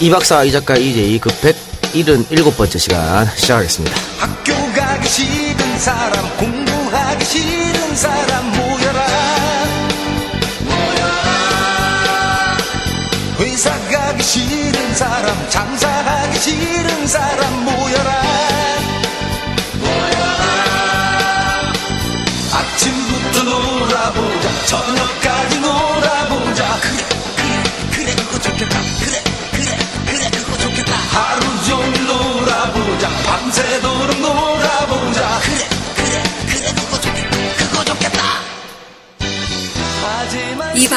이 0.00 0.10
박사, 0.10 0.44
이 0.44 0.52
작가, 0.52 0.76
이제 0.76 1.18
그 1.18 1.28
177번째 1.92 2.78
시간 2.78 3.26
시작하겠습니다. 3.36 3.96
학교 4.18 4.52
가기 4.72 5.08
싫은 5.08 5.78
사람 5.78 6.36
공부하기 6.36 7.24
싫은 7.24 7.96
사람 7.96 8.46
모여라. 8.52 9.06
모여라. 10.60 12.56
회사 13.40 13.70
가기 13.90 14.22
싫은 14.22 14.94
사람 14.94 15.50
장사하기 15.50 16.38
싫은 16.38 17.06
사람 17.08 17.64
모여라. 17.64 18.22
모여라. 19.80 20.24
아침부터 22.52 23.42
놀아보자 23.42 24.66
저녁 24.66 25.17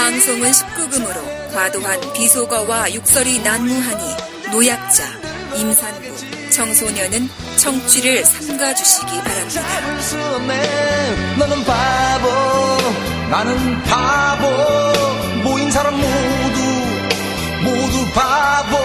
방송은 0.01 0.49
19금으로 0.49 1.53
과도한 1.53 2.13
비속어와 2.13 2.91
욕설이 2.95 3.37
난무하니 3.43 4.51
노약자, 4.51 5.03
임산부, 5.55 6.49
청소년은 6.49 7.29
청취를 7.57 8.25
삼가주시기 8.25 9.21
바랍니다. 9.21 9.61
너는 11.37 11.63
바보 11.63 12.27
나는 13.29 13.83
바보. 13.83 14.47
모인 15.43 15.69
사람 15.69 15.93
모두 15.95 16.61
모두 17.63 18.11
바보 18.15 18.77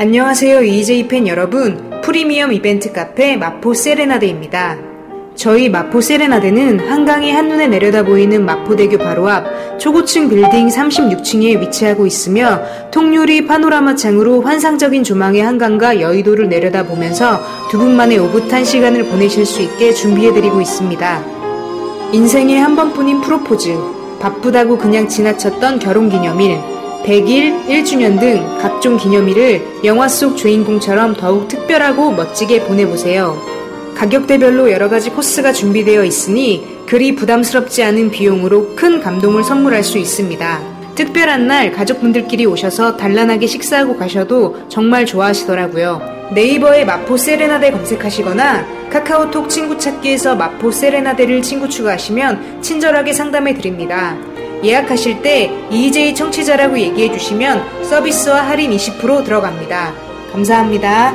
안녕하세요 0.00 0.62
EJ 0.62 1.08
팬 1.08 1.28
여러분 1.28 2.00
프리미엄 2.02 2.54
이벤트 2.54 2.90
카페 2.90 3.36
마포 3.36 3.74
세레나데입니다. 3.74 4.78
저희 5.34 5.68
마포 5.68 6.00
세레나데는 6.00 6.80
한강이 6.80 7.30
한눈에 7.30 7.66
내려다 7.66 8.02
보이는 8.02 8.46
마포대교 8.46 8.96
바로 8.96 9.28
앞 9.28 9.44
초고층 9.78 10.30
빌딩 10.30 10.68
36층에 10.68 11.60
위치하고 11.60 12.06
있으며 12.06 12.62
통유리 12.90 13.44
파노라마 13.44 13.94
창으로 13.94 14.40
환상적인 14.40 15.04
조망의 15.04 15.42
한강과 15.42 16.00
여의도를 16.00 16.48
내려다 16.48 16.86
보면서 16.86 17.42
두 17.70 17.76
분만의 17.76 18.20
오붓한 18.20 18.64
시간을 18.64 19.04
보내실 19.04 19.44
수 19.44 19.60
있게 19.60 19.92
준비해드리고 19.92 20.62
있습니다. 20.62 21.24
인생의 22.14 22.58
한 22.58 22.74
번뿐인 22.74 23.20
프로포즈, 23.20 23.76
바쁘다고 24.18 24.78
그냥 24.78 25.08
지나쳤던 25.08 25.78
결혼 25.78 26.08
기념일, 26.08 26.58
100일, 27.04 27.66
1주년 27.66 28.20
등 28.20 28.44
각종 28.60 28.96
기념일을 28.96 29.84
영화 29.84 30.06
속 30.08 30.36
주인공처럼 30.36 31.14
더욱 31.14 31.48
특별하고 31.48 32.12
멋지게 32.12 32.64
보내보세요. 32.64 33.36
가격대별로 33.96 34.70
여러 34.70 34.88
가지 34.88 35.10
코스가 35.10 35.52
준비되어 35.52 36.04
있으니 36.04 36.66
그리 36.86 37.14
부담스럽지 37.14 37.82
않은 37.82 38.10
비용으로 38.10 38.74
큰 38.74 39.00
감동을 39.00 39.44
선물할 39.44 39.82
수 39.82 39.98
있습니다. 39.98 40.60
특별한 40.94 41.46
날 41.46 41.72
가족분들끼리 41.72 42.46
오셔서 42.46 42.96
단란하게 42.96 43.46
식사하고 43.46 43.96
가셔도 43.96 44.56
정말 44.68 45.06
좋아하시더라고요. 45.06 46.00
네이버에 46.32 46.84
마포 46.84 47.16
세레나데 47.16 47.70
검색하시거나 47.72 48.90
카카오톡 48.90 49.48
친구 49.48 49.78
찾기에서 49.78 50.36
마포 50.36 50.70
세레나데를 50.70 51.42
친구 51.42 51.68
추가하시면 51.68 52.62
친절하게 52.62 53.12
상담해 53.12 53.54
드립니다. 53.54 54.16
예약하실 54.62 55.22
때 55.22 55.50
EJ 55.70 56.14
청취자라고 56.14 56.78
얘기해 56.78 57.12
주시면 57.12 57.84
서비스와 57.84 58.46
할인 58.46 58.70
20% 58.72 59.24
들어갑니다. 59.24 59.94
감사합니다. 60.32 61.12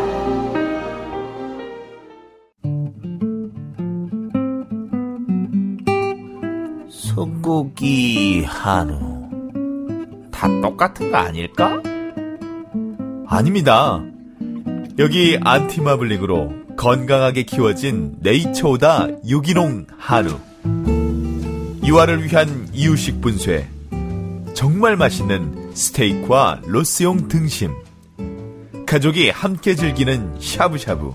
소고기 6.90 8.44
한우 8.46 9.30
다 10.32 10.48
똑같은 10.62 11.12
거 11.12 11.18
아닐까? 11.18 11.82
아닙니다. 13.28 14.02
여기 14.98 15.38
안티마블링으로 15.42 16.66
건강하게 16.78 17.44
키워진 17.44 18.16
네이처오다 18.20 19.08
유기농 19.28 19.88
한우 19.98 20.40
유아를 21.86 22.24
위한 22.24 22.68
이유식 22.74 23.22
분쇄 23.22 23.68
정말 24.54 24.96
맛있는 24.96 25.72
스테이크와 25.74 26.62
로스용 26.66 27.28
등심 27.28 27.72
가족이 28.86 29.30
함께 29.30 29.76
즐기는 29.76 30.36
샤브샤브 30.40 31.14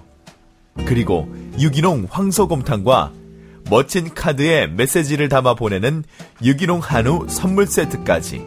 그리고 0.86 1.28
유기농 1.58 2.06
황소곰탕과 2.10 3.12
멋진 3.70 4.12
카드에 4.14 4.66
메시지를 4.66 5.28
담아 5.28 5.54
보내는 5.54 6.04
유기농 6.42 6.80
한우 6.82 7.26
선물 7.28 7.66
세트까지. 7.66 8.44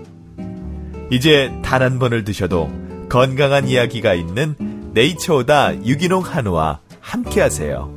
이제 1.11 1.53
단 1.61 1.81
한 1.81 1.99
번을 1.99 2.23
드셔도 2.23 2.71
건강한 3.07 3.67
이야기가 3.67 4.13
있는 4.15 4.55
네이처오다 4.93 5.85
유기농 5.85 6.23
한우와 6.23 6.79
함께 6.99 7.41
하세요. 7.41 7.93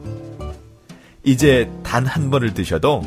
이제 1.24 1.68
단 1.82 2.06
한 2.06 2.30
번을 2.30 2.54
드셔도 2.54 3.02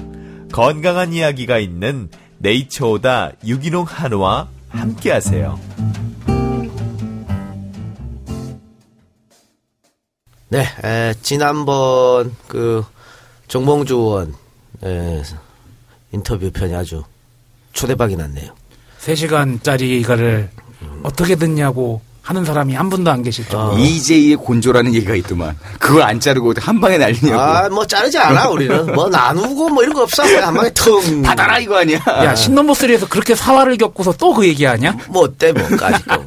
건강한 0.51 1.13
이야기가 1.13 1.59
있는 1.59 2.09
네이처오다 2.39 3.33
유기농 3.45 3.85
한우와 3.87 4.47
함께 4.69 5.11
하세요. 5.11 5.59
네, 10.49 10.65
에, 10.83 11.13
지난번 11.21 12.35
그 12.47 12.83
정봉주 13.47 13.95
의원 13.95 14.33
에, 14.83 15.21
인터뷰 16.11 16.49
편이 16.51 16.73
아주 16.73 17.03
초대박이 17.73 18.15
났네요. 18.15 18.55
3시간짜리 18.99 19.81
이거를 19.81 20.49
어떻게 21.03 21.35
듣냐고 21.35 22.01
하는 22.29 22.45
사람이 22.45 22.75
한 22.75 22.91
분도 22.91 23.09
안 23.09 23.23
계실 23.23 23.43
정도. 23.49 23.73
어. 23.73 23.77
EJ의 23.79 24.35
곤조라는 24.35 24.93
얘기가 24.93 25.15
있더만. 25.15 25.57
그걸 25.79 26.03
안 26.03 26.19
자르고 26.19 26.53
한 26.59 26.79
방에 26.79 26.99
날리냐고. 26.99 27.39
아, 27.41 27.67
뭐 27.69 27.87
자르지 27.87 28.19
않아 28.19 28.49
우리는 28.49 28.93
뭐 28.93 29.09
나누고 29.09 29.69
뭐 29.69 29.81
이런 29.81 29.95
거 29.95 30.03
없어 30.03 30.21
한 30.21 30.53
방에 30.53 30.69
텅 30.75 31.23
받아라 31.23 31.57
이거 31.57 31.77
아니야. 31.79 31.97
야, 32.07 32.35
신넘버 32.35 32.73
3에서 32.73 33.09
그렇게 33.09 33.33
사활을 33.33 33.77
겪고서 33.77 34.13
또 34.13 34.31
그 34.33 34.47
얘기하냐? 34.47 34.95
뭐 35.09 35.23
어때 35.23 35.51
뭐까지 35.53 36.03
또. 36.05 36.23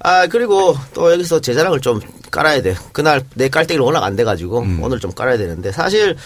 아 0.00 0.26
그리고 0.26 0.76
또 0.92 1.10
여기서 1.10 1.40
제 1.40 1.54
자랑을 1.54 1.80
좀 1.80 2.00
깔아야 2.30 2.60
돼. 2.60 2.76
그날 2.92 3.22
내 3.34 3.48
깔때기를 3.48 3.82
워낙 3.82 4.04
안 4.04 4.16
돼가지고 4.16 4.60
음. 4.60 4.78
오늘 4.82 5.00
좀 5.00 5.10
깔아야 5.12 5.38
되는데 5.38 5.72
사실 5.72 6.16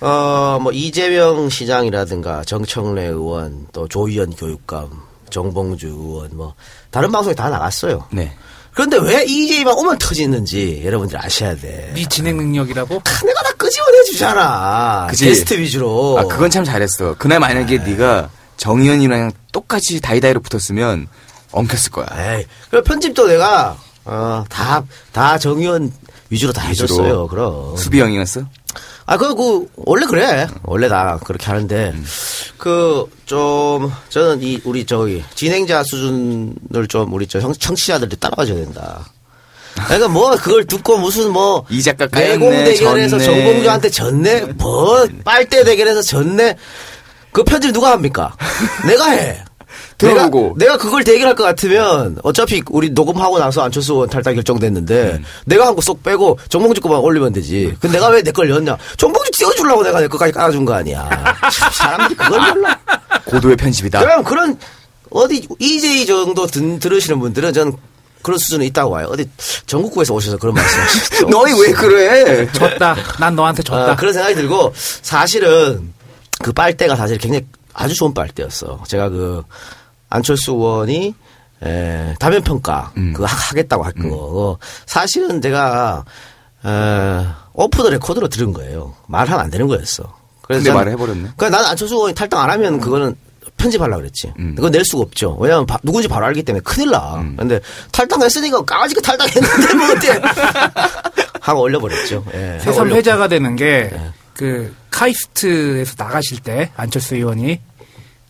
어 0.00 0.58
뭐 0.62 0.72
이재명 0.72 1.50
시장이라든가 1.50 2.44
정청래 2.44 3.04
의원 3.08 3.66
또 3.72 3.86
조희연 3.88 4.30
교육감 4.36 4.88
정봉주 5.30 5.86
의원 5.86 6.30
뭐 6.36 6.54
다른 6.90 7.10
방송에 7.12 7.34
다 7.34 7.48
나갔어요. 7.50 8.06
네. 8.12 8.32
그런데 8.72 8.96
왜 8.98 9.24
이재명만 9.24 9.74
오면 9.74 9.98
터지는지 9.98 10.82
여러분들 10.84 11.18
아셔야 11.22 11.56
돼. 11.56 11.90
네 11.94 12.04
진행 12.08 12.36
능력이라고? 12.36 12.88
내가 13.26 13.42
다 13.42 13.52
끄집어내 13.56 14.04
주잖아. 14.04 15.06
그치? 15.10 15.24
게스트 15.24 15.58
위주로. 15.58 16.16
아, 16.18 16.24
그건 16.24 16.48
참 16.50 16.62
잘했어. 16.64 17.14
그날 17.18 17.40
만약에 17.40 17.78
네가 17.78 18.30
정의연이랑 18.56 19.32
똑같이 19.52 20.00
다이다이로 20.00 20.40
붙었으면 20.40 21.08
엉켰을 21.50 21.90
거야. 21.90 22.06
에이, 22.36 22.44
그 22.70 22.82
편집도 22.82 23.26
내가 23.26 23.76
어, 24.04 24.44
다, 24.48 24.84
다 25.12 25.38
정의원 25.38 25.92
위주로 26.30 26.52
다 26.52 26.68
위주로. 26.68 26.86
해줬어요. 26.88 27.26
그럼. 27.28 27.76
수비 27.76 28.00
형이었어? 28.00 28.42
아, 29.10 29.16
그, 29.16 29.34
그, 29.34 29.66
원래 29.76 30.04
그래. 30.04 30.46
원래 30.64 30.86
다 30.86 31.18
그렇게 31.24 31.46
하는데, 31.46 31.94
그, 32.58 33.06
좀, 33.24 33.90
저는 34.10 34.42
이, 34.42 34.60
우리 34.64 34.84
저기, 34.84 35.24
진행자 35.34 35.82
수준을 35.84 36.86
좀, 36.90 37.10
우리 37.14 37.26
저 37.26 37.40
형- 37.40 37.54
청취자들이 37.54 38.16
따라가줘야 38.16 38.56
된다. 38.56 39.06
그러니까 39.86 40.08
뭐, 40.08 40.36
그걸 40.36 40.66
듣고 40.66 40.98
무슨 40.98 41.32
뭐, 41.32 41.64
이 41.70 41.82
작가 41.82 42.06
내공 42.06 42.50
대결에서. 42.50 43.18
정봉주한테 43.18 43.88
졌네? 43.90 44.40
뭐, 44.58 45.06
빨대 45.24 45.64
대결에서 45.64 46.02
졌네? 46.02 46.56
그 47.32 47.44
편집 47.44 47.72
누가 47.72 47.92
합니까? 47.92 48.36
내가 48.86 49.10
해. 49.12 49.42
들어보고. 49.98 50.54
내가, 50.56 50.72
내가 50.72 50.76
그걸 50.78 51.02
대결할 51.04 51.34
것 51.34 51.42
같으면 51.44 52.18
어차피 52.22 52.62
우리 52.70 52.90
녹음하고 52.90 53.38
나서 53.38 53.62
안철수 53.62 53.92
의원 53.94 54.08
탈당 54.08 54.34
결정됐는데 54.36 55.12
음. 55.18 55.24
내가 55.44 55.66
한 55.66 55.74
거 55.74 55.80
쏙 55.82 56.02
빼고 56.02 56.38
정봉주 56.48 56.80
거만 56.80 57.00
올리면 57.00 57.32
되지. 57.32 57.74
근데 57.80 57.98
내가 57.98 58.08
왜 58.08 58.22
내걸 58.22 58.48
넣었냐? 58.48 58.76
정봉주 58.96 59.30
띄워주려고 59.32 59.82
내가 59.82 60.00
내 60.00 60.08
것까지 60.08 60.32
깔아준 60.32 60.64
거 60.64 60.74
아니야. 60.74 61.08
참, 61.52 61.70
사람들이 61.72 62.16
그걸 62.16 62.40
몰라. 62.54 62.78
고도의 63.26 63.56
편집이다. 63.56 64.00
그럼 64.00 64.24
그런 64.24 64.58
어디 65.10 65.46
EJ 65.58 66.06
정도 66.06 66.46
든, 66.46 66.78
들으시는 66.78 67.18
분들은 67.20 67.52
저는 67.52 67.72
그런 68.22 68.38
수준에 68.38 68.66
있다고 68.66 68.90
봐요. 68.92 69.08
어디 69.10 69.28
전국구에서 69.66 70.12
오셔서 70.14 70.36
그런 70.38 70.54
말씀 70.54 70.80
하시죠. 70.80 71.28
너희 71.30 71.52
왜 71.60 71.72
그래? 71.72 72.50
졌다. 72.52 72.96
난 73.18 73.34
너한테 73.36 73.62
졌다. 73.62 73.92
아, 73.92 73.96
그런 73.96 74.12
생각이 74.12 74.34
들고 74.34 74.72
사실은 75.02 75.92
그 76.40 76.52
빨대가 76.52 76.94
사실 76.96 77.16
굉장히 77.18 77.46
아주 77.72 77.94
좋은 77.94 78.12
빨대였어. 78.12 78.82
제가 78.86 79.08
그 79.08 79.42
안철수 80.10 80.52
의원이 80.52 81.14
에, 81.64 82.14
다면 82.20 82.42
평가 82.42 82.92
음. 82.96 83.12
그거 83.12 83.26
하- 83.26 83.34
하겠다고 83.50 83.82
할 83.84 83.92
거. 83.94 84.58
사실은 84.86 85.40
제가 85.40 86.04
에, 86.64 87.26
오프 87.52 87.82
더 87.82 87.90
레코드로 87.90 88.28
들은 88.28 88.52
거예요. 88.52 88.94
말하면 89.08 89.40
안 89.44 89.50
되는 89.50 89.66
거였어. 89.66 90.04
그래서 90.42 90.62
근데 90.64 90.72
말을 90.72 90.92
해버렸네. 90.92 91.30
그러니까 91.36 91.50
나는 91.50 91.66
안철수 91.70 91.94
의원이 91.96 92.14
탈당 92.14 92.40
안 92.40 92.50
하면 92.50 92.80
그거는 92.80 93.14
편집하려고 93.56 94.00
그랬지. 94.02 94.32
음. 94.38 94.54
그건 94.54 94.70
낼 94.70 94.84
수가 94.84 95.02
없죠. 95.02 95.36
왜냐하면 95.40 95.66
바- 95.66 95.78
누군지 95.82 96.06
바로 96.06 96.26
알기 96.26 96.44
때문에 96.44 96.62
큰일 96.62 96.90
나. 96.90 97.16
음. 97.16 97.34
근데 97.36 97.60
탈당했으니까 97.90 98.62
까짓거 98.64 99.00
탈당했는데 99.00 99.74
뭐 99.74 99.90
어때. 99.90 100.22
하고 101.40 101.62
올려버렸죠. 101.62 102.24
예, 102.34 102.58
새삼. 102.60 102.90
회자가 102.92 103.26
되는 103.26 103.56
게그 103.56 104.74
카이스트에서 104.90 105.94
나가실 105.98 106.40
때 106.40 106.70
안철수 106.76 107.16
의원이 107.16 107.60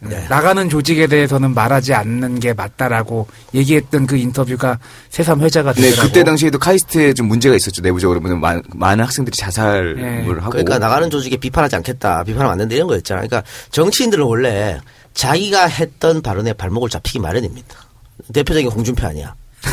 네. 0.00 0.24
나가는 0.28 0.68
조직에 0.68 1.08
대해서는 1.08 1.54
말하지 1.54 1.92
않는 1.94 2.38
게 2.38 2.52
맞다라고 2.54 3.26
얘기했던 3.54 4.06
그 4.06 4.16
인터뷰가 4.16 4.78
새삼 5.10 5.40
회자가 5.40 5.72
네, 5.72 5.82
되더라고. 5.82 6.08
그때 6.08 6.22
당시에도 6.24 6.58
카이스트에 6.58 7.14
좀 7.14 7.26
문제가 7.26 7.56
있었죠. 7.56 7.82
내부적으로 7.82 8.20
많은, 8.20 8.62
많은 8.74 9.04
학생들이 9.04 9.36
자살을 9.36 9.96
네. 9.96 10.24
하고. 10.40 10.50
그러니까 10.50 10.78
나가는 10.78 11.10
조직에 11.10 11.36
비판하지 11.36 11.74
않겠다. 11.76 12.22
비판하면 12.24 12.52
안 12.52 12.58
된다. 12.58 12.74
이런 12.76 12.86
거였잖아. 12.86 13.22
그러니까 13.22 13.42
정치인들은 13.72 14.24
원래 14.24 14.78
자기가 15.14 15.66
했던 15.66 16.22
발언에 16.22 16.52
발목을 16.52 16.88
잡히기 16.90 17.18
마련입니다. 17.18 17.76
대표적인 18.32 18.70
홍준표 18.70 19.06
아니야. 19.06 19.34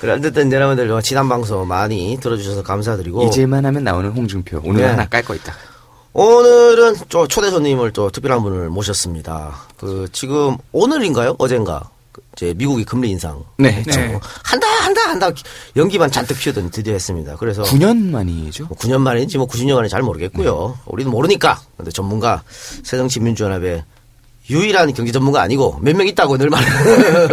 그래, 0.00 0.12
어쨌든 0.12 0.52
여러분들 0.52 0.86
뭐 0.86 1.00
지난 1.00 1.28
방송 1.28 1.66
많이 1.66 2.16
들어주셔서 2.20 2.62
감사드리고. 2.62 3.24
이제만 3.24 3.66
하면 3.66 3.84
나오는 3.84 4.10
홍준표. 4.10 4.60
오늘 4.64 4.82
네. 4.82 4.88
하나 4.88 5.06
깔 5.06 5.22
거 5.24 5.34
있다. 5.34 5.52
오늘은 6.14 6.94
또 7.08 7.26
초대 7.26 7.50
손님을 7.50 7.92
또 7.92 8.08
특별한 8.08 8.42
분을 8.42 8.68
모셨습니다. 8.70 9.56
그 9.76 10.06
지금 10.12 10.56
오늘인가요? 10.72 11.34
어젠가? 11.38 11.90
그 12.12 12.22
이제 12.36 12.54
미국이 12.56 12.84
금리 12.84 13.10
인상 13.10 13.42
네. 13.58 13.72
했죠. 13.72 13.98
네. 14.00 14.18
한다 14.44 14.66
한다 14.80 15.00
한다 15.08 15.30
연기만 15.74 16.12
잔뜩 16.12 16.38
피우더니 16.38 16.70
드디어 16.70 16.92
했습니다. 16.92 17.34
그래서 17.36 17.64
9년 17.64 18.10
만이죠. 18.10 18.66
뭐 18.66 18.76
9년 18.78 19.00
만인지 19.00 19.38
뭐 19.38 19.48
90년 19.48 19.74
만인지 19.74 19.90
잘 19.90 20.02
모르겠고요. 20.02 20.78
우리는 20.86 21.10
모르니까. 21.10 21.60
근데 21.76 21.90
전문가 21.90 22.44
새정치민주연합의 22.84 23.82
유일한 24.50 24.92
경제 24.94 25.10
전문가 25.10 25.40
아니고 25.42 25.78
몇 25.82 25.96
명 25.96 26.06
있다고 26.06 26.38
늘 26.38 26.48
말해. 26.48 26.66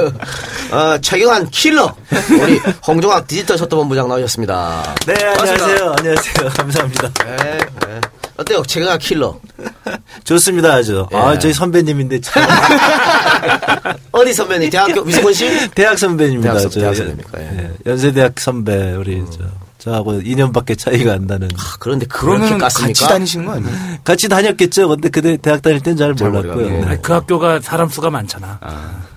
어, 0.74 0.98
최경환 1.02 1.50
킬러 1.52 1.94
우리 2.42 2.58
홍종학 2.88 3.28
디지털 3.28 3.60
셔터본부장 3.60 4.08
나오셨습니다. 4.08 4.96
네, 5.06 5.14
반갑습니다. 5.14 5.66
안녕하세요. 5.66 5.96
안녕하세요. 6.00 6.50
감사합니다. 6.58 7.10
네, 7.26 7.58
네. 7.86 8.02
어때요? 8.42 8.62
최경환 8.68 9.00
킬러 9.00 9.40
좋습니다, 10.24 10.74
아주. 10.74 11.08
예. 11.12 11.16
아, 11.18 11.40
저희 11.40 11.54
선배님인데 11.54 12.22
참. 12.22 12.44
어디 14.12 14.34
선배님? 14.34 14.70
대학교 14.70 15.02
위스콘신? 15.02 15.70
대학 15.76 15.98
선배님입니다. 15.98 16.52
대학 16.54 16.62
선- 16.62 16.72
저, 16.72 16.80
대학 16.80 16.96
선배입니까? 16.96 17.42
예. 17.42 17.46
예, 17.58 17.72
연세대학 17.90 18.40
선배, 18.40 18.94
우리, 18.94 19.24
저, 19.32 19.40
저하고 19.80 20.14
2년밖에 20.22 20.78
차이가 20.78 21.14
안 21.14 21.26
나는. 21.28 21.48
아, 21.58 21.76
그런데 21.80 22.06
그렇게 22.06 22.56
깠습니까? 22.56 22.60
같이 22.60 23.08
다니신 23.08 23.46
거 23.46 23.54
아니에요? 23.54 23.74
같이 24.04 24.30
다녔겠죠. 24.30 24.88
근데 24.90 25.10
그때 25.10 25.38
대학 25.38 25.62
다닐 25.62 25.80
땐잘잘 25.82 26.30
몰랐고요. 26.30 26.70
네. 26.70 26.84
아니, 26.86 27.02
그 27.02 27.14
학교가 27.14 27.62
사람 27.62 27.90
수가 27.90 28.10
많잖아. 28.12 28.60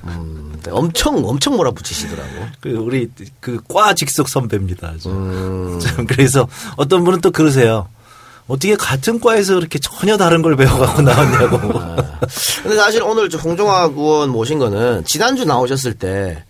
음, 0.04 0.54
네, 0.64 0.70
엄청 0.70 1.16
엄청 1.26 1.56
몰아붙이시더라고. 1.56 2.28
그 2.60 2.70
우리 2.70 3.10
그 3.40 3.60
과 3.68 3.92
직속 3.94 4.28
선배입니다. 4.30 4.92
아주. 4.94 5.10
음. 5.10 5.78
참 5.80 6.06
그래서 6.06 6.48
어떤 6.76 7.04
분은 7.04 7.20
또 7.20 7.30
그러세요. 7.30 7.88
어떻게 8.46 8.76
같은 8.76 9.20
과에서 9.20 9.54
그렇게 9.54 9.78
전혀 9.78 10.16
다른 10.16 10.42
걸 10.42 10.54
배워갖고 10.56 11.00
나왔냐고. 11.02 11.58
근데 12.62 12.76
사실 12.76 13.02
오늘 13.02 13.30
저 13.30 13.38
홍종학 13.38 13.92
의원 13.96 14.30
모신 14.30 14.58
거는 14.58 15.04
지난주 15.06 15.44
나오셨을 15.44 15.94
때 15.94 16.44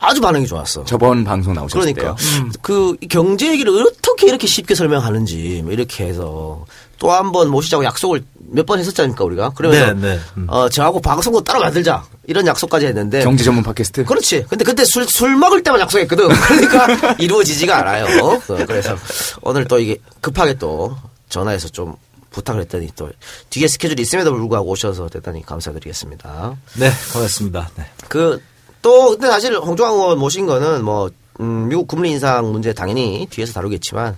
아주 0.00 0.20
반응이 0.20 0.46
좋았어. 0.46 0.84
저번 0.86 1.24
방송 1.24 1.52
나오셨을 1.54 1.92
그러니까 1.94 2.16
때요. 2.16 2.48
그 2.62 2.96
경제 3.08 3.50
얘기를 3.52 3.70
어떻게 3.86 4.26
이렇게 4.28 4.46
쉽게 4.46 4.74
설명하는지 4.74 5.60
뭐 5.62 5.72
이렇게 5.72 6.06
해서 6.06 6.64
또 6.98 7.10
한 7.12 7.32
번 7.32 7.48
모시자고 7.48 7.82
약속을 7.84 8.22
몇 8.52 8.66
번 8.66 8.78
했었지 8.78 9.00
않습니까 9.02 9.24
우리가 9.24 9.50
그러면서 9.50 9.92
네, 9.94 10.00
네. 10.16 10.20
음. 10.36 10.46
어 10.48 10.68
저하고 10.68 11.00
방송도 11.00 11.42
따로 11.44 11.60
만들자 11.60 12.02
이런 12.26 12.46
약속까지 12.46 12.86
했는데 12.86 13.22
경제 13.22 13.44
전문 13.44 13.62
팟캐스트. 13.62 14.04
그렇지. 14.04 14.44
근데 14.48 14.64
그때 14.64 14.84
술, 14.84 15.04
술 15.06 15.36
먹을 15.36 15.62
때만 15.62 15.80
약속했거든. 15.80 16.28
그러니까 16.28 17.14
이루어지지가 17.18 17.76
않아요. 17.78 18.04
어, 18.24 18.38
그래서 18.66 18.96
오늘 19.42 19.66
또 19.66 19.78
이게 19.78 19.96
급하게 20.20 20.54
또 20.54 20.94
전화해서 21.30 21.68
좀 21.68 21.94
부탁을 22.30 22.60
했더니 22.60 22.90
또 22.94 23.10
뒤에 23.48 23.66
스케줄이 23.66 24.02
있음에도 24.02 24.32
불구하고 24.32 24.68
오셔서 24.68 25.08
대단히 25.08 25.44
감사드리겠습니다. 25.44 26.56
네, 26.78 26.90
고맙습니다. 27.12 27.70
네. 27.76 27.86
그 28.08 28.40
또 28.82 29.10
근데 29.10 29.28
사실 29.28 29.56
홍종학 29.56 29.94
의원 29.94 30.18
모신 30.18 30.46
거는 30.46 30.84
뭐 30.84 31.10
음, 31.40 31.68
미국 31.68 31.88
금리 31.88 32.10
인상 32.10 32.50
문제 32.52 32.72
당연히 32.72 33.26
뒤에서 33.30 33.52
다루겠지만 33.52 34.16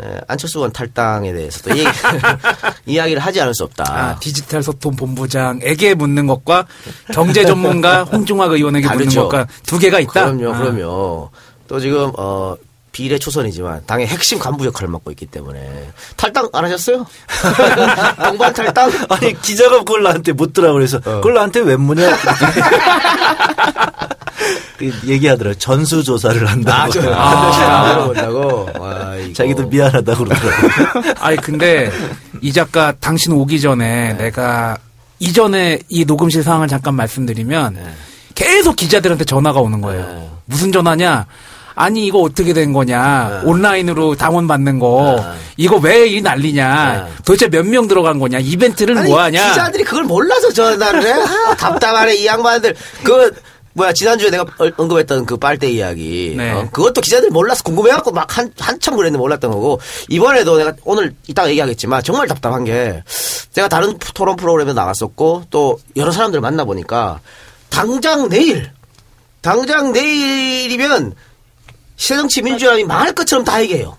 에, 0.00 0.20
안철수 0.28 0.58
의원 0.58 0.72
탈당에 0.72 1.32
대해서 1.32 1.62
또 1.62 1.70
얘기, 1.76 1.88
이야기 2.86 3.14
를 3.14 3.20
하지 3.20 3.40
않을 3.40 3.54
수 3.54 3.64
없다. 3.64 3.84
아, 3.88 4.18
디지털 4.20 4.62
소통 4.62 4.94
본부장에게 4.94 5.94
묻는 5.94 6.26
것과 6.26 6.66
경제 7.12 7.44
전문가 7.44 8.04
홍중학 8.04 8.52
의원에게 8.52 8.86
묻는. 8.88 9.08
것과 9.08 9.46
두 9.64 9.78
개가 9.78 10.00
있다. 10.00 10.32
그럼요, 10.32 10.54
아. 10.54 10.58
그럼요. 10.58 11.30
또 11.66 11.80
지금 11.80 12.12
어 12.18 12.56
비례 12.96 13.18
초선이지만 13.18 13.82
당의 13.86 14.06
핵심 14.06 14.38
간부 14.38 14.64
역할을 14.64 14.88
맡고 14.88 15.10
있기 15.10 15.26
때문에 15.26 15.90
탈당 16.16 16.48
안 16.54 16.64
하셨어요? 16.64 17.06
동반 18.24 18.54
탈당? 18.54 18.90
아니 19.10 19.38
기자가 19.42 19.80
그걸 19.80 20.02
나한테 20.02 20.32
묻더라 20.32 20.72
그래서 20.72 20.96
어. 20.96 21.20
그걸 21.20 21.34
나한테 21.34 21.60
왜 21.60 21.76
묻냐 21.76 22.08
그 24.78 24.90
얘기하더라고 25.04 25.58
전수 25.58 26.02
조사를 26.02 26.46
한다고 26.48 26.84
아, 26.84 26.88
저, 26.88 27.12
아, 27.12 27.92
물어본다고. 27.92 28.70
아이고. 28.82 29.32
자기도 29.34 29.66
미안하다고 29.66 30.24
그러더라고 30.24 30.68
아니 31.20 31.36
근데 31.36 31.92
이 32.40 32.50
작가 32.50 32.94
당신 32.98 33.32
오기 33.32 33.60
전에 33.60 34.14
네. 34.14 34.24
내가 34.24 34.78
이전에 35.18 35.80
이 35.90 36.06
녹음실 36.06 36.42
상황을 36.42 36.68
잠깐 36.68 36.94
말씀드리면 36.94 37.74
네. 37.74 37.94
계속 38.34 38.74
기자들한테 38.76 39.24
전화가 39.26 39.60
오는 39.60 39.82
거예요. 39.82 40.40
무슨 40.46 40.72
전화냐? 40.72 41.26
아니 41.78 42.06
이거 42.06 42.20
어떻게 42.20 42.52
된 42.54 42.72
거냐? 42.72 43.42
온라인으로 43.44 44.16
당원 44.16 44.48
받는 44.48 44.78
거 44.78 45.16
네. 45.22 45.38
이거 45.58 45.76
왜 45.76 46.06
이 46.08 46.20
난리냐? 46.22 47.06
네. 47.06 47.12
도대체 47.24 47.48
몇 47.48 47.66
명 47.66 47.86
들어간 47.86 48.18
거냐? 48.18 48.38
이벤트를 48.40 48.96
아니, 48.98 49.10
뭐 49.10 49.20
하냐? 49.20 49.50
기자들이 49.50 49.84
그걸 49.84 50.04
몰라서 50.04 50.50
전화를 50.52 51.04
해. 51.06 51.12
아, 51.12 51.54
답답하네, 51.56 52.14
이 52.16 52.26
양반들. 52.26 52.74
그, 53.04 53.34
뭐야, 53.74 53.92
지난주에 53.92 54.30
내가 54.30 54.46
얼- 54.56 54.72
언급했던 54.74 55.26
그 55.26 55.36
빨대 55.36 55.68
이야기. 55.68 56.32
네. 56.36 56.50
어? 56.52 56.66
그것도 56.72 57.02
기자들이 57.02 57.30
몰라서 57.30 57.62
궁금해갖고 57.62 58.10
막 58.12 58.38
한, 58.38 58.50
한참 58.58 58.96
그랬는데 58.96 59.18
몰랐던 59.18 59.50
거고. 59.50 59.78
이번에도 60.08 60.56
내가 60.56 60.72
오늘 60.84 61.14
이따가 61.26 61.50
얘기하겠지만 61.50 62.02
정말 62.02 62.26
답답한 62.26 62.64
게 62.64 63.02
제가 63.52 63.68
다른 63.68 63.98
토론 64.14 64.36
프로그램에 64.36 64.72
나갔었고 64.72 65.44
또 65.50 65.78
여러 65.96 66.10
사람들 66.10 66.40
만나보니까 66.40 67.20
당장 67.68 68.30
내일, 68.30 68.70
당장 69.42 69.92
내일이면 69.92 71.12
새정치 71.96 72.42
민주연합이 72.42 72.84
망할 72.84 73.12
것처럼 73.14 73.44
다 73.44 73.60
얘기해요. 73.62 73.96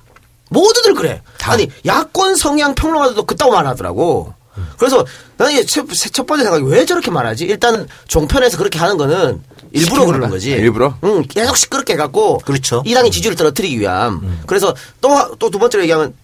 모두들 0.50 0.94
그래. 0.94 1.22
아니 1.44 1.70
야권 1.86 2.36
성향 2.36 2.74
평론가들도 2.76 3.26
그따고 3.26 3.52
말하더라고. 3.52 4.34
그래서 4.78 5.06
나는 5.38 5.54
이게 5.54 5.66
첫, 5.66 5.86
첫 6.12 6.26
번째 6.26 6.44
생각이 6.46 6.66
왜 6.66 6.86
저렇게 6.86 7.12
말하지? 7.12 7.46
일단은 7.46 7.88
종편에서 8.08 8.58
그렇게 8.58 8.80
하는 8.80 8.98
거는 8.98 9.44
일부러 9.72 10.06
그러는. 10.06 10.30
거지. 10.30 10.50
일부러? 10.52 10.96
응, 11.04 11.22
계속 11.28 11.58
시끄럽게 11.58 11.94
해갖고. 11.94 12.40
그렇죠. 12.40 12.82
이 12.86 12.94
당의 12.94 13.12
지지율을 13.12 13.36
떨어뜨리기 13.36 13.80
위함. 13.80 14.42
그래서 14.48 14.74
또, 15.02 15.36
또 15.38 15.50
두 15.52 15.60
번째로 15.60 15.84
얘기하면 15.84 16.16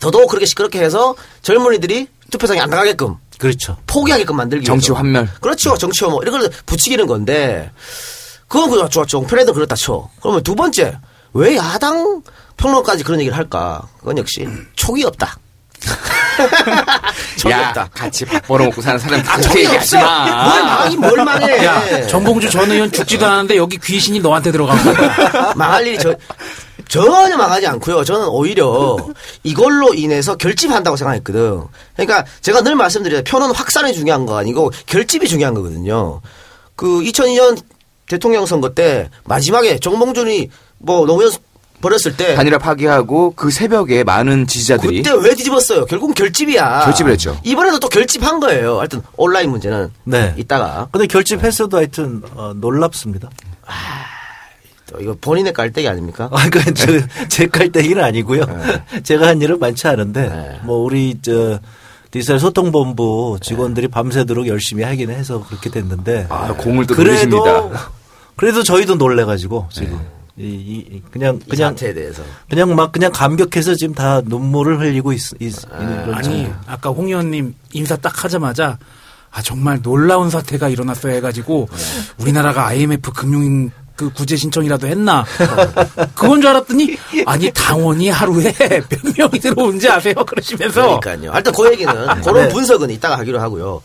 더더욱 0.00 0.28
그렇게 0.28 0.44
시끄럽게 0.44 0.80
해서 0.82 1.14
젊은이들이 1.42 2.08
투표장에 2.30 2.60
안 2.60 2.68
나가게끔 2.70 3.16
그렇죠 3.38 3.78
포기하게끔 3.86 4.36
만들기 4.36 4.66
정치 4.66 4.90
위해서. 4.90 4.94
환멸. 5.02 5.28
그렇죠. 5.40 5.76
정치 5.78 6.04
혐오. 6.04 6.20
이런 6.22 6.38
걸 6.40 6.50
부추기는 6.66 7.06
건데, 7.06 7.70
그건 8.48 8.70
그렇죠. 8.70 9.06
종편에도 9.06 9.54
그렇다 9.54 9.76
쳐. 9.76 10.10
그러면 10.20 10.42
두 10.42 10.54
번째, 10.54 10.98
왜 11.34 11.56
야당 11.56 12.22
평론까지 12.56 13.04
그런 13.04 13.20
얘기를 13.20 13.36
할까? 13.36 13.82
그건 13.98 14.18
역시 14.18 14.46
촉이 14.74 15.04
없다. 15.04 15.36
야, 17.50 17.68
없다. 17.68 17.88
같이 17.94 18.24
밥 18.24 18.46
벌어먹고 18.46 18.82
사는 18.82 18.98
사람 18.98 19.20
아, 19.26 19.36
그렇게 19.36 19.60
얘기하지. 19.64 19.96
마. 19.96 20.48
뭘 20.48 20.62
망하긴 20.64 21.00
뭘 21.00 21.24
망해. 21.24 21.64
야, 21.64 22.06
정봉주 22.06 22.50
전 22.50 22.70
의원 22.70 22.90
죽지도 22.90 23.24
않았는데 23.26 23.56
여기 23.56 23.78
귀신이 23.78 24.20
너한테 24.20 24.50
들어간 24.52 24.82
거야. 24.82 25.52
망할 25.56 25.86
일이 25.86 25.98
저, 25.98 26.14
전혀 26.88 27.36
망하지 27.36 27.66
않고요. 27.66 28.04
저는 28.04 28.26
오히려 28.28 28.96
이걸로 29.44 29.94
인해서 29.94 30.36
결집한다고 30.36 30.96
생각했거든. 30.96 31.62
그러니까 31.96 32.24
제가 32.40 32.62
늘 32.62 32.74
말씀드려요. 32.74 33.22
표는 33.24 33.52
확산이 33.52 33.92
중요한 33.94 34.26
거 34.26 34.36
아니고 34.36 34.72
결집이 34.86 35.28
중요한 35.28 35.54
거거든요. 35.54 36.20
그 36.76 36.86
2002년 36.86 37.60
대통령 38.08 38.46
선거 38.46 38.70
때 38.70 39.10
마지막에 39.24 39.78
정봉준이 39.78 40.50
뭐 40.78 41.06
노무현 41.06 41.30
버렸을 41.80 42.16
때 42.16 42.34
단일화 42.34 42.58
파기하고 42.58 43.34
그 43.36 43.50
새벽에 43.50 44.02
많은 44.02 44.46
지지자들이 44.48 45.02
그때 45.02 45.16
왜 45.16 45.34
뒤집었어요? 45.34 45.84
결국은 45.86 46.14
결집이야. 46.14 46.80
결집을 46.86 47.12
했죠. 47.12 47.38
이번에도 47.44 47.78
또 47.78 47.88
결집한 47.88 48.40
거예요. 48.40 48.78
하여튼 48.78 49.02
온라인 49.16 49.50
문제는 49.50 49.90
네. 50.04 50.34
이따가 50.36 50.88
근데 50.90 51.06
결집했어도 51.06 51.76
하여튼 51.76 52.22
어, 52.34 52.52
놀랍습니다. 52.56 53.30
또 54.90 55.00
이거 55.00 55.14
본인의 55.20 55.52
깔때기 55.52 55.86
아닙니까? 55.86 56.28
아, 56.32 56.48
그, 56.48 56.72
저, 56.72 56.86
제 57.28 57.46
깔때기는 57.46 58.02
아니고요. 58.02 58.44
제가 59.04 59.28
한 59.28 59.42
일은 59.42 59.58
많지 59.58 59.86
않은데, 59.86 60.28
네. 60.28 60.60
뭐, 60.64 60.78
우리, 60.78 61.18
저, 61.20 61.60
디지털 62.10 62.40
소통본부 62.40 63.38
직원들이 63.42 63.88
밤새도록 63.88 64.46
열심히 64.46 64.82
하긴 64.84 65.10
해서 65.10 65.44
그렇게 65.46 65.68
됐는데. 65.68 66.26
아, 66.30 66.54
공을 66.54 66.86
또 66.86 66.94
그래도, 66.94 67.36
노리십니다. 67.36 67.90
그래도 68.36 68.62
저희도 68.62 68.94
놀래가지고, 68.94 69.68
지금. 69.70 70.00
이, 70.38 70.44
이, 70.44 71.02
그냥, 71.10 71.40
이 71.44 71.48
그냥, 71.48 71.70
사태에 71.70 71.92
대해서. 71.94 72.22
그냥 72.48 72.74
막 72.76 72.92
그냥 72.92 73.10
감격해서 73.12 73.74
지금 73.74 73.94
다 73.94 74.20
눈물을 74.24 74.80
흘리고 74.80 75.12
있, 75.12 75.20
있, 75.40 75.54
있는 75.80 76.04
그런 76.04 76.14
아니. 76.14 76.48
아까 76.66 76.90
홍 76.90 77.08
의원님 77.08 77.54
인사 77.72 77.96
딱 77.96 78.24
하자마자 78.24 78.78
아, 79.30 79.42
정말 79.42 79.82
놀라운 79.82 80.30
사태가 80.30 80.68
일어났어야 80.68 81.14
해가지고 81.14 81.68
우리나라가 82.18 82.66
IMF 82.66 83.12
금융 83.12 83.70
그 83.94 84.12
구제 84.12 84.36
신청이라도 84.36 84.86
했나? 84.86 85.24
그건 86.14 86.40
줄 86.40 86.50
알았더니 86.50 86.96
아니 87.26 87.50
당원이 87.50 88.10
하루에 88.10 88.54
몇 88.88 89.16
명이 89.16 89.40
들어온지 89.40 89.88
아세요? 89.90 90.14
그러시면서 90.14 91.00
그러니까요. 91.00 91.32
하여튼 91.32 91.52
그 91.52 91.72
얘기는 91.72 91.92
그런 92.22 92.48
분석은 92.48 92.90
이따가 92.90 93.18
하기로 93.18 93.40
하고요. 93.40 93.82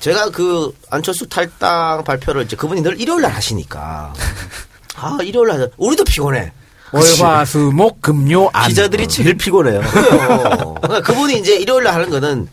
제가 0.00 0.28
그 0.28 0.70
안철수 0.90 1.26
탈당 1.26 2.04
발표를 2.04 2.42
이제 2.42 2.56
그분이 2.56 2.82
늘 2.82 3.00
일요일 3.00 3.22
날 3.22 3.32
하시니까 3.32 4.12
아 4.96 5.18
일요일 5.22 5.48
날 5.48 5.70
우리도 5.76 6.04
피곤해. 6.04 6.52
월화수목 6.92 8.00
금요 8.02 8.50
안 8.52 8.68
기자들이 8.68 9.08
제일 9.08 9.34
피곤해요. 9.36 9.80
그러니까 10.82 11.00
그분이 11.02 11.38
이제 11.38 11.56
일요일 11.56 11.82
날 11.84 11.94
하는 11.94 12.08
거는 12.10 12.48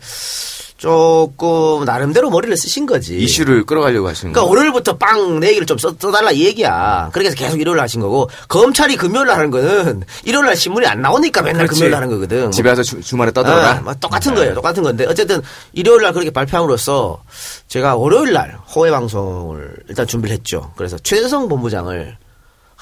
조금 0.76 1.84
나름대로 1.84 2.28
머리를 2.28 2.56
쓰신 2.56 2.86
거지. 2.86 3.16
이슈를 3.18 3.64
끌어가려고 3.64 4.08
하시는 4.08 4.32
그러니까 4.32 4.40
거. 4.40 4.50
월요일부터 4.50 4.96
빵 4.98 5.38
내 5.38 5.50
얘기를 5.50 5.64
좀 5.64 5.78
써, 5.78 5.94
써달라 5.96 6.32
이 6.32 6.44
얘기야. 6.44 7.10
그래서 7.12 7.36
계속 7.36 7.60
일요일 7.60 7.76
날 7.76 7.84
하신 7.84 8.00
거고 8.00 8.28
검찰이 8.48 8.96
금요일 8.96 9.28
날 9.28 9.36
하는 9.38 9.52
거는 9.52 10.02
일요일 10.24 10.46
날 10.46 10.56
신문이 10.56 10.84
안 10.88 11.00
나오니까 11.00 11.42
맨날 11.42 11.66
그렇지. 11.66 11.78
금요일 11.78 11.90
날 11.92 12.02
하는 12.02 12.12
거거든. 12.16 12.50
집에 12.50 12.68
와서 12.70 12.82
주, 12.82 13.00
주말에 13.00 13.30
떠들어라. 13.30 13.70
아, 13.70 13.74
뭐 13.80 13.94
똑같은 13.94 14.34
거예요. 14.34 14.54
똑같은 14.54 14.82
건데 14.82 15.06
어쨌든 15.08 15.40
일요일 15.72 16.02
날 16.02 16.12
그렇게 16.12 16.32
발표함으로써 16.32 17.22
제가 17.68 17.94
월요일 17.94 18.32
날 18.32 18.58
호외 18.74 18.90
방송을 18.90 19.76
일단 19.88 20.04
준비를 20.08 20.34
했죠. 20.34 20.72
그래서 20.76 20.98
최재성 20.98 21.46
본부장을 21.48 22.16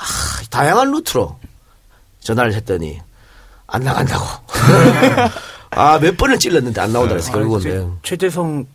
아, 0.01 0.43
다양한 0.51 0.91
루트로 0.91 1.39
전화를 2.21 2.55
했더니 2.55 3.01
안 3.67 3.83
나간다고. 3.83 4.25
아 5.73 5.99
몇 6.01 6.17
번을 6.17 6.39
찔렀는데 6.39 6.81
안 6.81 6.93
나온다 6.93 7.11
그래서 7.15 7.31
결국은 7.31 7.61
아, 7.61 7.63
네. 7.63 7.71
최- 8.03 8.17
최재성 8.17 8.67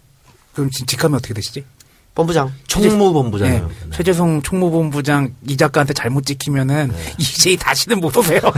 그럼 0.53 0.69
지- 0.69 0.85
직함이 0.85 1.15
어떻게 1.15 1.33
되시지? 1.33 1.65
본부장 2.13 2.53
총무본부장이요. 2.67 3.67
네. 3.67 3.73
최재성 3.91 4.41
총무본부장 4.41 5.33
이 5.49 5.57
작가한테 5.57 5.93
잘못 5.93 6.25
찍히면은 6.25 6.93
이제 7.19 7.57
다시는 7.57 7.99
못 7.99 8.15
오세요. 8.15 8.39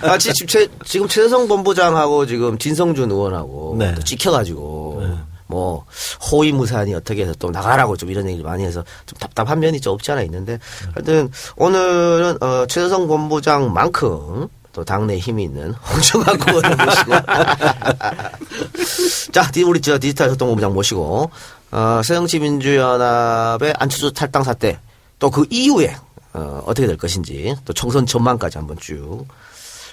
아, 0.00 0.16
지- 0.16 0.32
지금, 0.32 0.46
최, 0.46 0.66
지금 0.86 1.06
최재성 1.06 1.46
본부장하고 1.48 2.24
지금 2.24 2.56
진성준 2.56 3.10
의원하고 3.10 3.76
네. 3.78 3.94
또 3.94 4.02
찍혀가지고 4.02 5.18
뭐 5.48 5.84
호위무사니 6.30 6.94
어떻게 6.94 7.22
해서 7.22 7.32
또 7.38 7.50
나가라고 7.50 7.96
좀 7.96 8.10
이런 8.10 8.26
얘기를 8.28 8.44
많이 8.48 8.64
해서 8.64 8.84
좀 9.06 9.18
답답한 9.18 9.60
면이 9.60 9.80
좀 9.80 9.94
없지 9.94 10.12
않아 10.12 10.22
있는데 10.22 10.58
하여튼 10.94 11.30
오늘은 11.56 12.38
어, 12.42 12.66
최재성 12.66 13.08
본부장만큼 13.08 14.48
또 14.74 14.84
당내 14.84 15.18
힘이 15.18 15.44
있는 15.44 15.72
홍정학 15.90 16.48
의원을 16.48 16.76
모시고 16.76 17.12
자 19.32 19.50
디- 19.50 19.62
우리 19.64 19.80
저 19.80 19.98
디지털 19.98 20.28
소통본부장 20.30 20.72
모시고 20.72 21.30
어, 21.70 22.00
새정치민주연합의 22.04 23.74
안철수 23.78 24.12
탈당 24.12 24.42
사태 24.44 24.78
또 25.18 25.30
그 25.30 25.44
이후에 25.50 25.96
어, 26.34 26.62
어떻게 26.66 26.86
될 26.86 26.96
것인지 26.96 27.56
또 27.64 27.72
총선 27.72 28.06
전망까지 28.06 28.58
한번 28.58 28.76
쭉 28.78 29.26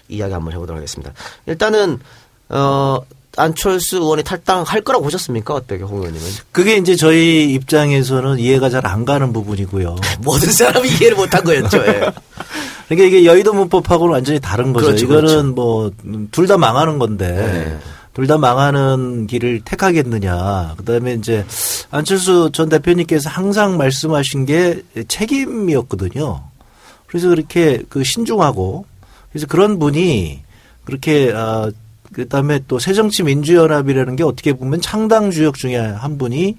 이야기 0.07 0.33
한번 0.33 0.53
해보도록 0.53 0.77
하겠습니다. 0.77 1.11
일단은 1.47 1.99
어 2.49 2.99
안철수 3.37 3.97
의원이 3.97 4.23
탈당할 4.23 4.81
거라고 4.81 5.03
보셨습니까? 5.03 5.53
어떻게 5.53 5.83
홍 5.83 5.99
의원님은? 5.99 6.25
그게 6.51 6.77
이제 6.77 6.95
저희 6.95 7.53
입장에서는 7.53 8.39
이해가 8.39 8.69
잘 8.69 8.85
안 8.85 9.03
가는 9.03 9.33
부분이고요. 9.33 9.95
모든 10.23 10.51
사람이 10.51 10.87
이해를 10.87 11.17
못한 11.17 11.43
거였죠. 11.43 11.77
예. 11.79 12.01
그러니까 12.87 13.07
이게 13.07 13.25
여의도 13.25 13.53
문법하고는 13.53 14.13
완전히 14.13 14.39
다른 14.39 14.73
거죠. 14.73 14.87
그렇죠, 14.87 15.05
이거는 15.05 15.55
그렇죠. 15.55 15.97
뭐둘 16.05 16.47
다 16.47 16.57
망하는 16.57 16.99
건데 16.99 17.27
네. 17.31 17.77
둘다 18.13 18.37
망하는 18.37 19.27
길을 19.27 19.61
택하겠느냐. 19.65 20.75
그다음에 20.77 21.13
이제 21.15 21.45
안철수 21.91 22.49
전 22.53 22.69
대표님께서 22.69 23.29
항상 23.29 23.77
말씀하신 23.77 24.45
게 24.45 24.83
책임이었거든요. 25.07 26.43
그래서 27.07 27.29
그렇게 27.29 27.81
그 27.89 28.03
신중하고 28.03 28.85
그래서 29.31 29.47
그런 29.47 29.79
분이 29.79 30.41
그렇게 30.85 31.33
아 31.35 31.69
그다음에 32.15 32.61
또 32.67 32.79
새정치민주연합이라는 32.79 34.15
게 34.15 34.23
어떻게 34.23 34.53
보면 34.53 34.79
창당 34.79 35.31
주역 35.31 35.55
중에 35.55 35.75
한 35.75 36.17
분이 36.17 36.55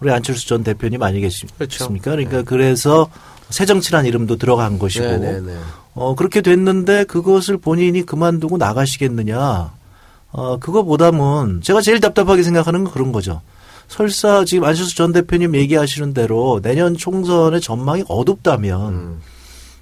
우리 0.00 0.10
안철수 0.10 0.46
전 0.46 0.62
대표님 0.62 1.02
아니겠습니까? 1.02 1.56
그렇죠. 1.56 1.94
그러니까 2.02 2.42
그래서 2.42 3.08
새정치란 3.48 4.04
이름도 4.04 4.36
들어간 4.36 4.78
것이고 4.78 5.06
네, 5.06 5.18
네, 5.18 5.40
네. 5.40 5.56
어, 5.94 6.14
그렇게 6.14 6.42
됐는데 6.42 7.04
그것을 7.04 7.56
본인이 7.56 8.04
그만두고 8.04 8.58
나가시겠느냐. 8.58 9.72
어, 10.30 10.58
그거보다는 10.58 11.62
제가 11.62 11.80
제일 11.80 12.00
답답하게 12.00 12.42
생각하는 12.42 12.84
건 12.84 12.92
그런 12.92 13.10
거죠. 13.10 13.40
설사 13.88 14.44
지금 14.44 14.64
안철수 14.64 14.94
전 14.94 15.12
대표님 15.12 15.56
얘기하시는 15.56 16.12
대로 16.12 16.60
내년 16.62 16.94
총선의 16.94 17.62
전망이 17.62 18.04
어둡다면 18.06 18.92
음. 18.92 19.20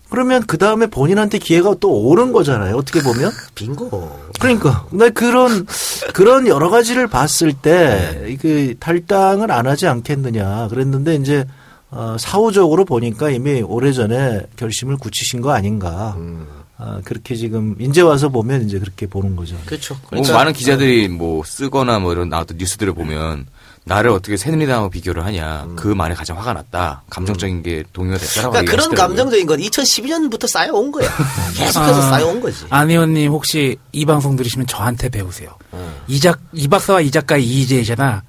그러면 0.09 0.43
그 0.47 0.59
다음에 0.59 0.87
본인한테 0.87 1.39
기회가 1.39 1.75
또 1.81 1.91
오는 1.91 2.33
거잖아요. 2.33 2.77
어떻게 2.77 3.03
보면. 3.03 3.31
빙고. 3.55 4.31
그러니까. 4.39 4.87
근데 4.91 5.11
그런, 5.11 5.67
그런 6.15 6.47
여러 6.47 6.71
가지를 6.71 7.07
봤을 7.09 7.53
때, 7.53 8.37
그 8.41 8.75
탈당을 8.79 9.51
안 9.51 9.67
하지 9.67 9.87
않겠느냐. 9.87 10.69
그랬는데 10.69 11.17
이제, 11.17 11.45
어, 11.91 12.17
사후적으로 12.19 12.85
보니까 12.85 13.31
이미 13.31 13.63
오래전에 13.63 14.47
결심을 14.57 14.97
굳히신 14.97 15.41
거 15.41 15.53
아닌가. 15.53 16.15
음. 16.19 16.47
아, 16.79 17.01
그렇게 17.05 17.35
지금, 17.35 17.75
이제 17.81 18.03
와서 18.03 18.29
보면 18.29 18.67
이제 18.67 18.79
그렇게 18.79 19.07
보는 19.07 19.35
거죠. 19.35 19.57
그렇죠. 19.65 19.97
뭐 20.13 20.23
많은 20.31 20.53
기자들이 20.53 21.09
뭐 21.09 21.43
쓰거나 21.43 21.99
뭐 21.99 22.13
이런 22.13 22.29
나왔던 22.29 22.59
뉴스들을 22.59 22.93
보면 22.93 23.47
나를 23.88 24.11
어떻게 24.11 24.37
새누리당하고 24.37 24.90
비교를 24.90 25.25
하냐. 25.26 25.69
그 25.76 25.87
말에 25.87 26.12
가장 26.14 26.37
화가 26.37 26.52
났다. 26.55 27.02
감정적인 27.09 27.62
게 27.62 27.85
동요가 27.93 28.19
됐다라고 28.19 28.50
그러니까 28.52 28.73
그런. 28.73 28.95
감정적인 28.95 29.47
건 29.47 29.61
2012년부터 29.61 30.49
쌓여온 30.49 30.90
거야. 30.90 31.09
계속해서 31.55 32.02
쌓여온 32.02 32.40
거지. 32.40 32.64
안 32.69 32.90
의원님 32.90 33.31
혹시 33.31 33.76
이 33.93 34.05
방송 34.05 34.35
들으시면 34.35 34.66
저한테 34.66 35.09
배우세요. 35.09 35.50
어. 35.71 35.95
이작 36.09 36.40
이 36.52 36.66
박사와 36.66 37.00
이 37.00 37.12
작가의 37.12 37.45
이의제잖아. 37.45 38.23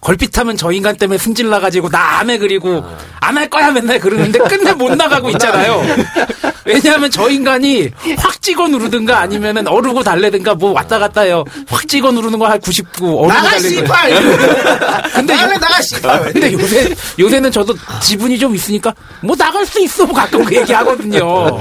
걸핏하면 0.00 0.56
저 0.56 0.70
인간 0.72 0.96
때문에 0.96 1.18
승질 1.18 1.48
나가지고 1.50 1.88
나 1.90 2.20
안 2.20 2.30
해 2.30 2.38
그리고 2.38 2.76
어. 2.78 2.98
안할 3.20 3.48
거야 3.50 3.70
맨날 3.72 3.98
그러는데 3.98 4.38
끝내 4.38 4.72
못 4.74 4.94
나가고 4.94 5.30
있잖아요. 5.30 5.82
왜냐하면 6.66 7.10
저 7.10 7.28
인간이 7.28 7.90
확 8.18 8.40
찍어 8.42 8.68
누르든가 8.68 9.18
아니면은 9.18 9.66
어르고 9.66 10.02
달래든가 10.04 10.54
뭐 10.54 10.72
왔다 10.72 10.98
갔다 11.00 11.22
해요. 11.22 11.44
확 11.66 11.88
찍어 11.88 12.12
누르는 12.12 12.38
거 12.38 12.46
한 12.46 12.60
99, 12.60 13.06
어르고 13.06 13.26
나가 13.28 13.50
달래는 13.50 13.84
거. 13.84 13.94
씨발. 13.96 14.99
근데 15.14 15.34
요- 15.34 15.46
나가 15.58 15.80
씨발. 15.82 16.32
근데 16.32 16.52
요새 16.52 16.94
요새는 17.18 17.50
저도 17.52 17.74
지분이 18.02 18.38
좀 18.38 18.54
있으니까 18.54 18.94
뭐 19.22 19.34
나갈 19.36 19.64
수 19.66 19.80
있어 19.82 20.04
뭐 20.06 20.14
가끔 20.14 20.44
그 20.44 20.56
얘기하거든요. 20.56 21.60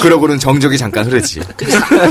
그러고는 0.00 0.38
정적이 0.38 0.78
잠깐 0.78 1.04
흐르지. 1.06 1.40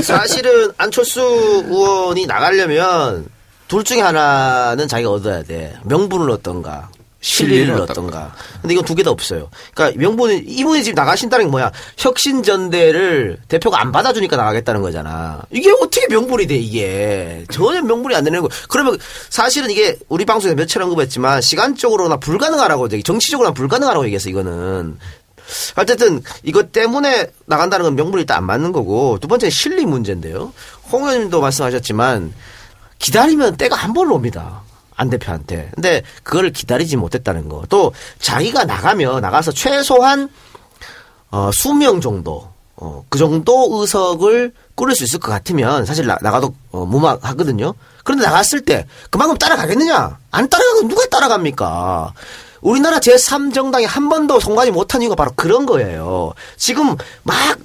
사실은 0.02 0.70
안철수 0.78 1.20
의원이 1.68 2.26
나가려면 2.26 3.26
둘 3.68 3.84
중에 3.84 4.00
하나는 4.00 4.86
자기가 4.88 5.10
얻어야 5.10 5.42
돼. 5.42 5.74
명분을 5.84 6.30
얻던가. 6.30 6.88
실리를 7.22 7.66
실리를 7.66 7.80
얻던가. 7.82 8.34
근데 8.60 8.74
이건 8.74 8.84
두 8.84 8.94
개 8.94 9.02
다 9.04 9.10
없어요. 9.10 9.48
그러니까 9.74 9.98
명분이 9.98 10.38
이분이 10.46 10.82
지금 10.84 10.96
나가신다는 10.96 11.46
게 11.46 11.50
뭐야? 11.50 11.70
혁신 11.96 12.42
전대를 12.42 13.38
대표가 13.48 13.80
안 13.80 13.92
받아주니까 13.92 14.36
나가겠다는 14.36 14.82
거잖아. 14.82 15.40
이게 15.50 15.70
어떻게 15.70 16.06
명분이 16.08 16.46
돼 16.48 16.56
이게 16.56 17.44
전혀 17.50 17.80
명분이 17.80 18.14
안 18.14 18.24
되는 18.24 18.42
거. 18.42 18.48
그러면 18.68 18.98
사실은 19.30 19.70
이게 19.70 19.96
우리 20.08 20.24
방송에서 20.24 20.56
몇차례 20.56 20.84
언급했지만 20.84 21.40
시간적으로나 21.40 22.16
불가능하라고 22.18 22.88
정치적으로나 23.02 23.54
불가능하라고 23.54 24.04
얘기했어 24.04 24.28
이거는. 24.28 24.98
어쨌든 25.76 26.22
이것 26.42 26.72
때문에 26.72 27.30
나간다는 27.46 27.84
건 27.84 27.94
명분이 27.94 28.22
일단 28.22 28.38
안 28.38 28.44
맞는 28.46 28.72
거고 28.72 29.18
두 29.20 29.28
번째는 29.28 29.50
실리 29.50 29.84
문제인데요. 29.86 30.52
홍 30.90 31.04
의원님도 31.04 31.40
말씀하셨지만 31.40 32.32
기다리면 32.98 33.56
때가 33.56 33.76
한 33.76 33.92
번로 33.92 34.14
옵니다. 34.14 34.61
안 34.96 35.10
대표한테. 35.10 35.70
근데 35.74 36.02
그거를 36.22 36.52
기다리지 36.52 36.96
못했다는 36.96 37.48
거. 37.48 37.62
또 37.68 37.92
자기가 38.20 38.64
나가면 38.64 39.20
나가서 39.20 39.52
최소한 39.52 40.28
어, 41.30 41.50
수명 41.54 42.00
정도, 42.00 42.50
어, 42.76 43.04
그 43.08 43.18
정도 43.18 43.68
의석을 43.80 44.52
꾸릴 44.74 44.94
수 44.94 45.04
있을 45.04 45.18
것 45.18 45.30
같으면 45.30 45.86
사실 45.86 46.06
나, 46.06 46.18
나가도 46.20 46.54
어, 46.72 46.84
무막하거든요. 46.84 47.74
그런데 48.04 48.24
나갔을 48.26 48.60
때 48.62 48.86
그만큼 49.10 49.38
따라가겠느냐? 49.38 50.18
안 50.30 50.48
따라가면 50.48 50.88
누가 50.88 51.06
따라갑니까? 51.06 52.12
우리나라 52.60 52.98
제3정당이 52.98 53.86
한 53.86 54.08
번도 54.08 54.38
통과하지 54.38 54.70
못한 54.72 55.02
이유가 55.02 55.14
바로 55.14 55.32
그런 55.34 55.66
거예요. 55.66 56.32
지금 56.56 56.96
막 57.22 57.58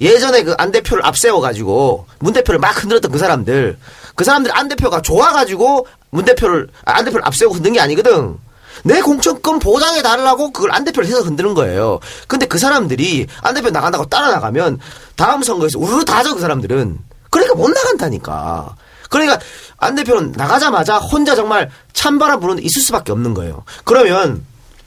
예전에 0.00 0.42
그 0.42 0.54
안 0.58 0.70
대표를 0.70 1.04
앞세워가지고 1.06 2.06
문 2.18 2.32
대표를 2.32 2.60
막 2.60 2.82
흔들었던 2.82 3.10
그 3.10 3.18
사람들, 3.18 3.78
그 4.14 4.24
사람들 4.24 4.56
안 4.56 4.68
대표가 4.68 5.02
좋아가지고 5.02 5.86
문 6.10 6.24
대표를 6.24 6.68
아, 6.84 6.98
안 6.98 7.04
대표를 7.04 7.26
앞세우고 7.26 7.56
흔든 7.56 7.72
게 7.72 7.80
아니거든. 7.80 8.38
내 8.82 9.00
공천권 9.00 9.60
보장해 9.60 10.02
달라고 10.02 10.52
그걸 10.52 10.72
안 10.72 10.84
대표를 10.84 11.08
해서 11.08 11.20
흔드는 11.20 11.54
거예요. 11.54 12.00
근데 12.26 12.46
그 12.46 12.58
사람들이 12.58 13.26
안 13.42 13.54
대표 13.54 13.70
나간다고 13.70 14.06
따라 14.06 14.30
나가면 14.30 14.78
다음 15.16 15.42
선거에서 15.42 15.78
우르르 15.78 16.04
다져 16.04 16.34
그 16.34 16.40
사람들은. 16.40 16.98
그러니까 17.30 17.54
못 17.54 17.68
나간다니까. 17.68 18.76
그러니까 19.10 19.38
안 19.78 19.94
대표는 19.94 20.32
나가자마자 20.36 20.98
혼자 20.98 21.34
정말 21.34 21.70
찬바람 21.92 22.40
부는 22.40 22.56
데 22.56 22.62
있을 22.62 22.82
수밖에 22.82 23.12
없는 23.12 23.32
거예요. 23.34 23.64
그러면 23.84 24.44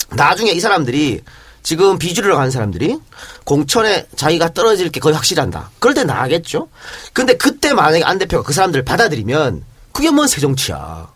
나중에 0.10 0.52
이 0.52 0.60
사람들이 0.60 1.22
지금 1.68 2.00
비주류로 2.00 2.38
가는 2.38 2.50
사람들이 2.50 2.98
공천에 3.44 4.08
자기가 4.16 4.54
떨어질 4.54 4.90
게 4.90 5.02
거의 5.02 5.14
확실한다. 5.14 5.70
그럴 5.80 5.94
때 5.94 6.06
나가겠죠. 6.06 6.70
근데 7.12 7.36
그때 7.36 7.74
만약에 7.74 8.06
안 8.06 8.18
대표가 8.18 8.42
그 8.42 8.54
사람들을 8.54 8.86
받아들이면 8.86 9.66
그게 9.92 10.10
뭔 10.10 10.30
새 10.30 10.40
정치야. 10.40 11.10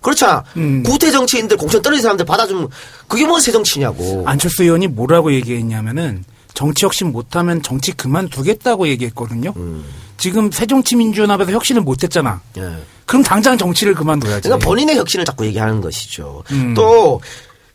그렇잖아. 0.00 0.44
음. 0.56 0.84
구태 0.84 1.10
정치인들 1.10 1.56
공천 1.56 1.82
떨어진 1.82 2.02
사람들 2.02 2.24
받아주면 2.26 2.68
그게 3.08 3.26
뭔 3.26 3.40
새 3.40 3.50
정치냐고. 3.50 4.22
안철수 4.24 4.62
의원이 4.62 4.86
뭐라고 4.86 5.32
얘기했냐면은 5.34 6.24
정치 6.54 6.84
혁신 6.84 7.10
못하면 7.10 7.60
정치 7.60 7.90
그만두겠다고 7.90 8.86
얘기했거든요. 8.86 9.52
음. 9.56 9.84
지금 10.16 10.52
새정치민주연 10.52 11.28
합에서 11.32 11.50
혁신을 11.50 11.82
못했잖아. 11.82 12.40
예. 12.58 12.72
그럼 13.04 13.24
당장 13.24 13.58
정치를 13.58 13.94
그만둬야지. 13.94 14.42
그러니까 14.42 14.64
본인의 14.64 14.96
혁신을 14.96 15.24
자꾸 15.24 15.44
얘기하는 15.44 15.80
것이죠. 15.80 16.44
음. 16.52 16.72
또 16.74 17.20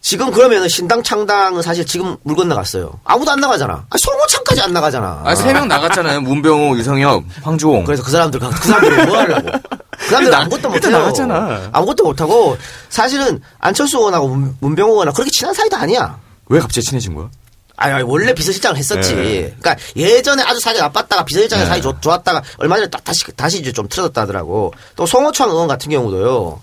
지금 0.01 0.31
그러면은 0.31 0.69
신당 0.69 1.03
창당은 1.03 1.61
사실 1.61 1.85
지금 1.85 2.15
물 2.23 2.35
건너갔어요. 2.35 2.99
아무도 3.03 3.31
안 3.31 3.39
나가잖아. 3.41 3.85
아, 3.89 3.97
송호창까지 3.97 4.61
안 4.61 4.71
나가잖아. 4.73 5.21
아, 5.25 5.35
세 5.35 5.51
명 5.51 5.67
나갔잖아요. 5.67 6.21
문병호, 6.21 6.77
유성엽, 6.77 7.23
황주홍. 7.43 7.83
그래서 7.83 8.03
그 8.03 8.11
사람들 8.11 8.39
그 8.39 8.49
사람들이 8.67 9.05
뭐 9.05 9.17
하려고? 9.17 9.51
그 9.97 10.05
사람들 10.09 10.31
나- 10.31 10.39
아무것도 10.41 10.69
못해요. 10.69 10.91
나갔잖아. 10.97 11.69
아무것도 11.73 12.03
못하고 12.05 12.57
사실은 12.89 13.41
안철수 13.59 13.97
의원하고 13.97 14.27
문- 14.29 14.55
문병호 14.61 14.91
의원하고 14.93 15.15
그렇게 15.15 15.31
친한 15.31 15.53
사이도 15.53 15.75
아니야. 15.75 16.17
왜 16.47 16.59
갑자기 16.61 16.85
친해진 16.87 17.13
거야? 17.13 17.29
아니, 17.75 17.93
아니, 17.93 18.03
원래 18.03 18.33
비서실장을 18.33 18.75
했었지. 18.77 19.13
네. 19.13 19.55
그러니까 19.59 19.75
예전에 19.95 20.41
아주 20.43 20.59
사이가 20.59 20.81
나빴다가 20.83 21.25
비서실장의 21.25 21.65
네. 21.65 21.69
사이 21.69 21.81
좋, 21.81 22.01
좋았다가 22.01 22.41
얼마 22.57 22.75
전에 22.77 22.89
딱 22.89 23.03
다시 23.03 23.23
다시 23.35 23.59
이제 23.59 23.71
좀 23.73 23.87
틀어졌다 23.89 24.21
하더라고. 24.21 24.73
또 24.95 25.05
송호창 25.05 25.49
의원 25.49 25.67
같은 25.67 25.91
경우도요. 25.91 26.59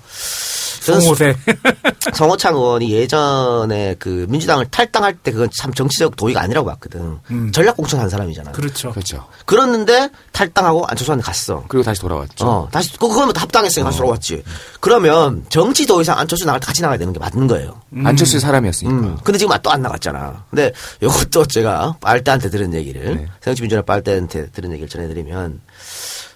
송호세. 0.93 1.37
성호창 2.15 2.55
의원이 2.55 2.91
예전에 2.93 3.95
그 3.99 4.27
민주당을 4.29 4.67
탈당할 4.71 5.15
때 5.15 5.31
그건 5.33 5.49
참 5.57 5.73
정치적 5.73 6.17
도의가 6.17 6.41
아니라고 6.41 6.67
봤거든. 6.69 7.19
음. 7.31 7.53
전략 7.53 7.77
공천 7.77 8.01
한 8.01 8.09
사람이잖아. 8.09 8.53
그렇죠. 8.53 8.91
그렇죠. 8.93 9.27
그랬는데 9.45 10.09
탈당하고 10.33 10.87
안철수한테 10.87 11.23
갔어. 11.25 11.65
그리고 11.69 11.85
다시 11.85 12.01
돌아왔죠. 12.01 12.47
어, 12.47 12.69
다시 12.71 12.93
그 12.93 13.09
그거면 13.09 13.33
다 13.35 13.43
합당했으니까 13.43 13.91
다시 13.91 13.99
돌아왔지. 13.99 14.43
그러면 14.81 15.45
정치 15.51 15.87
더 15.87 16.01
이상 16.01 16.19
안철수 16.19 16.45
나갈 16.47 16.61
때 16.61 16.67
같이 16.67 16.83
나가야 16.83 16.99
되는 16.99 17.13
게 17.13 17.19
맞는 17.19 17.47
거예요. 17.47 17.81
안철수의 18.05 18.41
사람이었으니까. 18.41 18.97
음. 18.97 19.19
근데 19.23 19.39
지금 19.39 19.55
또 19.63 19.75
안 19.75 19.83
나갔잖아. 19.83 20.45
근데 20.51 20.73
요것도 21.03 21.47
제가 21.47 21.97
빨대한테 22.01 22.49
들은 22.49 22.73
얘기를 22.75 23.17
네. 23.17 23.27
새정치민주연합 23.41 23.85
빨대한테 23.87 24.51
들은 24.51 24.71
얘기를 24.71 24.89
전해드리면 24.89 25.61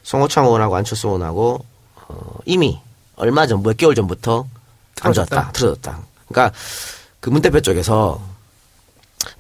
송호창 0.03 0.45
의원하고 0.47 0.75
안철수 0.75 1.07
의원하고 1.07 1.65
어, 2.09 2.39
이미 2.47 2.81
얼마 3.18 3.46
전 3.46 3.62
몇 3.62 3.76
개월 3.76 3.94
전부터 3.94 4.46
안 5.02 5.12
좋았다, 5.12 5.50
틀어졌다. 5.52 5.98
그러니까 6.28 6.57
그 7.20 7.31
문 7.31 7.42
대표 7.42 7.61
쪽에서 7.61 8.20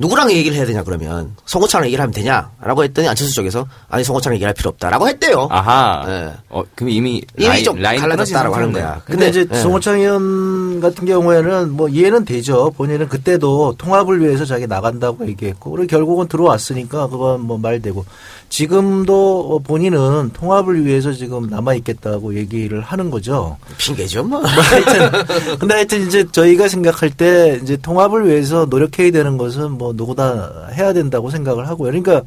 누구랑 0.00 0.32
얘기를 0.32 0.56
해야 0.56 0.66
되냐 0.66 0.82
그러면 0.82 1.34
송호창랑 1.46 1.86
얘기를 1.86 2.02
하면 2.02 2.12
되냐라고 2.12 2.82
했더니 2.84 3.08
안철수 3.08 3.32
쪽에서 3.34 3.66
아니 3.88 4.02
송호창랑 4.04 4.34
얘기할 4.34 4.52
필요 4.54 4.70
없다라고 4.70 5.08
했대요. 5.08 5.46
아하. 5.50 6.04
네. 6.06 6.32
어, 6.50 6.62
그럼 6.74 6.90
이미 6.90 7.22
이미 7.36 7.46
라인, 7.48 7.64
좀 7.64 7.78
라인 7.78 8.00
갈라졌다라고 8.00 8.54
하는 8.56 8.72
거야. 8.72 9.00
근데, 9.04 9.28
이제 9.28 9.46
예. 9.50 9.56
송호창 9.56 10.00
의원 10.00 10.80
같은 10.80 11.06
경우에는 11.06 11.70
뭐 11.70 11.88
이해는 11.88 12.24
되죠. 12.24 12.72
본인은 12.76 13.08
그때도 13.08 13.76
통합을 13.78 14.20
위해서 14.20 14.44
자기 14.44 14.66
나간다고 14.66 15.26
얘기했고, 15.28 15.70
그리고 15.70 15.86
결국은 15.88 16.26
들어왔으니까 16.28 17.06
그건 17.08 17.40
뭐 17.42 17.56
말되고, 17.58 18.04
지금도 18.48 19.62
본인은 19.64 20.30
통합을 20.32 20.84
위해서 20.84 21.12
지금 21.12 21.48
남아 21.48 21.74
있겠다고 21.74 22.34
얘기를 22.34 22.80
하는 22.80 23.10
거죠. 23.10 23.56
핑계죠 23.76 24.24
뭐. 24.24 24.40
하여튼, 24.44 25.58
근데 25.58 25.74
하여튼 25.74 26.06
이제 26.06 26.26
저희가 26.30 26.68
생각할 26.68 27.10
때 27.10 27.60
이제 27.62 27.76
통합을 27.76 28.26
위해서 28.26 28.66
노력해야 28.66 29.10
되는 29.10 29.36
것은 29.36 29.72
뭐 29.72 29.92
누구나 29.94 30.68
해야 30.72 30.92
된다고 30.92 31.30
생각을 31.30 31.68
하고요. 31.68 31.90
그러니까 31.90 32.22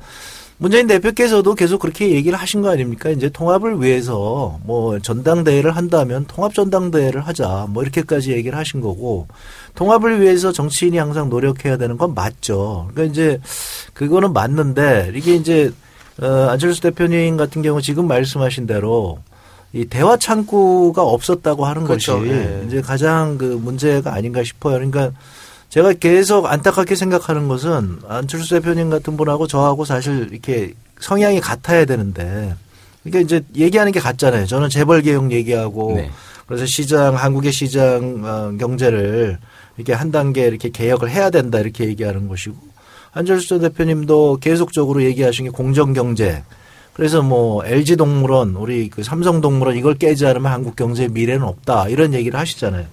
문재인 0.62 0.86
대표께서도 0.86 1.56
계속 1.56 1.80
그렇게 1.80 2.12
얘기를 2.12 2.38
하신 2.38 2.62
거 2.62 2.70
아닙니까? 2.70 3.10
이제 3.10 3.30
통합을 3.30 3.82
위해서 3.82 4.60
뭐 4.64 5.00
전당대회를 5.00 5.76
한다면 5.76 6.26
통합 6.28 6.54
전당대회를 6.54 7.22
하자 7.22 7.66
뭐 7.70 7.82
이렇게까지 7.82 8.32
얘기를 8.34 8.56
하신 8.56 8.80
거고 8.80 9.28
통합을 9.74 10.22
위해서 10.22 10.52
정치인이 10.52 11.00
항상 11.00 11.30
노력해야 11.30 11.78
되는 11.78 11.98
건 11.98 12.14
맞죠. 12.14 12.90
그러니까 12.92 13.12
이제 13.12 13.42
그거는 13.96 14.34
맞는데 14.34 15.14
이게 15.16 15.34
이제 15.34 15.74
어, 16.22 16.50
안철수 16.50 16.82
대표님 16.82 17.36
같은 17.38 17.62
경우 17.62 17.82
지금 17.82 18.08
말씀하신 18.08 18.68
대로 18.68 19.20
이 19.74 19.86
대화 19.86 20.18
창구가 20.18 21.02
없었다고 21.02 21.66
하는 21.66 21.86
그렇죠. 21.86 22.20
것이 22.20 22.30
예. 22.30 22.64
이제 22.68 22.82
가장 22.82 23.38
그 23.38 23.46
문제가 23.46 24.14
아닌가 24.14 24.44
싶어요. 24.44 24.76
그러니까 24.76 25.12
제가 25.70 25.94
계속 25.94 26.46
안타깝게 26.46 26.96
생각하는 26.96 27.48
것은 27.48 28.00
안철수 28.08 28.50
대표님 28.50 28.90
같은 28.90 29.16
분하고 29.16 29.48
저하고 29.48 29.86
사실 29.86 30.28
이렇게 30.32 30.74
성향이 31.00 31.40
같아야 31.40 31.86
되는데 31.86 32.56
그러니까 33.04 33.22
이제 33.22 33.42
얘기하는 33.56 33.92
게 33.92 34.00
같잖아요. 34.00 34.46
저는 34.46 34.70
재벌 34.70 35.02
개혁 35.02 35.32
얘기하고 35.32 35.96
네. 35.96 36.12
그래서 36.46 36.66
시장 36.66 37.16
한국의 37.16 37.54
시장 37.54 38.22
어, 38.26 38.58
경제를 38.60 39.38
이렇게 39.78 39.94
한 39.94 40.12
단계 40.12 40.46
이렇게 40.46 40.70
개혁을 40.70 41.10
해야 41.10 41.30
된다 41.30 41.60
이렇게 41.60 41.86
얘기하는 41.86 42.28
것이고 42.28 42.56
안철수 43.14 43.48
전 43.48 43.62
대표님도 43.62 44.38
계속적으로 44.42 45.04
얘기하신 45.04 45.46
게 45.46 45.52
공정 45.52 45.94
경제. 45.94 46.44
그래서 46.94 47.22
뭐 47.22 47.66
LG 47.66 47.96
동물원, 47.96 48.56
우리 48.56 48.90
그 48.90 49.04
삼성 49.04 49.42
동물원 49.42 49.78
이걸 49.78 49.96
깨지 49.96 50.26
않으면 50.26 50.52
한국 50.52 50.76
경제의 50.76 51.10
미래는 51.10 51.44
없다 51.44 51.88
이런 51.88 52.14
얘기를 52.14 52.38
하시잖아요. 52.40 52.86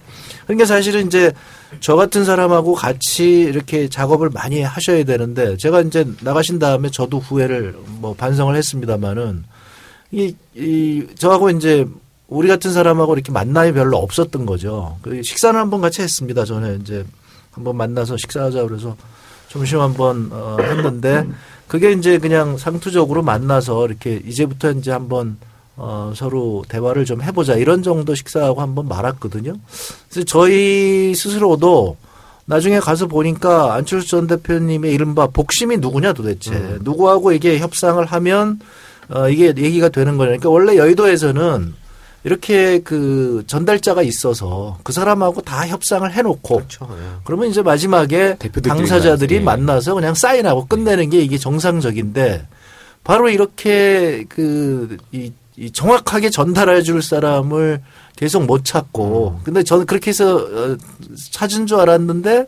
그러니까 0.46 0.66
사실은 0.66 1.06
이제 1.06 1.32
저 1.80 1.96
같은 1.96 2.24
사람하고 2.24 2.74
같이 2.74 3.40
이렇게 3.40 3.88
작업을 3.88 4.30
많이 4.30 4.62
하셔야 4.62 5.04
되는데 5.04 5.56
제가 5.56 5.82
이제 5.82 6.06
나가신 6.22 6.58
다음에 6.58 6.90
저도 6.90 7.18
후회를 7.18 7.76
뭐 8.00 8.14
반성을 8.14 8.54
했습니다마는 8.54 9.44
이, 10.12 10.34
이, 10.54 11.06
저하고 11.16 11.50
이제 11.50 11.86
우리 12.28 12.48
같은 12.48 12.72
사람하고 12.72 13.14
이렇게 13.14 13.32
만남이 13.32 13.72
별로 13.72 13.98
없었던 13.98 14.46
거죠. 14.46 14.96
그 15.02 15.22
식사는 15.22 15.58
한번 15.58 15.80
같이 15.80 16.02
했습니다. 16.02 16.44
저는 16.44 16.80
이제 16.80 17.04
한번 17.50 17.76
만나서 17.76 18.16
식사하자 18.16 18.62
그래서 18.64 18.96
점심 19.48 19.80
한번 19.80 20.28
어, 20.32 20.56
했는데 20.60 21.26
그게 21.66 21.92
이제 21.92 22.18
그냥 22.18 22.56
상투적으로 22.56 23.22
만나서 23.22 23.86
이렇게 23.86 24.22
이제부터 24.24 24.72
이제 24.72 24.90
한번 24.90 25.36
어, 25.76 26.12
서로 26.14 26.64
대화를 26.68 27.04
좀 27.04 27.22
해보자 27.22 27.54
이런 27.54 27.82
정도 27.82 28.14
식사하고 28.14 28.60
한번 28.60 28.88
말았거든요. 28.88 29.54
그래서 30.10 30.24
저희 30.26 31.14
스스로도 31.14 31.96
나중에 32.46 32.80
가서 32.80 33.06
보니까 33.06 33.74
안철수 33.74 34.08
전 34.08 34.26
대표님의 34.26 34.92
이른바 34.92 35.26
복심이 35.26 35.76
누구냐 35.76 36.14
도대체 36.14 36.78
누구하고 36.80 37.32
이게 37.32 37.58
협상을 37.58 38.04
하면 38.04 38.58
어, 39.10 39.28
이게 39.28 39.54
얘기가 39.56 39.88
되는 39.90 40.16
거냐. 40.16 40.28
그러니까 40.28 40.50
원래 40.50 40.76
여의도에서는 40.76 41.74
이렇게 42.24 42.80
그 42.80 43.44
전달자가 43.46 44.02
있어서 44.02 44.78
그 44.82 44.92
사람하고 44.92 45.40
다 45.42 45.66
협상을 45.66 46.10
해놓고 46.12 46.56
그렇죠. 46.56 46.88
예. 46.90 47.20
그러면 47.24 47.48
이제 47.48 47.62
마지막에 47.62 48.36
당사자들이 48.36 49.40
만나서, 49.40 49.40
예. 49.40 49.40
만나서 49.40 49.94
그냥 49.94 50.14
사인하고 50.14 50.66
끝내는 50.66 51.10
게 51.10 51.20
이게 51.20 51.38
정상적인데 51.38 52.46
바로 53.04 53.28
이렇게 53.28 54.24
그 54.28 54.96
이, 55.12 55.32
이 55.56 55.70
정확하게 55.70 56.30
전달해 56.30 56.82
줄 56.82 57.02
사람을 57.02 57.82
계속 58.16 58.44
못 58.44 58.64
찾고 58.64 59.40
근데 59.44 59.62
저는 59.62 59.86
그렇게 59.86 60.10
해서 60.10 60.36
어, 60.36 60.76
찾은 61.32 61.66
줄 61.66 61.78
알았는데 61.78 62.46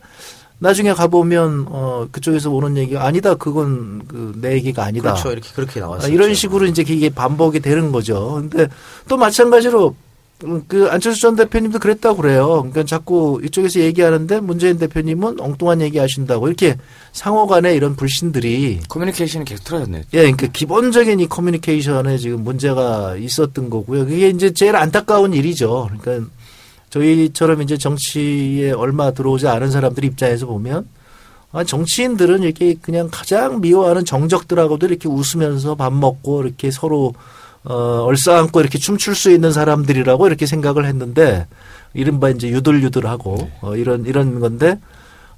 나중에 0.60 0.92
가보면 0.92 1.66
어 1.68 2.06
그쪽에서 2.12 2.50
오는 2.50 2.76
얘기가 2.76 3.04
아니다 3.04 3.34
그건 3.34 4.06
그 4.06 4.30
내 4.40 4.54
얘기가 4.54 4.84
아니다 4.84 5.12
그렇죠. 5.12 5.32
이렇게 5.32 5.48
그렇게 5.54 5.80
아, 5.80 5.84
나왔어요. 5.84 6.12
이런 6.12 6.34
식으로 6.34 6.66
이제 6.66 6.82
이게 6.86 7.10
반복이 7.10 7.60
되는 7.60 7.92
거죠. 7.92 8.42
근데 8.48 8.68
또 9.08 9.16
마찬가지로 9.16 9.94
음, 10.44 10.62
그 10.66 10.88
안철수 10.88 11.20
전 11.20 11.36
대표님도 11.36 11.78
그랬다고 11.78 12.16
그래요. 12.22 12.46
그러니까 12.60 12.84
자꾸 12.84 13.40
이쪽에서 13.44 13.80
얘기하는데 13.80 14.40
문재인 14.40 14.78
대표님은 14.78 15.38
엉뚱한 15.38 15.82
얘기 15.82 15.98
하신다고 15.98 16.46
이렇게 16.48 16.76
상호 17.12 17.46
간에 17.46 17.74
이런 17.74 17.94
불신들이 17.94 18.80
커뮤니케이션이 18.88 19.44
계속 19.44 19.64
틀어졌네. 19.64 20.04
예, 20.14 20.18
그러니까 20.18 20.46
기본적인 20.46 21.20
이 21.20 21.26
커뮤니케이션에 21.26 22.16
지금 22.16 22.42
문제가 22.42 23.16
있었던 23.16 23.68
거고요. 23.68 24.06
그게 24.06 24.28
이제 24.30 24.54
제일 24.54 24.76
안타까운 24.76 25.34
일이죠. 25.34 25.90
그러니까 26.00 26.30
저희처럼 26.90 27.62
이제 27.62 27.76
정치에 27.76 28.72
얼마 28.72 29.12
들어오지 29.12 29.48
않은 29.48 29.70
사람들 29.70 30.04
입장에서 30.04 30.46
보면 30.46 30.86
아, 31.52 31.64
정치인들은 31.64 32.42
이렇게 32.42 32.74
그냥 32.80 33.08
가장 33.10 33.60
미워하는 33.60 34.04
정적들하고도 34.04 34.86
이렇게 34.86 35.08
웃으면서 35.08 35.74
밥 35.74 35.92
먹고 35.92 36.42
이렇게 36.42 36.70
서로 36.70 37.14
어, 37.64 37.74
얼싸안고 38.04 38.60
이렇게 38.60 38.78
춤출 38.78 39.14
수 39.14 39.30
있는 39.30 39.52
사람들이라고 39.52 40.26
이렇게 40.26 40.46
생각을 40.46 40.86
했는데 40.86 41.46
이른바 41.92 42.30
이제 42.30 42.48
유들유들하고 42.48 43.50
어, 43.62 43.76
이런 43.76 44.06
이런 44.06 44.40
건데 44.40 44.78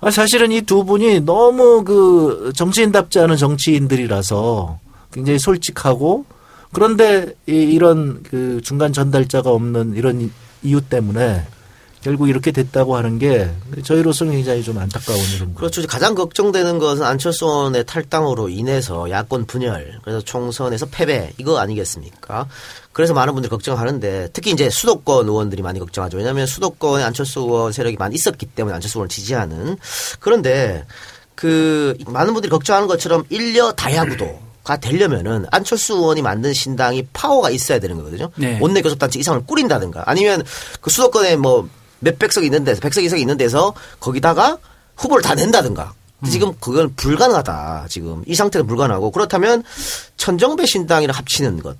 아, 0.00 0.10
사실은 0.10 0.52
이 0.52 0.62
두 0.62 0.84
분이 0.84 1.20
너무 1.20 1.84
그 1.84 2.52
정치인답지 2.54 3.20
않은 3.20 3.36
정치인들이라서 3.36 4.78
굉장히 5.12 5.38
솔직하고 5.38 6.24
그런데 6.72 7.34
이, 7.46 7.52
이런 7.52 8.22
그 8.22 8.60
중간 8.62 8.92
전달자가 8.92 9.50
없는 9.50 9.94
이런 9.94 10.30
이유 10.62 10.80
때문에 10.80 11.46
결국 12.02 12.28
이렇게 12.28 12.50
됐다고 12.50 12.96
하는 12.96 13.18
게 13.18 13.48
저희로서는 13.84 14.32
굉장히 14.32 14.64
좀 14.64 14.76
안타까운 14.76 15.20
일입니다. 15.20 15.58
그렇죠. 15.58 15.86
가장 15.86 16.16
걱정되는 16.16 16.78
것은 16.80 17.04
안철수 17.04 17.44
의원의 17.46 17.86
탈당으로 17.86 18.48
인해서 18.48 19.08
야권 19.08 19.46
분열, 19.46 20.00
그래서 20.02 20.20
총선에서 20.20 20.86
패배 20.90 21.32
이거 21.38 21.58
아니겠습니까? 21.58 22.48
그래서 22.90 23.14
많은 23.14 23.34
분들이 23.34 23.48
걱정하는데 23.50 24.30
특히 24.32 24.50
이제 24.50 24.68
수도권 24.68 25.28
의원들이 25.28 25.62
많이 25.62 25.78
걱정하죠. 25.78 26.16
왜냐하면 26.16 26.46
수도권에 26.46 27.04
안철수 27.04 27.40
의원 27.40 27.72
세력이 27.72 27.96
많이 27.96 28.16
있었기 28.16 28.46
때문에 28.46 28.74
안철수 28.74 28.98
의원을 28.98 29.08
지지하는 29.08 29.76
그런데 30.18 30.84
그 31.36 31.96
많은 32.06 32.32
분들이 32.32 32.50
걱정하는 32.50 32.88
것처럼 32.88 33.24
일려 33.28 33.70
다야구도 33.72 34.51
가 34.64 34.76
되려면은 34.76 35.46
안철수 35.50 35.94
의원이 35.94 36.22
만든 36.22 36.52
신당이 36.52 37.08
파워가 37.12 37.50
있어야 37.50 37.78
되는 37.80 37.96
거거든요. 37.96 38.30
네. 38.36 38.58
원내 38.60 38.82
교섭단체 38.82 39.18
이상을 39.18 39.44
꾸린다든가 39.46 40.04
아니면 40.06 40.42
그 40.80 40.88
수도권에 40.90 41.36
뭐 41.36 41.68
몇백 41.98 42.32
석 42.32 42.44
있는 42.44 42.64
데서 42.64 42.80
백석 42.80 43.02
이상 43.04 43.18
있는 43.18 43.36
데서 43.36 43.74
거기다가 44.00 44.58
후보를 44.96 45.22
다 45.22 45.34
낸다든가. 45.34 45.94
근데 46.20 46.30
지금 46.30 46.52
그건 46.60 46.94
불가능하다. 46.94 47.86
지금 47.88 48.22
이 48.26 48.34
상태는 48.36 48.66
불가능하고 48.68 49.10
그렇다면 49.10 49.64
천정배 50.16 50.66
신당이랑 50.66 51.16
합치는 51.16 51.60
것 51.62 51.76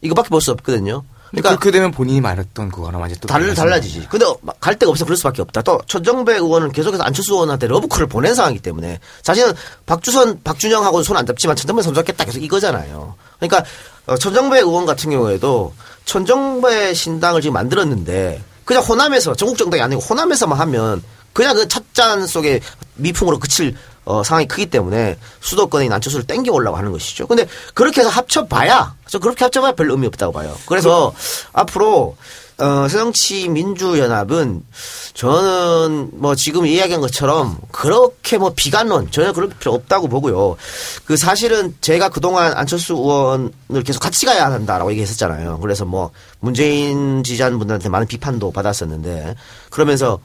이거밖에 0.00 0.28
볼 0.30 0.40
수 0.40 0.50
없거든요. 0.52 1.04
그러니까 1.30 1.50
그렇게 1.50 1.70
되면 1.70 1.90
본인이 1.90 2.20
말했던 2.20 2.70
그거랑 2.70 3.00
완전 3.00 3.18
또 3.20 3.26
달, 3.28 3.52
달라지지. 3.54 4.06
근데 4.08 4.24
막갈 4.42 4.78
데가 4.78 4.90
없어 4.90 5.04
그럴 5.04 5.16
수밖에 5.16 5.42
없다. 5.42 5.62
또 5.62 5.80
천정배 5.86 6.34
의원은 6.34 6.72
계속해서 6.72 7.02
안철수 7.02 7.34
의원한테 7.34 7.66
러브콜을 7.66 8.06
보낸 8.06 8.34
상황이기 8.34 8.62
때문에 8.62 9.00
자신은 9.22 9.52
박주선, 9.86 10.40
박준영하고 10.44 11.02
손 11.02 11.16
안 11.16 11.26
잡지만 11.26 11.56
천정배 11.56 11.82
선수겠다 11.82 12.24
계속 12.24 12.42
이거잖아요. 12.42 13.14
그러니까 13.38 13.64
어, 14.06 14.16
천정배 14.16 14.58
의원 14.60 14.86
같은 14.86 15.10
경우에도 15.10 15.74
천정배 16.04 16.94
신당을 16.94 17.40
지금 17.42 17.54
만들었는데 17.54 18.42
그냥 18.64 18.82
호남에서 18.82 19.34
전국 19.34 19.58
정당이 19.58 19.82
아니고 19.82 20.00
호남에서만 20.00 20.58
하면 20.60 21.02
그냥 21.32 21.54
그 21.56 21.66
찻잔 21.68 22.26
속에 22.26 22.60
미풍으로 22.94 23.38
그칠 23.38 23.74
어, 24.06 24.22
상황이 24.22 24.46
크기 24.46 24.66
때문에 24.66 25.18
수도권에 25.40 25.84
있는 25.84 25.96
안철수를 25.96 26.26
땡겨 26.26 26.52
오려고 26.52 26.76
하는 26.78 26.92
것이죠. 26.92 27.26
근데 27.26 27.46
그렇게 27.74 28.00
해서 28.00 28.08
합쳐봐야, 28.08 28.94
저 29.08 29.18
그렇게 29.18 29.44
합쳐봐야 29.44 29.72
별 29.72 29.90
의미 29.90 30.06
없다고 30.06 30.32
봐요. 30.32 30.56
그래서 30.66 31.12
앞으로, 31.52 32.16
어, 32.58 32.86
새정치 32.88 33.48
민주연합은 33.48 34.64
저는 35.12 36.10
뭐 36.12 36.34
지금 36.36 36.66
이야기한 36.66 37.00
것처럼 37.00 37.58
그렇게 37.72 38.38
뭐 38.38 38.52
비관론 38.54 39.10
전혀 39.10 39.32
그럴 39.32 39.50
필요 39.50 39.74
없다고 39.74 40.08
보고요. 40.08 40.56
그 41.04 41.16
사실은 41.16 41.74
제가 41.80 42.08
그동안 42.08 42.56
안철수 42.56 42.94
의원을 42.94 43.82
계속 43.84 44.00
같이 44.00 44.24
가야 44.24 44.46
한다라고 44.46 44.90
얘기했었잖아요. 44.92 45.58
그래서 45.58 45.84
뭐 45.84 46.12
문재인 46.38 47.24
지지자분들한테 47.24 47.88
많은 47.88 48.06
비판도 48.06 48.52
받았었는데 48.52 49.34
그러면서 49.68 50.20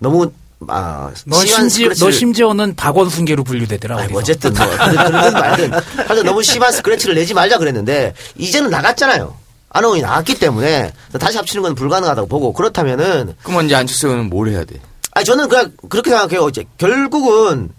너무 0.00 0.32
아, 0.68 1.10
너 1.24 1.36
심한 1.44 1.68
심지어 1.68 1.88
너 1.88 1.94
스크래치를- 1.94 2.12
심지어는 2.12 2.76
박원순계로 2.76 3.44
분류되더라. 3.44 3.98
아니. 3.98 4.12
뭐 4.12 4.20
어쨌든 4.20 4.52
뭐 4.52 4.66
그러든 4.68 5.32
말든 5.32 5.72
하여튼 6.06 6.24
너무 6.24 6.42
심한 6.42 6.70
스크래치를 6.72 7.14
내지 7.14 7.32
말자 7.34 7.58
그랬는데 7.58 8.14
이제는 8.36 8.70
나갔잖아요. 8.70 9.36
안호원이 9.70 10.02
나갔기 10.02 10.38
때문에 10.38 10.92
다시 11.18 11.36
합치는 11.38 11.62
건 11.62 11.74
불가능하다고 11.74 12.28
보고 12.28 12.52
그렇다면은 12.52 13.34
그러면 13.42 13.66
이제 13.66 13.74
안철수 13.74 14.08
의원은 14.08 14.28
뭘 14.28 14.48
해야 14.48 14.64
돼? 14.64 14.80
아니 15.12 15.24
저는 15.24 15.48
그냥 15.48 15.72
그렇게 15.88 16.10
생각해요. 16.10 16.48
이제 16.48 16.64
결국은 16.76 17.70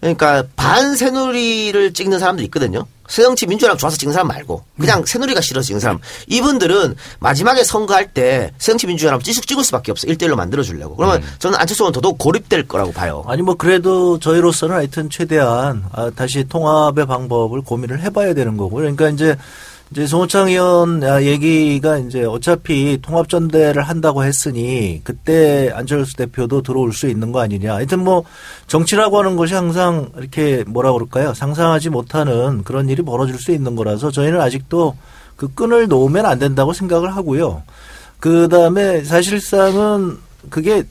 그러니까 0.00 0.44
반 0.56 0.94
새누리를 0.96 1.92
찍는 1.92 2.18
사람들이 2.18 2.44
있거든요. 2.46 2.86
새정치 3.08 3.46
민주연합 3.46 3.78
좋아서 3.78 3.96
찍는 3.96 4.12
사람 4.12 4.28
말고 4.28 4.64
그냥 4.78 5.04
새누리가 5.04 5.40
싫어서 5.40 5.66
찍는 5.66 5.80
사람. 5.80 5.98
이분들은 6.26 6.96
마지막에 7.20 7.64
선거할 7.64 8.12
때 8.12 8.52
새정치 8.58 8.86
민주연합 8.86 9.22
찌쑥 9.22 9.46
찍을 9.46 9.64
수밖에 9.64 9.90
없어. 9.92 10.06
일대일로 10.06 10.36
만들어 10.36 10.62
주려고. 10.62 10.96
그러면 10.96 11.22
저는 11.38 11.58
안철수 11.58 11.82
의원 11.82 11.92
더더욱 11.92 12.18
고립될 12.18 12.66
거라고 12.68 12.92
봐요. 12.92 13.24
아니 13.26 13.42
뭐 13.42 13.54
그래도 13.54 14.18
저희로서는 14.18 14.74
하여튼 14.74 15.10
최대한 15.10 15.84
아, 15.92 16.10
다시 16.14 16.44
통합의 16.44 17.06
방법을 17.06 17.62
고민을 17.62 18.00
해봐야 18.02 18.34
되는 18.34 18.56
거고 18.56 18.76
그러니까 18.76 19.08
이제 19.08 19.36
이제 19.90 20.06
송호창 20.06 20.48
의원 20.48 21.04
아, 21.04 21.22
얘기가 21.22 21.98
이제 21.98 22.24
어차피 22.24 22.98
통합 23.00 23.28
전대를 23.28 23.82
한다고 23.82 24.24
했으니 24.24 25.00
그때 25.04 25.70
안철수 25.72 26.16
대표도 26.16 26.62
들어올 26.62 26.92
수 26.92 27.08
있는 27.08 27.32
거 27.32 27.40
아니냐. 27.40 27.74
하여튼 27.74 28.02
뭐 28.02 28.24
정치라고 28.66 29.18
하는 29.18 29.36
것이 29.36 29.54
항상 29.54 30.10
이렇게 30.16 30.64
뭐라 30.66 30.92
그럴까요? 30.92 31.34
상상하지 31.34 31.90
못하는 31.90 32.64
그런 32.64 32.88
일이 32.88 33.02
벌어질 33.02 33.38
수 33.38 33.52
있는 33.52 33.76
거라서 33.76 34.10
저희는 34.10 34.40
아직도 34.40 34.96
그 35.36 35.52
끈을 35.52 35.88
놓으면 35.88 36.26
안 36.26 36.38
된다고 36.38 36.72
생각을 36.72 37.14
하고요. 37.14 37.62
그 38.18 38.48
다음에 38.48 39.04
사실상은 39.04 40.16
그게 40.50 40.84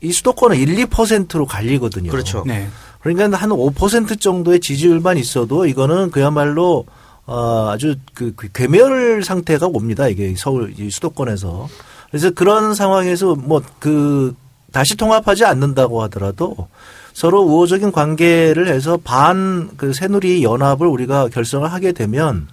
이 0.00 0.12
수도권은 0.12 0.56
1, 0.56 0.86
2%로 0.86 1.46
갈리거든요. 1.46 2.10
그렇죠. 2.10 2.42
네. 2.46 2.68
그러니까 3.00 3.36
한 3.38 3.50
5% 3.50 4.20
정도의 4.20 4.60
지지율만 4.60 5.16
있어도 5.18 5.66
이거는 5.66 6.10
그야말로 6.10 6.86
어, 7.26 7.68
아주 7.70 7.96
그, 8.14 8.34
그 8.34 8.48
괴멸 8.52 9.22
상태가 9.22 9.66
옵니다. 9.66 10.08
이게 10.08 10.34
서울 10.36 10.74
이 10.78 10.90
수도권에서. 10.90 11.68
그래서 12.10 12.30
그런 12.30 12.74
상황에서 12.74 13.34
뭐 13.36 13.62
그 13.78 14.34
다시 14.72 14.96
통합하지 14.96 15.44
않는다고 15.44 16.02
하더라도 16.04 16.68
서로 17.12 17.42
우호적인 17.42 17.90
관계를 17.92 18.68
해서 18.68 18.98
반 19.02 19.70
그 19.76 19.92
새누리 19.92 20.42
연합을 20.44 20.86
우리가 20.86 21.28
결성을 21.28 21.70
하게 21.70 21.92
되면 21.92 22.46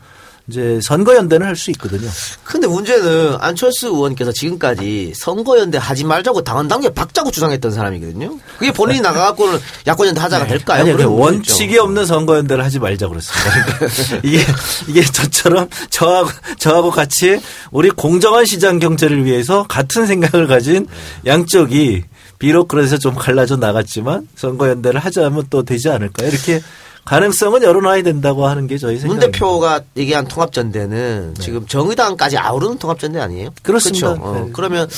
이제 0.49 0.79
선거연대는 0.81 1.45
할 1.45 1.57
수 1.57 1.71
있거든요. 1.71 2.07
근데 2.43 2.67
문제는 2.67 3.35
안철수 3.39 3.87
의원께서 3.87 4.31
지금까지 4.31 5.11
선거연대 5.15 5.77
하지 5.77 6.03
말자고 6.05 6.43
당헌 6.43 6.67
당규에 6.67 6.91
박자고 6.93 7.31
주장했던 7.31 7.71
사람이거든요. 7.71 8.37
그게 8.57 8.71
본인이 8.71 9.01
나가갖고는 9.01 9.59
야권연대 9.87 10.21
하자가 10.21 10.45
될까요? 10.47 10.81
아니, 10.83 10.91
그 10.91 10.97
그런 10.97 11.11
원칙이 11.11 11.63
문제죠. 11.65 11.83
없는 11.83 12.05
선거연대를 12.05 12.63
하지 12.63 12.79
말자 12.79 13.07
그랬습니다. 13.07 14.21
이게 14.23 14.39
이게 14.87 15.03
저처럼 15.03 15.67
저하고 15.89 16.29
저하고 16.59 16.91
같이 16.91 17.41
우리 17.71 17.89
공정한 17.89 18.45
시장 18.45 18.79
경제를 18.79 19.25
위해서 19.25 19.63
같은 19.67 20.05
생각을 20.05 20.47
가진 20.47 20.87
양쪽이 21.25 22.03
비록 22.39 22.67
그래서 22.67 22.97
좀 22.97 23.15
갈라져 23.15 23.57
나갔지만 23.57 24.27
선거연대를 24.35 24.99
하자면 24.99 25.47
또 25.49 25.63
되지 25.63 25.89
않을까요? 25.89 26.29
이렇게 26.29 26.61
가능성은 27.07 27.63
열어놔야 27.63 28.03
된다고 28.03 28.47
하는 28.47 28.67
게 28.67 28.77
저희 28.77 28.93
문 28.95 29.01
생각입니다. 29.01 29.31
대표가 29.31 29.81
얘기한 29.95 30.27
통합전대는 30.27 31.35
지금 31.39 31.65
정의당까지 31.65 32.37
아우르는 32.37 32.77
통합전대 32.79 33.19
아니에요? 33.19 33.49
네. 33.49 33.55
그렇습니다. 33.63 34.13
그렇죠. 34.13 34.23
어, 34.23 34.33
네. 34.45 34.49
그러면 34.51 34.89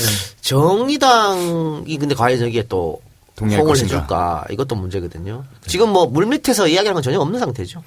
정의당이 0.42 1.98
근데 1.98 2.16
과연 2.16 2.42
여기에 2.42 2.66
또 2.68 3.00
것인가? 3.36 3.96
해줄까 3.96 4.46
이것도 4.50 4.76
문제거든요. 4.76 5.44
지금 5.68 5.90
뭐 5.90 6.08
물밑에서 6.08 6.68
이야기하는 6.68 6.96
건 6.96 7.04
전혀 7.04 7.20
없는 7.20 7.40
상태죠. 7.40 7.84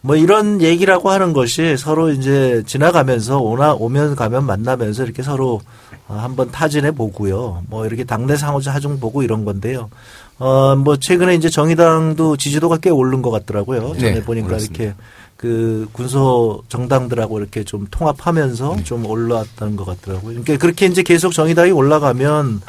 뭐 0.00 0.16
이런 0.16 0.62
얘기라고 0.62 1.10
하는 1.10 1.32
것이 1.32 1.76
서로 1.76 2.10
이제 2.10 2.62
지나가면서 2.66 3.38
오나 3.38 3.74
오면 3.74 4.16
가면 4.16 4.44
만나면서 4.46 5.04
이렇게 5.04 5.22
서로 5.22 5.60
어, 6.06 6.14
한번 6.14 6.50
타진해 6.50 6.92
보고요. 6.92 7.64
뭐 7.68 7.84
이렇게 7.84 8.04
당내 8.04 8.36
상호자 8.36 8.72
하중 8.72 8.98
보고 8.98 9.22
이런 9.22 9.44
건데요. 9.44 9.90
어, 10.38 10.76
뭐 10.76 10.96
최근에 10.96 11.34
이제 11.34 11.48
정의당도 11.48 12.36
지지도가 12.36 12.78
꽤 12.78 12.90
오른 12.90 13.22
것 13.22 13.30
같더라고요. 13.30 13.94
전에 13.94 14.14
네, 14.14 14.22
보니까 14.22 14.46
올랐습니다. 14.48 14.84
이렇게 14.84 14.96
그 15.36 15.88
군소 15.92 16.62
정당들하고 16.68 17.38
이렇게 17.38 17.64
좀 17.64 17.86
통합하면서 17.90 18.74
음. 18.74 18.84
좀 18.84 19.06
올라왔다는 19.06 19.76
것 19.76 19.84
같더라고요. 19.84 20.42
그러니까 20.42 20.56
그렇게 20.58 20.86
이제 20.86 21.02
계속 21.02 21.32
정의당이 21.32 21.70
올라가면 21.70 22.60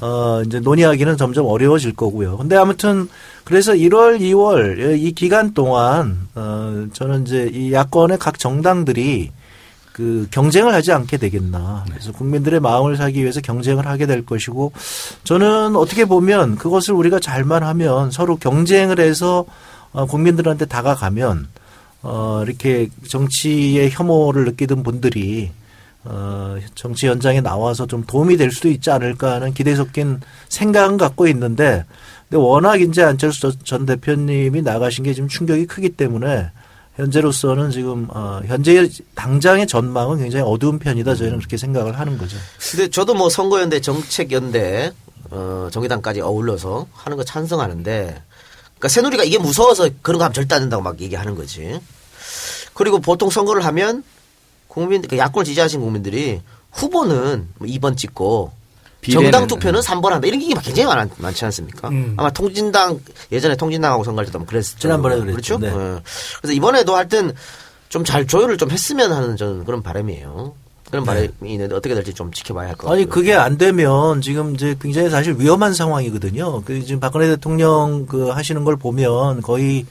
어 0.00 0.42
이제 0.46 0.60
논의하기는 0.60 1.16
점점 1.16 1.46
어려워질 1.46 1.94
거고요. 1.94 2.36
근데 2.36 2.56
아무튼 2.56 3.08
그래서 3.44 3.72
1월, 3.72 4.20
2월 4.20 4.98
이 4.98 5.12
기간 5.12 5.54
동안 5.54 6.28
어 6.34 6.86
저는 6.92 7.22
이제 7.22 7.50
이 7.52 7.72
야권의 7.72 8.18
각 8.18 8.38
정당들이 8.38 9.30
그 9.92 10.26
경쟁을 10.30 10.74
하지 10.74 10.92
않게 10.92 11.18
되겠나. 11.18 11.84
그래서 11.88 12.12
국민들의 12.12 12.60
마음을 12.60 12.96
사기 12.96 13.20
위해서 13.20 13.40
경쟁을 13.40 13.86
하게 13.86 14.06
될 14.06 14.24
것이고 14.24 14.72
저는 15.24 15.76
어떻게 15.76 16.04
보면 16.04 16.56
그것을 16.56 16.94
우리가 16.94 17.20
잘만 17.20 17.62
하면 17.62 18.10
서로 18.10 18.36
경쟁을 18.36 19.00
해서 19.00 19.44
어, 19.92 20.06
국민들한테 20.06 20.64
다가가면 20.64 21.48
어, 22.02 22.42
이렇게 22.44 22.88
정치의 23.06 23.90
혐오를 23.90 24.44
느끼던 24.46 24.82
분들이 24.82 25.50
어, 26.04 26.56
정치 26.74 27.06
현장에 27.06 27.40
나와서 27.40 27.86
좀 27.86 28.04
도움이 28.04 28.36
될 28.36 28.50
수도 28.50 28.68
있지 28.68 28.90
않을까 28.90 29.34
하는 29.34 29.54
기대 29.54 29.76
섞인 29.76 30.20
생각은 30.48 30.96
갖고 30.96 31.28
있는데 31.28 31.84
근데 32.28 32.42
워낙 32.42 32.80
이제 32.80 33.02
안철수 33.02 33.56
전 33.62 33.86
대표님이 33.86 34.62
나가신 34.62 35.04
게 35.04 35.12
지금 35.12 35.28
충격이 35.28 35.66
크기 35.66 35.90
때문에 35.90 36.50
현재로서는 36.96 37.70
지금 37.70 38.06
어, 38.10 38.40
현재 38.44 38.88
당장의 39.14 39.66
전망은 39.66 40.18
굉장히 40.18 40.44
어두운 40.46 40.78
편이다 40.78 41.14
저희는 41.14 41.38
그렇게 41.38 41.56
생각을 41.56 41.98
하는 41.98 42.18
거죠. 42.18 42.36
근데 42.70 42.88
저도 42.88 43.14
뭐 43.14 43.30
선거연대 43.30 43.80
정책연대 43.80 44.92
어, 45.30 45.68
정의당까지 45.72 46.20
어울려서 46.20 46.86
하는 46.92 47.16
거 47.16 47.24
찬성하는데 47.24 48.22
그러니까 48.82 48.88
새누리가 48.88 49.24
이게 49.24 49.38
무서워서 49.38 49.88
그런 50.02 50.18
거 50.18 50.24
하면 50.24 50.34
절대 50.34 50.54
안 50.54 50.62
된다고 50.62 50.82
막 50.82 51.00
얘기하는 51.00 51.34
거지. 51.34 51.80
그리고 52.74 52.98
보통 52.98 53.30
선거를 53.30 53.64
하면 53.64 54.04
국민 54.68 55.02
그 55.02 55.16
야권을 55.16 55.44
지지하신 55.44 55.80
국민들이 55.80 56.42
후보는 56.72 57.48
뭐 57.58 57.68
2번 57.68 57.96
찍고 57.96 58.52
비례는- 59.02 59.12
정당 59.14 59.46
투표는 59.48 59.80
3번 59.80 60.10
한다 60.10 60.26
이런 60.28 60.38
게 60.40 60.46
굉장히 60.62 60.86
많, 60.86 61.10
많지 61.18 61.44
않습니까? 61.44 61.88
음. 61.88 62.14
아마 62.16 62.30
통진당 62.30 63.00
예전에 63.32 63.56
통진당하고 63.56 64.04
선거할 64.04 64.26
때도 64.26 64.44
그랬죠. 64.44 64.78
지난번에 64.78 65.18
그랬죠. 65.18 65.58
네. 65.58 65.66
예. 65.68 65.72
그래서 66.40 66.52
이번에도 66.54 66.94
하여튼 66.96 67.32
좀 67.88 68.04
잘 68.04 68.26
조율을 68.26 68.56
좀 68.56 68.70
했으면 68.70 69.12
하는 69.12 69.36
저는 69.36 69.64
그런 69.64 69.82
바람이에요. 69.82 70.54
그런 70.90 71.04
바람이 71.04 71.28
있는데 71.44 71.74
어떻게 71.74 71.94
될지 71.94 72.12
좀 72.14 72.30
지켜봐야 72.32 72.68
할 72.68 72.74
것 72.76 72.86
같아요. 72.86 72.94
아니 72.94 73.08
그게 73.08 73.34
안 73.34 73.58
되면 73.58 74.20
지금 74.20 74.54
이제 74.54 74.76
굉장히 74.80 75.10
사실 75.10 75.34
위험한 75.38 75.74
상황이거든요. 75.74 76.62
그 76.64 76.82
지금 76.84 77.00
박근혜 77.00 77.28
대통령 77.28 78.06
그 78.06 78.28
하시는 78.28 78.62
걸 78.64 78.76
보면 78.76 79.42
거의 79.42 79.84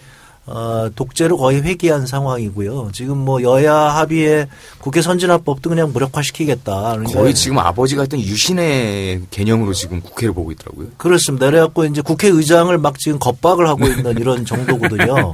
어 0.48 0.90
독재로 0.96 1.38
거의 1.38 1.62
회귀한 1.62 2.08
상황이고요. 2.08 2.90
지금 2.94 3.18
뭐 3.20 3.44
여야 3.44 3.74
합의에 3.76 4.48
국회 4.80 5.02
선진화법도 5.02 5.70
그냥 5.70 5.94
무력화시키겠다. 5.94 6.98
거의 7.14 7.36
지금 7.36 7.60
아버지가 7.60 8.02
했던 8.02 8.20
유신의 8.20 9.22
개념으로 9.30 9.74
지금 9.74 10.02
국회를 10.02 10.34
보고 10.34 10.52
있더라고요. 10.52 10.88
그렇습니다. 10.98 11.46
그래갖고 11.46 11.86
이제 11.86 12.02
국회의장을 12.02 12.76
막 12.80 12.98
지금 12.98 13.20
겁박을 13.20 13.68
하고 13.68 13.86
있는 13.86 14.18
이런 14.18 14.44
정도거든요. 14.46 15.32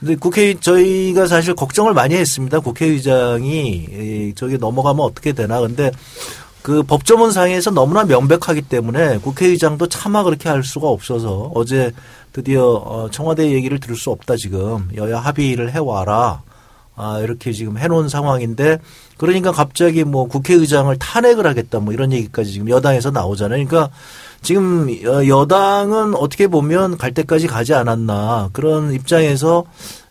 근데 0.00 0.14
국회 0.14 0.54
저희가 0.54 1.26
사실 1.26 1.54
걱정을 1.54 1.92
많이 1.92 2.14
했습니다. 2.14 2.60
국회의장이 2.60 3.68
이 3.90 4.32
저기 4.36 4.56
넘어가면 4.56 5.04
어떻게 5.04 5.32
되나. 5.32 5.60
근데 5.60 5.90
그 6.68 6.82
법조문상에서 6.82 7.70
너무나 7.70 8.04
명백하기 8.04 8.60
때문에 8.60 9.16
국회의장도 9.20 9.88
차마 9.88 10.22
그렇게 10.22 10.50
할 10.50 10.62
수가 10.62 10.86
없어서 10.86 11.50
어제 11.54 11.92
드디어 12.34 12.62
어, 12.74 13.08
청와대 13.10 13.50
얘기를 13.52 13.80
들을 13.80 13.96
수 13.96 14.10
없다 14.10 14.36
지금 14.36 14.86
여야 14.94 15.18
합의를 15.18 15.72
해와라. 15.72 16.42
아, 16.94 17.20
이렇게 17.20 17.52
지금 17.52 17.78
해놓은 17.78 18.08
상황인데, 18.10 18.80
그러니까 19.16 19.52
갑자기 19.52 20.02
뭐 20.04 20.26
국회의장을 20.26 20.94
탄핵을 20.98 21.46
하겠다 21.46 21.78
뭐 21.78 21.94
이런 21.94 22.12
얘기까지 22.12 22.52
지금 22.52 22.68
여당에서 22.68 23.12
나오잖아요. 23.12 23.64
그러니까 23.66 23.90
지금 24.42 24.90
여- 25.04 25.26
여당은 25.26 26.16
어떻게 26.16 26.48
보면 26.48 26.98
갈 26.98 27.14
때까지 27.14 27.46
가지 27.46 27.72
않았나 27.72 28.50
그런 28.52 28.92
입장에서 28.92 29.64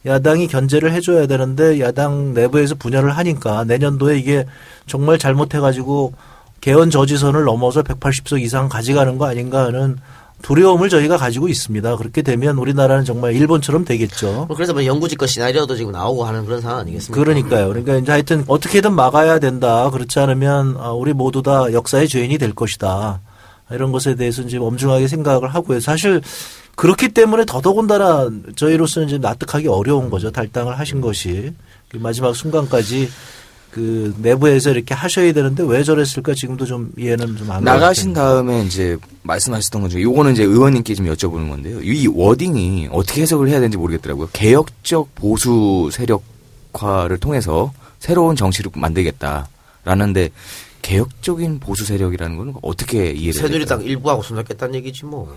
야당이 0.08 0.48
견제를 0.48 0.92
해줘야 0.94 1.28
되는데 1.28 1.80
야당 1.82 2.34
내부에서 2.34 2.74
분열을 2.74 3.12
하니까 3.16 3.64
내년도에 3.66 4.18
이게 4.18 4.46
정말 4.88 5.20
잘못해가지고 5.20 6.14
개헌 6.62 6.90
저지선을 6.90 7.44
넘어서 7.44 7.84
180석 7.84 8.42
이상 8.42 8.70
가져가는 8.70 9.18
거 9.18 9.26
아닌가 9.26 9.66
하는 9.66 9.98
두려움을 10.42 10.90
저희가 10.90 11.18
가지고 11.18 11.48
있습니다. 11.48 11.96
그렇게 11.98 12.22
되면 12.22 12.58
우리나라는 12.58 13.06
정말 13.06 13.36
일본처럼 13.36 13.86
되겠죠. 13.86 14.46
뭐 14.48 14.56
그래서 14.56 14.74
뭐 14.74 14.86
영구집권 14.86 15.28
시나리오도 15.28 15.76
지금 15.76 15.92
나오고 15.92 16.26
하는 16.26 16.46
그런 16.46 16.62
상황 16.62 16.80
아니겠습니까? 16.80 17.24
그러니까요. 17.24 17.68
그러니까 17.70 17.96
이제 17.96 18.12
하여튼 18.12 18.44
어떻게든 18.48 18.94
막아야 18.94 19.40
된다. 19.40 19.90
그렇지 19.90 20.20
않으면 20.20 20.78
아, 20.80 20.92
우리 20.92 21.14
모두 21.14 21.42
다 21.42 21.72
역사의 21.74 22.08
죄인이 22.08 22.38
될 22.38 22.54
것이다. 22.54 23.20
이런 23.72 23.92
것에 23.92 24.16
대해서 24.16 24.46
지금 24.48 24.66
엄중하게 24.68 25.08
생각을 25.08 25.54
하고요. 25.54 25.80
사실 25.80 26.22
그렇기 26.76 27.10
때문에 27.10 27.46
더더군다나 27.46 28.30
저희로서는 28.56 29.08
이제 29.08 29.18
납득하기 29.18 29.68
어려운 29.68 30.10
거죠. 30.12 30.32
탈당을 30.32 30.78
하신 30.78 31.02
것이 31.02 31.54
그 31.90 31.98
마지막 31.98 32.36
순간까지 32.36 33.10
그 33.72 34.14
내부에서 34.18 34.72
이렇게 34.72 34.94
하셔야 34.96 35.32
되는데 35.34 35.64
왜 35.64 35.84
저랬을까 35.84 36.34
지금도 36.34 36.66
좀 36.66 36.92
이해는 36.98 37.36
좀 37.38 37.52
안 37.52 37.64
나가신 37.64 38.14
다음에 38.14 38.64
이제 38.64 38.98
말씀하셨던 39.24 39.82
것 39.84 39.90
중에 39.90 40.02
요거는 40.02 40.34
이제 40.34 40.44
의원님께 40.44 40.96
좀 40.96 41.06
여쭤보는 41.08 41.50
건데요. 41.50 41.82
이 41.82 42.08
워딩이 42.08 42.90
어떻게 42.92 43.22
해석을 43.22 43.50
해야 43.50 43.60
되는지 43.60 43.78
모르겠더라고요. 43.78 44.30
개혁적 44.34 45.14
보수 45.16 45.90
세력화를 45.92 47.18
통해서 47.20 47.72
새로운 48.00 48.36
정치를 48.36 48.72
만들겠다라는데 48.76 50.30
개혁적인 50.82 51.60
보수 51.60 51.84
세력이라는 51.86 52.38
건 52.38 52.54
어떻게 52.62 53.12
이해를 53.12 53.24
해야 53.42 53.48
새누리당 53.48 53.80
될까요? 53.80 53.90
일부하고 53.92 54.24
손잡겠다는 54.24 54.76
얘기지 54.76 55.06
뭐. 55.06 55.36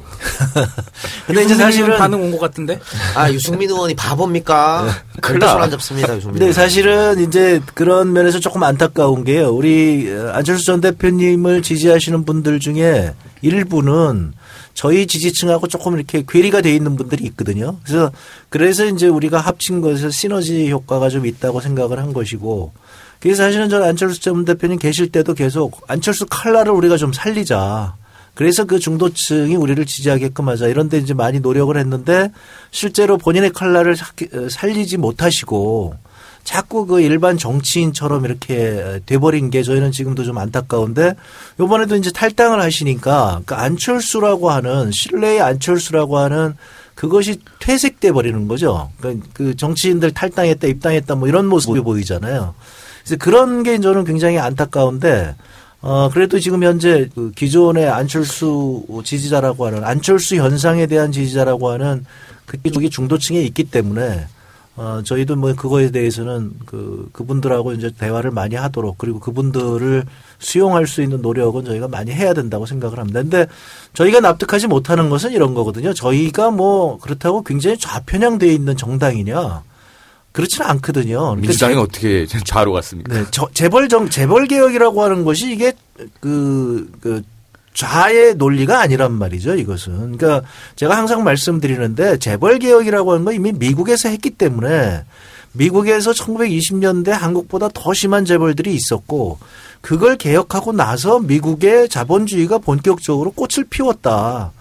근데 1.26 1.42
이제 1.44 1.54
사실은 1.54 1.98
반응 1.98 2.22
온 2.22 2.30
것 2.30 2.38
같은데. 2.38 2.78
아 3.16 3.30
유승민 3.32 3.68
의원이 3.68 3.94
바보입니까? 3.94 4.86
그러나- 5.20 5.52
손안 5.52 5.70
잡습니다 5.70 6.16
유승민. 6.16 6.38
근데. 6.38 6.52
사실은 6.52 7.18
이제 7.26 7.60
그런 7.74 8.12
면에서 8.12 8.38
조금 8.38 8.62
안타까운 8.62 9.24
게요. 9.24 9.50
우리 9.50 10.08
어, 10.12 10.30
안철수 10.34 10.64
전 10.66 10.80
대표님을 10.80 11.62
지지하시는 11.62 12.24
분들 12.24 12.60
중에 12.60 13.14
일부는 13.42 14.32
저희 14.74 15.06
지지층하고 15.06 15.66
조금 15.66 15.96
이렇게 15.96 16.22
괴리가 16.26 16.60
돼 16.60 16.74
있는 16.74 16.96
분들이 16.96 17.24
있거든요. 17.26 17.78
그래서 17.84 18.12
그래서 18.48 18.86
이제 18.86 19.08
우리가 19.08 19.40
합친 19.40 19.80
것에서 19.80 20.10
시너지 20.10 20.70
효과가 20.70 21.08
좀 21.08 21.26
있다고 21.26 21.60
생각을 21.60 21.98
한 21.98 22.12
것이고 22.12 22.72
그래서 23.20 23.42
사실은 23.44 23.68
저는 23.68 23.86
안철수 23.86 24.20
전 24.20 24.44
대표님 24.44 24.78
계실 24.78 25.10
때도 25.12 25.34
계속 25.34 25.82
안철수 25.88 26.26
칼라를 26.28 26.72
우리가 26.72 26.96
좀 26.96 27.12
살리자. 27.12 27.94
그래서 28.34 28.64
그 28.64 28.78
중도층이 28.78 29.56
우리를 29.56 29.84
지지하게끔 29.84 30.48
하자. 30.48 30.68
이런데 30.68 30.98
이제 30.98 31.12
많이 31.12 31.40
노력을 31.40 31.76
했는데 31.76 32.30
실제로 32.70 33.18
본인의 33.18 33.50
칼라를 33.52 33.96
사- 33.96 34.06
어, 34.34 34.48
살리지 34.48 34.96
못하시고 34.96 35.94
자꾸 36.44 36.86
그 36.86 37.02
일반 37.02 37.36
정치인처럼 37.36 38.24
이렇게 38.24 39.00
돼버린 39.04 39.50
게 39.50 39.62
저희는 39.62 39.92
지금도 39.92 40.24
좀 40.24 40.38
안타까운데 40.38 41.14
요번에도 41.60 41.96
이제 41.96 42.10
탈당을 42.10 42.62
하시니까 42.62 43.42
그 43.44 43.54
안철수라고 43.54 44.50
하는 44.50 44.90
신뢰의 44.90 45.42
안철수라고 45.42 46.16
하는 46.16 46.56
그것이 46.94 47.40
퇴색돼 47.58 48.12
버리는 48.12 48.48
거죠. 48.48 48.90
그, 49.02 49.20
그 49.34 49.54
정치인들 49.56 50.12
탈당했다 50.12 50.66
입당했다 50.66 51.14
뭐 51.16 51.28
이런 51.28 51.46
모습이 51.46 51.80
보이잖아요. 51.80 52.54
그래서 53.04 53.16
그런 53.18 53.62
게 53.62 53.80
저는 53.80 54.04
굉장히 54.04 54.38
안타까운데 54.38 55.34
어 55.82 56.10
그래도 56.12 56.38
지금 56.38 56.62
현재 56.62 57.08
그 57.14 57.30
기존의 57.32 57.88
안철수 57.88 58.84
지지자라고 59.02 59.66
하는 59.66 59.82
안철수 59.84 60.36
현상에 60.36 60.86
대한 60.86 61.10
지지자라고 61.10 61.70
하는 61.70 62.04
그쪽이 62.46 62.90
중도층에 62.90 63.40
있기 63.42 63.64
때문에 63.64 64.26
어 64.76 65.02
저희도 65.04 65.36
뭐 65.36 65.54
그거에 65.54 65.90
대해서는 65.90 66.52
그 66.66 67.08
그분들하고 67.12 67.72
이제 67.72 67.90
대화를 67.96 68.30
많이 68.30 68.56
하도록 68.56 68.96
그리고 68.98 69.20
그분들을 69.20 70.04
수용할 70.38 70.86
수 70.86 71.02
있는 71.02 71.22
노력은 71.22 71.64
저희가 71.64 71.88
많이 71.88 72.12
해야 72.12 72.34
된다고 72.34 72.66
생각을 72.66 72.98
합니다. 72.98 73.22
근데 73.22 73.46
저희가 73.94 74.20
납득하지 74.20 74.66
못하는 74.66 75.08
것은 75.08 75.32
이런 75.32 75.54
거거든요. 75.54 75.94
저희가 75.94 76.50
뭐 76.50 76.98
그렇다고 76.98 77.42
굉장히 77.42 77.78
좌편향돼 77.78 78.52
있는 78.52 78.76
정당이냐 78.76 79.62
그렇지는 80.32 80.66
않거든요. 80.70 81.18
그러니까 81.20 81.40
민주당이 81.40 81.74
어떻게 81.76 82.26
좌로 82.44 82.72
갔습니까? 82.72 83.12
네, 83.12 83.24
저, 83.30 83.48
재벌 83.52 83.88
정 83.88 84.08
재벌 84.08 84.46
개혁이라고 84.46 85.02
하는 85.02 85.24
것이 85.24 85.50
이게 85.52 85.72
그, 86.20 86.90
그 87.00 87.22
좌의 87.74 88.34
논리가 88.34 88.80
아니란 88.80 89.12
말이죠. 89.12 89.54
이것은 89.56 90.16
그러니까 90.16 90.42
제가 90.76 90.96
항상 90.96 91.24
말씀드리는데 91.24 92.18
재벌 92.18 92.58
개혁이라고 92.58 93.12
하는 93.12 93.24
건 93.24 93.34
이미 93.34 93.52
미국에서 93.52 94.08
했기 94.08 94.30
때문에 94.30 95.04
미국에서 95.52 96.12
1920년대 96.12 97.10
한국보다 97.10 97.68
더 97.74 97.92
심한 97.92 98.24
재벌들이 98.24 98.74
있었고 98.74 99.38
그걸 99.80 100.16
개혁하고 100.16 100.72
나서 100.72 101.18
미국의 101.18 101.88
자본주의가 101.88 102.58
본격적으로 102.58 103.32
꽃을 103.32 103.66
피웠다. 103.68 104.52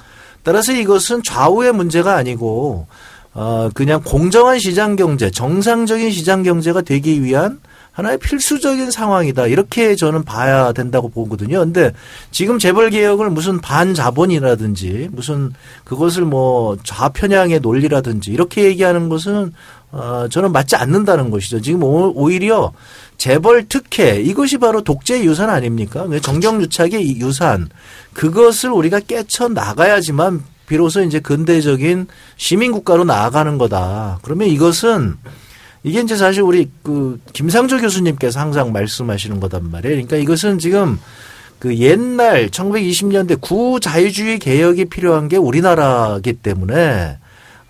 따라서 0.44 0.72
이것은 0.72 1.22
좌우의 1.24 1.74
문제가 1.74 2.16
아니고 2.16 2.88
어 3.34 3.70
그냥 3.74 4.02
공정한 4.04 4.60
시장 4.60 4.96
경제, 4.96 5.30
정상적인 5.30 6.12
시장 6.12 6.44
경제가 6.44 6.82
되기 6.82 7.24
위한 7.24 7.60
하나의 7.92 8.18
필수적인 8.18 8.92
상황이다. 8.92 9.48
이렇게 9.48 9.96
저는 9.96 10.24
봐야 10.24 10.72
된다고 10.72 11.10
보거든요. 11.10 11.60
근데 11.60 11.92
지금 12.32 12.58
재벌 12.58 12.90
개혁을 12.90 13.30
무슨 13.30 13.60
반자본이라든지 13.60 15.10
무슨 15.12 15.54
그것을 15.84 16.24
뭐 16.26 16.78
좌편향의 16.84 17.60
논리라든지 17.60 18.32
이렇게 18.32 18.64
얘기하는 18.66 19.10
것은 19.10 19.54
어 19.92 20.28
저는 20.30 20.52
맞지 20.52 20.76
않는다는 20.76 21.30
것이죠. 21.30 21.62
지금 21.62 21.84
오- 21.84 22.14
오히려 22.16 22.72
재벌 23.18 23.68
특혜 23.68 24.22
이것이 24.22 24.58
바로 24.60 24.82
독재 24.82 25.24
유산 25.24 25.50
아닙니까? 25.50 26.06
정경유착의 26.22 27.06
이 27.06 27.20
유산 27.20 27.68
그것을 28.14 28.72
우리가 28.72 29.02
깨쳐 29.02 29.50
나가야지만 29.50 30.44
비로소 30.70 31.02
이제 31.02 31.20
근대적인 31.20 32.08
시민 32.38 32.72
국가로 32.72 33.04
나아가는 33.04 33.58
거다. 33.58 34.20
그러면 34.22 34.48
이것은 34.48 35.16
이게 35.84 36.00
이제 36.00 36.16
사실 36.16 36.44
우리 36.44 36.70
그 36.84 37.20
김상조 37.34 37.80
교수님께서 37.80 38.40
항상 38.40 38.72
말씀하시는 38.72 39.40
거단 39.40 39.70
말이에요. 39.70 39.96
그러니까 39.96 40.16
이것은 40.18 40.60
지금 40.60 41.00
그 41.58 41.76
옛날 41.78 42.50
1920년대 42.50 43.42
구자유주의 43.42 44.40
개혁이 44.40 44.86
필요한 44.86 45.28
게 45.28 45.36
우리나라기 45.36 46.34
때문에 46.34 47.18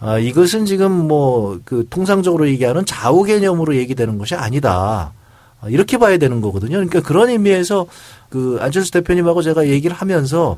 아, 0.01 0.17
이것은 0.17 0.65
지금 0.65 1.07
뭐 1.07 1.59
그 1.65 1.85
통상적으로 1.89 2.47
얘기하는 2.49 2.85
좌우 2.85 3.23
개념으로 3.23 3.75
얘기되는 3.75 4.17
것이 4.17 4.35
아니다. 4.35 5.13
아, 5.62 5.69
이렇게 5.69 5.97
봐야 5.97 6.17
되는 6.17 6.41
거거든요. 6.41 6.77
그러니까 6.77 7.01
그런 7.01 7.29
의미에서 7.29 7.85
그 8.29 8.57
안철수 8.61 8.91
대표님하고 8.91 9.41
제가 9.41 9.67
얘기를 9.67 9.95
하면서 9.95 10.57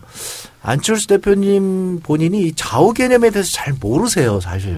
안철수 0.61 1.07
대표님 1.07 2.01
본인이 2.01 2.41
이 2.43 2.53
좌우 2.53 2.93
개념에 2.93 3.29
대해서 3.29 3.49
잘 3.51 3.73
모르세요, 3.79 4.39
사실. 4.39 4.77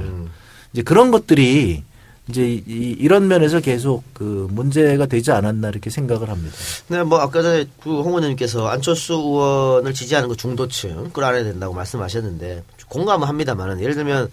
이제 0.74 0.82
그런 0.82 1.12
것들이 1.12 1.84
이제 2.30 2.62
이, 2.66 2.96
이런 3.00 3.28
면에서 3.28 3.60
계속 3.60 4.04
그 4.14 4.48
문제가 4.52 5.08
되지 5.08 5.32
않았나 5.32 5.70
이렇게 5.70 5.90
생각을 5.90 6.30
합니다. 6.30 6.56
네, 6.88 7.04
뭐 7.04 7.20
아까 7.20 7.42
전에 7.42 7.66
그홍 7.82 8.08
의원님께서 8.08 8.68
안철수 8.68 9.14
의원을 9.14 9.94
지지하는 9.94 10.30
그 10.30 10.38
중도층 10.38 11.10
끌어안아야 11.12 11.44
된다고 11.44 11.74
말씀하셨는데 11.74 12.64
공감은 12.94 13.28
합니다만은 13.28 13.82
예를 13.82 13.96
들면 13.96 14.30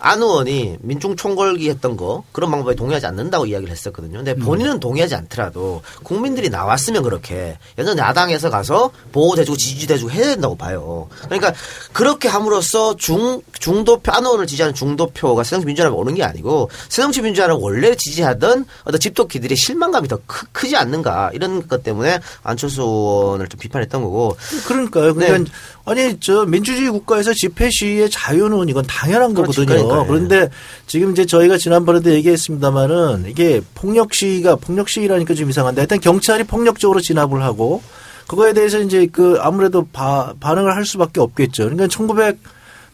안 0.00 0.20
의원이 0.20 0.78
민중 0.80 1.14
총궐기 1.14 1.70
했던 1.70 1.96
거 1.96 2.24
그런 2.32 2.50
방법에 2.50 2.74
동의하지 2.74 3.06
않는다고 3.06 3.46
이야기를 3.46 3.70
했었거든요. 3.70 4.18
근데 4.18 4.34
본인은 4.34 4.80
동의하지 4.80 5.14
않더라도 5.14 5.82
국민들이 6.02 6.50
나왔으면 6.50 7.04
그렇게 7.04 7.56
예전 7.78 7.96
야당에서 7.96 8.50
가서 8.50 8.90
보호돼주고 9.12 9.56
지지돼주고 9.56 10.10
해야 10.10 10.26
된다고 10.26 10.56
봐요. 10.56 11.08
그러니까 11.24 11.54
그렇게 11.92 12.28
함으로써 12.28 12.96
중 12.96 13.40
중도표 13.60 14.12
안 14.12 14.24
의원을 14.24 14.46
지지하는 14.46 14.74
중도표가 14.74 15.44
새정치 15.44 15.66
민주연합에 15.66 15.96
오는 15.96 16.14
게 16.14 16.24
아니고 16.24 16.70
새정치 16.88 17.22
민주연합을 17.22 17.62
원래 17.62 17.94
지지하던 17.94 18.66
어떤 18.84 19.00
집도끼들의 19.00 19.56
실망감이 19.56 20.08
더 20.08 20.18
크, 20.26 20.46
크지 20.52 20.76
않는가 20.76 21.30
이런 21.32 21.66
것 21.68 21.84
때문에 21.84 22.20
안철수 22.42 22.82
의원을 22.82 23.48
좀 23.48 23.60
비판했던 23.60 24.02
거고 24.02 24.36
그러니까요. 24.66 25.14
그러니까 25.14 25.38
네. 25.38 25.44
아니 25.86 26.18
저 26.18 26.46
민주주의 26.46 26.90
국가에서 26.90 27.32
집회 27.34 27.68
시위의 27.70 28.08
자유는 28.10 28.68
이건 28.68 28.84
당연한 28.86 29.34
그렇지, 29.34 29.66
거거든요. 29.66 29.86
그러니까요. 29.88 30.06
그런데 30.06 30.50
지금 30.86 31.12
이제 31.12 31.26
저희가 31.26 31.58
지난번에도 31.58 32.10
얘기했습니다마는 32.10 33.26
이게 33.28 33.60
폭력 33.74 34.14
시위가 34.14 34.56
폭력 34.56 34.88
시위라니까 34.88 35.34
좀 35.34 35.50
이상한데 35.50 35.82
일단 35.82 36.00
경찰이 36.00 36.44
폭력적으로 36.44 37.00
진압을 37.00 37.42
하고 37.42 37.82
그거에 38.26 38.54
대해서 38.54 38.80
이제 38.80 39.06
그 39.12 39.36
아무래도 39.40 39.86
바, 39.92 40.32
반응을 40.40 40.74
할 40.74 40.86
수밖에 40.86 41.20
없겠죠. 41.20 41.64
그러니까 41.64 41.86
1900 41.88 42.38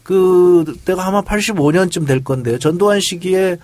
그때가 0.03 1.07
아마 1.07 1.22
85년쯤 1.22 2.07
될 2.07 2.24
건데요. 2.24 2.59
전두환 2.59 2.98
시기에 3.00 3.59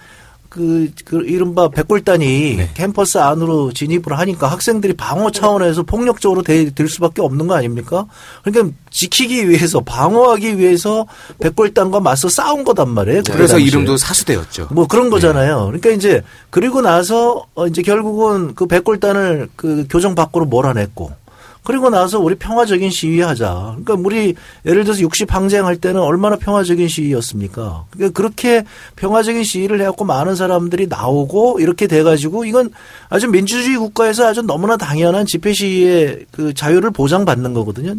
그, 0.49 0.91
그 1.05 1.25
이른바 1.25 1.69
백골단이 1.69 2.57
네. 2.57 2.71
캠퍼스 2.75 3.19
안으로 3.19 3.73
진입을 3.73 4.19
하니까 4.19 4.47
학생들이 4.49 4.95
방어 4.95 5.31
차원에서 5.31 5.83
폭력적으로 5.83 6.43
대, 6.43 6.71
될 6.71 6.89
수밖에 6.89 7.23
없는 7.23 7.47
거 7.47 7.55
아닙니까? 7.55 8.07
그러니까 8.43 8.75
지키기 8.91 9.49
위해서 9.49 9.81
방어하기 9.81 10.59
위해서 10.59 11.07
백골단과 11.41 12.01
맞서 12.01 12.29
싸운 12.29 12.65
거단 12.65 12.91
말이에요. 12.91 13.19
그때 13.19 13.33
그래서 13.35 13.55
당시에. 13.55 13.69
이름도 13.69 13.97
사수대였죠. 13.97 14.69
뭐 14.71 14.87
그런 14.87 15.11
거잖아요. 15.11 15.67
그러니까 15.67 15.91
이제 15.91 16.23
그리고 16.51 16.81
나서 16.81 17.45
어 17.55 17.67
이제 17.67 17.83
결국은 17.83 18.55
그 18.55 18.67
백골단을 18.67 19.49
그 19.57 19.87
교정 19.91 20.15
밖으로 20.15 20.47
몰아냈고 20.47 21.13
그리고 21.66 21.90
나서 21.90 22.20
우리 22.20 22.37
평화적인 22.37 22.90
시위하자. 22.90 23.74
그러니까 23.83 23.94
우리 23.94 24.37
예를 24.64 24.85
들어서 24.85 25.00
60 25.00 25.35
항쟁할 25.35 25.74
때는 25.79 26.00
얼마나 26.00 26.37
평화적인 26.37 26.87
시위였습니까? 26.87 27.87
그러니까 27.90 28.16
그렇게 28.16 28.64
평화적인 28.94 29.42
시위를 29.42 29.81
해갖고 29.81 30.05
많은 30.05 30.37
사람들이 30.37 30.87
나오고 30.87 31.59
이렇게 31.59 31.88
돼가지고 31.88 32.44
이건 32.44 32.70
아주 33.09 33.26
민주주의 33.26 33.76
국가에서 33.79 34.29
아주 34.29 34.42
너무나 34.42 34.76
당연한 34.76 35.26
집회 35.26 35.52
시위의 35.52 36.26
그 36.31 36.55
자유를 36.55 36.92
보장받는 36.92 37.52
거거든요. 37.52 37.96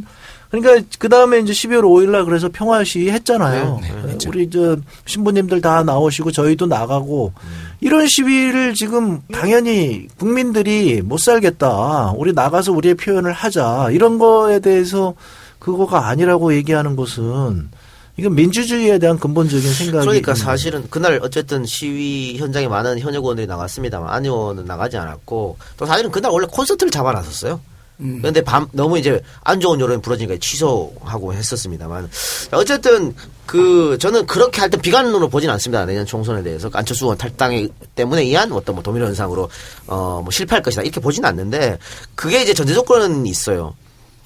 그러니까 0.49 0.87
그 0.97 1.09
다음에 1.09 1.39
이제 1.39 1.51
12월 1.51 1.81
5일날 1.81 2.23
그래서 2.23 2.47
평화 2.47 2.81
시위 2.85 3.09
했잖아요. 3.11 3.81
우리 4.27 4.49
저 4.49 4.77
신부님들 5.05 5.59
다 5.59 5.83
나오시고 5.83 6.31
저희도 6.31 6.67
나가고 6.67 7.33
이런 7.79 8.07
시위를 8.07 8.73
지금 8.73 9.21
당연히 9.31 10.07
국민들이 10.17 11.01
못 11.01 11.19
살겠다. 11.19 12.13
우리 12.15 12.33
나가서 12.33 12.71
우리의 12.71 12.95
표현을 12.95 13.33
하자. 13.33 13.89
이런 13.91 14.17
거에 14.17 14.59
대해서 14.59 15.13
그거가 15.59 16.07
아니라고 16.07 16.53
얘기하는 16.53 16.95
것은 16.95 17.69
이건 18.17 18.33
민주주의에 18.33 18.97
대한 18.97 19.19
근본적인 19.19 19.73
생각이 19.73 20.05
그러니까 20.05 20.33
사실은 20.33 20.87
그날 20.89 21.19
어쨌든 21.21 21.65
시위 21.65 22.37
현장에 22.37 22.67
많은 22.67 22.99
현역 22.99 23.23
의원들이 23.23 23.45
나갔습니다만 23.45 24.11
안 24.11 24.25
의원은 24.25 24.65
나가지 24.65 24.97
않았고 24.97 25.57
또 25.77 25.85
사실은 25.85 26.09
그날 26.09 26.31
원래 26.31 26.47
콘서트를 26.49 26.89
잡아놨었어요. 26.89 27.61
그런데 27.99 28.41
밤 28.41 28.67
너무 28.73 28.99
이제 28.99 29.21
안 29.43 29.59
좋은 29.59 29.79
여론이 29.79 30.01
불어지니까 30.01 30.37
취소하고 30.39 31.33
했었습니다만 31.33 32.09
어쨌든 32.51 33.15
그 33.47 33.97
저는 33.99 34.27
그렇게 34.27 34.61
할 34.61 34.69
때 34.69 34.77
비관론으로 34.77 35.29
보진 35.29 35.49
않습니다 35.49 35.85
내년 35.85 36.05
총선에 36.05 36.43
대해서 36.43 36.69
안철수 36.73 37.05
의원 37.05 37.17
탈당 37.17 37.67
때문에 37.95 38.21
의한 38.23 38.51
어떤 38.51 38.75
뭐 38.75 38.83
도미노 38.83 39.05
현상으로 39.07 39.49
어 39.87 40.21
뭐 40.21 40.29
실패할 40.31 40.61
것이다 40.61 40.83
이렇게 40.83 40.99
보진 40.99 41.25
않는데 41.25 41.79
그게 42.15 42.41
이제 42.43 42.53
전제 42.53 42.73
조건은 42.73 43.25
있어요. 43.25 43.73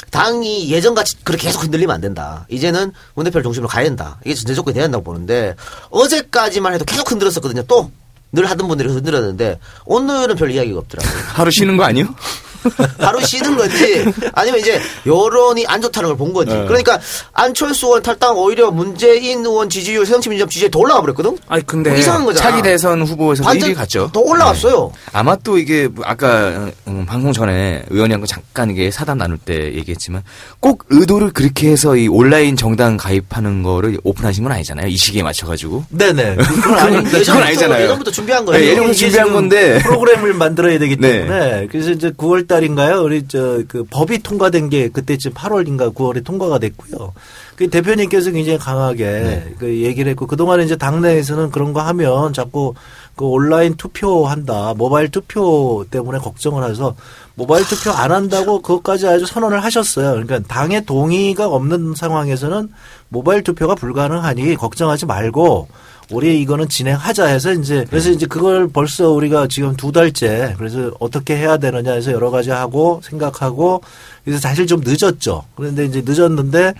당이 0.09 0.69
예전같이 0.69 1.23
그렇게 1.23 1.47
계속 1.47 1.63
흔들리면 1.63 1.93
안 1.95 2.01
된다. 2.01 2.45
이제는 2.49 2.91
원대표를 3.15 3.43
중심으로 3.43 3.69
가야 3.69 3.83
된다. 3.85 4.19
이게 4.25 4.33
전제 4.35 4.53
조건이 4.55 4.73
돼야 4.73 4.83
된다고 4.85 5.03
보는데 5.03 5.55
어제까지만 5.91 6.73
해도 6.73 6.83
계속 6.85 7.09
흔들었었거든요. 7.11 7.63
또 7.63 7.89
늘 8.33 8.49
하던 8.49 8.69
분들이 8.69 8.87
흔들었는데 8.89 9.59
오늘은 9.85 10.37
별 10.37 10.51
이야기가 10.51 10.79
없더라고요. 10.79 11.21
하루 11.33 11.51
쉬는 11.51 11.75
거 11.75 11.83
아니요? 11.83 12.05
하루 12.99 13.21
쉬는 13.21 13.57
건지 13.57 14.05
아니면 14.33 14.59
이제 14.59 14.79
여론이 15.05 15.65
안 15.67 15.81
좋다는 15.81 16.09
걸본 16.09 16.33
거지. 16.33 16.51
그러니까 16.51 16.99
안철수 17.33 17.87
의원 17.87 18.01
탈당 18.03 18.37
오히려 18.37 18.71
문재인 18.71 19.45
의원 19.45 19.69
지지율, 19.69 20.05
새정치민주당 20.05 20.49
지지율 20.49 20.71
더 20.71 20.79
올라가 20.79 21.01
버렸거든. 21.01 21.37
아니 21.47 21.65
근데 21.65 21.89
뭐 21.89 21.99
이상한 21.99 22.25
거잖아. 22.25 22.49
차기 22.49 22.61
대선 22.61 23.01
후보에서 23.01 23.43
완전 23.45 23.71
1위 23.71 23.75
갔죠. 23.75 24.09
더 24.13 24.19
올라갔어요. 24.21 24.91
네. 24.93 25.01
아마 25.13 25.35
또 25.37 25.57
이게 25.57 25.87
뭐 25.87 26.03
아까 26.05 26.71
음, 26.87 27.05
방송 27.05 27.33
전에 27.33 27.83
의원님과 27.89 28.27
잠깐 28.27 28.69
이게 28.69 28.91
사담 28.91 29.17
나눌 29.17 29.37
때 29.37 29.73
얘기했지만 29.73 30.23
꼭 30.59 30.85
의도를 30.89 31.31
그렇게 31.31 31.69
해서 31.69 31.95
이 31.95 32.07
온라인 32.07 32.55
정당 32.55 32.97
가입하는 32.97 33.63
거를 33.63 33.97
오픈하신 34.03 34.43
건 34.43 34.53
아니잖아요. 34.53 34.87
이 34.87 34.97
시기에 34.97 35.23
맞춰 35.23 35.47
가지고. 35.47 35.83
네네. 35.89 36.35
그건 36.61 36.77
아닌데 36.77 37.03
그건 37.03 37.19
예전부터, 37.21 37.45
아니잖아요. 37.47 37.83
예전부터 37.83 38.11
준비한 38.11 38.45
거예요. 38.45 38.61
네, 38.61 38.71
예전부터 38.71 38.93
준비한 38.93 39.33
건데. 39.33 39.79
프로그램을 39.79 40.33
만들어야 40.33 40.79
되기 40.79 40.97
네. 40.97 41.19
때문에 41.19 41.67
그래서 41.71 41.91
이제 41.91 42.11
9월 42.11 42.47
달인가요? 42.51 43.01
우리 43.01 43.27
저 43.27 43.61
그 43.67 43.83
법이 43.89 44.19
통과된 44.23 44.69
게 44.69 44.89
그때쯤 44.89 45.33
8월인가 45.33 45.93
9월에 45.93 46.23
통과가 46.23 46.59
됐고요. 46.59 47.13
그 47.55 47.69
대표님께서 47.69 48.31
굉장히 48.31 48.57
강하게 48.57 49.05
네. 49.05 49.55
그 49.59 49.81
얘기를 49.81 50.09
했고 50.09 50.27
그동안에 50.27 50.63
이제 50.63 50.75
당내에서는 50.75 51.51
그런 51.51 51.73
거 51.73 51.81
하면 51.81 52.33
자꾸 52.33 52.73
그 53.15 53.25
온라인 53.25 53.75
투표한다. 53.75 54.73
모바일 54.75 55.09
투표 55.09 55.85
때문에 55.89 56.19
걱정을 56.19 56.69
해서 56.69 56.95
모바일 57.35 57.65
투표 57.65 57.91
안 57.91 58.11
한다고 58.11 58.61
그것까지 58.61 59.07
아주 59.07 59.25
선언을 59.25 59.63
하셨어요. 59.63 60.11
그러니까 60.11 60.39
당의 60.47 60.85
동의가 60.85 61.47
없는 61.47 61.93
상황에서는 61.95 62.69
모바일 63.09 63.43
투표가 63.43 63.75
불가능하니 63.75 64.55
걱정하지 64.55 65.05
말고 65.05 65.67
우리 66.11 66.41
이거는 66.41 66.69
진행하자 66.69 67.25
해서 67.25 67.53
이제 67.53 67.85
그래서 67.89 68.09
이제 68.09 68.25
그걸 68.25 68.67
벌써 68.67 69.09
우리가 69.09 69.47
지금 69.47 69.75
두 69.75 69.91
달째 69.91 70.53
그래서 70.57 70.91
어떻게 70.99 71.35
해야 71.37 71.57
되느냐 71.57 71.93
해서 71.93 72.11
여러 72.11 72.29
가지 72.29 72.49
하고 72.49 73.01
생각하고 73.03 73.81
그래서 74.23 74.39
사실 74.39 74.67
좀 74.67 74.81
늦었죠. 74.83 75.43
그런데 75.55 75.85
이제 75.85 76.03
늦었는데 76.05 76.73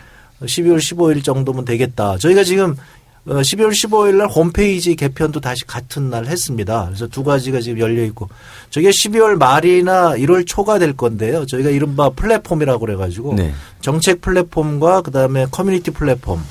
12월 0.44 0.78
15일 0.78 1.24
정도면 1.24 1.66
되겠다. 1.66 2.18
저희가 2.18 2.44
지금 2.44 2.76
어, 3.28 3.36
12월 3.36 3.70
15일 3.70 4.16
날 4.16 4.28
홈페이지 4.28 4.96
개편도 4.96 5.42
다시 5.42 5.64
같은 5.66 6.10
날 6.10 6.26
했습니다. 6.26 6.86
그래서 6.88 7.08
두 7.08 7.24
가지가 7.24 7.62
지금 7.62 7.80
열려 7.80 8.04
있고 8.06 8.28
저게 8.72 8.90
12월 8.90 9.36
말이나 9.38 10.16
1월 10.16 10.46
초가 10.48 10.80
될 10.80 10.94
건데요. 10.94 11.46
저희가 11.46 11.70
이른바 11.70 12.10
플랫폼이라고 12.10 12.80
그래가지고 12.80 13.36
네. 13.36 13.54
정책 13.82 14.22
플랫폼과 14.22 15.02
그다음에 15.02 15.46
커뮤니티 15.52 15.92
플랫폼 15.92 16.42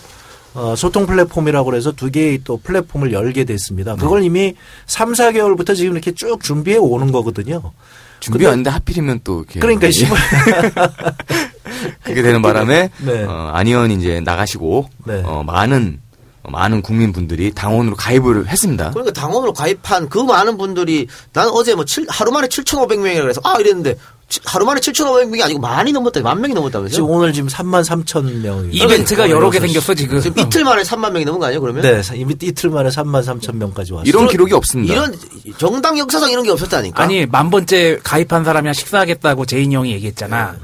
어, 0.54 0.74
소통 0.76 1.06
플랫폼이라고 1.06 1.70
그래서 1.70 1.92
두 1.92 2.10
개의 2.10 2.40
또 2.44 2.58
플랫폼을 2.58 3.12
열게 3.12 3.44
됐습니다. 3.44 3.94
그걸 3.96 4.22
이미 4.24 4.54
3, 4.86 5.12
4개월부터 5.12 5.76
지금 5.76 5.92
이렇게 5.92 6.12
쭉 6.12 6.42
준비해 6.42 6.76
오는 6.76 7.12
거거든요. 7.12 7.72
준비했는데 8.20 8.68
하필이면 8.70 9.20
또 9.24 9.38
이렇게 9.40 9.60
그러니까 9.60 9.88
15일 9.88 11.14
그게 12.04 12.22
되는 12.22 12.42
바람에 12.42 12.90
네. 12.98 13.24
어, 13.24 13.50
안 13.54 13.66
의원 13.66 13.90
이제 13.90 14.20
나가시고 14.20 14.88
네. 15.06 15.22
어, 15.24 15.42
많은 15.42 16.00
어, 16.42 16.50
많은 16.50 16.82
국민분들이 16.82 17.52
당원으로 17.52 17.96
가입을 17.96 18.48
했습니다. 18.48 18.90
그러니까 18.90 19.12
당원으로 19.18 19.52
가입한 19.52 20.08
그 20.08 20.18
많은 20.18 20.56
분들이 20.58 21.06
나는 21.32 21.50
어제 21.52 21.74
뭐 21.74 21.84
칠- 21.84 22.06
하루 22.08 22.30
만에 22.32 22.48
7,500명이라 22.48 23.20
그래서 23.22 23.40
아 23.44 23.56
이랬는데 23.58 23.94
치- 23.94 24.00
하루 24.44 24.64
만에 24.64 24.80
7,500명이 24.80 25.42
아니고 25.42 25.58
많이 25.58 25.92
넘었다. 25.92 26.20
만 26.20 26.40
명이 26.40 26.54
넘었다면서요? 26.54 26.94
지금 26.94 27.10
오늘 27.10 27.32
지금 27.32 27.48
3만 27.48 27.82
3천 27.84 28.40
명이 28.42 28.76
이벤트가 28.76 29.28
여러 29.28 29.50
개 29.50 29.58
생겼어 29.58 29.94
지금. 29.94 30.20
지금 30.20 30.42
이틀 30.42 30.64
만에 30.64 30.82
3만 30.82 31.10
명이 31.10 31.24
넘은 31.24 31.40
거 31.40 31.46
아니에요, 31.46 31.60
그러면? 31.60 31.82
네, 31.82 32.00
이미 32.14 32.34
이틀 32.40 32.70
만에 32.70 32.88
3만 32.90 33.24
3천 33.24 33.56
명까지 33.56 33.92
왔어요. 33.92 34.08
이런 34.08 34.28
기록이 34.28 34.54
없습니다. 34.54 34.94
이런 34.94 35.18
정당 35.58 35.98
역사상 35.98 36.30
이런 36.30 36.44
게 36.44 36.50
없었다니까. 36.50 37.02
아니 37.02 37.26
만 37.26 37.50
번째 37.50 37.98
가입한 38.04 38.44
사람이랑 38.44 38.72
식사하겠다고 38.72 39.46
재인 39.46 39.72
형이 39.72 39.92
얘기했잖아. 39.92 40.56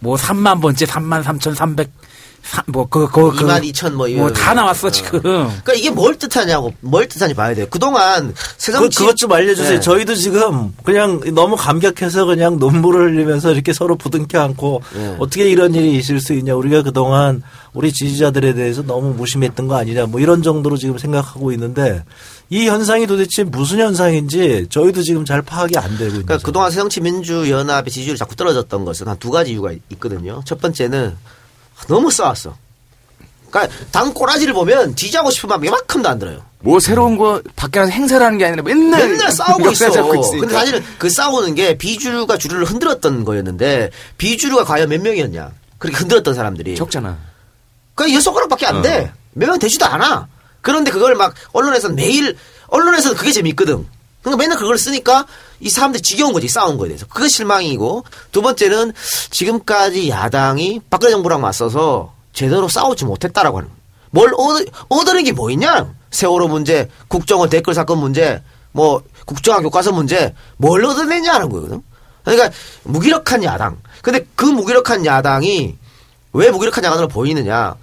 뭐 0.00 0.16
3만 0.16 0.60
번째 0.60 0.84
3만 0.84 1.22
3,300 1.22 1.90
뭐그그 2.66 3.08
그, 3.10 3.36
그, 3.36 3.44
2만 3.44 3.62
2천 3.72 3.92
뭐 3.92 4.06
이런. 4.08 4.22
뭐다 4.26 4.54
나왔어 4.54 4.90
지금. 4.90 5.20
그러니까 5.20 5.72
이게 5.74 5.90
뭘 5.90 6.16
뜻하냐고 6.16 6.72
뭘 6.80 7.08
뜻하는지 7.08 7.34
봐야 7.36 7.54
돼요. 7.54 7.66
그동안 7.70 8.34
그, 8.34 8.40
새정치 8.58 8.98
그것 8.98 9.16
좀 9.16 9.32
알려주세요. 9.32 9.74
네. 9.74 9.80
저희도 9.80 10.14
지금 10.14 10.72
그냥 10.84 11.20
너무 11.34 11.56
감격해서 11.56 12.26
그냥 12.26 12.58
눈물을 12.58 13.10
흘리면서 13.12 13.52
이렇게 13.52 13.72
서로 13.72 13.96
부둥켜 13.96 14.40
안고 14.40 14.82
네. 14.94 15.16
어떻게 15.18 15.48
이런 15.48 15.74
일이 15.74 15.96
있을 15.96 16.20
수 16.20 16.32
있냐. 16.34 16.54
우리가 16.54 16.82
그동안 16.82 17.42
우리 17.72 17.92
지지자들에 17.92 18.54
대해서 18.54 18.82
너무 18.82 19.14
무심했던 19.14 19.66
거 19.66 19.76
아니냐. 19.76 20.06
뭐 20.06 20.20
이런 20.20 20.42
정도로 20.42 20.76
지금 20.76 20.96
생각하고 20.96 21.50
있는데 21.52 22.04
이 22.50 22.68
현상이 22.68 23.06
도대체 23.08 23.42
무슨 23.42 23.78
현상인지 23.80 24.66
저희도 24.70 25.02
지금 25.02 25.24
잘 25.24 25.42
파악이 25.42 25.76
안 25.78 25.90
되고 25.98 26.10
있는 26.10 26.26
그러니까. 26.26 26.38
그동안 26.46 26.70
새정치 26.70 27.00
민주연합의 27.00 27.90
지지율이 27.90 28.16
자꾸 28.18 28.36
떨어졌던 28.36 28.84
것은 28.84 29.08
한 29.08 29.14
두 29.24 29.30
가지 29.30 29.52
이유가 29.52 29.72
있거든요. 29.92 30.42
첫 30.44 30.60
번째는 30.60 31.16
너무 31.88 32.10
싸웠어. 32.10 32.56
그러니까 33.50 33.74
당 33.92 34.12
꼬라지를 34.12 34.52
보면 34.54 34.96
지지하고 34.96 35.30
싶은 35.30 35.48
마음이 35.48 35.68
이만큼도 35.68 36.08
안 36.08 36.18
들어요. 36.18 36.42
뭐 36.60 36.80
새로운 36.80 37.16
거 37.18 37.40
밖에 37.56 37.78
나서 37.78 37.92
행사를 37.92 38.24
하는 38.24 38.38
게 38.38 38.46
아니라 38.46 38.62
맨날 38.62 39.08
맨날 39.08 39.30
싸우고 39.30 39.70
있어. 39.72 39.90
근데 40.40 40.52
사실은 40.54 40.84
그 40.98 41.08
싸우는 41.10 41.54
게 41.54 41.76
비주류가 41.78 42.38
주류를 42.38 42.64
흔들었던 42.64 43.24
거였는데 43.24 43.90
비주류가 44.18 44.64
과연 44.64 44.88
몇 44.88 45.00
명이었냐? 45.02 45.52
그렇게 45.78 45.98
흔들었던 45.98 46.34
사람들이. 46.34 46.74
적잖아. 46.76 47.18
그러니까 47.94 48.16
여섯 48.16 48.24
손가락밖에 48.24 48.66
안 48.66 48.82
돼. 48.82 49.12
몇명 49.34 49.58
되지도 49.58 49.84
않아. 49.86 50.26
그런데 50.62 50.90
그걸 50.90 51.14
막 51.14 51.34
언론에서는 51.52 51.94
매일 51.94 52.36
언론에서는 52.68 53.16
그게 53.16 53.30
재밌거든. 53.30 53.86
그러니까 54.22 54.42
맨날 54.42 54.58
그걸 54.58 54.78
쓰니까 54.78 55.26
이 55.64 55.70
사람들이 55.70 56.02
지겨운 56.02 56.32
거지 56.34 56.46
싸운 56.46 56.76
거에 56.76 56.88
대해서. 56.88 57.06
그게 57.06 57.26
실망이고 57.26 58.04
두 58.30 58.42
번째는 58.42 58.92
지금까지 59.30 60.10
야당이 60.10 60.82
박근혜 60.90 61.10
정부랑 61.12 61.40
맞서서 61.40 62.12
제대로 62.34 62.68
싸우지 62.68 63.06
못했다라고 63.06 63.58
하는. 63.58 63.70
뭘 64.10 64.32
얻, 64.36 64.64
얻는 64.90 65.24
게 65.24 65.32
뭐 65.32 65.50
있냐? 65.50 65.92
세월호 66.10 66.48
문제, 66.48 66.88
국정원 67.08 67.48
댓글 67.48 67.74
사건 67.74 67.98
문제, 67.98 68.42
뭐 68.72 69.02
국정화 69.24 69.60
교과서 69.62 69.90
문제, 69.92 70.34
뭘 70.58 70.84
얻어냈냐는 70.84 71.48
거거든. 71.48 71.82
그러니까 72.24 72.50
무기력한 72.84 73.42
야당. 73.42 73.78
근데 74.02 74.26
그 74.36 74.44
무기력한 74.44 75.04
야당이 75.06 75.76
왜 76.34 76.50
무기력한 76.50 76.84
야당으로 76.84 77.08
보이느냐? 77.08 77.74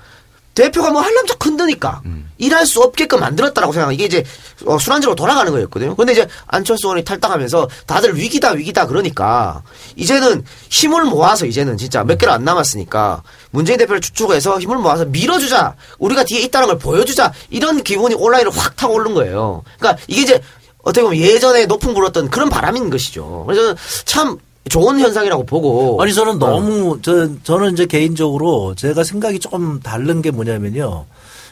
대표가 0.54 0.92
뭐 0.92 1.02
하려면 1.02 1.26
자꾸 1.28 1.50
흔드니까 1.50 2.02
일할 2.38 2.66
수 2.66 2.82
없게끔 2.82 3.20
만들었다라고 3.20 3.72
생각하 3.72 3.94
이게 3.94 4.06
이제 4.06 4.24
어, 4.66 4.78
술안주로 4.78 5.16
돌아가는 5.16 5.52
거였거든요. 5.52 5.96
근데 5.96 6.12
이제 6.14 6.28
안철수 6.48 6.88
의원이 6.88 7.04
탈당하면서 7.06 7.70
다들 7.86 8.18
위기다 8.18 8.52
위기다 8.52 8.88
그러니까 8.88 9.64
이제는 9.96 10.44
힘을 10.70 11.06
모아서 11.06 11.46
이제는 11.46 11.78
진짜 11.78 12.04
몇 12.04 12.18
개를 12.18 12.34
안 12.34 12.44
남았으니까 12.44 13.24
문재인 13.52 13.78
대표를 13.78 14.02
추축해서 14.02 14.60
힘을 14.60 14.78
모아서 14.78 15.06
밀어주자 15.06 15.76
우리가 16.00 16.24
뒤에 16.26 16.42
있다는 16.42 16.68
걸 16.68 16.78
보여주자 16.80 17.32
이런 17.50 17.84
기분이 17.84 18.16
온라인으로 18.16 18.52
확 18.52 18.76
타고 18.76 18.96
오른 18.96 19.14
거예요. 19.14 19.64
그러니까 19.80 20.02
이게 20.08 20.22
이제 20.22 20.42
어떻게 20.84 21.04
보면 21.04 21.18
예전에 21.18 21.66
높은 21.66 21.94
불었던 21.94 22.30
그런 22.30 22.50
바람인 22.50 22.90
것이죠. 22.90 23.46
그래서 23.48 23.76
참 24.06 24.38
좋은 24.70 25.00
현상이라고 25.00 25.46
보고 25.46 26.02
아니 26.02 26.14
저는 26.14 26.34
어. 26.34 26.38
너무 26.38 27.00
저 27.02 27.30
저는 27.44 27.74
이제 27.74 27.86
개인적으로 27.86 28.76
제가 28.76 29.04
생각이 29.04 29.40
조금 29.40 29.80
다른 29.82 30.22
게 30.22 30.32
뭐냐면요. 30.32 31.06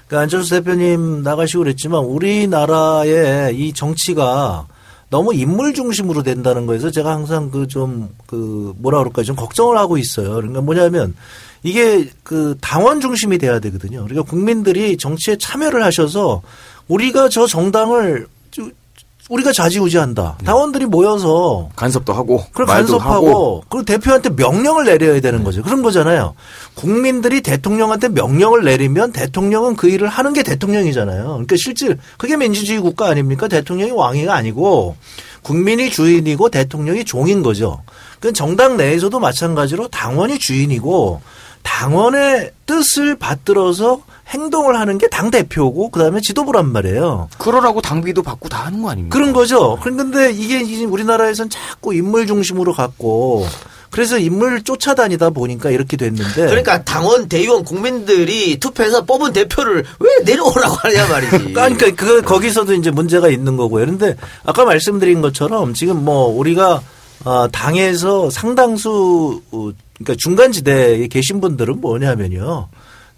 그 0.07 0.17
안철수 0.17 0.51
대표님 0.51 1.23
나가시고 1.23 1.63
그랬지만 1.63 2.03
우리나라의 2.03 3.55
이 3.59 3.73
정치가 3.73 4.67
너무 5.09 5.33
인물 5.33 5.73
중심으로 5.73 6.23
된다는 6.23 6.65
거에서 6.67 6.91
제가 6.91 7.11
항상 7.11 7.49
그좀그 7.51 8.73
뭐라 8.77 8.99
그럴까 8.99 9.23
좀 9.23 9.35
걱정을 9.35 9.77
하고 9.77 9.97
있어요. 9.97 10.35
그러니까 10.35 10.61
뭐냐면 10.61 11.15
이게 11.63 12.09
그 12.23 12.55
당원 12.61 13.01
중심이 13.01 13.37
돼야 13.37 13.59
되거든요. 13.59 14.03
그러니까 14.05 14.21
국민들이 14.29 14.97
정치에 14.97 15.37
참여를 15.37 15.83
하셔서 15.83 16.41
우리가 16.87 17.29
저 17.29 17.47
정당을 17.47 18.27
저- 18.51 18.69
우리가 19.29 19.53
좌지우지한다. 19.53 20.39
당원들이 20.43 20.87
모여서 20.87 21.69
간섭도 21.75 22.13
하고 22.13 22.43
그걸 22.51 22.65
말도 22.65 22.97
하고 22.97 23.09
간섭하고 23.09 23.63
그리고 23.69 23.85
대표한테 23.85 24.29
명령을 24.31 24.85
내려야 24.85 25.21
되는 25.21 25.43
거죠. 25.43 25.61
그런 25.61 25.83
거잖아요. 25.83 26.33
국민들이 26.73 27.41
대통령한테 27.41 28.09
명령을 28.09 28.63
내리면 28.63 29.11
대통령은 29.11 29.75
그 29.75 29.87
일을 29.87 30.07
하는 30.07 30.33
게 30.33 30.41
대통령이잖아요. 30.41 31.25
그러니까 31.25 31.55
실제 31.57 31.95
그게 32.17 32.35
민주주의 32.37 32.79
국가 32.79 33.07
아닙니까? 33.07 33.47
대통령이 33.47 33.91
왕이가 33.91 34.33
아니고 34.33 34.95
국민이 35.43 35.89
주인이고 35.91 36.49
대통령이 36.49 37.05
종인 37.05 37.43
거죠. 37.43 37.81
그 38.19 38.33
정당 38.33 38.77
내에서도 38.77 39.17
마찬가지로 39.19 39.87
당원이 39.89 40.39
주인이고 40.39 41.21
당원의 41.63 42.51
뜻을 42.65 43.15
받들어서 43.15 44.01
행동을 44.29 44.79
하는 44.79 44.97
게 44.97 45.07
당 45.09 45.31
대표고 45.31 45.89
그다음에 45.89 46.21
지도부란 46.21 46.71
말이에요. 46.71 47.29
그러라고 47.39 47.81
당비도 47.81 48.21
받고 48.23 48.47
다 48.47 48.65
하는 48.65 48.81
거 48.81 48.91
아닙니까? 48.91 49.17
그런 49.17 49.33
거죠. 49.33 49.77
그런데 49.81 50.31
이게 50.31 50.59
이제 50.61 50.85
우리나라에선 50.85 51.49
자꾸 51.49 51.93
인물 51.93 52.27
중심으로 52.27 52.73
갔고 52.73 53.45
그래서 53.89 54.19
인물 54.19 54.61
쫓아다니다 54.63 55.31
보니까 55.31 55.71
이렇게 55.71 55.97
됐는데 55.97 56.45
그러니까 56.45 56.83
당원 56.83 57.27
대의원 57.27 57.63
국민들이 57.63 58.59
투표해서 58.59 59.03
뽑은 59.05 59.33
대표를 59.33 59.83
왜 59.99 60.09
내려오라고 60.25 60.75
하냐 60.75 61.07
말이지. 61.07 61.37
그러니까 61.53 61.91
그 61.95 62.21
거기서도 62.21 62.75
이제 62.75 62.91
문제가 62.91 63.29
있는 63.29 63.57
거고요. 63.57 63.83
그런데 63.85 64.15
아까 64.45 64.63
말씀드린 64.63 65.21
것처럼 65.21 65.73
지금 65.73 66.05
뭐 66.05 66.27
우리가 66.27 66.81
어, 67.25 67.47
당에서 67.51 68.29
상당수 68.29 69.41
어, 69.51 69.71
그러니까 69.99 70.15
중간 70.17 70.51
지대에 70.51 71.07
계신 71.07 71.39
분들은 71.41 71.81
뭐냐면요. 71.81 72.69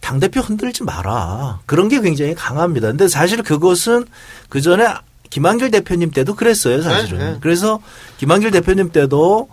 당 0.01 0.19
대표 0.19 0.41
흔들지 0.41 0.83
마라. 0.83 1.59
그런 1.65 1.87
게 1.87 2.01
굉장히 2.01 2.33
강합니다. 2.33 2.87
근데 2.87 3.07
사실 3.07 3.43
그것은 3.43 4.05
그 4.49 4.59
전에 4.59 4.87
김한길 5.29 5.71
대표님 5.71 6.11
때도 6.11 6.35
그랬어요, 6.35 6.81
사실은. 6.81 7.19
네, 7.19 7.31
네. 7.31 7.37
그래서 7.39 7.79
김한길 8.17 8.51
대표님 8.51 8.91
때도 8.91 9.47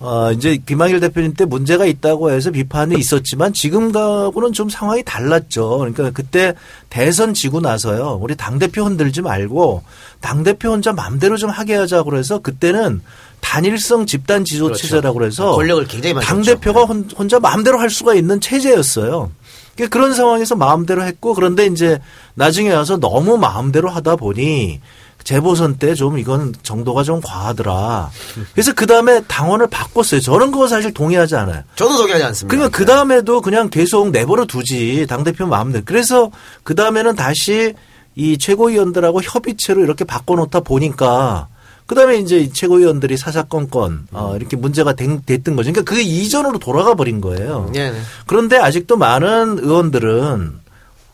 어, 0.00 0.32
이제 0.32 0.58
김한길 0.58 1.00
대표님 1.00 1.34
때 1.34 1.46
문제가 1.46 1.86
있다고 1.86 2.30
해서 2.30 2.50
비판이 2.50 2.96
있었지만 2.98 3.54
지금하고는 3.54 4.52
좀 4.52 4.68
상황이 4.68 5.02
달랐죠. 5.02 5.78
그러니까 5.78 6.10
그때 6.10 6.54
대선 6.90 7.32
지고 7.32 7.60
나서요. 7.60 8.18
우리 8.20 8.36
당대표 8.36 8.84
흔들지 8.84 9.22
말고 9.22 9.82
당대표 10.20 10.70
혼자 10.70 10.92
마음대로 10.92 11.36
좀 11.38 11.48
하게 11.48 11.74
하자고 11.76 12.10
그래서 12.10 12.40
그때는 12.40 13.00
단일성 13.44 14.06
집단 14.06 14.42
지도 14.44 14.64
그렇죠. 14.66 14.82
체제라고 14.82 15.18
그래서 15.18 15.52
권력을 15.54 15.86
굉장히 15.86 16.14
당 16.24 16.40
대표가 16.42 16.80
줬죠. 16.80 16.92
혼- 16.92 17.10
혼자 17.16 17.38
마음대로 17.38 17.78
할 17.78 17.90
수가 17.90 18.14
있는 18.14 18.40
체제였어요. 18.40 19.30
그러니까 19.76 19.92
그런 19.92 20.14
상황에서 20.14 20.56
마음대로 20.56 21.04
했고 21.04 21.34
그런데 21.34 21.66
이제 21.66 21.98
나중에 22.34 22.72
와서 22.72 22.96
너무 22.96 23.36
마음대로 23.36 23.90
하다 23.90 24.16
보니 24.16 24.80
재보선 25.24 25.76
때 25.76 25.94
좀 25.94 26.18
이건 26.18 26.54
정도가 26.62 27.02
좀 27.02 27.20
과하더라. 27.22 28.10
그래서 28.54 28.72
그 28.74 28.86
다음에 28.86 29.22
당원을 29.26 29.68
바꿨어요. 29.68 30.20
저는 30.20 30.50
그거 30.50 30.66
사실 30.66 30.92
동의하지 30.94 31.36
않아요. 31.36 31.62
저도 31.76 31.96
동의하지 31.98 32.24
않습니다. 32.24 32.50
그러니까 32.56 32.76
그 32.76 32.84
다음에도 32.86 33.40
그냥 33.42 33.68
계속 33.70 34.10
내버려 34.10 34.46
두지 34.46 35.06
당대표 35.08 35.46
마음대로. 35.46 35.84
그래서 35.86 36.30
그 36.62 36.74
다음에는 36.74 37.14
다시 37.16 37.74
이 38.16 38.38
최고위원들하고 38.38 39.22
협의체로 39.22 39.82
이렇게 39.82 40.04
바꿔놓다 40.04 40.60
보니까 40.60 41.48
그 41.86 41.94
다음에 41.94 42.16
이제 42.16 42.38
이 42.38 42.50
최고위원들이 42.52 43.16
사사건건 43.16 44.08
어, 44.12 44.34
이렇게 44.36 44.56
문제가 44.56 44.94
된- 44.94 45.20
됐던 45.24 45.54
거죠. 45.56 45.70
그러니까 45.72 45.94
그 45.94 46.00
이전으로 46.00 46.58
돌아가 46.58 46.94
버린 46.94 47.20
거예요. 47.20 47.70
네, 47.74 47.90
네. 47.90 47.98
그런데 48.26 48.56
아직도 48.56 48.96
많은 48.96 49.58
의원들은 49.58 50.52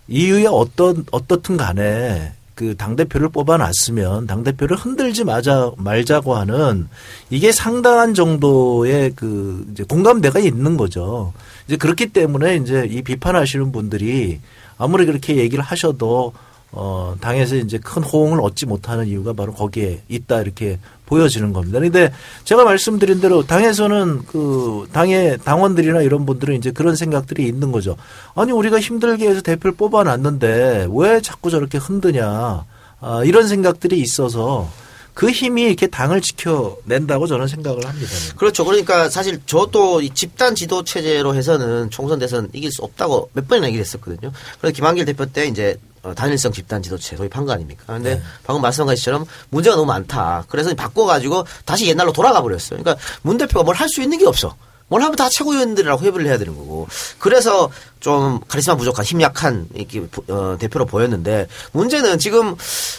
이후에 0.09 0.47
어떤 0.47 1.05
어떻든 1.11 1.57
간에 1.57 2.33
그당 2.55 2.95
대표를 2.95 3.31
뽑아놨으면 3.31 4.27
당 4.27 4.45
대표를 4.45 4.77
흔들지 4.77 5.25
마자 5.25 5.71
말자고 5.77 6.37
하는 6.37 6.89
이게 7.31 7.53
상당한 7.53 8.13
정도의 8.15 9.13
그 9.17 9.67
이제 9.73 9.83
공감대가 9.85 10.39
있는 10.41 10.77
거죠. 10.77 11.33
이제 11.67 11.77
그렇기 11.77 12.09
때문에 12.09 12.57
이제 12.57 12.87
이 12.91 13.03
비판하시는 13.03 13.73
분들이 13.73 14.41
아무리 14.79 15.07
그렇게 15.07 15.37
얘기를 15.37 15.65
하셔도 15.65 16.33
어 16.73 17.17
당에서 17.21 17.57
이제 17.57 17.79
큰 17.79 18.03
호응을 18.03 18.41
얻지 18.41 18.67
못하는 18.67 19.07
이유가 19.07 19.33
바로 19.33 19.53
거기에 19.53 20.03
있다 20.09 20.41
이렇게 20.41 20.79
보여지는 21.07 21.53
겁니다. 21.53 21.81
근데 21.81 22.13
제가 22.45 22.65
말씀드린 22.65 23.21
대로 23.21 23.45
당에서는 23.45 24.27
그 24.27 24.87
당의 24.93 25.39
당원들이나 25.39 26.03
이런 26.03 26.25
분들은 26.25 26.55
이제 26.57 26.71
그런 26.71 26.95
생각들이 26.95 27.47
있는 27.47 27.73
거죠. 27.73 27.97
아니 28.37 28.53
우리가 28.53 28.79
힘들게 28.79 29.29
해서 29.29 29.41
대표를 29.41 29.77
뽑아놨는데 29.77 30.89
왜 30.93 31.21
자꾸 31.21 31.51
저렇게 31.51 31.79
흔드냐 31.79 32.65
아, 33.01 33.23
이런 33.25 33.49
생각들이 33.49 33.99
있어서 33.99 34.69
그 35.15 35.31
힘이 35.31 35.63
이렇게 35.65 35.87
당을 35.87 36.21
지켜낸다고 36.21 37.27
저는 37.27 37.47
생각을 37.49 37.87
합니다. 37.87 38.11
그렇죠. 38.37 38.65
그러니까 38.65 39.09
사실 39.11 39.41
저도 39.47 40.01
이 40.03 40.11
집단 40.11 40.55
지도 40.55 40.85
체제로 40.85 41.35
해서는 41.35 41.91
총선 41.91 42.19
대선 42.19 42.49
이길 42.53 42.71
수 42.73 42.83
없다고 42.83 43.31
몇 43.33 43.47
번이나 43.49 43.67
얘기를 43.69 43.85
했었거든요. 43.85 44.33
그래서 44.61 44.75
김한길 44.75 45.05
대표 45.05 45.27
때 45.27 45.47
이제 45.47 45.77
어, 46.03 46.15
단일성 46.15 46.51
집단 46.53 46.83
지도체 46.83 47.17
소위 47.17 47.29
판거 47.29 47.53
아닙니까? 47.53 47.85
근데 47.87 48.15
네. 48.15 48.23
방금 48.45 48.63
말씀한 48.63 48.87
것처럼 48.95 49.27
문제가 49.51 49.77
너무 49.77 49.87
많다. 49.87 50.45
그래서 50.49 50.75
바꿔가지고 50.75 51.45
다시 51.67 51.87
옛날로 51.89 52.13
돌아가 52.13 52.41
버렸어요. 52.41 52.81
그러니까 52.83 52.97
문 53.23 53.37
대표가 53.37 53.63
뭘 53.65 53.77
할 53.77 53.89
수 53.91 54.01
있는 54.01 54.17
게 54.17 54.27
없어. 54.27 54.57
뭘 54.89 55.03
하면 55.03 55.15
다 55.17 55.29
최고위원들이라고 55.29 56.05
협의를 56.05 56.27
해야 56.27 56.39
되는 56.39 56.57
거고. 56.57 56.89
그래서 57.19 57.71
좀 58.01 58.41
카리스마 58.49 58.77
부족한 58.77 59.05
힘 59.05 59.21
약한 59.21 59.69
이렇게 59.75 60.03
어, 60.29 60.57
대표로 60.59 60.87
보였는데 60.87 61.47
문제는 61.73 62.19
지금 62.19 62.57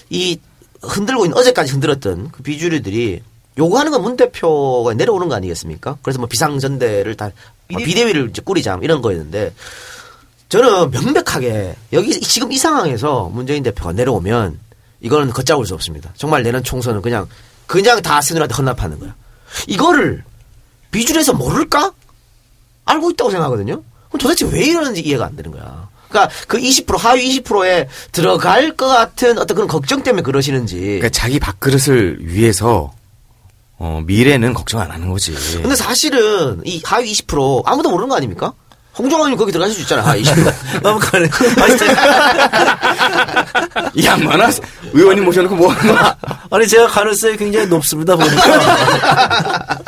이 0.10 0.40
흔들고 0.82 1.26
있는 1.26 1.38
어제까지 1.38 1.72
흔들었던 1.72 2.32
그 2.32 2.44
비주류들이 2.44 3.22
요구하는 3.58 3.92
건 3.92 4.02
문 4.02 4.16
대표가 4.18 4.94
내려오는 4.94 5.28
거 5.30 5.36
아니겠습니까? 5.36 5.98
그래서 6.02 6.20
뭐 6.20 6.28
비상전대를 6.28 7.16
다 7.16 7.28
어, 7.28 7.78
비대위를 7.78 8.30
이제 8.30 8.42
꾸리자 8.44 8.80
이런 8.82 9.02
거였는데 9.02 9.54
저는 10.50 10.92
명백하게 10.92 11.76
여기 11.94 12.20
지금 12.22 12.52
이 12.52 12.58
상황에서 12.58 13.30
문재인 13.32 13.64
대표가 13.64 13.94
내려오면 13.94 14.60
이거는 15.02 15.32
걷잡을 15.32 15.66
수 15.66 15.74
없습니다. 15.74 16.12
정말 16.18 16.44
내년 16.44 16.64
총선은 16.64 17.02
그냥 17.02 17.28
그냥 17.68 18.02
다 18.02 18.22
새누리한테 18.22 18.54
헌납하는 18.56 19.00
거야. 19.00 19.16
이거를 19.68 20.24
비주류에서 20.92 21.34
모를까? 21.34 21.94
알고 22.86 23.12
있다고 23.12 23.30
생각하거든요. 23.32 23.82
그럼 24.10 24.20
도대체 24.20 24.46
왜 24.46 24.66
이러는지 24.66 25.02
이해가 25.02 25.26
안 25.26 25.36
되는 25.36 25.52
거야. 25.52 25.81
그러니까 26.12 26.30
그 26.48 26.58
20% 26.58 26.98
하위 26.98 27.42
20%에 27.42 27.88
들어갈 28.12 28.76
것 28.76 28.88
같은 28.88 29.38
어떤 29.40 29.56
그런 29.56 29.68
걱정 29.68 30.04
때문에 30.04 30.22
그러시는지. 30.22 30.80
그러니까 30.80 31.10
자기 31.10 31.40
밥그릇을 31.40 32.18
위해서 32.22 32.92
어, 33.78 34.02
미래는 34.06 34.54
걱정 34.54 34.80
안 34.82 34.92
하는 34.92 35.10
거지. 35.10 35.34
근데 35.62 35.76
사실은 35.76 36.62
이 36.66 36.82
하위 36.86 37.12
20% 37.14 37.64
아무도 37.66 37.90
모르는 37.90 38.10
거 38.10 38.16
아닙니까? 38.16 38.54
홍종환님 38.98 39.38
거기 39.38 39.52
들어가실 39.54 39.76
수 39.76 39.82
있잖아요. 39.84 40.06
하위 40.06 40.22
20%. 40.24 40.82
넘어가네. 40.84 41.30
이 43.96 44.06
양반아 44.06 44.50
의원님 44.94 45.24
모셔놓고 45.26 45.56
뭐 45.56 45.72
하는 45.72 45.96
거야? 45.96 46.16
아니 46.52 46.68
제가 46.68 46.88
가능성이 46.88 47.38
굉장히 47.38 47.66
높습니다 47.68 48.16
보니까 48.16 49.80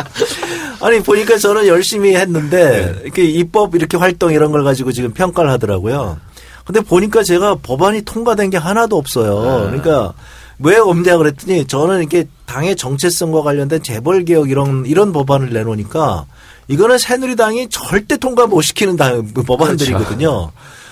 아니 0.84 1.02
보니까 1.02 1.38
저는 1.38 1.66
열심히 1.68 2.14
했는데 2.14 2.94
이렇게 3.04 3.24
입법 3.24 3.74
이렇게 3.74 3.96
활동 3.96 4.34
이런 4.34 4.52
걸 4.52 4.66
가지고 4.66 4.92
지금 4.92 5.14
평가를 5.14 5.50
하더라고요. 5.52 6.20
근데 6.66 6.82
보니까 6.82 7.24
제가 7.24 7.56
법안이 7.64 8.02
통과된 8.02 8.50
게 8.50 8.58
하나도 8.58 8.98
없어요. 8.98 9.68
그러니까 9.68 10.14
왜 10.60 10.78
없냐 10.78 11.18
그랬더니 11.18 11.68
저는 11.68 12.00
이렇게 12.00 12.28
당의 12.46 12.76
정체성과 12.76 13.44
관련된 13.44 13.82
재벌 13.82 14.26
개혁 14.26 14.50
이런 14.50 14.86
이런 14.86 15.14
법안을 15.14 15.54
내놓으니까 15.54 16.26
이거는 16.68 16.98
새누리당이 16.98 17.70
절대 17.70 18.18
통과 18.18 18.46
못 18.46 18.62
시키는 18.62 18.98
당, 18.98 19.26
법안들이거든요. 19.34 20.52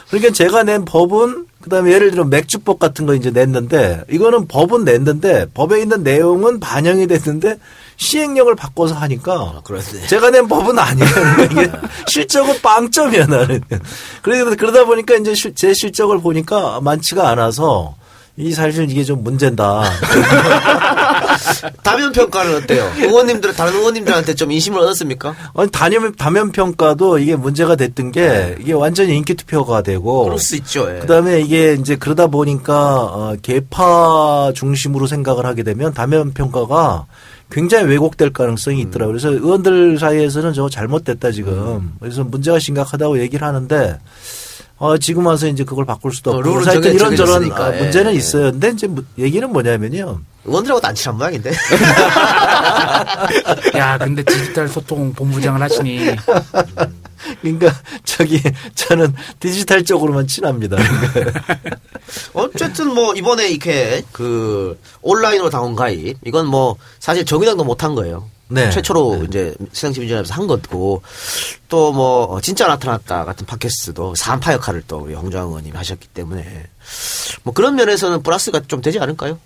그러니까 0.10 0.34
제가 0.34 0.64
낸 0.64 0.86
법은 0.86 1.48
그다음에 1.62 1.94
예를 1.94 2.12
들어 2.12 2.26
맥주법 2.26 2.80
같은 2.80 3.06
거 3.06 3.14
이제 3.14 3.32
냈는데 3.32 4.04
이거는 4.10 4.48
법은 4.48 4.84
냈는데 4.84 5.48
법에 5.54 5.82
있는 5.82 6.04
내용은 6.04 6.60
반영이 6.60 7.08
됐는데 7.08 7.58
시행령을 8.06 8.56
바꿔서 8.56 8.96
하니까 8.96 9.62
그렇네. 9.64 10.08
제가 10.08 10.32
낸 10.32 10.48
법은 10.48 10.78
아니에요. 10.80 11.10
이게 11.52 11.72
실적은 12.08 12.60
빵점이야 12.60 13.28
나는. 13.28 13.62
그래서 14.24 14.56
그러다 14.56 14.86
보니까 14.86 15.16
이제 15.18 15.36
실- 15.36 15.54
제 15.54 15.72
실적을 15.72 16.20
보니까 16.20 16.82
많지가 16.82 17.30
않아서 17.30 17.94
이 18.38 18.54
사실 18.54 18.90
이게 18.90 19.04
좀 19.04 19.24
문제다. 19.24 19.84
다면 21.84 22.12
평가는 22.12 22.56
어때요? 22.56 22.92
의원님들 22.98 23.54
다른 23.54 23.74
의원님들한테 23.76 24.34
좀 24.34 24.52
인심을 24.52 24.80
얻었습니까? 24.80 25.36
아니 25.56 25.70
단연 25.70 26.16
다면 26.16 26.52
평가도 26.52 27.20
이게 27.20 27.36
문제가 27.36 27.76
됐던 27.76 28.12
게 28.12 28.56
이게 28.60 28.74
완전히 28.74 29.16
인기 29.16 29.36
투표가 29.36 29.84
되고 29.84 30.24
그럴 30.24 30.40
수 30.40 30.56
있죠. 30.56 30.88
예. 30.96 31.00
그다음에 31.00 31.40
이게 31.42 31.74
이제 31.80 31.96
그러다 31.98 32.28
보니까 32.28 33.04
어, 33.04 33.36
개파 33.44 34.54
중심으로 34.56 35.06
생각을 35.06 35.46
하게 35.46 35.62
되면 35.62 35.94
다면 35.94 36.34
평가가 36.34 37.06
굉장히 37.52 37.86
왜곡될 37.86 38.32
가능성이 38.32 38.82
있더라고요. 38.82 39.14
그래서 39.14 39.30
의원들 39.30 40.00
사이에서는 40.00 40.54
저거 40.54 40.70
잘못됐다 40.70 41.32
지금. 41.32 41.94
그래서 42.00 42.24
문제가 42.24 42.60
심각하다고 42.60 43.20
얘기를 43.20 43.46
하는데 43.46 44.00
어, 44.82 44.98
지금 44.98 45.28
와서 45.28 45.48
이제 45.48 45.64
그걸 45.64 45.86
바꿀 45.86 46.12
수도 46.12 46.32
어, 46.32 46.38
없고. 46.38 46.54
그래서 46.54 46.72
하여튼 46.72 46.96
이런저런 46.96 47.52
아, 47.52 47.72
예. 47.76 47.82
문제는 47.84 48.14
있어요. 48.16 48.52
근데 48.52 48.70
이제 48.70 48.88
무- 48.88 49.04
얘기는 49.16 49.48
뭐냐면요. 49.48 50.20
의원들하고도 50.44 50.88
안 50.88 50.96
친한 50.96 51.20
모양인데. 51.20 51.52
야, 53.78 53.96
근데 54.00 54.24
디지털 54.24 54.68
소통 54.68 55.14
본부장을 55.14 55.62
하시니 55.62 56.16
그러니까 57.44 57.76
저기 58.04 58.42
저는 58.74 59.14
디지털 59.40 59.86
쪽으로만 59.86 60.26
친합니다. 60.26 60.78
어쨌든 62.34 62.92
뭐 62.96 63.14
이번에 63.14 63.50
이렇게 63.50 64.02
그 64.12 64.80
온라인으로 65.04 65.52
당원 65.52 65.76
가입 65.76 66.18
이건 66.26 66.48
뭐 66.48 66.76
사실 67.00 67.24
정의당도 67.24 67.64
못한 67.64 67.94
거예요. 67.94 68.28
네. 68.52 68.70
최초로 68.70 69.24
이제 69.28 69.54
새정치민주연합에서 69.74 70.34
한 70.34 70.48
거고 70.48 71.02
또 71.70 71.92
뭐 71.92 72.40
진짜 72.42 72.68
나타났다 72.68 73.26
같은 73.26 73.46
팟캐스트도 73.46 74.14
3파 74.14 74.54
역할을 74.54 74.84
또 74.88 74.98
우리 75.00 75.14
홍정환 75.14 75.48
의원님이 75.50 75.76
하셨기 75.78 76.08
때문에 76.10 76.68
뭐 77.44 77.54
그런 77.54 77.76
면에서는 77.76 78.24
플러스가 78.24 78.62
좀 78.68 78.82
되지 78.82 79.00
않을까요? 79.00 79.40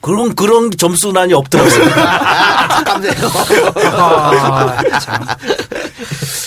그런 0.00 0.34
그런 0.34 0.70
점수 0.72 1.12
난이 1.12 1.32
없더라고요. 1.32 1.84
아, 1.94 2.78
아깝네요. 2.80 3.12
아, 3.92 4.98
참. 4.98 5.24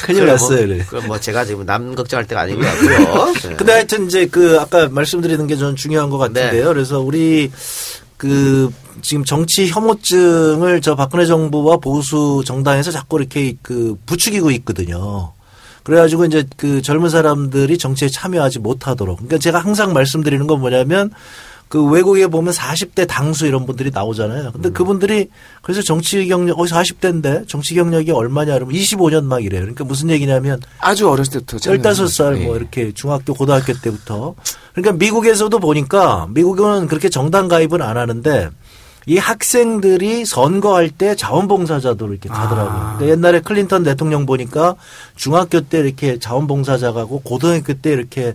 큰일 0.03 0.25
났어요. 0.25 0.67
그래. 0.67 0.85
그뭐 0.89 1.19
제가 1.21 1.45
지금 1.45 1.65
남 1.65 1.95
걱정할 1.95 2.27
때가 2.27 2.41
아닌 2.41 2.59
것 2.59 2.65
같고요. 2.65 3.33
네. 3.49 3.55
근데 3.55 3.71
하여튼 3.71 4.07
이제 4.07 4.27
그 4.27 4.59
아까 4.59 4.89
말씀드리는 4.89 5.47
게 5.47 5.55
저는 5.55 5.77
중요한 5.77 6.09
것 6.09 6.17
같은데요. 6.17 6.51
네. 6.51 6.73
그래서 6.73 6.99
우리 6.99 7.49
그 8.17 8.71
지금 9.01 9.23
정치 9.23 9.67
혐오증을 9.67 10.81
저 10.81 10.95
박근혜 10.95 11.25
정부와 11.25 11.77
보수 11.77 12.43
정당에서 12.45 12.91
자꾸 12.91 13.19
이렇게 13.19 13.55
그 13.61 13.97
부추기고 14.05 14.51
있거든요. 14.51 15.33
그래가지고 15.83 16.25
이제 16.25 16.45
그 16.57 16.81
젊은 16.81 17.09
사람들이 17.09 17.77
정치에 17.77 18.09
참여하지 18.09 18.59
못하도록. 18.59 19.17
그러니까 19.17 19.37
제가 19.37 19.59
항상 19.59 19.93
말씀드리는 19.93 20.47
건 20.47 20.59
뭐냐면 20.59 21.11
그 21.67 21.83
외국에 21.83 22.27
보면 22.27 22.53
40대 22.53 23.07
당수 23.07 23.47
이런 23.47 23.65
분들이 23.65 23.89
나오잖아요. 23.91 24.47
음. 24.47 24.51
근데 24.53 24.69
그분들이 24.69 25.29
그래서 25.61 25.81
정치 25.81 26.27
경력, 26.27 26.59
어, 26.59 26.63
40대인데 26.63 27.47
정치 27.47 27.73
경력이 27.73 28.11
얼마냐 28.11 28.53
그러면 28.53 28.75
25년 28.75 29.23
막 29.23 29.43
이래요. 29.43 29.61
그러니까 29.61 29.83
무슨 29.83 30.09
얘기냐면 30.09 30.61
아주 30.79 31.09
어렸을 31.09 31.33
때부터 31.33 31.57
참여를 31.57 31.81
15살 31.81 32.39
예. 32.41 32.45
뭐 32.45 32.55
이렇게 32.55 32.91
중학교 32.93 33.33
고등학교 33.33 33.73
때부터 33.73 34.35
그러니까 34.73 34.93
미국에서도 34.93 35.57
보니까 35.59 36.27
미국은 36.29 36.87
그렇게 36.87 37.09
정당 37.09 37.47
가입은 37.47 37.81
안 37.81 37.97
하는데 37.97 38.49
이 39.07 39.17
학생들이 39.17 40.25
선거할 40.25 40.89
때 40.89 41.15
자원봉사자도 41.15 42.07
이렇게 42.07 42.27
가더라고요. 42.29 42.73
아. 42.73 42.95
그러니까 42.97 43.07
옛날에 43.07 43.39
클린턴 43.41 43.83
대통령 43.83 44.25
보니까 44.25 44.75
중학교 45.15 45.61
때 45.61 45.79
이렇게 45.79 46.19
자원봉사자 46.19 46.91
가고 46.91 47.21
고등학교 47.21 47.73
때 47.73 47.91
이렇게 47.91 48.33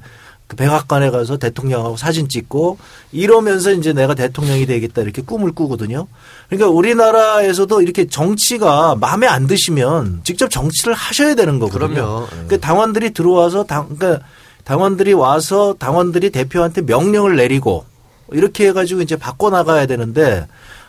그 0.50 0.56
백악관에 0.56 1.10
가서 1.10 1.36
대통령하고 1.36 1.96
사진 1.96 2.28
찍고 2.28 2.78
이러면서 3.12 3.70
이제 3.70 3.92
내가 3.92 4.16
대통령이 4.16 4.66
되겠다 4.66 5.00
이렇게 5.00 5.22
꿈을 5.22 5.52
꾸거든요. 5.52 6.08
그러니까 6.48 6.68
우리나라에서도 6.70 7.80
이렇게 7.82 8.08
정치가 8.08 8.96
마음에 8.96 9.28
안 9.28 9.46
드시면 9.46 10.22
직접 10.24 10.50
정치를 10.50 10.92
하셔야 10.92 11.36
되는 11.36 11.60
거거든요. 11.60 11.94
그럼요. 11.94 12.22
예. 12.24 12.28
그러니까 12.30 12.56
당원들이 12.56 13.10
들어와서 13.10 13.62
당, 13.62 13.94
그러니까 13.96 14.26
당원들이 14.64 15.12
와서 15.12 15.76
당원들이 15.78 16.30
대표한테 16.30 16.82
명령을 16.82 17.36
내리고 17.36 17.84
이렇게 18.32 18.66
해가지고 18.66 19.02
이제 19.02 19.14
바꿔 19.14 19.50
나가야 19.50 19.86
되는데 19.86 20.48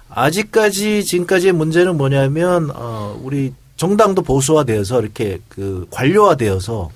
아직까지 0.09 1.05
지금까지의 1.05 1.53
문제는 1.53 1.97
뭐냐면 1.97 2.72
어 2.74 3.16
우리 3.22 3.53
정당도 3.78 4.24
보수화되어서 4.24 5.01
이렇게 5.01 5.39
그 5.49 5.86
관료화되어서 5.91 6.89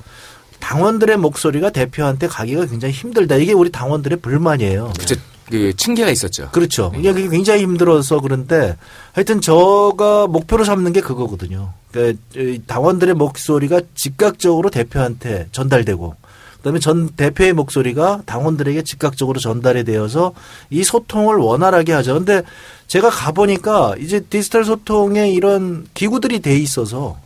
당원들의 0.65 1.17
목소리가 1.17 1.69
대표한테 1.69 2.27
가기가 2.27 2.65
굉장히 2.65 2.91
힘들다. 2.91 3.35
이게 3.35 3.53
우리 3.53 3.71
당원들의 3.71 4.17
불만이에요. 4.17 4.93
그쵸, 4.97 5.15
그 5.47 5.75
층계가 5.75 6.09
있었죠. 6.09 6.49
그렇죠. 6.49 6.91
이게 6.97 7.13
그게 7.13 7.29
굉장히 7.29 7.61
힘들어서 7.61 8.19
그런데 8.19 8.75
하여튼 9.13 9.41
저가 9.41 10.25
목표로 10.25 10.63
삼는 10.63 10.91
게 10.91 11.01
그거거든요. 11.01 11.73
그러니까 11.91 12.19
이 12.35 12.59
당원들의 12.65 13.13
목소리가 13.13 13.81
즉각적으로 13.93 14.71
대표한테 14.71 15.49
전달되고 15.51 16.15
그다음에 16.57 16.79
전 16.79 17.09
대표의 17.09 17.53
목소리가 17.53 18.23
당원들에게 18.25 18.81
즉각적으로 18.81 19.39
전달이 19.39 19.83
되어서 19.83 20.33
이 20.71 20.83
소통을 20.83 21.35
원활하게 21.35 21.93
하죠. 21.93 22.15
근데 22.15 22.41
제가 22.87 23.11
가보니까 23.11 23.93
이제 23.99 24.19
디지털 24.19 24.65
소통에 24.65 25.29
이런 25.29 25.85
기구들이 25.93 26.39
돼 26.39 26.57
있어서 26.57 27.19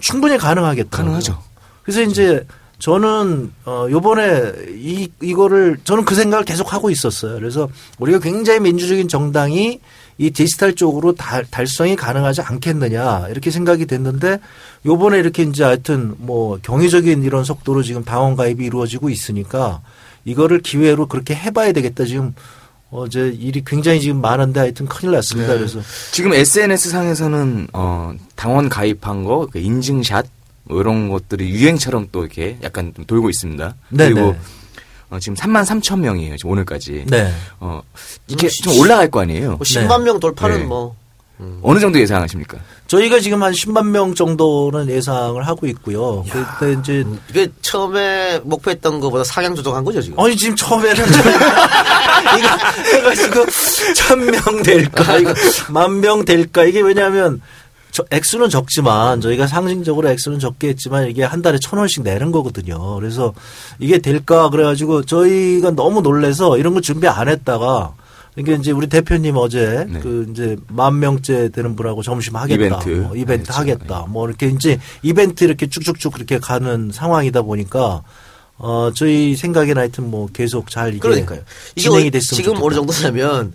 충분히 0.00 0.36
가능하겠다. 0.38 0.90
가능하죠. 0.90 1.40
그래서 1.84 2.02
이제 2.02 2.44
저는 2.80 3.52
어 3.66 3.86
요번에 3.90 4.52
이 4.74 5.08
이거를 5.22 5.76
저는 5.84 6.04
그 6.04 6.14
생각을 6.14 6.44
계속 6.44 6.72
하고 6.72 6.90
있었어요. 6.90 7.34
그래서 7.34 7.68
우리가 7.98 8.18
굉장히 8.18 8.60
민주적인 8.60 9.06
정당이 9.06 9.80
이 10.18 10.30
디지털 10.30 10.74
쪽으로 10.74 11.14
달, 11.14 11.44
달성이 11.50 11.94
가능하지 11.94 12.40
않겠느냐 12.42 13.28
이렇게 13.30 13.50
생각이 13.50 13.86
됐는데 13.86 14.40
요번에 14.86 15.18
이렇게 15.18 15.42
이제 15.42 15.62
하여튼 15.62 16.14
뭐 16.18 16.58
경이적인 16.62 17.22
이런 17.22 17.44
속도로 17.44 17.82
지금 17.82 18.02
당원 18.02 18.34
가입이 18.34 18.64
이루어지고 18.64 19.10
있으니까 19.10 19.82
이거를 20.24 20.60
기회로 20.60 21.06
그렇게 21.06 21.34
해봐야 21.34 21.72
되겠다 21.72 22.04
지금 22.04 22.34
어제 22.90 23.28
일이 23.28 23.62
굉장히 23.64 24.00
지금 24.00 24.20
많은데 24.20 24.60
하여튼 24.60 24.86
큰일 24.86 25.12
났습니다. 25.12 25.54
그래서 25.54 25.80
지금 26.12 26.32
SNS 26.32 26.90
상에서는 26.90 27.68
어, 27.72 28.14
당원 28.36 28.68
가입한 28.68 29.24
거, 29.24 29.46
그 29.50 29.58
인증샷 29.58 30.26
뭐 30.26 30.39
이런 30.78 31.08
것들이 31.08 31.50
유행처럼 31.50 32.08
또 32.12 32.20
이렇게 32.20 32.58
약간 32.62 32.92
좀 32.94 33.04
돌고 33.04 33.30
있습니다. 33.30 33.74
네네. 33.90 34.12
그리고 34.12 34.36
어, 35.10 35.18
지금 35.18 35.34
3만 35.34 35.64
3천 35.64 35.98
명이에요. 36.00 36.36
지금 36.36 36.52
오늘까지. 36.52 37.06
네. 37.08 37.32
어, 37.58 37.82
이게 38.28 38.48
좀 38.62 38.78
올라갈 38.78 39.10
거 39.10 39.20
아니에요. 39.20 39.50
뭐 39.50 39.58
10만 39.58 40.02
명 40.02 40.20
돌파는 40.20 40.60
네. 40.60 40.64
뭐 40.64 40.94
어느 41.62 41.78
정도 41.80 41.98
예상하십니까? 41.98 42.58
저희가 42.86 43.20
지금 43.20 43.42
한 43.42 43.52
10만 43.52 43.86
명 43.88 44.14
정도는 44.14 44.90
예상을 44.90 45.40
하고 45.46 45.66
있고요. 45.68 46.24
그때 46.30 46.76
이제 46.78 47.04
이게 47.30 47.48
처음에 47.62 48.40
목표했던 48.44 49.00
것보다 49.00 49.24
상향 49.24 49.54
조정한 49.54 49.84
거죠 49.84 50.02
지금. 50.02 50.20
아니 50.20 50.36
지금 50.36 50.54
처음에는 50.54 51.04
이거 52.38 52.96
해가지고 52.96 53.46
천명 53.94 54.62
될까 54.62 55.16
이거 55.16 55.32
만명 55.70 56.24
될까 56.24 56.64
이게 56.64 56.80
왜냐하면 56.80 57.40
저 57.92 58.04
액수는 58.10 58.48
적지만 58.50 59.20
저희가 59.20 59.46
상징적으로 59.46 60.08
액수는 60.10 60.38
적게 60.38 60.68
했지만 60.68 61.08
이게 61.08 61.24
한 61.24 61.42
달에 61.42 61.58
천 61.60 61.78
원씩 61.78 62.02
내는 62.02 62.30
거거든요. 62.30 62.94
그래서 62.96 63.34
이게 63.78 63.98
될까 63.98 64.48
그래가지고 64.50 65.04
저희가 65.04 65.72
너무 65.72 66.00
놀래서 66.00 66.56
이런 66.58 66.74
거 66.74 66.80
준비 66.80 67.08
안 67.08 67.28
했다가 67.28 67.94
이게 68.36 68.54
이제 68.54 68.70
우리 68.70 68.86
대표님 68.86 69.36
어제 69.36 69.86
네. 69.90 69.98
그 69.98 70.28
이제 70.30 70.56
만 70.68 71.00
명째 71.00 71.48
되는 71.50 71.74
분하고 71.74 72.02
점심 72.02 72.36
하겠다, 72.36 72.64
이벤트. 72.66 72.88
뭐 72.90 73.16
이벤트 73.16 73.44
그렇죠. 73.44 73.60
하겠다, 73.60 74.06
뭐 74.08 74.28
이렇게 74.28 74.46
이제 74.48 74.78
이벤트 75.02 75.42
이렇게 75.44 75.66
쭉쭉쭉 75.66 76.12
그렇게 76.12 76.38
가는 76.38 76.90
상황이다 76.92 77.42
보니까 77.42 78.02
어 78.56 78.90
저희 78.94 79.34
생각에는 79.34 79.76
하여튼 79.78 80.10
뭐 80.10 80.28
계속 80.32 80.70
잘 80.70 80.90
이게 80.90 80.98
그러니까요. 81.00 81.40
이게 81.74 81.80
진행이 81.82 82.06
어- 82.08 82.10
됐으면 82.10 82.36
지금 82.36 82.54
좋겠다. 82.54 82.66
어느 82.66 82.74
정도냐면 82.74 83.52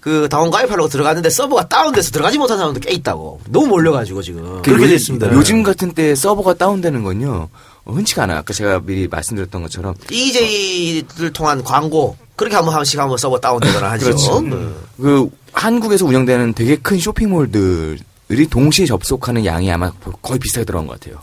그 0.00 0.28
당원 0.30 0.50
가입하려고 0.50 0.88
들어갔는데 0.88 1.28
서버가 1.30 1.68
다운돼서 1.68 2.10
들어가지 2.12 2.38
못한 2.38 2.56
사람도 2.58 2.80
꽤 2.80 2.92
있다고. 2.92 3.40
너무 3.48 3.66
몰려가지고 3.66 4.22
지금. 4.22 4.62
그렇게 4.62 4.84
요- 4.84 4.88
됐습니다. 4.88 5.32
요즘 5.32 5.62
같은 5.62 5.92
때 5.92 6.14
서버가 6.14 6.54
다운되는 6.54 7.02
건요. 7.02 7.48
어, 7.84 7.92
흔치가 7.92 8.22
않아요. 8.24 8.38
아까 8.38 8.52
제가 8.52 8.80
미리 8.84 9.08
말씀드렸던 9.08 9.62
것처럼 9.62 9.94
EJ를 10.10 11.32
통한 11.32 11.62
광고 11.64 12.16
그렇게 12.36 12.54
한번 12.54 12.74
한 12.74 12.78
번씩 12.80 13.00
한번 13.00 13.18
서버 13.18 13.38
다운되거나 13.40 13.90
하죠. 13.92 14.04
그렇죠. 14.06 14.40
네. 14.42 14.56
그 15.00 15.28
한국에서 15.52 16.04
운영되는 16.06 16.54
되게 16.54 16.76
큰 16.76 16.98
쇼핑몰들이 16.98 18.46
동시에 18.50 18.86
접속하는 18.86 19.44
양이 19.44 19.70
아마 19.72 19.90
거의 20.22 20.38
비슷하게 20.38 20.64
들어간 20.64 20.86
것 20.86 21.00
같아요. 21.00 21.20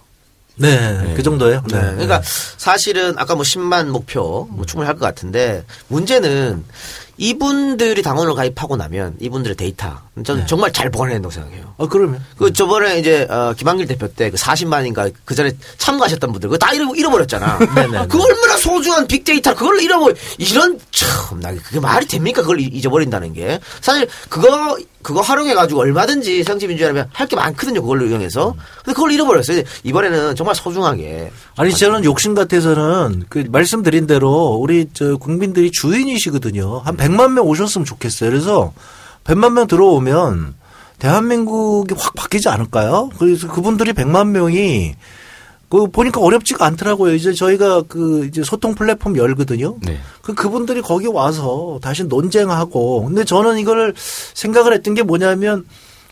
네, 0.57 1.13
그 1.17 1.21
정도예요. 1.23 1.61
네. 1.69 1.79
그러니까 1.79 2.21
사실은 2.57 3.13
아까 3.17 3.35
뭐 3.35 3.43
10만 3.43 3.87
목표 3.87 4.47
뭐 4.51 4.65
충분히 4.65 4.87
할 4.87 4.95
것 4.97 5.05
같은데 5.05 5.65
문제는 5.89 6.63
이분들이 7.17 8.01
당원을 8.01 8.33
가입하고 8.35 8.75
나면 8.77 9.15
이분들의 9.19 9.55
데이터 9.55 9.99
저는 10.23 10.41
네. 10.41 10.47
정말 10.47 10.71
잘 10.73 10.89
보관해야 10.89 11.15
된다고 11.15 11.31
생각해요. 11.31 11.73
아 11.77 11.87
그러면 11.87 12.23
그 12.37 12.51
저번에 12.53 12.99
이제 12.99 13.25
어, 13.29 13.53
김한길 13.57 13.87
대표 13.87 14.07
때 14.07 14.29
그 14.29 14.37
40만인가 14.37 15.13
그 15.23 15.35
전에 15.35 15.51
참가하셨던 15.77 16.31
분들 16.31 16.49
그거 16.49 16.57
다 16.57 16.73
잃어, 16.73 16.93
잃어버렸잖아. 16.95 17.57
네네. 17.75 18.07
그 18.07 18.21
얼마나 18.21 18.57
소중한 18.57 19.07
빅데이터 19.07 19.53
그걸 19.55 19.81
잃어버 19.81 20.11
이런 20.37 20.79
참나 20.91 21.53
그게 21.53 21.79
말이 21.79 22.05
됩니까 22.05 22.41
그걸 22.41 22.59
잊- 22.59 22.73
잊어버린다는 22.75 23.33
게 23.33 23.59
사실 23.81 24.07
그거 24.29 24.77
그거 25.05 25.21
활용해 25.21 25.53
가지고 25.53 25.81
얼마든지 25.81 26.43
정치민주화라면 26.43 27.09
할 27.13 27.27
게 27.27 27.35
많거든요 27.35 27.81
그걸로 27.81 28.05
이용해서 28.07 28.55
근데 28.83 28.93
그걸 28.93 29.11
잃어버렸어요 29.11 29.61
이번에는 29.83 30.35
정말 30.35 30.55
소중하게 30.55 31.31
아니 31.55 31.71
저는 31.71 32.03
욕심 32.03 32.33
같아서는 32.33 33.25
그 33.29 33.45
말씀드린 33.49 34.07
대로 34.07 34.57
우리 34.59 34.87
저 34.93 35.17
국민들이 35.17 35.71
주인이시거든요. 35.71 36.79
한 36.79 36.97
100만 36.97 37.31
명 37.33 37.45
오셨으면 37.47 37.85
좋겠어요. 37.85 38.29
그래서 38.31 38.73
100만 39.25 39.53
명 39.53 39.67
들어오면 39.67 40.55
대한민국이 40.99 41.93
확 41.97 42.15
바뀌지 42.15 42.49
않을까요? 42.49 43.09
그래서 43.19 43.47
그분들이 43.47 43.93
100만 43.93 44.29
명이 44.29 44.95
그 45.75 45.87
보니까 45.87 46.21
어렵지가 46.21 46.65
않더라고요. 46.65 47.13
이제 47.13 47.33
저희가 47.33 47.83
그 47.89 48.25
이제 48.25 48.43
소통 48.43 48.75
플랫폼 48.75 49.17
열거든요. 49.17 49.77
네. 49.81 49.99
그 50.21 50.33
그분들이 50.33 50.81
거기 50.81 51.07
와서 51.07 51.79
다시 51.81 52.05
논쟁하고 52.05 53.03
근데 53.05 53.25
저는 53.25 53.57
이거를 53.57 53.93
생각을 54.33 54.73
했던 54.73 54.93
게 54.93 55.03
뭐냐면 55.03 55.65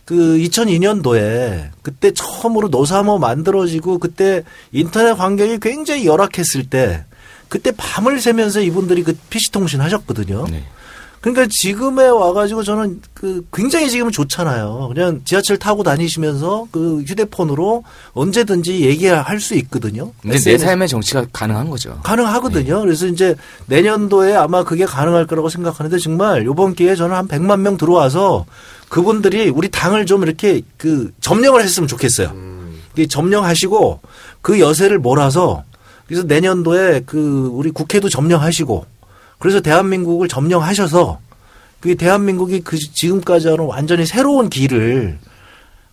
그 0.04 0.16
2002년도에 0.16 1.70
그때 1.82 2.12
처음으로 2.12 2.68
노사모 2.68 3.20
만들어지고 3.20 4.00
그때 4.00 4.44
인터넷 4.74 5.12
환경이 5.12 5.60
굉장히 5.62 6.06
열악했을 6.06 6.70
때 6.70 7.06
그때 7.48 7.72
밤을 7.72 8.20
새면서 8.20 8.62
이분들이 8.62 9.04
그 9.04 9.18
PC 9.30 9.52
통신 9.52 9.80
하셨거든요. 9.80 10.46
네. 10.50 10.64
그러니까 11.24 11.48
지금에 11.50 12.06
와가지고 12.06 12.64
저는 12.64 13.02
그 13.14 13.46
굉장히 13.54 13.90
지금은 13.90 14.12
좋잖아요. 14.12 14.92
그냥 14.94 15.22
지하철 15.24 15.58
타고 15.58 15.82
다니시면서 15.82 16.68
그 16.70 17.02
휴대폰으로 17.08 17.86
언제든지 18.12 18.82
얘기할 18.82 19.40
수 19.40 19.56
있거든요. 19.56 20.12
근데 20.22 20.38
내 20.38 20.58
삶의 20.58 20.90
정치가 20.90 21.26
가능한 21.32 21.70
거죠. 21.70 21.98
가능하거든요. 22.04 22.82
그래서 22.82 23.08
이제 23.08 23.36
내년도에 23.68 24.36
아마 24.36 24.66
그게 24.66 24.84
가능할 24.84 25.26
거라고 25.26 25.48
생각하는데 25.48 25.98
정말 25.98 26.46
요번 26.46 26.76
기회에 26.76 26.98
저는 26.98 27.16
한 27.16 27.30
100만 27.30 27.62
명 27.62 27.78
들어와서 27.78 28.46
그분들이 28.90 29.48
우리 29.48 29.70
당을 29.70 30.06
좀 30.06 30.24
이렇게 30.24 30.62
그 30.76 31.14
점령을 31.22 31.64
했으면 31.64 31.88
좋겠어요. 31.88 32.34
이 32.98 33.08
점령하시고 33.08 34.02
그 34.42 34.60
여세를 34.60 35.00
몰아서 35.00 35.64
그래서 36.06 36.24
내년도에 36.24 37.04
그 37.06 37.50
우리 37.54 37.72
국회도 37.72 38.10
점령하시고 38.10 38.86
그래서 39.44 39.60
대한민국을 39.60 40.30
점령하셔서 40.30 41.20
그 41.82 41.98
대한민국이 41.98 42.62
그 42.62 42.80
지금까지와는 42.80 43.66
완전히 43.66 44.06
새로운 44.06 44.50
길을 44.50 45.20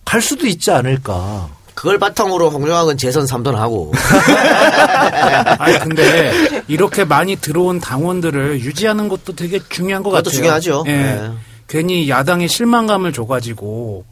갈 0.05 0.21
수도 0.21 0.47
있지 0.47 0.71
않을까. 0.71 1.49
그걸 1.73 1.99
바탕으로 1.99 2.49
홍종학은 2.49 2.95
재선 2.95 3.25
3선 3.25 3.55
하고 3.55 3.91
아니 5.59 5.79
근데 5.79 6.31
이렇게 6.69 7.03
많이 7.03 7.35
들어온 7.35 7.81
당원들을 7.81 8.61
유지하는 8.61 9.09
것도 9.09 9.35
되게 9.35 9.59
중요한 9.67 10.01
것 10.01 10.11
그것도 10.11 10.23
같아요. 10.29 10.37
중요하죠. 10.37 10.83
예. 10.87 10.91
네. 10.95 11.31
괜히 11.67 12.09
야당에 12.09 12.47
실망감을 12.47 13.11
줘가지고 13.11 14.05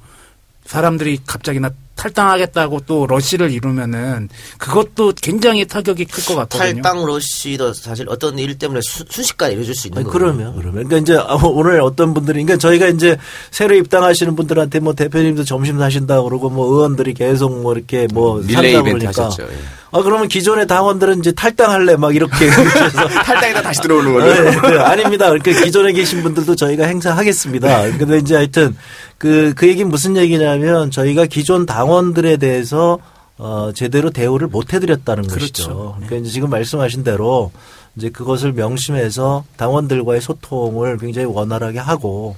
사람들이 0.65 1.19
갑자기 1.25 1.61
나 1.61 1.69
탈당하겠다고 1.99 2.81
또 2.85 3.05
러시를 3.07 3.51
이루면은 3.51 4.29
그것도 4.57 5.13
굉장히 5.21 5.65
타격이 5.65 6.05
클 6.05 6.23
것 6.25 6.35
같거든요. 6.35 6.81
탈당 6.81 7.05
러시도 7.05 7.73
사실 7.73 8.05
어떤 8.09 8.37
일 8.39 8.57
때문에 8.57 8.79
수- 8.83 9.03
순식간에 9.09 9.53
이루어질 9.53 9.75
수 9.75 9.87
있는 9.87 9.99
아니, 9.99 10.05
거예요. 10.05 10.13
그러면, 10.13 10.55
그러면. 10.55 10.87
그러니까 10.87 10.97
이제 10.97 11.21
오늘 11.43 11.81
어떤 11.81 12.13
분들이, 12.13 12.43
그러니까 12.43 12.57
저희가 12.57 12.87
이제 12.87 13.17
새로 13.51 13.75
입당하시는 13.75 14.35
분들한테 14.35 14.79
뭐 14.79 14.93
대표님도 14.93 15.43
점심 15.43 15.77
사신다 15.79 16.21
그러고 16.23 16.49
뭐 16.49 16.73
의원들이 16.73 17.13
계속 17.13 17.61
뭐 17.61 17.73
이렇게 17.73 18.07
뭐 18.13 18.39
릴레이 18.41 18.73
산다 18.73 18.79
이벤트 18.89 18.99
그러니까. 18.99 19.25
하셨죠. 19.25 19.43
예. 19.43 19.55
아, 19.91 20.03
그러면 20.03 20.27
기존의 20.27 20.67
당원들은 20.67 21.17
이제 21.19 21.31
탈당할래 21.31 21.95
막 21.95 22.15
이렇게. 22.15 22.47
탈당에다 23.25 23.61
다시 23.63 23.81
들어오는 23.81 24.13
거죠. 24.13 24.27
네, 24.43 24.51
네, 24.51 24.77
아닙니다. 24.79 25.29
그러니까 25.29 25.63
기존에 25.63 25.93
계신 25.93 26.21
분들도 26.21 26.55
저희가 26.55 26.85
행사하겠습니다. 26.85 27.97
근데 27.97 28.17
이제 28.19 28.35
하여튼 28.35 28.75
그, 29.17 29.53
그 29.55 29.67
얘기는 29.67 29.89
무슨 29.89 30.15
얘기냐면 30.15 30.91
저희가 30.91 31.25
기존 31.25 31.65
당 31.65 31.88
원들에 31.89 32.37
대해서 32.37 32.99
어, 33.37 33.71
제대로 33.73 34.09
대우를 34.09 34.47
못 34.47 34.73
해드렸다는 34.73 35.23
것이죠. 35.27 35.63
그렇죠. 35.63 35.93
그러니까 35.95 36.15
이제 36.17 36.29
지금 36.29 36.49
말씀하신 36.49 37.03
대로 37.03 37.51
이제 37.95 38.09
그것을 38.09 38.53
명심해서 38.53 39.45
당원들과의 39.57 40.21
소통을 40.21 40.97
굉장히 40.97 41.25
원활하게 41.25 41.79
하고 41.79 42.35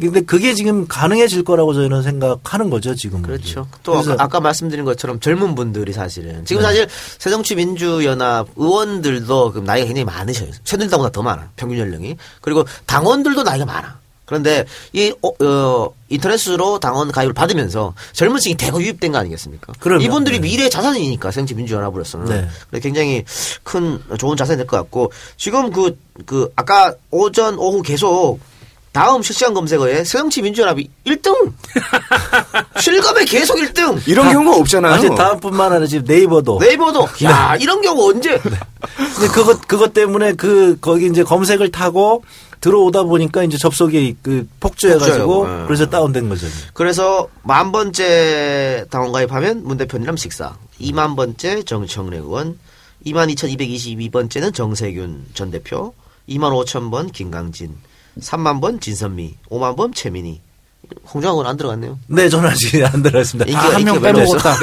근데 0.00 0.20
그게 0.20 0.54
지금 0.54 0.86
가능해질 0.86 1.42
거라고 1.42 1.74
저희는 1.74 2.02
생각하는 2.02 2.70
거죠, 2.70 2.94
지금. 2.94 3.20
그렇죠. 3.20 3.66
또 3.82 4.00
아까, 4.18 4.38
말씀드린 4.38 4.84
것처럼 4.84 5.18
젊은 5.18 5.56
분들이 5.56 5.92
사실은 5.92 6.44
지금 6.44 6.62
네. 6.62 6.68
사실 6.68 6.88
새정치민주연합 7.18 8.48
의원들도 8.54 9.52
그 9.52 9.58
나이가 9.58 9.86
굉장히 9.86 10.04
많으셔요. 10.04 10.50
새누리당보다 10.62 11.10
더 11.10 11.22
많아. 11.22 11.50
평균 11.56 11.78
연령이. 11.78 12.16
그리고 12.40 12.64
당원들도 12.86 13.42
나이가 13.42 13.66
많아. 13.66 13.98
그런데 14.28 14.66
이 14.92 15.10
어, 15.22 15.44
어, 15.44 15.90
인터넷으로 16.10 16.78
당원 16.80 17.10
가입을 17.10 17.32
받으면서 17.32 17.94
젊은 18.12 18.38
층이 18.38 18.56
대거 18.56 18.80
유입된 18.82 19.10
거 19.12 19.18
아니겠습니까? 19.18 19.72
그럼요. 19.80 20.02
이분들이 20.04 20.38
네. 20.38 20.48
미래의 20.48 20.68
자산이니까 20.68 21.30
새정치민주연합으로서는 21.30 22.26
네. 22.26 22.48
그래서 22.68 22.82
굉장히 22.82 23.24
큰 23.62 23.98
좋은 24.18 24.36
자산이 24.36 24.58
될 24.58 24.66
것 24.66 24.76
같고 24.76 25.10
지금 25.38 25.70
그그 25.72 26.52
아까 26.56 26.92
오전 27.10 27.58
오후 27.58 27.80
계속 27.80 28.38
다음 28.92 29.22
실시간 29.22 29.54
검색어에 29.54 30.04
새정치 30.04 30.42
민주연합이 30.42 30.90
1등 31.06 31.52
실검에 32.80 33.24
계속 33.24 33.56
1등 33.56 34.06
이런 34.06 34.30
경우가 34.32 34.58
없잖아요. 34.58 34.92
아니, 34.92 35.08
다음뿐만 35.14 35.72
아니라 35.72 35.86
지금 35.86 36.04
네이버도. 36.06 36.58
네이버도 36.60 37.06
야 37.24 37.56
이런 37.60 37.80
경우 37.80 38.10
언제 38.10 38.38
근데 38.38 39.28
그것, 39.32 39.66
그것 39.66 39.92
때문에 39.94 40.32
그, 40.34 40.76
거기 40.80 41.06
이제 41.06 41.22
검색을 41.22 41.70
타고 41.70 42.24
들어오다 42.60 43.04
보니까 43.04 43.44
이제 43.44 43.56
접속이 43.56 44.16
그 44.22 44.48
폭주해가지고 44.60 45.26
폭주해요. 45.26 45.62
예. 45.62 45.66
그래서 45.66 45.88
다운된 45.88 46.28
거죠. 46.28 46.46
그래서 46.72 47.28
만 47.42 47.72
번째 47.72 48.86
당원 48.90 49.12
가입하면 49.12 49.64
문 49.64 49.76
대표님이랑 49.76 50.16
식사 50.16 50.56
2만 50.80 51.16
번째 51.16 51.62
정청래 51.62 52.16
의원 52.18 52.58
2만 53.06 53.32
2222번째는 53.34 54.54
정세균 54.54 55.26
전 55.34 55.50
대표 55.50 55.94
2만 56.28 56.52
5천 56.64 56.90
번 56.90 57.10
김강진 57.10 57.76
3만 58.18 58.60
번 58.60 58.80
진선미 58.80 59.36
5만 59.50 59.76
번 59.76 59.92
최민희 59.92 60.40
홍정학은 61.12 61.46
안 61.46 61.56
들어갔네요 61.56 61.98
네, 62.06 62.28
저는 62.28 62.50
아직 62.50 62.84
안 62.84 63.02
들어갔습니다. 63.02 63.58
아, 63.58 63.62
한명 63.74 63.94
인기가 63.96 64.12
별로 64.12 64.18
빼먹었다. 64.20 64.54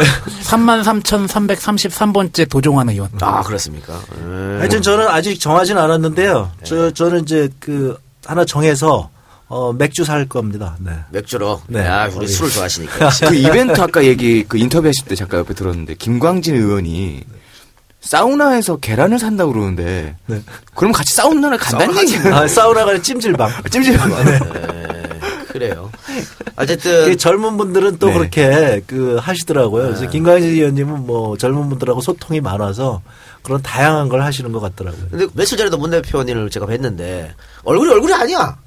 33,333번째 0.43 2.47
도종환 2.49 2.89
의원. 2.89 3.09
아 3.21 3.41
그렇습니까 3.41 3.99
음. 4.17 4.57
하여튼 4.59 4.81
저는 4.81 5.07
아직 5.07 5.39
정하진 5.39 5.77
않았는데요. 5.77 6.51
저, 6.63 6.91
저는 6.91 7.23
이제 7.23 7.49
그 7.59 7.97
하나 8.25 8.45
정해서 8.45 9.09
어, 9.47 9.73
맥주 9.73 10.03
살 10.03 10.27
겁니다. 10.27 10.75
네. 10.79 10.91
맥주로 11.11 11.61
네. 11.67 11.85
야 11.85 12.09
우리. 12.13 12.27
술을 12.27 12.49
좋아하시니까 12.51 13.09
그 13.29 13.35
이벤트 13.35 13.79
아까 13.79 14.03
얘기 14.03 14.43
그 14.47 14.57
인터뷰 14.57 14.87
하실 14.87 15.05
때 15.05 15.15
잠깐 15.15 15.41
옆에 15.41 15.53
들었는데 15.53 15.95
김광진 15.95 16.55
의원이 16.55 17.23
사우나에서 18.01 18.77
계란을 18.77 19.19
산다고 19.19 19.53
그러는데 19.53 20.15
네. 20.27 20.41
그럼 20.73 20.91
같이 20.91 21.13
사우나를 21.13 21.57
간다는 21.57 21.97
얘기야. 21.97 22.35
아, 22.35 22.47
사우나 22.47 22.85
가는 22.85 23.01
찜질방. 23.01 23.49
찜질방. 23.69 24.25
네, 24.25 24.39
그래요 25.55 25.89
어쨌든 26.57 27.05
그 27.05 27.15
젊은 27.15 27.55
분들은 27.55 27.97
또 27.97 28.07
네. 28.07 28.13
그렇게 28.13 28.81
그 28.85 29.15
하시더라고요. 29.21 29.87
그래서 29.87 30.09
김광진 30.09 30.49
의원님은 30.49 31.05
뭐 31.05 31.37
젊은 31.37 31.69
분들하고 31.69 32.01
소통이 32.01 32.41
많아서 32.41 33.01
그런 33.41 33.61
다양한 33.61 34.09
걸 34.09 34.21
하시는 34.21 34.51
것 34.51 34.59
같더라고요. 34.59 35.07
근데 35.09 35.27
며칠 35.33 35.57
전에도 35.57 35.77
문 35.77 35.91
대표님을 35.91 36.49
제가 36.49 36.65
뵀는데 36.65 37.29
얼굴이 37.63 37.89
얼굴이 37.89 38.13
아니야 38.13 38.57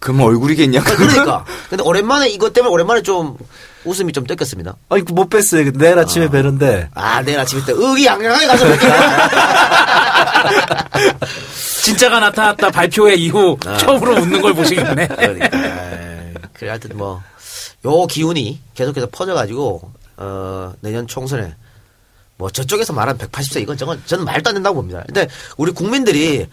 그럼 0.00 0.20
얼굴이겠냐? 0.20 0.82
그러니까. 0.82 1.44
근데 1.70 1.82
오랜만에 1.82 2.28
이것 2.28 2.52
때문에 2.52 2.70
오랜만에 2.72 3.02
좀 3.02 3.38
웃음이 3.84 4.12
좀 4.12 4.26
뜯겼습니다. 4.26 4.74
아니, 4.90 5.02
못 5.02 5.30
뵀어요. 5.30 5.74
내일 5.78 5.98
아침에 5.98 6.28
뵈는데. 6.28 6.90
아, 6.94 7.22
내일 7.22 7.38
아침에 7.38 7.64
때 7.64 7.72
의기양양하게 7.74 8.46
가서 8.46 8.66
뵙게. 8.66 8.86
진짜가 11.82 12.20
나타났다 12.20 12.70
발표회 12.70 13.14
이후 13.14 13.56
처음으로 13.78 14.14
웃는 14.16 14.40
걸 14.40 14.54
보시겠네. 14.54 15.06
그러니까. 15.08 16.03
그래, 16.54 16.70
하여튼 16.70 16.96
뭐, 16.96 17.22
요 17.84 18.06
기운이 18.06 18.60
계속해서 18.74 19.08
퍼져가지고, 19.10 19.92
어, 20.16 20.72
내년 20.80 21.06
총선에, 21.06 21.54
뭐, 22.36 22.50
저쪽에서 22.50 22.92
말한 22.92 23.18
180세 23.18 23.60
이건 23.62 23.76
저건 23.76 24.02
저는 24.06 24.24
말도 24.24 24.48
안 24.48 24.54
된다고 24.54 24.76
봅니다. 24.76 25.02
근데 25.06 25.28
우리 25.56 25.72
국민들이 25.72 26.48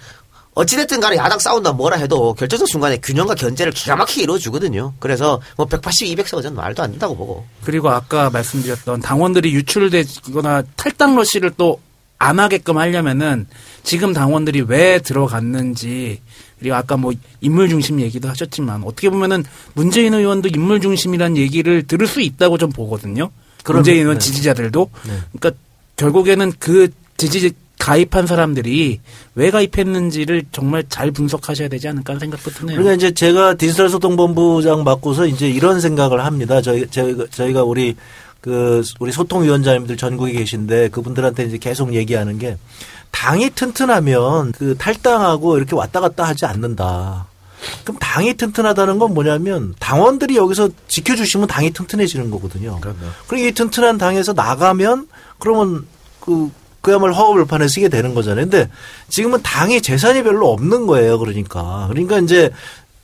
어찌됐든 0.54 1.00
간에 1.00 1.16
야당 1.16 1.40
싸운다 1.40 1.72
뭐라 1.72 1.98
해도 1.98 2.34
결정적 2.34 2.68
순간에 2.68 2.98
균형과 2.98 3.36
견제를 3.36 3.72
기가 3.72 3.96
막히게 3.96 4.24
이루어주거든요. 4.24 4.94
그래서 5.00 5.42
뭐 5.56 5.66
180, 5.66 6.18
200세가 6.18 6.44
저는 6.44 6.56
말도 6.56 6.84
안 6.84 6.92
된다고 6.92 7.16
보고. 7.16 7.46
그리고 7.64 7.90
아까 7.90 8.30
말씀드렸던 8.30 9.02
당원들이 9.02 9.54
유출되거나 9.54 10.64
탈당 10.76 11.16
러시를 11.16 11.52
또 11.56 11.80
안 12.22 12.40
하게끔 12.40 12.78
하려면은 12.78 13.48
지금 13.82 14.14
당원들이 14.14 14.62
왜 14.68 15.00
들어갔는지 15.00 16.22
그리고 16.60 16.76
아까 16.76 16.96
뭐 16.96 17.14
인물 17.42 17.68
중심 17.68 18.00
얘기도 18.00 18.30
하셨지만 18.30 18.84
어떻게 18.84 19.10
보면은 19.10 19.44
문재인 19.74 20.14
의원도 20.14 20.50
인물 20.50 20.82
중심이란 20.82 21.36
얘기를 21.36 21.82
들을 21.82 22.06
수 22.06 22.22
있다고 22.22 22.60
좀 22.60 22.70
보거든요. 22.70 23.32
그럼요. 23.64 23.80
문재인 23.80 24.02
의원 24.02 24.20
네. 24.20 24.26
지지자들도 24.26 24.90
그러니까 25.02 25.52
결국에는 25.96 26.54
그 26.60 26.90
지지 27.18 27.54
가입한 27.80 28.28
사람들이 28.28 29.00
왜 29.34 29.50
가입했는지를 29.50 30.44
정말 30.52 30.84
잘 30.88 31.10
분석하셔야 31.10 31.70
되지 31.70 31.88
않을까 31.88 32.20
생각도 32.20 32.52
드네요. 32.52 32.78
그러니까 32.78 32.94
이제 32.94 33.12
제가 33.12 33.56
디지털 33.56 33.90
소통본부장 33.90 34.84
맡고서 34.84 35.26
이제 35.26 35.50
이런 35.50 35.82
생각을 35.82 36.24
합니다. 36.24 36.62
저희, 36.62 36.86
저희가, 36.88 37.26
저희가 37.32 37.64
우리 37.64 37.96
그, 38.42 38.82
우리 39.00 39.12
소통위원장님들 39.12 39.98
전국에 39.98 40.34
계신데 40.34 40.90
그분들한테 40.90 41.44
이제 41.44 41.58
계속 41.58 41.94
얘기하는 41.94 42.40
게 42.40 42.58
당이 43.12 43.52
튼튼하면 43.52 44.52
그 44.54 44.76
탈당하고 44.78 45.58
이렇게 45.58 45.76
왔다 45.76 46.00
갔다 46.00 46.24
하지 46.24 46.46
않는다. 46.46 47.28
그럼 47.84 47.98
당이 48.00 48.34
튼튼하다는 48.36 48.98
건 48.98 49.14
뭐냐면 49.14 49.76
당원들이 49.80 50.36
여기서 50.36 50.70
지켜주시면 50.88 51.48
당이 51.48 51.72
튼튼해지는 51.72 52.32
거거든요. 52.32 52.80
그리고 53.28 53.48
이 53.48 53.52
튼튼한 53.52 54.00
당에서 54.00 54.34
나가면 54.34 55.08
그러면 55.38 55.86
그 56.20 56.50
그야말로 56.82 57.14
허허벌판에 57.14 57.68
쓰게 57.68 57.90
되는 57.90 58.16
거잖아요. 58.16 58.46
근데 58.46 58.70
지금은 59.08 59.44
당의 59.44 59.82
재산이 59.82 60.24
별로 60.24 60.52
없는 60.52 60.88
거예요. 60.88 61.20
그러니까. 61.20 61.86
그러니까 61.90 62.18
이제 62.18 62.52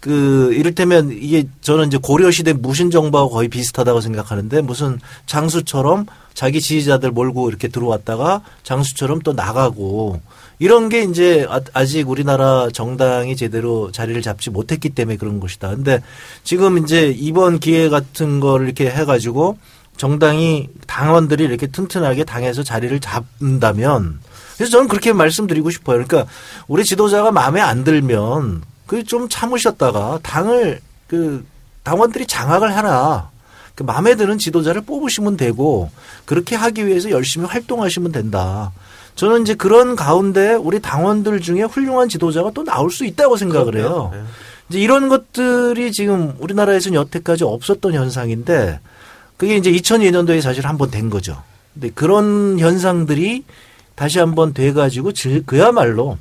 그 0.08 0.53
이를테면 0.53 1.12
이게 1.12 1.47
저는 1.60 1.88
이제 1.88 1.97
고려 2.01 2.32
시대 2.32 2.53
무신 2.53 2.89
정부하고 2.89 3.30
거의 3.30 3.49
비슷하다고 3.49 3.99
생각하는데 3.99 4.62
무슨 4.62 4.99
장수처럼 5.26 6.05
자기 6.34 6.62
지지자들 6.62 7.12
몰고 7.12 7.49
이렇게 7.49 7.68
들어왔다가 7.68 8.41
장수처럼 8.64 9.20
또 9.20 9.34
나가고 9.34 10.22
이런 10.60 10.88
게 10.88 11.03
이제 11.03 11.45
아- 11.49 11.60
아직 11.74 12.10
우리나라 12.10 12.70
정당이 12.72 13.36
제대로 13.36 13.91
자리를 13.91 14.22
잡지 14.22 14.49
못했기 14.49 14.91
때문에 14.91 15.18
그런 15.18 15.41
것이다. 15.41 15.70
근데 15.70 16.01
지금 16.43 16.78
이제 16.78 17.14
이번 17.16 17.60
기회 17.60 17.89
같은 17.89 18.39
거를 18.39 18.66
이렇게 18.68 18.89
해 18.89 19.03
가지고 19.03 19.58
정당이 19.97 20.70
당원들이 20.88 21.43
이렇게 21.43 21.68
튼튼하게 21.68 22.24
당에서 22.24 22.64
자리를 22.64 22.97
잡는다면 23.01 24.20
그래서 24.55 24.72
저는 24.72 24.88
그렇게 24.88 25.12
말씀드리고 25.12 25.70
싶어요. 25.70 26.03
그러니까 26.03 26.32
우리 26.68 26.86
지도자가 26.86 27.32
마음에 27.32 27.60
안 27.60 27.84
들면 27.84 28.62
그 28.88 29.04
좀 29.04 29.28
참으셨다가 29.30 30.20
당을 30.24 30.80
그 31.08 31.46
당원들이 31.84 32.26
장악을 32.28 32.76
하라. 32.76 33.30
그 33.76 33.84
마음에 33.84 34.16
드는 34.16 34.38
지도자를 34.40 34.82
뽑으시면 34.82 35.38
되고 35.38 35.90
그렇게 36.26 36.56
하기 36.56 36.88
위해서 36.88 37.12
열심히 37.12 37.46
활동하시면 37.46 38.12
된다. 38.12 38.72
저는 39.16 39.44
이제 39.44 39.54
그런 39.54 39.96
가운데 39.96 40.54
우리 40.54 40.80
당원들 40.82 41.42
중에 41.42 41.62
훌륭한 41.64 42.10
지도자가 42.10 42.52
또 42.54 42.64
나올 42.64 42.90
수 42.92 43.06
있다고 43.06 43.38
생각을 43.38 43.76
해요. 43.78 44.12
이제 44.70 44.80
이런 44.80 45.08
것들이 45.10 45.92
지금 45.92 46.34
우리나라에서는 46.40 46.98
여태까지 47.00 47.44
없었던 47.44 47.94
현상인데 47.94 48.80
그게 49.38 49.56
이제 49.58 49.72
2002년도에 49.72 50.42
사실 50.42 50.66
한 50.68 50.78
번 50.78 50.90
된 50.92 51.10
거죠. 51.10 51.42
근데 51.74 51.90
그런 51.92 52.58
현상들이 52.60 53.44
다시 53.96 54.20
한번 54.20 54.54
돼가지고 54.54 55.12
질- 55.14 55.46
그야말로 55.46 56.18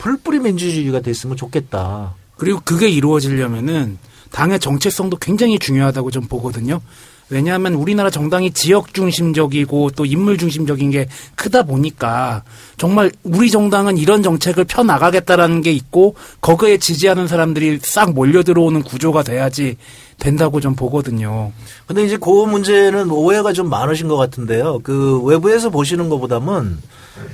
풀뿌리 0.00 0.38
민주주의가 0.40 1.00
됐으면 1.00 1.36
좋겠다. 1.36 2.14
그리고 2.36 2.60
그게 2.64 2.88
이루어지려면은 2.88 3.98
당의 4.32 4.58
정체성도 4.58 5.18
굉장히 5.18 5.58
중요하다고 5.58 6.10
좀 6.10 6.26
보거든요. 6.26 6.80
왜냐하면 7.28 7.74
우리나라 7.74 8.10
정당이 8.10 8.50
지역 8.52 8.92
중심적이고 8.92 9.90
또 9.90 10.04
인물 10.04 10.36
중심적인 10.36 10.90
게 10.90 11.06
크다 11.36 11.62
보니까 11.62 12.42
정말 12.76 13.12
우리 13.22 13.50
정당은 13.50 13.98
이런 13.98 14.22
정책을 14.22 14.64
펴 14.64 14.82
나가겠다라는 14.82 15.62
게 15.62 15.70
있고 15.70 16.16
거기에 16.40 16.78
지지하는 16.78 17.28
사람들이 17.28 17.78
싹 17.82 18.14
몰려 18.14 18.42
들어오는 18.42 18.82
구조가 18.82 19.22
돼야지 19.22 19.76
된다고 20.18 20.60
좀 20.60 20.74
보거든요. 20.74 21.52
근데 21.86 22.04
이제 22.04 22.16
그 22.16 22.28
문제는 22.30 23.10
오해가 23.10 23.52
좀 23.52 23.70
많으신 23.70 24.08
것 24.08 24.16
같은데요. 24.16 24.80
그 24.82 25.20
외부에서 25.22 25.70
보시는 25.70 26.08
것보다는 26.08 26.78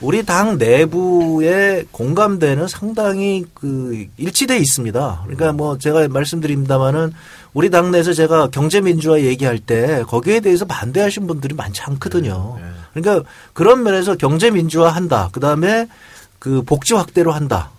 우리 0.01 0.25
당 0.25 0.59
내부의 0.59 1.87
공감대는 1.91 2.69
상당히 2.69 3.45
그 3.55 4.07
일치돼 4.17 4.57
있습니다. 4.57 5.21
그러니까 5.25 5.53
뭐 5.53 5.79
제가 5.79 6.09
말씀드립니다만은 6.09 7.13
우리 7.55 7.71
당내에서 7.71 8.13
제가 8.13 8.49
경제민주화 8.49 9.21
얘기할 9.21 9.59
때 9.59 10.03
거기에 10.07 10.41
대해서 10.41 10.65
반대하신 10.65 11.27
분들이 11.27 11.55
많지 11.55 11.83
않거든요. 11.83 12.59
그러니까 12.93 13.29
그런 13.53 13.83
면에서 13.83 14.17
경제민주화 14.17 14.91
한다. 14.91 15.29
그 15.33 15.41
다음에 15.41 15.89
그 16.39 16.63
복지 16.63 16.95
확대로 16.95 17.33
한다. 17.33 17.71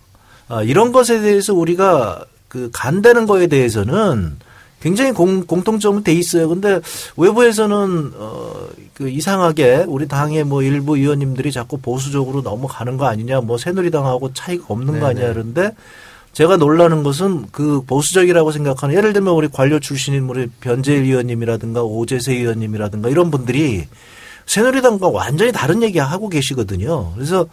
아, 0.48 0.62
이런 0.62 0.92
것에 0.92 1.20
대해서 1.20 1.54
우리가 1.54 2.24
그 2.48 2.70
간다는 2.72 3.26
거에 3.26 3.46
대해서는 3.46 4.36
굉장히 4.80 5.12
공, 5.12 5.44
공통점은 5.44 6.04
돼 6.04 6.12
있어요. 6.12 6.48
근데 6.48 6.80
외부에서는 7.16 8.12
어, 8.16 8.54
그 8.94 9.08
이상하게 9.08 9.84
우리 9.88 10.06
당의 10.06 10.44
뭐 10.44 10.62
일부 10.62 10.96
의원님들이 10.96 11.52
자꾸 11.52 11.78
보수적으로 11.78 12.42
넘어가는 12.42 12.96
거 12.96 13.06
아니냐, 13.06 13.40
뭐 13.40 13.58
새누리당하고 13.58 14.32
차이가 14.34 14.66
없는 14.68 15.00
거 15.00 15.06
아니냐 15.06 15.32
그런데 15.32 15.72
제가 16.32 16.56
놀라는 16.56 17.02
것은 17.02 17.46
그 17.50 17.82
보수적이라고 17.86 18.52
생각하는 18.52 18.94
예를 18.94 19.12
들면 19.12 19.34
우리 19.34 19.48
관료 19.48 19.80
출신인 19.80 20.28
우리 20.28 20.46
변재일 20.60 21.02
의원님이라든가 21.04 21.82
오재세 21.82 22.34
의원님이라든가 22.34 23.08
이런 23.08 23.30
분들이 23.30 23.86
새누리당과 24.46 25.08
완전히 25.08 25.52
다른 25.52 25.82
얘기 25.82 25.98
하고 25.98 26.28
계시거든요. 26.28 27.12
그래서 27.14 27.46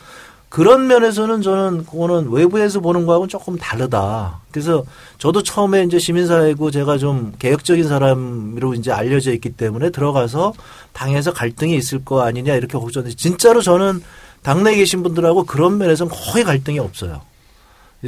그런 0.56 0.88
면에서는 0.88 1.42
저는 1.42 1.86
그거는 1.86 2.32
외부에서 2.32 2.80
보는 2.80 3.06
거하고는 3.06 3.28
조금 3.28 3.58
다르다. 3.58 4.40
그래서 4.52 4.86
저도 5.18 5.44
처음에 5.44 5.84
이제 5.84 6.00
시민사회고 6.00 6.72
제가 6.72 6.98
좀 6.98 7.34
개혁적인 7.40 7.86
사람으로 7.86 8.74
이제 8.74 8.90
알려져 8.90 9.34
있기 9.34 9.50
때문에 9.50 9.90
들어가서 9.90 10.54
당에서 10.94 11.34
갈등이 11.34 11.76
있을 11.76 12.06
거 12.06 12.22
아니냐 12.22 12.56
이렇게 12.56 12.78
걱정했는데 12.78 13.18
진짜로 13.18 13.62
저는 13.62 14.02
당내에 14.44 14.78
계신 14.78 15.04
분들하고 15.04 15.44
그런 15.44 15.78
면에서는 15.78 16.10
거의 16.16 16.46
갈등이 16.46 16.80
없어요. 16.80 17.20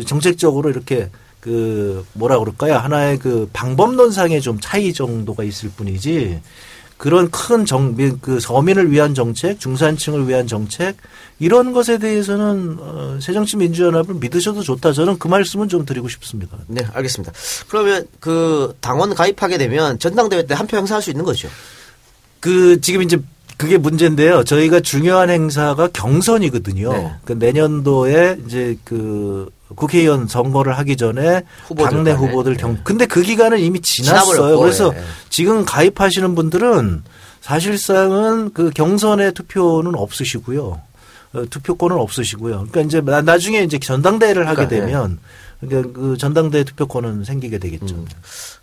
정책적으로 0.06 0.70
이렇게 0.70 1.10
그 1.42 2.06
뭐라 2.14 2.40
그럴까요? 2.40 2.76
하나의 2.76 3.20
그 3.20 3.50
방법론상의 3.52 4.40
좀 4.40 4.58
차이 4.62 4.94
정도가 4.94 5.44
있을 5.44 5.70
뿐이지 5.72 6.40
그런 6.98 7.30
큰 7.30 7.66
정, 7.66 7.96
그 8.22 8.40
서민을 8.40 8.92
위한 8.92 9.14
정책, 9.14 9.60
중산층을 9.60 10.28
위한 10.28 10.48
정책 10.48 10.98
이런 11.40 11.72
것에 11.72 12.00
대해서는 12.00 12.78
어, 12.80 13.20
새정치민주연합을 13.22 14.16
믿으셔도 14.16 14.64
좋다. 14.64 14.94
저는 14.94 15.20
그 15.20 15.28
말씀은 15.28 15.70
좀 15.70 15.86
드리고 15.86 16.08
싶습니다. 16.10 16.58
네, 16.68 16.82
알겠습니다. 16.94 17.32
그러면 17.70 18.08
그 18.20 18.76
당원 18.82 19.14
가입하게 19.14 19.58
되면 19.60 20.00
전당대회 20.00 20.48
때 20.48 20.56
한 20.56 20.66
표 20.66 20.78
행사할 20.78 21.02
수 21.04 21.12
있는 21.12 21.24
거죠. 21.24 21.48
그 22.40 22.82
지금 22.82 23.04
이제 23.04 23.18
그게 23.58 23.78
문제인데요. 23.78 24.44
저희가 24.44 24.80
중요한 24.82 25.30
행사가 25.30 25.88
경선이거든요. 25.88 26.94
네. 26.94 27.12
그 27.26 27.34
내년도에 27.34 28.38
이제 28.46 28.78
그 28.84 29.50
국회의원 29.76 30.28
선거를 30.28 30.78
하기 30.78 30.96
전에 30.96 31.42
후보들 31.68 31.90
당내 31.92 32.14
간에. 32.14 32.28
후보들 32.28 32.56
경 32.58 32.78
근데 32.84 33.06
그 33.06 33.22
기간은 33.22 33.60
이미 33.60 33.82
지났어요. 33.82 34.34
지나버렸고, 34.34 34.62
그래서 34.62 34.94
예. 34.96 35.02
지금 35.30 35.66
가입하시는 35.66 36.36
분들은 36.36 37.04
사실상은 37.42 38.54
그 38.54 38.70
경선에 38.70 39.32
투표는 39.32 39.96
없으시고요. 39.96 40.82
어, 41.34 41.44
투표권은 41.50 41.98
없으시고요. 41.98 42.68
그러니까 42.72 42.82
이제 42.82 43.02
나- 43.02 43.22
나중에 43.22 43.62
이제 43.64 43.80
전당대회를 43.80 44.48
하게 44.48 44.68
그러니까, 44.68 44.76
예. 44.76 44.80
되면 44.92 45.20
그러니까 45.60 45.92
그 46.00 46.18
전당대회 46.18 46.64
투표권은 46.64 47.24
생기게 47.24 47.58
되겠죠. 47.58 47.96
음. 47.96 48.06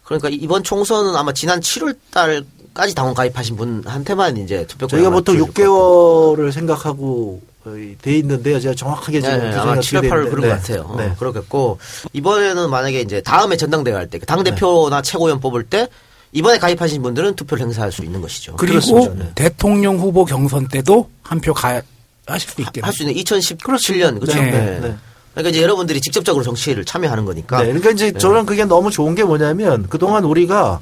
그러니까 0.04 0.28
이번 0.30 0.62
총선은 0.62 1.16
아마 1.16 1.32
지난 1.32 1.60
7월 1.60 1.96
달 2.10 2.44
까지 2.74 2.94
당원 2.94 3.14
가입하신 3.14 3.56
분한테만 3.56 4.36
이제 4.38 4.66
투표권 4.66 4.88
저희가 4.90 5.10
보통 5.10 5.36
6개월을 5.36 6.50
생각하고 6.52 7.40
어, 7.64 7.74
돼 8.02 8.18
있는데요. 8.18 8.60
제가 8.60 8.74
정확하게 8.74 9.20
지금 9.22 9.38
네, 9.38 9.50
그 9.52 9.60
아마 9.60 9.80
생각 9.80 9.80
7월 9.80 10.00
8월 10.00 10.10
되는데. 10.10 10.30
그런 10.30 10.40
네. 10.42 10.48
것 10.48 10.54
같아요. 10.60 10.80
어, 10.82 10.96
네. 10.96 11.14
그렇겠고 11.18 11.78
이번에는 12.12 12.68
만약에 12.70 13.00
이제 13.00 13.20
다음에 13.22 13.56
전당대회 13.56 13.94
할 13.94 14.08
때 14.10 14.18
당 14.18 14.42
대표나 14.44 15.00
최고위원 15.02 15.40
뽑을 15.40 15.62
때 15.64 15.88
이번에 16.32 16.58
가입하신 16.58 17.00
분들은 17.02 17.36
투표를 17.36 17.62
행사할 17.64 17.92
수 17.92 18.02
있는 18.04 18.20
것이죠. 18.20 18.56
그리고 18.56 18.80
그렇습니다. 18.80 19.14
네. 19.24 19.30
대통령 19.36 19.98
후보 19.98 20.24
경선 20.24 20.68
때도 20.68 21.08
한 21.22 21.40
표가 21.40 21.80
하실 22.26 22.50
수 22.50 22.60
있겠네요. 22.60 22.86
할수 22.86 23.02
있는 23.04 23.14
2017년 23.22 24.20
그렇죠. 24.20 24.38
네. 24.42 24.50
네. 24.50 24.80
네. 24.80 24.96
그러니까 25.32 25.50
이제 25.50 25.62
여러분들이 25.62 26.00
직접적으로 26.00 26.44
정치를 26.44 26.84
참여하는 26.84 27.24
거니까. 27.24 27.58
네, 27.60 27.66
그러니까 27.66 27.90
이제 27.90 28.12
저는 28.12 28.46
그게 28.46 28.64
너무 28.64 28.90
좋은 28.90 29.14
게 29.14 29.24
뭐냐면 29.24 29.86
그동안 29.88 30.24
우리가 30.24 30.80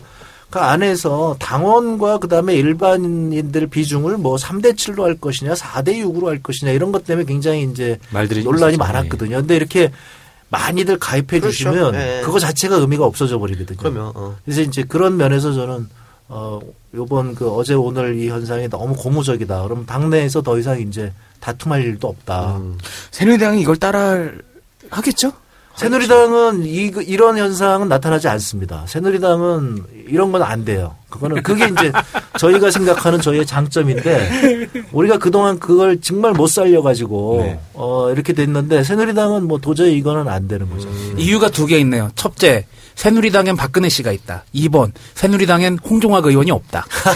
그 0.53 0.59
안에서 0.59 1.35
당원과 1.39 2.19
그다음에 2.19 2.55
일반인들 2.55 3.69
비중을 3.69 4.19
뭐 4.19 4.37
3대 4.37 4.75
7로 4.75 5.01
할 5.01 5.15
것이냐 5.19 5.55
4대 5.55 5.97
6으로 6.05 6.27
할 6.27 6.43
것이냐 6.43 6.73
이런 6.73 6.93
것 6.93 7.07
때문에 7.07 7.25
굉장히 7.25 7.63
이제 7.63 7.99
말들이 8.11 8.43
좀 8.43 8.53
논란이 8.53 8.75
있었죠. 8.75 8.85
많았거든요. 8.87 9.39
근데 9.39 9.57
이렇게 9.57 9.91
많이들 10.51 10.99
가입해 10.99 11.41
그렇죠. 11.41 11.51
주시면 11.51 11.93
네. 11.93 12.21
그거 12.23 12.39
자체가 12.39 12.77
의미가 12.77 13.07
없어져 13.07 13.39
버리거든요. 13.39 13.79
그러면 13.79 14.13
어. 14.15 14.37
그래서 14.45 14.61
이제 14.61 14.83
그런 14.83 15.17
면에서 15.17 15.55
저는 15.55 15.89
어 16.29 16.61
요번 16.95 17.35
그 17.35 17.51
어제 17.51 17.73
오늘 17.73 18.19
이 18.19 18.29
현상이 18.29 18.69
너무 18.69 18.95
고무적이다. 18.95 19.63
그럼 19.63 19.87
당내에서 19.87 20.43
더 20.43 20.59
이상 20.59 20.79
이제 20.83 21.15
다툼할 21.41 21.83
일도 21.83 22.09
없다. 22.09 22.59
음. 22.59 22.77
새누리당이 23.11 23.63
이걸 23.63 23.77
따라 23.77 24.29
하겠죠? 24.91 25.33
새누리당은 25.77 26.65
이, 26.65 26.93
이런 27.07 27.39
현상은 27.39 27.89
나타나지 27.89 28.29
않습니다. 28.29 28.85
새누리당은 28.87 29.85
이런 30.09 30.31
건 30.33 30.43
안 30.43 30.65
돼요. 30.65 30.95
그거는 31.13 31.43
그게 31.43 31.67
이제 31.67 31.93
저희가 32.39 32.71
생각하는 32.71 33.21
저희의 33.21 33.47
장점인데 33.47 34.69
우리가 34.93 35.19
그동안 35.19 35.59
그걸 35.61 36.01
정말 36.01 36.33
못 36.33 36.49
살려가지고 36.49 37.43
네. 37.45 37.61
어, 37.75 38.11
이렇게 38.11 38.33
됐는데 38.33 38.83
새누리당은 38.83 39.47
뭐 39.47 39.59
도저히 39.59 39.97
이거는 39.97 40.27
안 40.29 40.49
되는 40.49 40.69
거죠. 40.69 40.89
이유가 41.17 41.49
두 41.51 41.67
개 41.67 41.79
있네요. 41.79 42.11
첫째, 42.17 42.67
새누리당엔 42.97 43.57
박근혜 43.57 43.89
씨가 43.89 44.11
있다. 44.13 44.45
2번, 44.55 44.91
새누리당엔 45.15 45.79
홍종학 45.89 46.27
의원이 46.27 46.51
없다. 46.51 46.85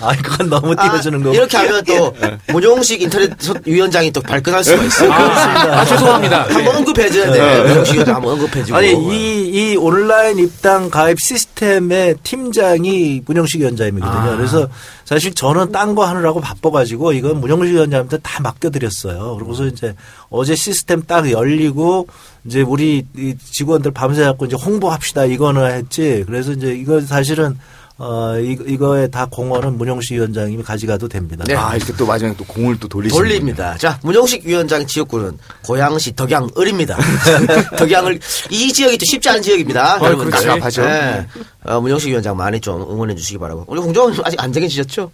아, 0.00 0.12
그건 0.22 0.48
너무 0.48 0.74
아, 0.78 0.82
띄워주는 0.88 1.22
거고. 1.22 1.34
이렇게 1.34 1.56
하면 1.56 1.84
또 1.84 2.14
문용식 2.52 3.02
인터넷 3.02 3.30
위원장이 3.66 4.10
또 4.12 4.20
발끈할 4.20 4.62
수가 4.64 4.82
있어요. 4.84 5.12
아, 5.12 5.84
죄송합니다. 5.84 6.46
한번 6.48 6.76
언급해줘야 6.76 7.32
돼. 7.32 7.62
문용식 7.68 7.94
위원장 7.94 8.16
한번 8.16 8.32
언급해주고. 8.34 8.76
아니 8.76 8.92
이, 8.92 9.72
이 9.72 9.76
온라인 9.76 10.38
입당 10.38 10.88
가입 10.90 11.18
시스템의 11.20 12.16
팀장 12.22 12.57
이 12.84 13.22
문영식 13.24 13.60
위원장이거든요. 13.60 14.10
아. 14.10 14.36
그래서 14.36 14.68
사실 15.04 15.34
저는 15.34 15.72
딴 15.72 15.94
거 15.94 16.04
하느라고 16.04 16.40
바빠가지고 16.40 17.12
이건 17.12 17.40
문영식 17.40 17.74
위원장한테 17.74 18.18
다 18.18 18.42
맡겨드렸어요. 18.42 19.34
그러고서 19.36 19.66
이제 19.66 19.94
어제 20.30 20.54
시스템 20.54 21.02
딱 21.02 21.30
열리고 21.30 22.06
이제 22.44 22.62
우리 22.62 23.06
이 23.16 23.34
직원들 23.38 23.92
밤새 23.92 24.22
갖고 24.24 24.46
이제 24.46 24.56
홍보합시다 24.56 25.24
이거는 25.24 25.70
했지. 25.70 26.24
그래서 26.26 26.52
이제 26.52 26.72
이거 26.74 27.00
사실은 27.00 27.58
어 28.00 28.38
이, 28.38 28.56
이거에 28.64 29.08
다 29.08 29.26
공헌은 29.28 29.76
문영식 29.76 30.12
위원장님이 30.16 30.62
가져가도 30.62 31.08
됩니다. 31.08 31.44
네. 31.48 31.56
아, 31.56 31.74
이렇게 31.74 31.92
또 31.94 32.06
마지막에 32.06 32.36
또 32.36 32.44
공을 32.44 32.78
또 32.78 32.86
돌리시는 32.86 33.20
돌립니다. 33.20 33.76
자, 33.76 33.98
문용식 34.04 34.46
위원장 34.46 34.86
지역구는 34.86 35.36
고양시 35.64 36.14
덕양 36.14 36.48
을입니다. 36.56 36.96
덕양을 37.76 38.20
이 38.50 38.72
지역이 38.72 38.98
또 38.98 39.04
쉽지 39.04 39.28
않은 39.30 39.42
지역입니다. 39.42 39.96
어. 39.96 39.98
그렇죠. 40.16 40.30
답답하죠. 40.30 40.82
네. 40.82 41.26
어, 41.64 41.80
문용식 41.80 42.10
위원장 42.10 42.36
많이 42.36 42.60
좀 42.60 42.80
응원해 42.82 43.16
주시기 43.16 43.36
바라고. 43.38 43.64
우리 43.66 43.80
홍정은 43.80 44.14
아직 44.22 44.40
안 44.40 44.52
정해지셨죠? 44.52 45.10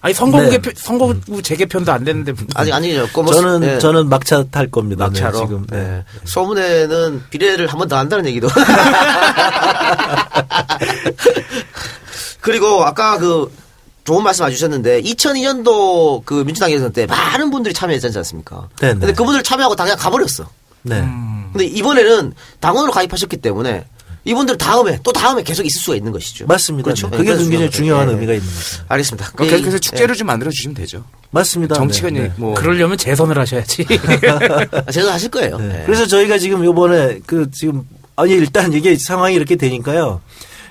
아니, 0.00 0.14
선거구 0.14 0.44
네. 0.44 0.50
개표, 0.50 0.70
선거구 0.76 1.42
재개편도 1.42 1.90
안 1.90 2.04
됐는데. 2.04 2.32
아직 2.54 2.72
아니죠. 2.72 3.08
뭐, 3.12 3.32
저는 3.32 3.58
네. 3.60 3.78
저는 3.80 4.08
막차 4.08 4.44
탈 4.52 4.70
겁니다. 4.70 5.06
막차로. 5.06 5.38
네, 5.40 5.44
지금. 5.46 5.66
네. 5.68 5.76
네. 5.82 6.04
소문에는 6.22 7.22
비례를 7.30 7.66
한 7.66 7.76
번 7.80 7.88
더 7.88 7.96
한다는 7.96 8.26
얘기도. 8.26 8.46
그리고 12.40 12.84
아까 12.84 13.18
그 13.18 13.52
좋은 14.04 14.22
말씀 14.22 14.46
해주셨는데 14.46 15.02
2002년도 15.02 16.24
그 16.24 16.44
민주당 16.44 16.70
예선 16.70 16.92
때 16.92 17.06
많은 17.06 17.50
분들이 17.50 17.74
참여했지 17.74 18.06
않습니까? 18.18 18.68
네, 18.80 18.94
네. 18.94 18.98
근데 19.00 19.12
그분들 19.12 19.42
참여하고 19.42 19.76
당장 19.76 19.96
가버렸어. 19.98 20.48
네. 20.82 21.00
근데 21.52 21.64
이번에는 21.66 22.32
당원으로 22.60 22.92
가입하셨기 22.92 23.38
때문에 23.38 23.84
이분들 24.24 24.58
다음에 24.58 24.98
또 25.02 25.12
다음에 25.12 25.42
계속 25.42 25.64
있을 25.64 25.80
수가 25.80 25.96
있는 25.96 26.12
것이죠. 26.12 26.46
맞습니다. 26.46 26.84
그렇죠. 26.84 27.08
네. 27.10 27.16
그게 27.16 27.30
그래서 27.32 27.48
굉장히 27.50 27.70
중요한 27.70 28.06
네. 28.08 28.12
의미가 28.14 28.32
있는 28.34 28.46
거죠. 28.46 28.82
알겠습니다. 28.88 29.30
네, 29.38 29.46
계속해서 29.48 29.76
이- 29.76 29.80
축제를 29.80 30.14
좀 30.16 30.26
만들어 30.26 30.50
주시면 30.50 30.74
되죠. 30.74 31.04
맞습니다. 31.30 31.74
정치가 31.76 32.10
네, 32.10 32.20
네. 32.22 32.32
뭐 32.36 32.54
그러려면 32.54 32.96
재선을 32.98 33.38
하셔야지. 33.38 33.86
아, 34.86 34.90
제가 34.90 35.12
하실 35.14 35.30
거예요. 35.30 35.58
네. 35.58 35.68
네. 35.68 35.82
그래서 35.86 36.06
저희가 36.06 36.38
지금 36.38 36.64
요번에 36.64 37.20
그 37.26 37.50
지금 37.50 37.86
아니 38.16 38.32
일단 38.32 38.72
이게 38.72 38.96
상황이 38.96 39.34
이렇게 39.34 39.56
되니까요. 39.56 40.20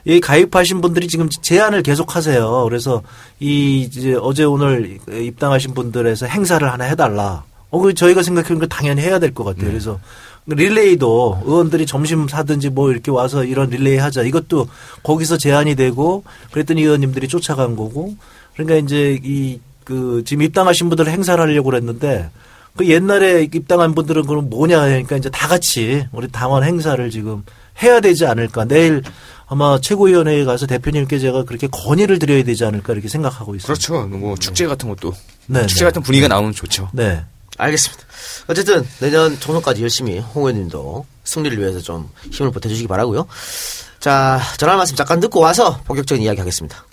이 0.07 0.19
가입하신 0.19 0.79
분들이 0.81 1.07
지금 1.07 1.27
제안을 1.29 1.83
계속 1.83 2.15
하세요. 2.15 2.63
그래서 2.63 3.03
이 3.39 3.81
이제 3.81 4.15
어제 4.19 4.43
오늘 4.45 4.97
입당하신 5.07 5.73
분들에서 5.73 6.25
행사를 6.27 6.71
하나 6.71 6.85
해달라. 6.85 7.43
어, 7.69 7.79
그 7.79 7.93
저희가 7.93 8.23
생각하는 8.23 8.59
거 8.59 8.67
당연히 8.67 9.01
해야 9.01 9.19
될 9.19 9.33
것 9.33 9.43
같아요. 9.43 9.69
그래서 9.69 9.99
릴레이도 10.45 11.41
의원들이 11.45 11.85
점심 11.85 12.27
사든지 12.27 12.69
뭐 12.69 12.91
이렇게 12.91 13.11
와서 13.11 13.43
이런 13.43 13.69
릴레이 13.69 13.97
하자. 13.97 14.23
이것도 14.23 14.69
거기서 15.03 15.37
제안이 15.37 15.75
되고 15.75 16.23
그랬더니 16.51 16.81
의원님들이 16.83 17.27
쫓아간 17.27 17.75
거고. 17.75 18.15
그러니까 18.55 18.77
이제 18.77 19.19
이 19.23 19.59
그 19.87 20.21
지금 20.25 20.43
입당하신 20.43 20.89
분들 20.89 21.07
행사를 21.07 21.41
하려고 21.41 21.69
그랬는데 21.69 22.29
그 22.75 22.87
옛날에 22.89 23.43
입당한 23.43 23.95
분들은 23.95 24.25
그럼 24.25 24.49
뭐냐 24.49 24.81
하니까 24.81 25.15
이제 25.15 25.29
다 25.29 25.47
같이 25.47 26.05
우리 26.11 26.27
당원 26.27 26.65
행사를 26.65 27.09
지금 27.09 27.43
해야 27.81 28.01
되지 28.01 28.25
않을까. 28.25 28.65
내일 28.65 29.01
아마 29.47 29.79
최고위원회에 29.79 30.43
가서 30.43 30.65
대표님께 30.65 31.19
제가 31.19 31.43
그렇게 31.43 31.67
건의를 31.67 32.19
드려야 32.19 32.43
되지 32.43 32.65
않을까 32.65 32.93
이렇게 32.93 33.07
생각하고 33.07 33.55
있습니다. 33.55 33.67
그렇죠. 33.67 34.07
뭐 34.07 34.35
축제 34.35 34.67
같은 34.67 34.89
것도 34.89 35.13
네, 35.47 35.65
축제 35.67 35.81
네. 35.81 35.85
같은 35.85 36.01
분위기가 36.03 36.27
나오면 36.27 36.53
좋죠. 36.53 36.89
네. 36.93 37.23
알겠습니다. 37.57 38.03
어쨌든 38.47 38.85
내년 38.99 39.39
총선까지 39.39 39.81
열심히 39.81 40.19
홍 40.19 40.43
의원님도 40.43 41.05
승리를 41.23 41.57
위해서 41.57 41.79
좀 41.79 42.09
힘을 42.31 42.51
보태주시기 42.51 42.87
바라고요. 42.87 43.25
자, 43.99 44.39
전화 44.57 44.75
말씀 44.75 44.95
잠깐 44.95 45.19
듣고 45.19 45.39
와서 45.39 45.81
본격적인 45.85 46.23
이야기 46.23 46.39
하겠습니다. 46.39 46.85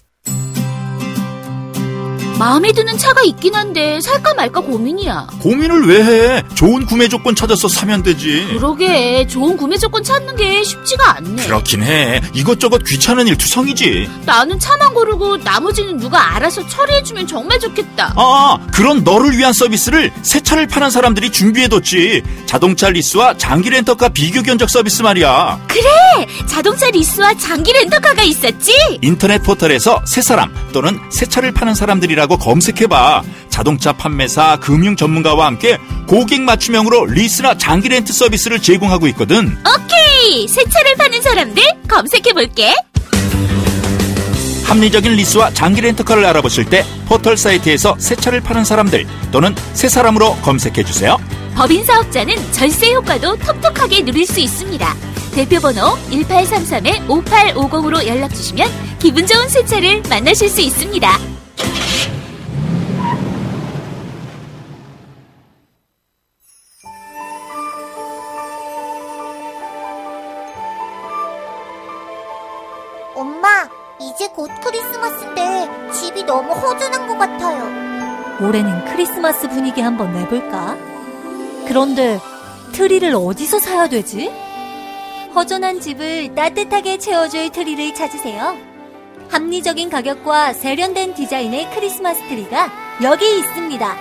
마음에 2.39 2.73
드는 2.73 2.99
차가 2.99 3.23
있긴 3.23 3.55
한데 3.55 4.01
살까 4.01 4.35
말까 4.35 4.61
고민이야. 4.61 5.29
고민을 5.41 5.87
왜 5.87 6.03
해? 6.03 6.43
좋은 6.55 6.85
구매 6.85 7.09
조건 7.09 7.35
찾아서 7.37 7.69
사면 7.69 8.03
되지. 8.03 8.47
그러게 8.51 9.27
좋은 9.29 9.57
구매 9.57 9.79
조건 9.79 10.03
찾는 10.03 10.35
게 10.37 10.63
쉽지가 10.65 11.17
않네. 11.19 11.45
그렇긴 11.47 11.83
해. 11.85 12.21
이것저것 12.35 12.83
귀찮은 12.85 13.29
일 13.29 13.37
투성이지. 13.39 14.11
나는 14.27 14.59
차만 14.59 14.95
고르고 14.95 15.39
나머지는 15.39 15.97
누가 15.99 16.35
알아서 16.35 16.67
처리해주면 16.67 17.29
정말 17.29 17.61
좋겠다. 17.61 18.13
아, 18.17 18.59
그런 18.73 19.05
너를 19.05 19.39
위한 19.39 19.53
서비스를 19.53 20.13
새 20.23 20.41
차를 20.41 20.67
파는 20.67 20.91
사람들이 20.91 21.31
준비해뒀지. 21.31 22.23
자동차 22.47 22.91
리스와 22.91 23.39
장기 23.39 23.71
렌터카 23.71 24.09
비교 24.09 24.43
견적 24.43 24.69
서비스 24.69 25.03
말이야. 25.03 25.61
그래 25.69 26.27
자동차 26.47 26.91
리스와 26.91 27.35
장기 27.35 27.73
렌터카가 27.73 28.23
있었지. 28.25 28.73
인터넷 29.03 29.39
포털에서 29.43 30.03
새 30.05 30.21
사람 30.21 30.53
또는 30.73 30.99
새 31.11 31.27
차를 31.27 31.53
파는 31.53 31.75
사람들이라 31.75 32.24
고 32.27 32.37
검색해봐. 32.37 33.23
자동차 33.49 33.93
판매사, 33.93 34.57
금융 34.57 34.97
전문가와 34.97 35.47
함께 35.47 35.79
고객 36.09 36.43
맞춤형으로 36.43 37.07
리스나 37.07 37.57
장기 37.57 37.89
렌트 37.89 38.13
서비스를 38.13 38.61
제공하고 38.61 39.07
있거든. 39.09 39.57
오케이 39.61 40.49
새 40.49 40.65
차를 40.65 40.95
파는 40.97 41.23
사람들 41.23 41.63
검색해볼게. 41.89 42.75
합리적인 44.65 45.13
리스와 45.13 45.53
장기 45.53 45.83
렌터카를 45.83 46.25
알아보실 46.25 46.65
때 46.65 46.85
포털 47.07 47.37
사이트에서 47.37 47.95
새 47.99 48.17
차를 48.17 48.41
파는 48.41 48.65
사람들 48.65 49.07
또는 49.31 49.55
새 49.75 49.89
사람으로 49.89 50.37
검색해주세요. 50.37 51.19
법인 51.55 51.85
사업자는 51.85 52.35
절세 52.53 52.93
효과도 52.93 53.37
톡톡하게 53.37 54.05
누릴 54.05 54.27
수 54.27 54.41
있습니다. 54.41 54.97
대표번호 55.35 55.97
1833-5850으로 56.11 58.07
연락주시면 58.07 58.69
기분 58.99 59.27
좋은 59.27 59.49
새 59.49 59.65
차를 59.65 60.03
만나실 60.09 60.49
수 60.49 60.61
있습니다. 60.61 61.34
곧 74.35 74.51
크리스마스인데 74.65 75.93
집이 75.93 76.25
너무 76.25 76.53
허전한 76.55 77.07
것 77.07 77.17
같아요. 77.17 78.45
올해는 78.45 78.85
크리스마스 78.87 79.49
분위기 79.49 79.81
한번 79.81 80.13
내볼까? 80.13 80.77
그런데 81.69 82.19
트리를 82.73 83.15
어디서 83.15 83.61
사야 83.61 83.89
되지? 83.89 84.33
허전한 85.37 85.81
집을 85.81 86.35
따뜻하게 86.35 86.99
채워줄 86.99 87.51
트리를 87.51 87.95
찾으세요. 87.95 88.57
합리적인 89.31 89.89
가격과 89.89 90.53
세련된 90.53 91.15
디자인의 91.15 91.71
크리스마스 91.71 92.21
트리가 92.29 92.73
여기 93.05 93.39
있습니다. 93.39 93.97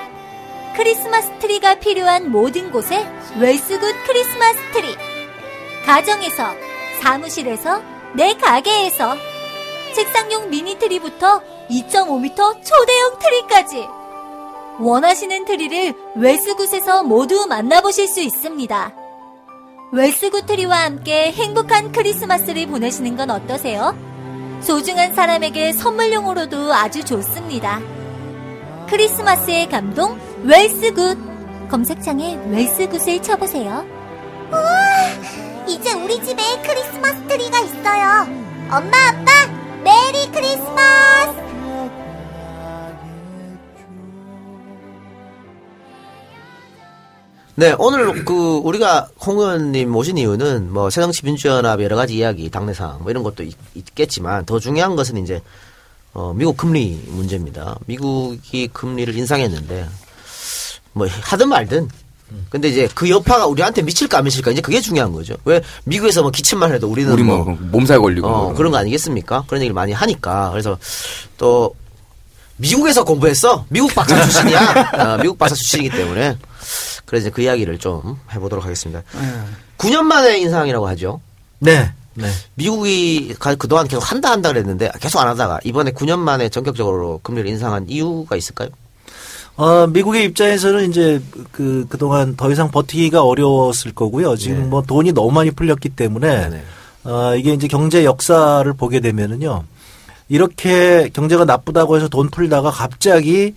크리스마스 0.76 1.32
트리가 1.40 1.76
필요한 1.76 2.32
모든 2.32 2.72
곳에 2.72 3.08
웰스굿 3.40 3.96
크리스마스 4.08 4.58
트리. 4.74 4.96
가정에서, 5.86 6.56
사무실에서, 7.02 7.84
내 8.16 8.34
가게에서 8.34 9.16
책상용 9.94 10.50
미니 10.50 10.78
트리부터 10.78 11.42
2.5m 11.70 12.36
초대형 12.36 13.20
트리까지 13.20 13.88
원하시는 14.80 15.46
트리를 15.46 15.94
웰스굿에서 16.16 17.04
모두 17.04 17.46
만나보실 17.48 18.08
수 18.08 18.22
있습니다. 18.22 18.94
웰스굿 19.92 20.48
트리와 20.48 20.86
함께 20.86 21.32
행복한 21.32 21.92
크리스마스를 21.92 22.66
보내시는 22.68 23.16
건 23.16 23.30
어떠세요? 23.30 23.96
소중한 24.62 25.14
사람에게 25.14 25.74
선물용으로도 25.74 26.74
아주 26.74 27.04
좋습니다. 27.04 27.80
크리스마스의 28.90 29.70
감동 29.70 30.20
웰스굿 30.44 31.70
검색창에 31.70 32.40
웰스굿을 32.50 33.22
쳐보세요. 33.22 33.86
우와, 34.52 35.68
이제 35.68 35.94
우리 35.94 36.22
집에 36.24 36.42
크리스마스 36.62 37.28
트리가 37.28 37.60
있어요. 37.60 38.28
엄마, 38.72 38.98
아빠, 39.10 39.63
메리 39.84 40.32
크리스마스! 40.32 41.44
네, 47.56 47.76
오늘 47.78 48.26
그 48.26 48.58
우리가 48.64 49.10
홍 49.26 49.38
의원님 49.38 49.92
모신 49.92 50.18
이유는 50.18 50.74
뭐 50.74 50.90
새정치 50.90 51.24
민주연합 51.24 51.82
여러 51.82 51.96
가지 51.96 52.18
이야기, 52.18 52.50
당내 52.50 52.74
상황 52.74 53.00
뭐 53.04 53.12
이런 53.12 53.22
것도 53.22 53.44
있, 53.44 53.56
있겠지만 53.76 54.46
더 54.46 54.60
중요한 54.60 54.96
것은 54.96 55.18
이제 55.18 55.42
어, 56.14 56.34
미국 56.34 56.58
금리 56.58 57.00
문제입니다. 57.08 57.78
미국이 57.86 58.68
금리를 58.68 59.16
인상했는데 59.16 59.88
뭐 60.94 61.08
하든 61.08 61.50
말든 61.50 61.90
근데 62.50 62.70
이제 62.70 62.90
그 62.96 63.10
여파가 63.10 63.46
우리한테 63.46 63.82
미칠까 63.84 64.18
안 64.20 64.24
미칠까 64.24 64.52
이제 64.52 64.62
그게 64.62 64.82
중요한 64.82 65.12
거죠. 65.12 65.36
왜 65.46 65.62
미국에서 65.84 66.22
뭐 66.24 66.32
기침만 66.32 66.74
해도 66.74 66.88
우리는 66.90 67.12
우리 67.12 67.22
뭐, 67.24 67.38
뭐 67.44 67.58
몸살 67.72 68.00
걸리고 68.00 68.28
어, 68.28 68.54
그런 68.54 68.72
거 68.72 68.78
아니겠습니까? 68.80 69.44
그런 69.48 69.62
얘기를 69.62 69.74
많이 69.74 69.92
하니까. 69.92 70.50
그래서 70.52 70.78
또 71.38 71.76
미국에서 72.58 73.04
공부했어. 73.04 73.66
미국 73.70 73.94
박사 73.94 74.16
출신이야. 74.24 74.92
어, 74.94 75.18
미국 75.22 75.38
박사 75.38 75.56
출신이기 75.56 75.90
때문에. 75.96 76.38
그래서 77.06 77.28
이제 77.28 77.30
그 77.30 77.42
이야기를 77.42 77.78
좀 77.80 78.18
해보도록 78.34 78.64
하겠습니다. 78.64 79.04
9년 79.78 80.02
만에 80.04 80.38
인상이라고 80.40 80.88
하죠. 80.90 81.22
네. 81.60 81.92
네. 82.16 82.30
미국이 82.56 83.34
가- 83.40 83.56
그동안 83.56 83.88
계속 83.88 84.00
한다 84.12 84.32
한다 84.32 84.50
그랬는데 84.50 84.92
계속 85.00 85.20
안 85.20 85.28
하다가 85.30 85.60
이번에 85.64 85.92
9년 85.92 86.20
만에 86.20 86.48
전격적으로 86.50 87.20
금리를 87.24 87.50
인상한 87.50 87.86
이유가 87.90 88.36
있을까요? 88.36 88.70
어, 89.56 89.88
미국의 89.88 90.26
입장에서는 90.26 90.90
이제 90.90 91.22
그, 91.52 91.86
그동안 91.88 92.36
더 92.36 92.52
이상 92.52 92.72
버티기가 92.72 93.24
어려웠을 93.24 93.94
거고요. 93.94 94.36
지금 94.36 94.62
네. 94.62 94.66
뭐 94.66 94.82
돈이 94.82 95.12
너무 95.12 95.32
많이 95.32 95.52
풀렸기 95.52 95.90
때문에, 95.90 96.50
네네. 96.50 96.64
어, 97.04 97.36
이게 97.36 97.54
이제 97.54 97.68
경제 97.68 98.04
역사를 98.04 98.72
보게 98.74 99.00
되면은요. 99.00 99.64
이렇게 100.30 101.10
경제가 101.14 101.46
나쁘다고 101.46 101.96
해서 101.96 102.08
돈 102.08 102.30
풀다가 102.30 102.72
갑자기 102.72 103.54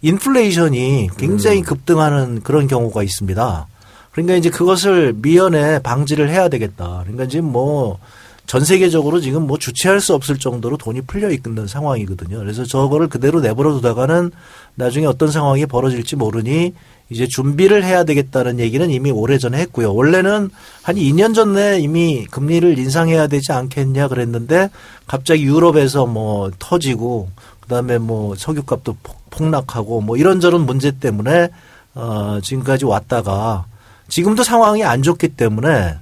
인플레이션이 0.00 1.10
굉장히 1.18 1.58
음. 1.58 1.62
급등하는 1.64 2.40
그런 2.42 2.66
경우가 2.66 3.02
있습니다. 3.02 3.66
그러니까 4.12 4.36
이제 4.36 4.48
그것을 4.48 5.12
미연에 5.16 5.80
방지를 5.80 6.30
해야 6.30 6.48
되겠다. 6.48 7.00
그러니까 7.02 7.26
지금 7.26 7.50
뭐 7.50 7.98
전 8.46 8.62
세계적으로 8.64 9.20
지금 9.20 9.46
뭐 9.46 9.58
주체할 9.58 10.00
수 10.00 10.14
없을 10.14 10.38
정도로 10.38 10.76
돈이 10.76 11.00
풀려 11.02 11.30
있는 11.30 11.66
상황이거든요. 11.66 12.38
그래서 12.38 12.64
저거를 12.64 13.08
그대로 13.08 13.40
내버려 13.40 13.72
두다가는 13.72 14.30
나중에 14.74 15.06
어떤 15.06 15.30
상황이 15.30 15.64
벌어질지 15.66 16.16
모르니 16.16 16.74
이제 17.10 17.26
준비를 17.26 17.84
해야 17.84 18.04
되겠다는 18.04 18.58
얘기는 18.60 18.88
이미 18.90 19.10
오래전에 19.10 19.58
했고요. 19.58 19.94
원래는 19.94 20.50
한 20.82 20.96
2년 20.96 21.34
전에 21.34 21.80
이미 21.80 22.26
금리를 22.30 22.78
인상해야 22.78 23.26
되지 23.28 23.52
않겠냐 23.52 24.08
그랬는데 24.08 24.68
갑자기 25.06 25.44
유럽에서 25.44 26.06
뭐 26.06 26.50
터지고 26.58 27.28
그다음에 27.60 27.98
뭐 27.98 28.34
석유값도 28.36 28.96
폭- 29.02 29.30
폭락하고 29.30 30.00
뭐 30.00 30.16
이런저런 30.16 30.64
문제 30.66 30.92
때문에 30.92 31.48
어 31.94 32.38
지금까지 32.42 32.84
왔다가 32.84 33.64
지금도 34.08 34.42
상황이 34.42 34.84
안 34.84 35.02
좋기 35.02 35.28
때문에 35.28 35.96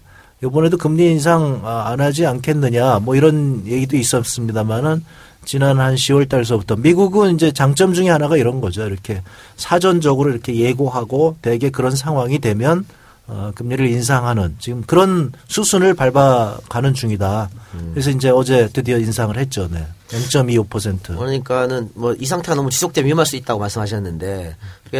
이번에도 0.45 0.77
금리 0.77 1.11
인상 1.11 1.61
아, 1.65 1.85
안 1.89 2.01
하지 2.01 2.27
않겠느냐 2.27 3.01
뭐 3.01 3.15
이런 3.15 3.63
얘기도 3.67 3.97
있었습니다만은 3.97 5.05
지난 5.45 5.81
한 5.81 5.95
10월 5.95 6.29
달서부터 6.29 6.77
미국은 6.77 7.35
이제 7.35 7.51
장점 7.53 7.95
중에 7.95 8.09
하나가 8.09 8.37
이런 8.37 8.61
거죠. 8.61 8.87
이렇게 8.87 9.23
사전적으로 9.57 10.31
이렇게 10.31 10.55
예고하고 10.55 11.37
대개 11.43 11.71
그런 11.71 11.97
상황이 11.97 12.39
되면 12.39 12.85
어, 13.27 13.53
금리를 13.55 13.87
인상하는 13.87 14.57
지금 14.59 14.83
그런 14.83 15.33
수순을 15.49 15.95
밟아가는 15.95 16.93
중이다. 16.93 17.51
그래서 17.93 18.11
이제 18.11 18.31
어제 18.31 18.69
드디어 18.73 18.99
인상을 18.99 19.37
했죠. 19.37 19.69
네. 19.71 19.87
0.25%. 20.09 21.17
그러니까는 21.17 21.91
뭐 21.95 22.15
이 22.19 22.27
상태가 22.27 22.55
너무 22.55 22.71
지속되면 22.71 23.07
위험할 23.07 23.25
수 23.27 23.37
있다고 23.37 23.59
말씀하셨는데 23.61 24.57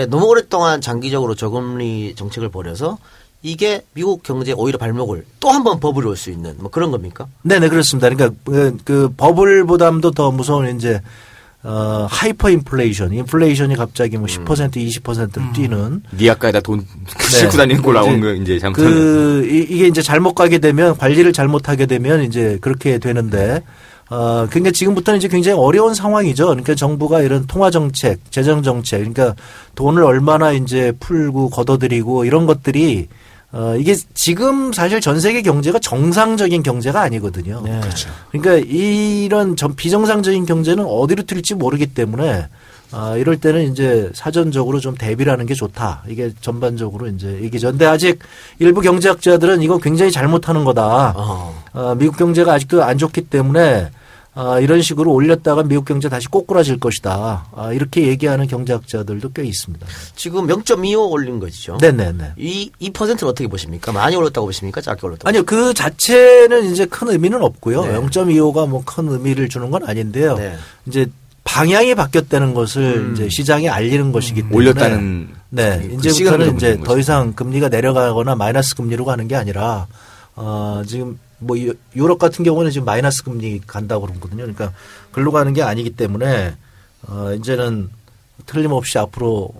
너무 0.09 0.27
오랫동안 0.27 0.81
장기적으로 0.81 1.35
저금리 1.35 2.15
정책을 2.17 2.49
벌여서 2.49 2.97
이게 3.43 3.83
미국 3.95 4.23
경제 4.23 4.53
오히려 4.53 4.79
발목을 4.79 5.25
또 5.41 5.51
한 5.51 5.65
번 5.65 5.81
버블이 5.81 6.07
올 6.07 6.17
수 6.17 6.31
있는 6.31 6.55
뭐 6.59 6.71
그런 6.71 6.91
겁니까? 6.91 7.27
네네 7.43 7.69
그렇습니다. 7.69 8.09
그러니까 8.09 8.37
그, 8.45 8.77
그 8.85 9.13
버블보다도 9.17 10.13
더 10.13 10.31
무서운 10.31 10.77
이제 10.77 11.01
어 11.65 12.07
하이퍼 12.11 12.51
인플레이션, 12.51 13.13
인플레이션이 13.13 13.77
갑자기 13.77 14.17
뭐10% 14.17 14.75
20%를 14.77 15.53
뛰는 15.53 16.03
리어카에다 16.17 16.61
돈 16.61 16.85
싣고 17.31 17.57
다니는 17.57 17.83
꼴 17.83 17.95
나온 17.95 18.21
거 18.21 18.33
이제 18.33 18.59
잘못하면 18.59 18.91
그 18.93 19.49
이- 19.49 19.67
이게 19.75 19.87
이제 19.87 20.03
잘못 20.03 20.35
가게 20.35 20.59
되면 20.59 20.97
관리를 20.97 21.33
잘못하게 21.33 21.87
되면 21.87 22.23
이제 22.25 22.59
그렇게 22.61 22.99
되는데 22.99 23.63
어 24.11 24.47
그러니까 24.51 24.73
지금부터는 24.73 25.19
이제 25.19 25.29
굉장히 25.29 25.57
어려운 25.59 25.95
상황이죠. 25.95 26.47
그러니까 26.49 26.75
정부가 26.75 27.23
이런 27.23 27.47
통화 27.47 27.71
정책, 27.71 28.19
재정 28.33 28.63
정책, 28.65 28.99
그러니까 28.99 29.35
돈을 29.77 30.03
얼마나 30.03 30.51
이제 30.53 30.93
풀고 30.99 31.51
걷어들이고 31.51 32.25
이런 32.25 32.47
것들이 32.47 33.07
어, 33.53 33.77
이게 33.79 33.95
지금 34.15 34.73
사실 34.73 35.01
전 35.01 35.21
세계 35.21 35.43
경제가 35.43 35.79
정상적인 35.79 36.63
경제가 36.63 37.03
아니거든요. 37.03 37.63
그렇죠. 37.63 38.09
그러니까 38.31 38.67
이런 38.67 39.57
전 39.57 39.77
비정상적인 39.77 40.47
경제는 40.47 40.85
어디로 40.87 41.25
튈지 41.25 41.55
모르기 41.55 41.87
때문에 41.87 42.49
아, 42.93 43.17
이럴 43.17 43.39
때는 43.39 43.71
이제 43.73 44.11
사전적으로 44.15 44.79
좀 44.81 44.95
대비를 44.95 45.33
하는 45.33 45.47
게 45.47 45.55
좋다. 45.55 46.03
이게 46.09 46.31
전반적으로 46.41 47.09
이제 47.09 47.41
얘기죠. 47.43 47.71
근데 47.71 47.87
아직 47.87 48.19
일부 48.59 48.81
경제학자들은 48.81 49.63
이거 49.63 49.79
굉장히 49.79 50.13
잘못하는 50.13 50.65
거다. 50.65 51.15
어. 51.17 51.63
어, 51.73 51.95
미국 51.99 52.17
경제가 52.17 52.53
아직도 52.53 52.83
안 52.85 52.99
좋기 52.99 53.23
때문에 53.23 53.91
아, 54.35 54.59
이런 54.61 54.81
식으로 54.81 55.13
올렸다가 55.13 55.63
미국 55.63 55.85
경제 55.85 56.09
다시 56.09 56.27
꼬꾸라질 56.29 56.81
것이다. 56.81 57.47
아, 57.55 57.73
이렇게 57.73 58.07
얘기하는 58.09 58.47
경제학자들도 58.47 59.33
꽤 59.33 59.45
있습니다. 59.45 59.87
지금 60.17 60.47
0.25 60.47 61.11
올린 61.11 61.39
거죠. 61.39 61.77
네네네. 61.81 62.33
이, 62.39 62.71
이 62.79 62.91
퍼센트는 62.91 63.31
어떻게 63.31 63.47
보십니까? 63.47 63.93
많이 63.93 64.17
올랐다고 64.17 64.47
보십니까? 64.47 64.81
작게 64.81 65.07
올랐다고? 65.07 65.29
아니요, 65.29 65.43
그 65.45 65.75
자체는 65.75 66.65
이제 66.73 66.87
큰 66.87 67.11
의미는 67.11 67.43
없고요. 67.43 67.85
네. 67.85 67.93
0.25가 67.99 68.67
뭐 68.69 68.83
큰 68.87 69.09
의미를 69.09 69.49
주는 69.49 69.71
건 69.71 69.87
아닌데요. 69.87 70.37
네. 70.37 70.57
이제 70.87 71.07
방향이 71.45 71.95
바뀌었다는 71.95 72.55
것을 72.55 72.83
음. 72.83 73.13
이제 73.13 73.29
시장에 73.29 73.69
알리는 73.69 74.13
것이기 74.13 74.43
때문에 74.43 74.57
올렸다는 74.57 75.29
네, 75.51 75.79
그 75.79 75.95
이제부터는 76.09 76.57
이제 76.57 76.79
더. 76.83 76.99
이상 76.99 77.33
금리가 77.35 77.69
내려가거나 77.69 78.35
마이너스 78.37 78.75
금리로 78.77 79.05
가는 79.05 79.27
게 79.29 79.35
아니라 79.37 79.87
어 80.37 80.83
지금 80.87 81.19
뭐 81.43 81.59
유- 81.59 81.75
유럽 81.97 82.19
같은 82.19 82.45
경우는 82.45 82.71
지금 82.71 82.85
마이너스 82.85 83.23
금리 83.25 83.61
간다고 83.67 84.07
그러거든요. 84.07 84.39
그러니까 84.43 84.73
글로 85.11 85.33
가는 85.33 85.53
게 85.53 85.63
아니기 85.63 85.91
때문에 85.91 86.55
어 87.09 87.33
이제는 87.35 87.91
틀림없이 88.47 88.99
앞으로 88.99 89.51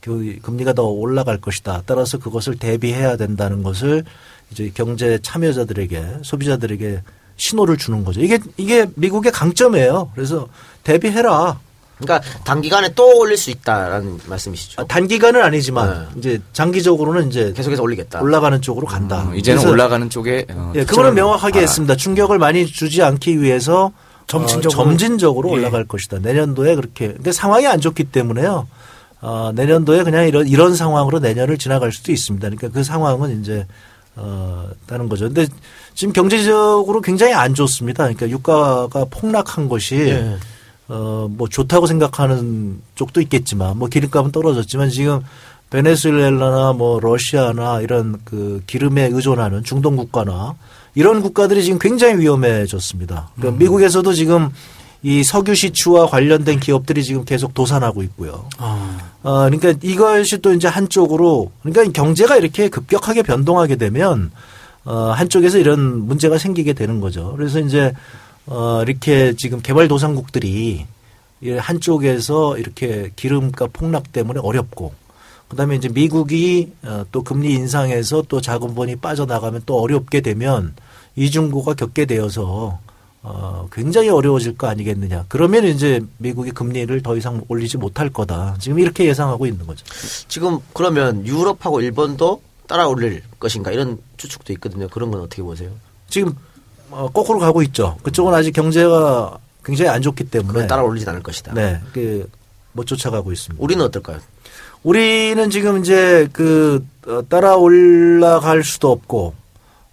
어그 0.00 0.38
금리가 0.42 0.72
더 0.72 0.84
올라갈 0.84 1.40
것이다. 1.40 1.82
따라서 1.86 2.18
그것을 2.18 2.56
대비해야 2.56 3.16
된다는 3.16 3.62
것을 3.62 4.04
이제 4.50 4.70
경제 4.74 5.18
참여자들에게 5.20 6.18
소비자들에게 6.22 7.02
신호를 7.36 7.76
주는 7.76 8.04
거죠. 8.04 8.20
이게 8.20 8.38
이게 8.56 8.86
미국의 8.94 9.32
강점이에요. 9.32 10.12
그래서 10.14 10.48
대비해라. 10.84 11.58
그러니까 11.98 12.28
단기간에 12.44 12.92
또 12.94 13.18
올릴 13.18 13.36
수 13.36 13.50
있다라는 13.50 14.20
말씀이시죠. 14.26 14.82
아, 14.82 14.84
단기간은 14.84 15.42
아니지만 15.42 16.08
네. 16.14 16.18
이제 16.18 16.42
장기적으로는 16.52 17.28
이제 17.28 17.52
계속해서 17.56 17.82
올리겠다. 17.82 18.20
올라가는 18.20 18.60
쪽으로 18.60 18.86
간다. 18.86 19.28
어, 19.28 19.34
이제는 19.34 19.60
그래서 19.60 19.70
올라가는 19.70 20.10
쪽에 20.10 20.46
어, 20.50 20.72
예, 20.74 20.84
그거는 20.84 21.14
명확하게 21.14 21.52
봐라. 21.52 21.60
했습니다. 21.62 21.96
충격을 21.96 22.38
많이 22.38 22.66
주지 22.66 23.02
않기 23.02 23.40
위해서 23.40 23.92
점진적으로. 24.26 24.80
어, 24.80 24.84
점진적으로 24.84 25.50
예. 25.50 25.54
올라갈 25.54 25.84
것이다. 25.84 26.18
내년도에 26.18 26.74
그렇게. 26.74 27.12
근데 27.12 27.30
상황이 27.32 27.66
안 27.66 27.80
좋기 27.80 28.04
때문에요. 28.04 28.66
어, 29.20 29.52
내년도에 29.54 30.02
그냥 30.02 30.26
이런 30.26 30.46
이런 30.48 30.74
상황으로 30.74 31.18
내년을 31.20 31.58
지나갈 31.58 31.92
수도 31.92 32.12
있습니다. 32.12 32.48
그러니까 32.48 32.68
그 32.68 32.84
상황은 32.84 33.40
이제 33.40 33.66
어, 34.16 34.68
다른 34.86 35.08
거죠. 35.08 35.26
근데 35.26 35.46
지금 35.94 36.12
경제적으로 36.12 37.00
굉장히 37.00 37.34
안 37.34 37.54
좋습니다. 37.54 38.04
그러니까 38.04 38.28
유가가 38.28 39.06
폭락한 39.10 39.68
것이 39.68 39.96
예. 39.96 40.36
어, 40.88 41.28
뭐 41.30 41.48
좋다고 41.48 41.86
생각하는 41.86 42.80
쪽도 42.94 43.20
있겠지만 43.22 43.78
뭐 43.78 43.88
기름값은 43.88 44.32
떨어졌지만 44.32 44.90
지금 44.90 45.20
베네수엘라나 45.70 46.74
뭐 46.74 47.00
러시아나 47.00 47.80
이런 47.80 48.20
그 48.24 48.62
기름에 48.66 49.08
의존하는 49.10 49.64
중동 49.64 49.96
국가나 49.96 50.54
이런 50.94 51.22
국가들이 51.22 51.64
지금 51.64 51.78
굉장히 51.78 52.20
위험해졌습니다. 52.20 53.30
그러니까 53.34 53.58
미국에서도 53.58 54.12
지금 54.12 54.50
이 55.02 55.22
석유 55.22 55.54
시추와 55.54 56.06
관련된 56.06 56.60
기업들이 56.60 57.02
지금 57.04 57.24
계속 57.24 57.52
도산하고 57.52 58.02
있고요. 58.04 58.46
아, 58.56 58.98
어, 59.22 59.50
그러니까 59.50 59.74
이것이 59.82 60.38
또 60.38 60.52
이제 60.54 60.68
한쪽으로 60.68 61.50
그러니까 61.62 61.84
경제가 61.92 62.36
이렇게 62.36 62.68
급격하게 62.68 63.22
변동하게 63.22 63.76
되면 63.76 64.30
어, 64.84 65.12
한쪽에서 65.14 65.58
이런 65.58 66.06
문제가 66.06 66.38
생기게 66.38 66.72
되는 66.72 67.00
거죠. 67.00 67.34
그래서 67.36 67.58
이제 67.58 67.92
어, 68.46 68.82
이렇게 68.82 69.34
지금 69.36 69.60
개발도상국들이 69.60 70.86
이 71.40 71.50
한쪽에서 71.50 72.58
이렇게 72.58 73.10
기름값 73.16 73.72
폭락 73.72 74.12
때문에 74.12 74.40
어렵고 74.40 74.92
그다음에 75.48 75.76
이제 75.76 75.88
미국이 75.88 76.72
어, 76.82 77.04
또 77.12 77.22
금리 77.22 77.52
인상해서 77.52 78.22
또 78.28 78.40
자금본이 78.40 78.96
빠져나가면 78.96 79.62
또 79.66 79.80
어렵게 79.80 80.20
되면 80.20 80.74
이중고가 81.16 81.74
겪게 81.74 82.06
되어서 82.06 82.78
어, 83.22 83.68
굉장히 83.72 84.10
어려워질 84.10 84.58
거 84.58 84.66
아니겠느냐. 84.66 85.24
그러면 85.28 85.64
이제 85.64 86.00
미국이 86.18 86.50
금리를 86.50 87.02
더 87.02 87.16
이상 87.16 87.42
올리지 87.48 87.78
못할 87.78 88.10
거다. 88.10 88.56
지금 88.58 88.78
이렇게 88.78 89.06
예상하고 89.06 89.46
있는 89.46 89.66
거죠. 89.66 89.84
지금 90.28 90.58
그러면 90.74 91.26
유럽하고 91.26 91.80
일본도 91.80 92.42
따라 92.66 92.86
올릴 92.86 93.22
것인가 93.38 93.70
이런 93.70 93.98
추측도 94.18 94.52
있거든요. 94.54 94.88
그런 94.88 95.10
건 95.10 95.22
어떻게 95.22 95.42
보세요? 95.42 95.70
지금 96.08 96.30
어, 96.30 96.34
거꾸로 97.12 97.38
가고 97.38 97.62
있죠. 97.62 97.96
그쪽은 98.02 98.34
아직 98.34 98.52
경제가 98.52 99.38
굉장히 99.64 99.90
안 99.90 100.02
좋기 100.02 100.24
때문에 100.24 100.66
따라 100.66 100.82
올리진 100.82 101.08
않을 101.08 101.22
것이다. 101.22 101.54
네, 101.54 101.80
그못 101.92 102.86
쫓아가고 102.86 103.32
있습니다. 103.32 103.62
우리는 103.62 103.84
어떨까요? 103.84 104.18
우리는 104.82 105.50
지금 105.50 105.80
이제 105.80 106.28
그 106.32 106.86
어, 107.06 107.22
따라 107.28 107.56
올라갈 107.56 108.62
수도 108.62 108.90
없고 108.92 109.34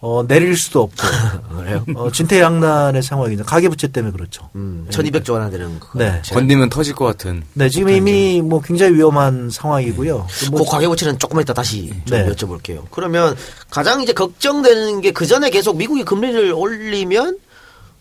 어, 0.03 0.25
내릴 0.27 0.57
수도 0.57 0.81
없고 0.81 0.95
그래요? 1.57 1.85
어, 1.95 2.11
진퇴양난의 2.11 3.03
상황이죠. 3.03 3.43
가계부채 3.45 3.89
때문에 3.89 4.11
그렇죠. 4.11 4.49
음, 4.55 4.87
1200조 4.89 5.33
원 5.33 5.49
되는 5.51 5.79
거. 5.79 5.89
네. 5.93 6.21
건드면 6.31 6.69
터질 6.69 6.95
것 6.95 7.05
같은. 7.05 7.43
네, 7.53 7.69
지금 7.69 7.89
이미 7.89 8.41
뭐 8.41 8.61
굉장히 8.61 8.95
위험한 8.95 9.51
상황이고요. 9.51 10.25
그뭐 10.49 10.65
가계부채는 10.67 11.19
조금 11.19 11.39
이따 11.39 11.53
다시 11.53 11.89
좀 12.05 12.17
네. 12.17 12.27
여쭤볼게요. 12.27 12.83
그러면 12.89 13.35
가장 13.69 14.01
이제 14.01 14.11
걱정되는 14.13 15.01
게 15.01 15.11
그 15.11 15.27
전에 15.27 15.51
계속 15.51 15.77
미국이 15.77 16.03
금리를 16.03 16.51
올리면 16.51 17.37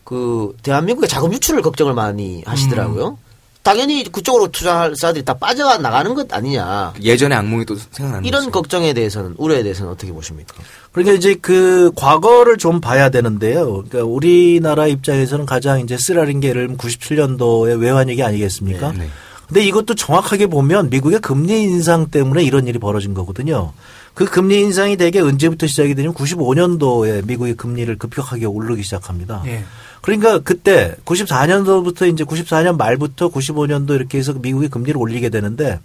그 0.05 0.57
대한민국의 0.63 1.07
자금 1.09 1.33
유출을 1.35 1.61
걱정을 1.61 1.93
많이 1.93 2.43
하시더라고요. 2.47 3.19
당연히 3.63 4.05
그쪽으로 4.05 4.49
투자할 4.49 4.97
사람들이 4.97 5.25
다 5.25 5.35
빠져 5.35 5.77
나가는 5.79 6.15
것 6.15 6.33
아니냐. 6.33 6.95
예전의 7.03 7.37
악몽이 7.39 7.67
또 7.67 7.77
생각나는 7.77 8.27
이런 8.27 8.43
거죠. 8.45 8.53
걱정에 8.53 8.93
대해서는 8.95 9.35
우려에 9.37 9.63
대해서는 9.63 9.93
어떻게 9.93 10.13
보십니까? 10.13 10.55
그러니까 10.93 11.15
이제 11.17 11.35
그 11.35 11.93
과거를 11.95 12.57
좀 12.57 12.81
봐야 12.81 13.11
되는데요. 13.11 13.85
그러니까 13.89 14.05
우리나라 14.05 14.87
입장에서는 14.87 15.45
가장 15.45 15.81
이제 15.81 15.97
쓰라린 15.99 16.41
게 16.41 16.49
예를 16.49 16.63
들면 16.63 16.79
97년도의 16.79 17.81
외환위기 17.81 18.23
아니겠습니까? 18.23 18.93
네. 18.93 19.09
근데 19.47 19.65
이것도 19.65 19.95
정확하게 19.97 20.47
보면 20.47 20.91
미국의 20.91 21.19
금리 21.19 21.63
인상 21.63 22.07
때문에 22.07 22.43
이런 22.45 22.69
일이 22.69 22.79
벌어진 22.79 23.15
거거든요. 23.15 23.73
그 24.15 24.25
금리 24.25 24.61
인상이 24.61 24.97
대개 24.97 25.21
언제부터 25.21 25.67
시작이 25.67 25.95
되냐면 25.95 26.15
95년도에 26.15 27.27
미국의 27.27 27.55
금리를 27.55 27.99
급격하게 27.99 28.47
오르기 28.47 28.83
시작합니다. 28.83 29.43
예. 29.47 29.65
그러니까 30.01 30.39
그때 30.39 30.97
94년도부터 31.05 32.13
이제 32.13 32.25
94년 32.25 32.77
말부터 32.77 33.29
95년도 33.29 33.95
이렇게 33.95 34.19
해서 34.19 34.33
미국이 34.33 34.69
금리를 34.69 34.99
올리게 34.99 35.29
되는데 35.29 35.81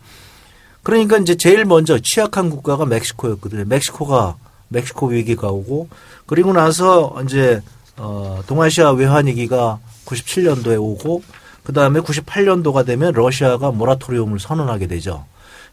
그러니까 0.83 1.17
이제 1.17 1.35
제일 1.35 1.65
먼저 1.65 1.99
취약한 1.99 2.49
국가가 2.49 2.85
멕시코였거든요. 2.85 3.65
멕시코가 3.65 4.37
멕시코 4.69 5.07
위기가 5.07 5.49
오고 5.49 5.89
그리고 6.25 6.53
나서 6.53 7.15
이제 7.23 7.61
어 7.97 8.41
동아시아 8.47 8.91
외환 8.91 9.27
위기가 9.27 9.79
97년도에 10.05 10.79
오고 10.79 11.23
그다음에 11.63 11.99
98년도가 11.99 12.85
되면 12.85 13.13
러시아가 13.13 13.71
모라토리움을 13.71 14.39
선언하게 14.39 14.87
되죠. 14.87 15.25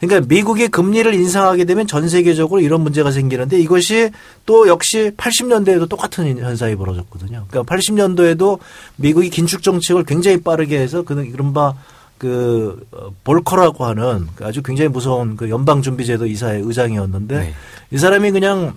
그러니까 0.02 0.26
미국이 0.28 0.66
금리를 0.66 1.14
인상하게 1.14 1.64
되면 1.64 1.86
전 1.86 2.08
세계적으로 2.08 2.60
이런 2.60 2.80
문제가 2.80 3.12
생기는데 3.12 3.58
이것이 3.60 4.10
또 4.44 4.66
역시 4.66 5.12
80년대에도 5.16 5.88
똑같은 5.88 6.38
현상이 6.38 6.74
벌어졌거든요. 6.74 7.46
그러니까 7.48 7.62
80년도에도 7.74 8.58
미국이 8.96 9.30
긴축 9.30 9.62
정책을 9.62 10.04
굉장히 10.04 10.40
빠르게 10.42 10.80
해서 10.80 11.02
그 11.02 11.24
이른바 11.24 11.74
그 12.18 12.84
어, 12.90 13.10
볼커라고 13.22 13.84
하는 13.84 14.26
그 14.34 14.44
아주 14.44 14.60
굉장히 14.62 14.88
무서운 14.88 15.36
그 15.36 15.48
연방준비제도 15.48 16.26
이사의 16.26 16.62
의장이었는데 16.62 17.38
네. 17.38 17.54
이 17.92 17.98
사람이 17.98 18.32
그냥 18.32 18.74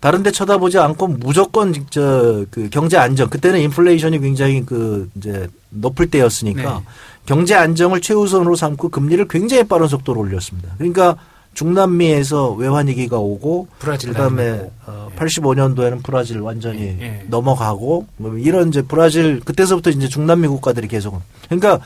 다른 0.00 0.22
데 0.22 0.30
쳐다보지 0.30 0.78
않고 0.78 1.08
무조건 1.08 1.72
저 1.90 2.44
그 2.50 2.68
경제 2.70 2.96
안정 2.96 3.28
그때는 3.28 3.60
인플레이션이 3.60 4.20
굉장히 4.20 4.64
그 4.64 5.08
이제 5.16 5.48
높을 5.70 6.10
때였으니까 6.10 6.78
네. 6.78 6.84
경제 7.28 7.54
안정을 7.54 8.00
최우선으로 8.00 8.56
삼고 8.56 8.88
금리를 8.88 9.28
굉장히 9.28 9.62
빠른 9.64 9.86
속도로 9.86 10.18
올렸습니다. 10.18 10.70
그러니까 10.78 11.16
중남미에서 11.52 12.52
외환 12.52 12.88
위기가 12.88 13.18
오고 13.18 13.68
브라질 13.78 14.12
그다음에. 14.12 14.70
어, 14.86 15.10
85년도에는 15.14 16.02
브라질 16.02 16.38
완전히 16.40 16.82
예, 16.84 16.98
예. 17.02 17.24
넘어가고 17.28 18.06
뭐 18.16 18.38
이런 18.38 18.68
이제 18.68 18.80
브라질 18.80 19.40
그때서부터 19.40 19.90
이제 19.90 20.08
중남미 20.08 20.48
국가들이 20.48 20.88
계속 20.88 21.20
그러니까 21.46 21.80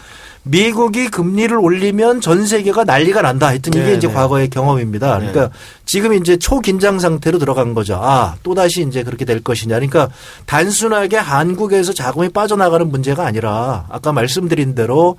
미국이 0.44 1.08
금리를 1.08 1.56
올리면 1.56 2.20
전 2.20 2.46
세계가 2.46 2.84
난리가 2.84 3.22
난다 3.22 3.48
했던 3.48 3.72
이게 3.74 3.90
네, 3.90 3.94
이제 3.94 4.08
네. 4.08 4.14
과거의 4.14 4.50
경험입니다. 4.50 5.18
네. 5.18 5.30
그러니까 5.30 5.56
지금 5.86 6.14
이제 6.14 6.36
초긴장 6.36 6.98
상태로 6.98 7.38
들어간 7.38 7.74
거죠. 7.74 7.98
아, 8.02 8.34
또다시 8.42 8.82
이제 8.82 9.04
그렇게 9.04 9.24
될 9.24 9.40
것이냐. 9.40 9.76
그러니까 9.76 10.10
단순하게 10.46 11.16
한국에서 11.16 11.92
자금이 11.92 12.30
빠져나가는 12.30 12.88
문제가 12.88 13.24
아니라 13.24 13.86
아까 13.88 14.12
말씀드린 14.12 14.74
대로 14.74 15.16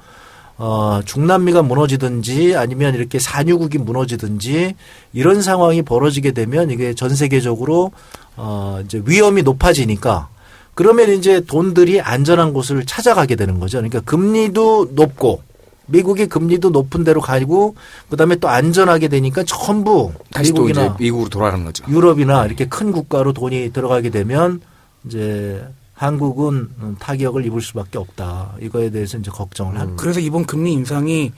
어, 0.58 1.00
중남미가 1.06 1.64
무너지든지 1.64 2.56
아니면 2.56 2.94
이렇게 2.94 3.18
산유국이 3.18 3.80
무너지든지 3.80 4.76
이런 5.14 5.42
상황이 5.42 5.82
벌어지게 5.82 6.32
되면 6.32 6.70
이게 6.70 6.94
전 6.94 7.16
세계적으로 7.16 7.92
어, 8.36 8.82
이제 8.84 9.02
위험이 9.06 9.42
높아지니까 9.42 10.30
그러면 10.76 11.12
이제 11.12 11.42
돈들이 11.42 12.02
안전한 12.02 12.54
곳을 12.54 12.86
찾아가게 12.86 13.36
되는 13.36 13.60
거죠. 13.60 13.78
그러니까 13.78 14.00
금리도 14.02 14.92
높고 14.94 15.42
미국이 15.86 16.28
금리도 16.28 16.70
높은 16.70 17.04
데로 17.04 17.22
가고 17.22 17.76
그다음에 18.10 18.38
또 18.38 18.48
안전하게 18.48 19.10
되니까 19.10 19.44
전부 19.46 20.12
다시 20.32 20.54
또 20.54 20.70
이제 20.70 20.80
미국이나 20.80 20.98
미국으로 21.00 21.30
돌아가는 21.30 21.66
거죠. 21.66 21.86
유럽이나 21.90 22.46
이렇게 22.46 22.68
큰 22.68 22.92
국가로 22.92 23.34
돈이 23.34 23.72
들어가게 23.74 24.10
되면 24.10 24.62
이제 25.06 25.64
한국은 25.94 26.70
타격을 27.00 27.46
입을 27.46 27.62
수밖에 27.62 27.98
없다. 27.98 28.56
이거에 28.62 28.90
대해서 28.90 29.18
이제 29.18 29.30
걱정을 29.30 29.76
하는 29.76 29.92
거죠. 29.92 30.02
그래서 30.02 30.20
이번 30.20 30.46
금리 30.46 30.74
인상이 30.74 31.32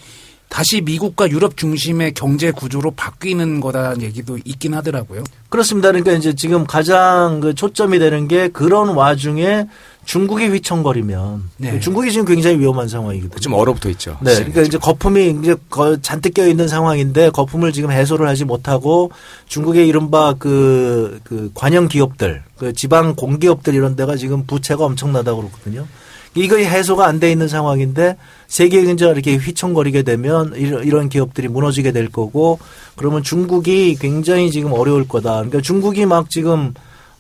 다시 0.50 0.80
미국과 0.82 1.30
유럽 1.32 1.58
중심의 1.58 2.14
경제 2.14 2.52
구조로 2.52 2.92
바뀌는 2.92 3.60
거다는 3.60 4.02
얘기도 4.04 4.38
있긴 4.46 4.74
하더라고요. 4.74 5.24
그렇습니다. 5.50 5.90
그러니까 5.90 6.14
이제 6.14 6.34
지금 6.34 6.66
가장 6.66 7.40
그 7.42 7.54
초점이 7.56 8.00
되는 8.00 8.28
게 8.28 8.48
그런 8.48 8.90
와중에 8.90 9.68
중국이 10.06 10.46
휘청거리면 10.48 11.44
네. 11.58 11.80
중국이 11.80 12.12
지금 12.12 12.26
굉장히 12.26 12.60
위험한 12.60 12.88
상황이거든요. 12.88 13.40
좀 13.40 13.54
얼어붙어 13.54 13.90
있죠. 13.90 14.18
네, 14.22 14.36
그러니까 14.36 14.62
이제 14.62 14.78
거품이 14.78 15.40
이제 15.42 15.56
거- 15.70 15.98
잔뜩 16.00 16.36
껴 16.36 16.48
있는 16.48 16.68
상황인데 16.68 17.32
거품을 17.32 17.72
지금 17.74 17.92
해소를 17.92 18.28
하지 18.28 18.46
못하고 18.46 19.12
중국의 19.48 19.88
이른바 19.88 20.36
그, 20.38 21.20
그 21.24 21.50
관영 21.56 21.88
기업들, 21.88 22.44
그 22.58 22.72
지방 22.74 23.16
공기업들 23.16 23.74
이런 23.74 23.96
데가 23.96 24.16
지금 24.16 24.46
부채가 24.46 24.86
엄청나다고 24.86 25.42
그러거든요. 25.42 25.88
이거 26.36 26.58
해소가 26.58 27.06
안 27.08 27.20
돼 27.20 27.32
있는 27.32 27.48
상황인데 27.48 28.18
세계 28.48 28.84
경제가 28.84 29.14
이렇게 29.14 29.36
휘청거리게 29.36 30.04
되면 30.04 30.54
이런, 30.56 31.10
기업들이 31.10 31.48
무너지게 31.48 31.92
될 31.92 32.10
거고 32.10 32.60
그러면 32.96 33.24
중국이 33.24 33.96
굉장히 33.96 34.52
지금 34.52 34.74
어려울 34.74 35.08
거다. 35.08 35.36
그러니까 35.36 35.62
중국이 35.62 36.06
막 36.06 36.30
지금 36.30 36.74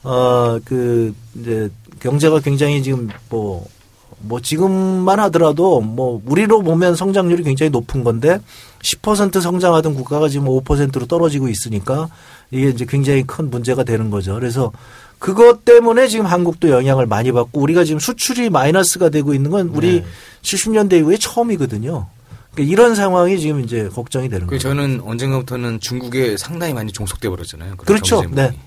어 0.03 0.59
그 0.65 1.13
이제 1.39 1.69
경제가 1.99 2.39
굉장히 2.41 2.83
지금 2.83 3.09
뭐뭐 3.29 4.41
지금만 4.41 5.19
하더라도 5.21 5.81
뭐 5.81 6.21
우리로 6.25 6.61
보면 6.61 6.95
성장률이 6.95 7.43
굉장히 7.43 7.69
높은 7.69 8.03
건데 8.03 8.39
10% 8.83 9.41
성장하던 9.41 9.95
국가가 9.95 10.29
지금 10.29 10.47
5%로 10.47 11.05
떨어지고 11.07 11.47
있으니까 11.47 12.09
이게 12.51 12.69
이제 12.69 12.85
굉장히 12.87 13.23
큰 13.23 13.49
문제가 13.49 13.83
되는 13.83 14.09
거죠. 14.11 14.35
그래서 14.35 14.71
그것 15.19 15.65
때문에 15.65 16.07
지금 16.07 16.25
한국도 16.25 16.69
영향을 16.69 17.05
많이 17.05 17.31
받고 17.31 17.59
우리가 17.61 17.83
지금 17.83 17.99
수출이 17.99 18.49
마이너스가 18.49 19.09
되고 19.09 19.33
있는 19.33 19.49
건 19.51 19.69
우리 19.73 20.01
네. 20.01 20.05
70년대 20.43 20.93
이후에 20.99 21.17
처음이거든요. 21.17 22.07
그러니까 22.53 22.71
이런 22.71 22.95
상황이 22.95 23.39
지금 23.39 23.63
이제 23.63 23.89
걱정이 23.89 24.29
되는 24.29 24.47
그 24.47 24.55
거죠. 24.55 24.69
저는 24.69 25.01
언젠가부터는 25.03 25.79
중국에 25.79 26.37
상당히 26.37 26.73
많이 26.73 26.91
종속돼 26.91 27.29
버렸잖아요. 27.29 27.75
그렇죠. 27.77 28.23
네. 28.31 28.57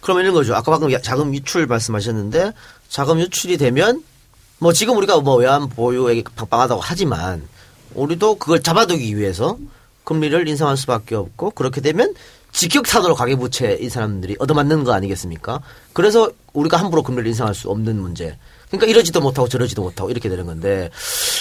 그러면 0.00 0.24
이런 0.24 0.34
거죠. 0.34 0.54
아까 0.54 0.70
방금 0.72 0.92
야- 0.92 1.00
자금 1.00 1.34
유출 1.34 1.66
말씀하셨는데 1.66 2.52
자금 2.88 3.18
유출이 3.20 3.56
되면 3.56 4.02
뭐 4.58 4.72
지금 4.72 4.96
우리가 4.96 5.20
뭐 5.20 5.36
외환 5.36 5.68
보유액이 5.68 6.24
빵빵하다고 6.36 6.80
하지만 6.82 7.42
우리도 7.94 8.36
그걸 8.38 8.62
잡아두기 8.62 9.16
위해서 9.16 9.56
금리를 10.04 10.46
인상할 10.48 10.76
수밖에 10.76 11.14
없고 11.14 11.50
그렇게 11.52 11.80
되면 11.80 12.12
직격탄으로 12.54 13.16
가계부채인 13.16 13.90
사람들이 13.90 14.36
얻어맞는 14.38 14.84
거 14.84 14.92
아니겠습니까? 14.92 15.60
그래서 15.92 16.30
우리가 16.52 16.76
함부로 16.76 17.02
금리를 17.02 17.26
인상할 17.26 17.54
수 17.54 17.68
없는 17.68 18.00
문제. 18.00 18.38
그러니까 18.68 18.86
이러지도 18.86 19.20
못하고 19.20 19.48
저러지도 19.48 19.82
못하고 19.82 20.10
이렇게 20.10 20.28
되는 20.28 20.46
건데 20.46 20.90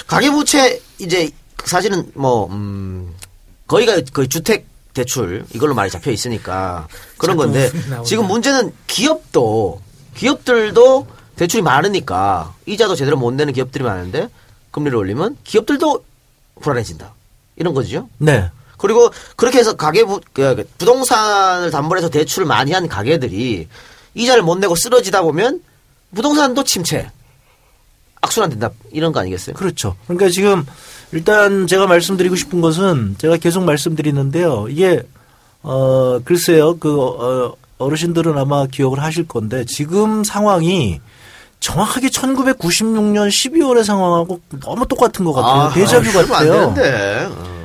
가계부채 0.08 0.82
이제 1.00 1.30
사실은 1.66 2.12
뭐 2.16 2.48
음, 2.48 3.14
거의가 3.68 4.02
거의 4.12 4.28
주택 4.28 4.66
대출 4.94 5.46
이걸로 5.54 5.74
많이 5.74 5.90
잡혀 5.90 6.12
있으니까 6.12 6.88
그런 7.18 7.38
건데. 7.38 7.72
지금 8.06 8.28
문제는 8.28 8.74
기업도 8.88 9.82
기업들도 10.16 11.08
대출이 11.36 11.62
많으니까 11.62 12.54
이자도 12.66 12.96
제대로 12.96 13.18
못 13.18 13.32
내는 13.34 13.54
기업들이 13.54 13.84
많은데 13.84 14.30
금리를 14.72 14.96
올리면 14.98 15.38
기업들도 15.44 16.04
불안해진다 16.62 17.14
이런 17.56 17.74
거죠. 17.74 18.10
네. 18.18 18.50
그리고 18.84 19.10
그렇게 19.38 19.60
해서 19.60 19.78
가계부 19.78 20.20
그 20.34 20.68
부동산을 20.78 21.72
담보해서 21.72 22.10
대출을 22.10 22.46
많이 22.46 22.74
한 22.74 22.90
가게들이 22.90 23.70
이자를 24.14 24.44
못 24.44 24.58
내고 24.60 24.76
쓰러지다 24.76 25.22
보면 25.22 25.62
부동산도 26.14 26.66
침체 26.66 27.10
악순환 28.20 28.50
된다 28.50 28.72
이런 28.92 29.14
거 29.14 29.22
아니겠어요? 29.22 29.56
그렇죠. 29.56 29.96
그러니까 30.06 30.30
지금 30.30 30.66
일단 31.14 31.66
제가 31.66 31.88
말씀드리고 31.88 32.36
싶은 32.36 32.60
것은 32.60 33.16
제가 33.20 33.38
계속 33.38 33.64
말씀드리는데요. 33.64 34.68
이게 34.70 35.02
어 35.62 36.20
글쎄요. 36.26 36.78
그 36.78 37.02
어, 37.02 37.56
어르신들은 37.78 38.38
아마 38.38 38.66
기억을 38.68 39.02
하실 39.02 39.26
건데 39.26 39.64
지금 39.64 40.26
상황이 40.26 41.00
정확하게 41.62 42.10
1996년 42.10 43.30
12월의 43.30 43.86
상황하고 43.86 44.42
너무 44.60 44.86
똑같은 44.86 45.24
것 45.24 45.32
같아요. 45.32 45.72
그러면 45.74 46.06
안 46.18 46.28
같아요. 46.28 46.74
되는데. 46.74 47.63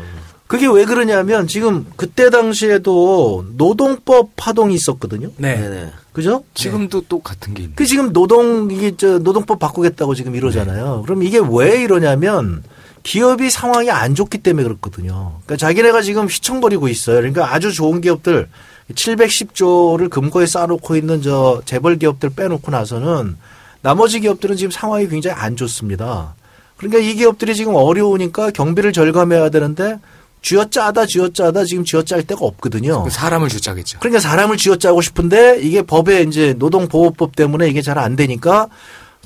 그게 0.49 0.67
왜 0.67 0.87
그러냐면 0.87 1.47
지금 1.47 1.87
그때 1.97 2.31
당시에도 2.31 3.45
노동법 3.57 4.31
파동이 4.35 4.75
있었거든요. 4.75 5.29
네. 5.37 5.57
네네. 5.57 5.93
그죠? 6.13 6.43
지금도 6.55 7.03
또 7.09 7.21
같은 7.21 7.53
게 7.53 7.65
있네. 7.65 7.75
그 7.77 7.85
지금 7.85 8.13
노동 8.15 8.71
이게 8.71 8.97
저 8.97 9.19
노동법 9.19 9.59
바꾸겠다고 9.59 10.15
지금 10.15 10.35
이러잖아요. 10.35 11.03
그럼 11.05 11.23
이게 11.23 11.39
왜 11.39 11.83
이러냐면 11.83 12.65
기업이 13.03 13.51
상황이 13.51 13.91
안 13.91 14.15
좋기 14.15 14.39
때문에 14.39 14.65
그렇거든요. 14.65 15.35
그러니까 15.45 15.57
자기네가 15.57 16.01
지금 16.01 16.27
휘청거리고 16.27 16.89
있어요. 16.89 17.17
그러니까 17.17 17.53
아주 17.55 17.71
좋은 17.73 18.01
기업들 18.01 18.49
710조를 18.95 20.09
금고에 20.09 20.47
쌓아놓고 20.47 20.97
있는 20.97 21.21
저 21.21 21.61
재벌 21.67 21.99
기업들 21.99 22.31
빼놓고 22.31 22.71
나서는 22.71 23.37
나머지 23.83 24.21
기업들은 24.21 24.57
지금 24.57 24.71
상황이 24.71 25.07
굉장히 25.09 25.39
안 25.39 25.57
좋습니다. 25.57 26.35
그러니까 26.79 27.01
이 27.01 27.15
기업들이 27.15 27.55
지금 27.55 27.75
어려우니까 27.75 28.51
경비를 28.51 28.93
절감해야 28.93 29.51
되는데 29.51 29.99
쥐어짜다 30.43 31.07
쥐어짜다 31.07 31.65
지금 31.65 31.85
쥐어짤 31.85 32.23
데가 32.23 32.45
없거든요. 32.45 33.03
그 33.05 33.11
사람을 33.11 33.49
주자겠죠. 33.49 33.99
그러니까 33.99 34.21
사람을 34.21 34.57
쥐어짜고 34.57 35.01
싶은데 35.03 35.59
이게 35.61 35.83
법에 35.83 36.23
이제 36.23 36.55
노동보호법 36.59 37.37
때문에 37.37 37.69
이게 37.69 37.83
잘 37.83 37.99
안 37.99 38.15
되니까 38.15 38.69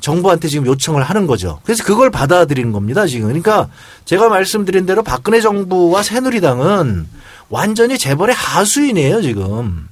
정부한테 0.00 0.48
지금 0.48 0.66
요청을 0.66 1.02
하는 1.02 1.26
거죠. 1.26 1.60
그래서 1.62 1.84
그걸 1.84 2.10
받아들이는 2.10 2.72
겁니다, 2.72 3.06
지금. 3.06 3.28
그러니까 3.28 3.68
제가 4.04 4.28
말씀드린 4.28 4.84
대로 4.86 5.02
박근혜 5.02 5.40
정부와 5.40 6.02
새누리당은 6.02 7.06
완전히 7.50 7.98
재벌의 7.98 8.34
하수인이에요, 8.34 9.22
지금. 9.22 9.88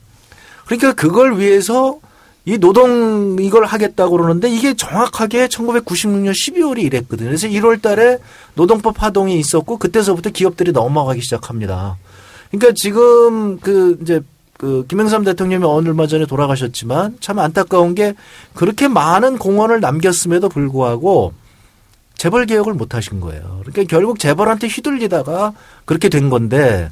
그러니까 0.64 0.94
그걸 0.94 1.38
위해서 1.38 1.98
이 2.44 2.58
노동 2.58 3.36
이걸 3.40 3.64
하겠다고 3.64 4.16
그러는데 4.16 4.48
이게 4.48 4.74
정확하게 4.74 5.48
1996년 5.48 6.32
12월이 6.32 6.82
이랬거든요. 6.82 7.28
그래서 7.28 7.46
1월 7.48 7.82
달에 7.82 8.18
노동법 8.54 8.96
파동이 8.96 9.38
있었고 9.38 9.78
그때서부터 9.78 10.30
기업들이 10.30 10.72
넘어가기 10.72 11.20
시작합니다. 11.20 11.96
그러니까 12.50 12.72
지금 12.74 13.58
그 13.60 13.98
이제 14.02 14.22
그 14.56 14.84
김영삼 14.88 15.24
대통령이 15.24 15.64
얼마 15.64 16.06
전에 16.06 16.26
돌아가셨지만 16.26 17.16
참 17.20 17.38
안타까운 17.38 17.94
게 17.94 18.14
그렇게 18.54 18.88
많은 18.88 19.38
공헌을 19.38 19.80
남겼음에도 19.80 20.48
불구하고 20.48 21.32
재벌 22.14 22.44
개혁을 22.44 22.74
못 22.74 22.94
하신 22.94 23.20
거예요. 23.20 23.62
그러니까 23.64 23.84
결국 23.84 24.18
재벌한테 24.18 24.66
휘둘리다가 24.66 25.54
그렇게 25.86 26.10
된 26.10 26.28
건데 26.28 26.90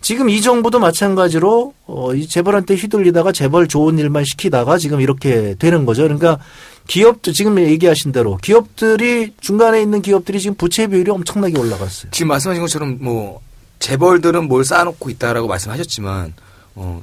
지금 0.00 0.30
이 0.30 0.40
정부도 0.40 0.78
마찬가지로 0.78 1.74
어, 1.86 2.14
이 2.14 2.26
재벌한테 2.26 2.74
휘둘리다가 2.74 3.32
재벌 3.32 3.68
좋은 3.68 3.98
일만 3.98 4.24
시키다가 4.24 4.78
지금 4.78 5.00
이렇게 5.00 5.54
되는 5.58 5.84
거죠. 5.84 6.02
그러니까 6.02 6.38
기업도 6.86 7.32
지금 7.32 7.58
얘기하신 7.58 8.10
대로 8.12 8.36
기업들이 8.38 9.34
중간에 9.40 9.80
있는 9.82 10.00
기업들이 10.02 10.40
지금 10.40 10.56
부채 10.56 10.86
비율이 10.86 11.10
엄청나게 11.10 11.58
올라갔어요. 11.58 12.10
지금 12.12 12.28
말씀하신 12.28 12.62
것처럼 12.62 12.98
뭐 13.00 13.40
재벌들은 13.78 14.48
뭘 14.48 14.64
쌓아놓고 14.64 15.10
있다라고 15.10 15.46
말씀하셨지만 15.48 16.32
어, 16.76 17.02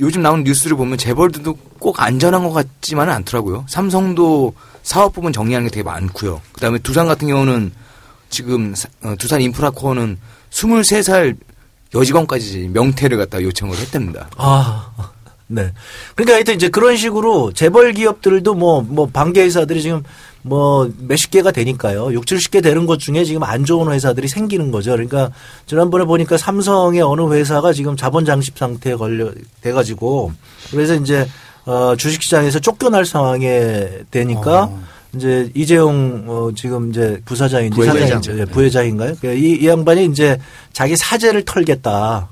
요즘 0.00 0.22
나오는 0.22 0.42
뉴스를 0.44 0.76
보면 0.76 0.98
재벌들도 0.98 1.54
꼭 1.78 2.00
안전한 2.02 2.42
것 2.42 2.52
같지만은 2.52 3.12
않더라고요. 3.14 3.66
삼성도 3.68 4.54
사업 4.82 5.12
부분 5.12 5.32
정리하는 5.32 5.68
게 5.68 5.70
되게 5.70 5.82
많고요. 5.84 6.40
그다음에 6.52 6.78
두산 6.80 7.06
같은 7.06 7.28
경우는 7.28 7.72
지금 8.30 8.74
사- 8.74 8.88
어, 9.02 9.14
두산 9.18 9.40
인프라코어는 9.42 10.18
23살 10.50 11.36
여직원까지 11.94 12.70
명태를 12.72 13.18
갖다 13.18 13.42
요청을 13.42 13.76
했답니다. 13.76 14.28
아, 14.36 14.90
네. 15.46 15.72
그러니까 16.14 16.36
하여튼 16.36 16.54
이제 16.54 16.68
그런 16.68 16.96
식으로 16.96 17.52
재벌 17.52 17.92
기업들도 17.92 18.54
뭐, 18.54 18.80
뭐, 18.80 19.06
반개 19.06 19.42
회사들이 19.42 19.82
지금 19.82 20.02
뭐, 20.40 20.90
몇십 20.98 21.30
개가 21.30 21.50
되니까요. 21.50 22.12
6, 22.12 22.24
70개 22.24 22.62
되는 22.62 22.86
것 22.86 22.98
중에 22.98 23.24
지금 23.24 23.42
안 23.42 23.64
좋은 23.64 23.92
회사들이 23.92 24.28
생기는 24.28 24.70
거죠. 24.70 24.92
그러니까 24.92 25.30
지난번에 25.66 26.04
보니까 26.04 26.38
삼성의 26.38 27.02
어느 27.02 27.32
회사가 27.32 27.72
지금 27.72 27.96
자본 27.96 28.24
장식 28.24 28.56
상태에 28.56 28.94
걸려, 28.94 29.30
돼가지고 29.60 30.32
그래서 30.70 30.94
이제 30.94 31.28
어, 31.64 31.94
주식시장에서 31.96 32.58
쫓겨날 32.58 33.04
상황에 33.04 33.88
되니까 34.10 34.68
이제 35.14 35.50
이재용 35.54 36.24
어 36.26 36.50
지금 36.56 36.90
이제 36.90 37.20
부사장인지 37.24 37.76
부회장. 37.76 37.98
사장인지 37.98 38.30
예, 38.38 38.44
부회장인가요? 38.46 39.14
그러니까 39.20 39.32
이, 39.46 39.52
이 39.52 39.66
양반이 39.68 40.06
이제 40.06 40.38
자기 40.72 40.96
사재를 40.96 41.44
털겠다. 41.44 42.28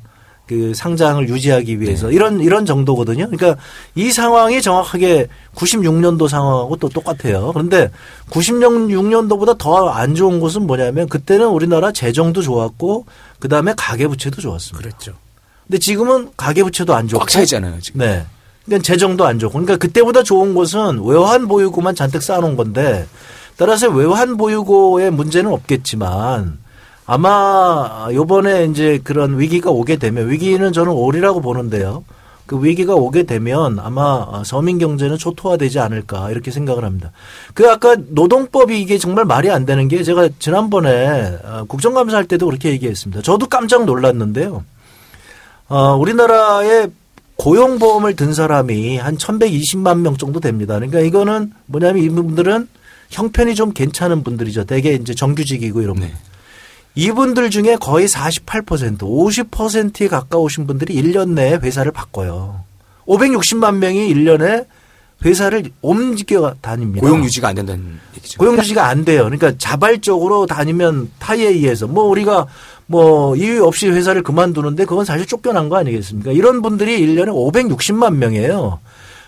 그 0.46 0.72
상장을 0.74 1.28
유지하기 1.28 1.80
위해서 1.80 2.10
이런 2.10 2.40
이런 2.40 2.66
정도거든요. 2.66 3.30
그러니까 3.30 3.62
이 3.94 4.10
상황이 4.10 4.60
정확하게 4.60 5.28
96년도 5.54 6.26
상황하고 6.26 6.74
또 6.76 6.88
똑같아요. 6.88 7.52
그런데 7.52 7.88
96년도보다 8.30 9.56
더 9.58 9.90
안 9.90 10.14
좋은 10.16 10.40
것은 10.40 10.66
뭐냐면 10.66 11.08
그때는 11.08 11.46
우리나라 11.48 11.92
재정도 11.92 12.42
좋았고 12.42 13.06
그다음에 13.38 13.74
가계 13.76 14.08
부채도 14.08 14.40
좋았습니다. 14.40 14.78
그랬죠. 14.88 15.12
근데 15.68 15.78
지금은 15.78 16.30
가계 16.36 16.62
부채도 16.64 16.94
안 16.94 17.06
좋고 17.06 17.20
꽉차 17.20 17.42
있잖아요, 17.42 17.78
지금. 17.80 18.00
네. 18.00 18.24
그러니까 18.70 18.84
재정도 18.84 19.26
안 19.26 19.40
좋고. 19.40 19.52
그러니까 19.54 19.76
그때보다 19.76 20.22
좋은 20.22 20.54
것은 20.54 21.02
외환 21.04 21.48
보유고만 21.48 21.96
잔뜩 21.96 22.22
쌓아놓은 22.22 22.56
건데 22.56 23.06
따라서 23.56 23.90
외환 23.90 24.36
보유고의 24.36 25.10
문제는 25.10 25.50
없겠지만 25.52 26.58
아마 27.04 28.08
요번에 28.12 28.66
이제 28.66 29.00
그런 29.02 29.40
위기가 29.40 29.70
오게 29.70 29.96
되면 29.96 30.30
위기는 30.30 30.72
저는 30.72 30.92
올이라고 30.92 31.40
보는데요. 31.40 32.04
그 32.46 32.62
위기가 32.64 32.94
오게 32.94 33.24
되면 33.24 33.78
아마 33.80 34.42
서민 34.44 34.78
경제는 34.78 35.18
초토화되지 35.18 35.80
않을까 35.80 36.30
이렇게 36.30 36.52
생각을 36.52 36.84
합니다. 36.84 37.10
그 37.54 37.68
아까 37.68 37.96
노동법이 37.96 38.80
이게 38.80 38.98
정말 38.98 39.24
말이 39.24 39.50
안 39.50 39.66
되는 39.66 39.88
게 39.88 40.02
제가 40.04 40.28
지난번에 40.38 41.38
어, 41.44 41.64
국정감사 41.66 42.16
할 42.16 42.24
때도 42.26 42.46
그렇게 42.46 42.70
얘기했습니다. 42.70 43.22
저도 43.22 43.48
깜짝 43.48 43.84
놀랐는데요. 43.84 44.64
어, 45.68 45.96
우리나라에 45.96 46.88
고용보험을 47.40 48.16
든 48.16 48.34
사람이 48.34 48.98
한 48.98 49.16
1120만 49.16 50.00
명 50.00 50.18
정도 50.18 50.40
됩니다. 50.40 50.74
그러니까 50.74 51.00
이거는 51.00 51.52
뭐냐면 51.64 52.02
이분들은 52.02 52.68
형편이 53.08 53.54
좀 53.54 53.72
괜찮은 53.72 54.22
분들이죠. 54.22 54.64
대개 54.64 54.92
이제 54.92 55.14
정규직이고 55.14 55.80
이런 55.80 55.96
분. 55.96 56.10
이분들 56.96 57.48
중에 57.48 57.76
거의 57.80 58.06
48%, 58.08 58.98
50%에 58.98 60.08
가까우신 60.08 60.66
분들이 60.66 60.94
1년 61.02 61.30
내에 61.30 61.54
회사를 61.54 61.92
바꿔요. 61.92 62.62
560만 63.06 63.76
명이 63.76 64.12
1년에 64.12 64.66
회사를 65.24 65.70
옮겨 65.80 66.54
다닙니다. 66.60 67.06
고용 67.06 67.24
유지가 67.24 67.48
안 67.48 67.54
된다는 67.54 68.00
얘기죠. 68.16 68.38
고용 68.38 68.58
유지가 68.58 68.86
안 68.86 69.04
돼요. 69.06 69.24
그러니까 69.24 69.52
자발적으로 69.56 70.44
다니면 70.44 71.10
타이에 71.18 71.48
의해서 71.48 71.86
뭐 71.86 72.04
우리가 72.04 72.46
뭐 72.90 73.36
이유 73.36 73.64
없이 73.64 73.88
회사를 73.88 74.24
그만두는데 74.24 74.84
그건 74.84 75.04
사실 75.04 75.24
쫓겨난 75.24 75.68
거 75.68 75.76
아니겠습니까? 75.76 76.32
이런 76.32 76.60
분들이 76.60 76.98
1년에 77.06 77.28
560만 77.28 78.16
명이에요. 78.16 78.80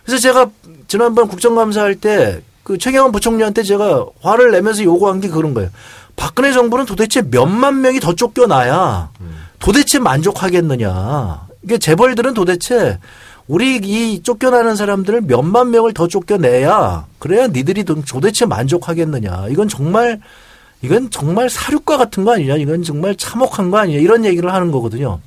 그래서 0.05 0.21
제가 0.21 0.51
지난번 0.89 1.29
국정감사할 1.29 1.95
때 1.97 2.43
그 2.65 2.79
최경환 2.79 3.11
부총리한테 3.11 3.65
제가 3.65 4.07
화를 4.21 4.53
내면서 4.53 4.85
요구한 4.85 5.21
게 5.21 5.27
그런 5.29 5.53
거예요. 5.53 5.69
박근혜 6.15 6.53
정부는 6.53 6.87
도대체 6.87 7.21
몇만 7.21 7.81
명이 7.81 7.99
더 7.99 8.15
쫓겨나야 8.15 9.11
도대체 9.59 9.99
만족하겠느냐. 9.99 11.47
이게 11.65 11.79
재벌들은 11.79 12.35
도대체 12.35 13.01
우리 13.49 13.77
이 13.83 14.23
쫓겨나는 14.23 14.77
사람들을 14.77 15.23
몇만 15.23 15.73
명을 15.73 15.93
더 15.93 16.07
쫓겨내야 16.07 17.07
그래야 17.19 17.49
니들이 17.49 17.83
도- 17.83 18.01
도대체 18.09 18.47
만족하겠느냐. 18.47 19.47
이건 19.51 19.67
정말 19.69 20.21
이건 20.83 21.11
정말 21.11 21.49
사륙과 21.49 21.97
같은 21.97 22.25
거 22.25 22.35
아니냐. 22.35 22.57
이건 22.57 22.83
정말 22.83 23.17
참혹한 23.17 23.71
거 23.71 23.79
아니냐. 23.79 23.99
이런 23.99 24.25
얘기를 24.25 24.53
하는 24.53 24.73
거거든요. 24.73 25.21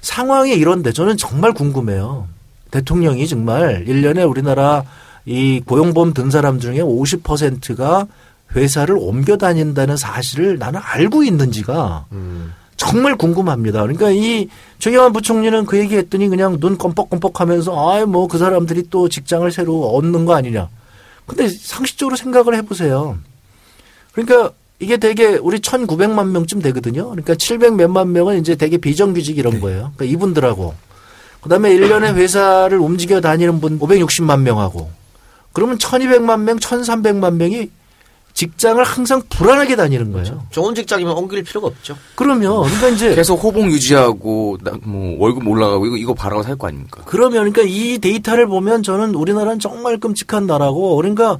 상황이 0.00 0.52
이런데 0.52 0.92
저는 0.92 1.16
정말 1.16 1.52
궁금해요. 1.52 2.28
대통령이 2.70 3.28
정말 3.28 3.84
1년에 3.86 4.28
우리나라 4.28 4.84
이 5.26 5.62
고용보험 5.64 6.12
든 6.12 6.30
사람 6.30 6.58
중에 6.58 6.78
50%가 6.78 8.06
회사를 8.54 8.96
옮겨 8.98 9.36
다닌다는 9.36 9.96
사실을 9.96 10.58
나는 10.58 10.80
알고 10.82 11.24
있는지가 11.24 12.06
정말 12.76 13.16
궁금합니다. 13.16 13.82
그러니까 13.82 14.10
이 14.10 14.48
최경환 14.78 15.12
부총리는 15.12 15.64
그 15.66 15.78
얘기 15.78 15.96
했더니 15.96 16.28
그냥 16.28 16.58
눈 16.60 16.76
껌뻑껌뻑 16.76 17.40
하면서 17.40 17.90
아이 17.90 18.04
뭐 18.04 18.26
그 18.26 18.38
사람들이 18.38 18.88
또 18.90 19.08
직장을 19.08 19.50
새로 19.52 19.94
얻는 19.94 20.24
거 20.24 20.34
아니냐. 20.34 20.68
근데 21.26 21.48
상식적으로 21.48 22.16
생각을 22.16 22.54
해보세요. 22.56 23.16
그러니까 24.12 24.52
이게 24.84 24.96
되게 24.98 25.36
우리 25.36 25.58
1,900만 25.58 26.28
명쯤 26.28 26.60
되거든요. 26.62 27.08
그러니까 27.10 27.34
700 27.34 27.74
몇만 27.74 28.12
명은 28.12 28.38
이제 28.38 28.54
되게 28.54 28.76
비정규직 28.76 29.38
이런 29.38 29.60
거예요. 29.60 29.92
그러니까 29.96 30.04
이분들하고 30.04 30.74
그다음에 31.40 31.74
1년에 31.76 32.14
회사를 32.14 32.78
움직여 32.78 33.20
다니는 33.20 33.60
분 33.60 33.78
560만 33.78 34.40
명하고 34.40 34.90
그러면 35.52 35.78
1,200만 35.78 36.40
명, 36.40 36.56
1,300만 36.58 37.34
명이 37.34 37.70
직장을 38.32 38.82
항상 38.82 39.22
불안하게 39.30 39.76
다니는 39.76 40.10
거예요. 40.12 40.42
좋은 40.50 40.74
직장이면 40.74 41.14
옮길 41.16 41.44
필요가 41.44 41.68
없죠. 41.68 41.96
그러면 42.16 42.62
그러니까 42.64 42.88
이제 42.88 43.14
계속 43.14 43.36
호봉 43.44 43.70
유지하고 43.70 44.58
나- 44.62 44.72
뭐 44.82 45.16
월급 45.20 45.46
올라가고 45.46 45.86
이거 45.86 45.96
이거 45.96 46.14
바라고 46.14 46.42
살 46.42 46.56
거 46.56 46.66
아닙니까? 46.66 47.02
그러면 47.06 47.50
그러니까 47.52 47.62
이 47.64 47.98
데이터를 47.98 48.48
보면 48.48 48.82
저는 48.82 49.14
우리나라는 49.14 49.60
정말 49.60 49.98
끔찍한 50.00 50.46
나라고 50.46 50.96
그러니까 50.96 51.38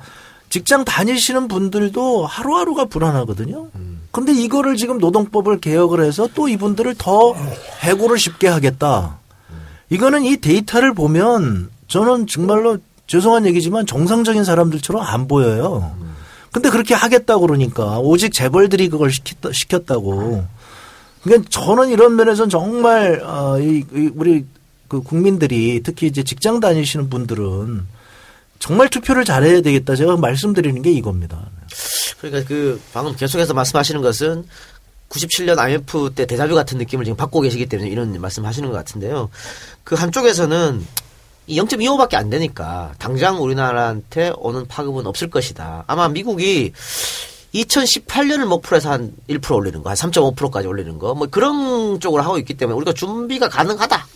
직장 0.54 0.84
다니시는 0.84 1.48
분들도 1.48 2.26
하루하루가 2.26 2.84
불안하거든요. 2.84 3.70
그런데 4.12 4.32
이거를 4.32 4.76
지금 4.76 4.98
노동법을 4.98 5.58
개혁을 5.58 6.04
해서 6.04 6.28
또 6.32 6.46
이분들을 6.46 6.94
더 6.96 7.34
해고를 7.80 8.20
쉽게 8.20 8.46
하겠다. 8.46 9.18
이거는 9.90 10.22
이 10.22 10.36
데이터를 10.36 10.94
보면 10.94 11.70
저는 11.88 12.28
정말로 12.28 12.78
죄송한 13.08 13.46
얘기지만 13.46 13.84
정상적인 13.84 14.44
사람들처럼 14.44 15.02
안 15.02 15.26
보여요. 15.26 15.92
근데 16.52 16.70
그렇게 16.70 16.94
하겠다고 16.94 17.48
그러니까 17.48 17.98
오직 17.98 18.32
재벌들이 18.32 18.90
그걸 18.90 19.10
시켰다, 19.10 19.50
시켰다고. 19.52 20.44
그러니까 21.24 21.48
저는 21.50 21.88
이런 21.88 22.14
면에서는 22.14 22.48
정말 22.48 23.20
어, 23.24 23.56
우리 24.14 24.46
그 24.86 25.02
국민들이 25.02 25.80
특히 25.82 26.06
이제 26.06 26.22
직장 26.22 26.60
다니시는 26.60 27.10
분들은 27.10 27.93
정말 28.64 28.88
투표를 28.88 29.26
잘해야 29.26 29.60
되겠다. 29.60 29.94
제가 29.94 30.16
말씀드리는 30.16 30.80
게 30.80 30.90
이겁니다. 30.90 31.50
그러니까 32.18 32.48
그 32.48 32.80
방금 32.94 33.14
계속해서 33.14 33.52
말씀하시는 33.52 34.00
것은 34.00 34.46
97년 35.10 35.58
IMF 35.58 36.12
때 36.14 36.24
대자뷰 36.24 36.54
같은 36.54 36.78
느낌을 36.78 37.04
지금 37.04 37.14
받고 37.14 37.42
계시기 37.42 37.66
때문에 37.66 37.90
이런 37.90 38.18
말씀하시는 38.18 38.70
것 38.70 38.74
같은데요. 38.74 39.28
그 39.84 39.96
한쪽에서는 39.96 40.82
이 41.46 41.60
0.25밖에 41.60 42.14
안 42.14 42.30
되니까 42.30 42.94
당장 42.98 43.42
우리나라한테 43.42 44.32
오는 44.38 44.66
파급은 44.66 45.06
없을 45.06 45.28
것이다. 45.28 45.84
아마 45.86 46.08
미국이 46.08 46.72
2018년을 47.54 48.46
목표로 48.46 48.78
해서 48.78 48.90
한 48.90 49.12
1% 49.28 49.54
올리는 49.54 49.82
거, 49.82 49.90
한 49.90 49.96
3.5%까지 49.96 50.66
올리는 50.66 50.98
거, 50.98 51.14
뭐 51.14 51.26
그런 51.26 52.00
쪽으로 52.00 52.22
하고 52.22 52.38
있기 52.38 52.54
때문에 52.54 52.74
우리가 52.78 52.94
준비가 52.94 53.50
가능하다. 53.50 54.06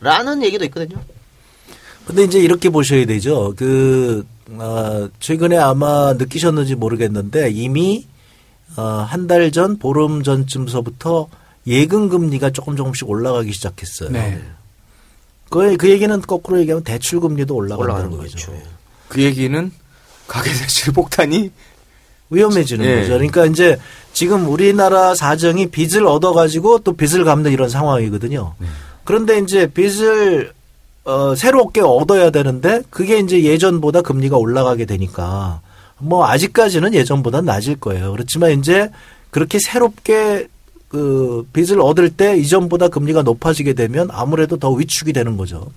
라는 0.00 0.44
얘기도 0.44 0.64
있거든요. 0.66 1.02
근데 2.10 2.24
이제 2.24 2.38
이렇게 2.40 2.70
보셔야 2.70 3.06
되죠. 3.06 3.54
그, 3.56 4.26
어, 4.50 5.08
최근에 5.20 5.56
아마 5.56 6.12
느끼셨는지 6.14 6.74
모르겠는데 6.74 7.50
이미 7.50 8.06
어, 8.76 8.82
한 9.08 9.26
달 9.28 9.50
전, 9.52 9.78
보름 9.78 10.22
전쯤서부터 10.22 11.28
예금 11.66 12.08
금리가 12.08 12.50
조금 12.50 12.74
조금씩 12.76 13.08
올라가기 13.08 13.52
시작했어요. 13.52 14.10
네. 14.10 14.40
그, 15.50 15.76
그 15.76 15.88
얘기는 15.88 16.20
거꾸로 16.22 16.58
얘기하면 16.60 16.82
대출 16.84 17.20
금리도 17.20 17.54
올라간다는 17.54 18.10
거죠. 18.10 18.36
거죠. 18.36 18.52
그 19.08 19.22
얘기는 19.22 19.70
가계대출 20.26 20.92
폭탄이 20.94 21.50
위험해지는 22.30 22.84
예. 22.86 22.94
거죠. 23.00 23.12
그러니까 23.14 23.46
이제 23.46 23.78
지금 24.12 24.48
우리나라 24.48 25.14
사정이 25.14 25.70
빚을 25.70 26.06
얻어가지고 26.06 26.80
또 26.80 26.92
빚을 26.94 27.24
갚는 27.24 27.52
이런 27.52 27.68
상황이거든요. 27.68 28.54
그런데 29.04 29.38
이제 29.38 29.66
빚을 29.68 30.52
어, 31.04 31.34
새롭게 31.34 31.80
얻어야 31.80 32.30
되는데 32.30 32.82
그게 32.90 33.18
이제 33.18 33.42
예전보다 33.42 34.02
금리가 34.02 34.36
올라가게 34.36 34.84
되니까 34.84 35.60
뭐 35.98 36.26
아직까지는 36.26 36.94
예전보다 36.94 37.40
낮을 37.42 37.76
거예요. 37.76 38.12
그렇지만 38.12 38.58
이제 38.58 38.90
그렇게 39.30 39.58
새롭게 39.58 40.48
그 40.88 41.46
빚을 41.52 41.80
얻을 41.80 42.10
때 42.10 42.36
이전보다 42.36 42.88
금리가 42.88 43.22
높아지게 43.22 43.74
되면 43.74 44.08
아무래도 44.10 44.56
더 44.56 44.70
위축이 44.70 45.12
되는 45.12 45.36
거죠. 45.36 45.70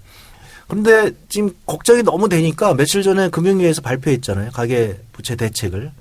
그런데 0.67 1.11
지금 1.29 1.51
걱정이 1.65 2.03
너무 2.03 2.29
되니까 2.29 2.73
며칠 2.73 3.03
전에 3.03 3.29
금융위에서 3.29 3.81
발표했잖아요. 3.81 4.51
가계 4.51 4.97
부채 5.11 5.35
대책을. 5.35 5.91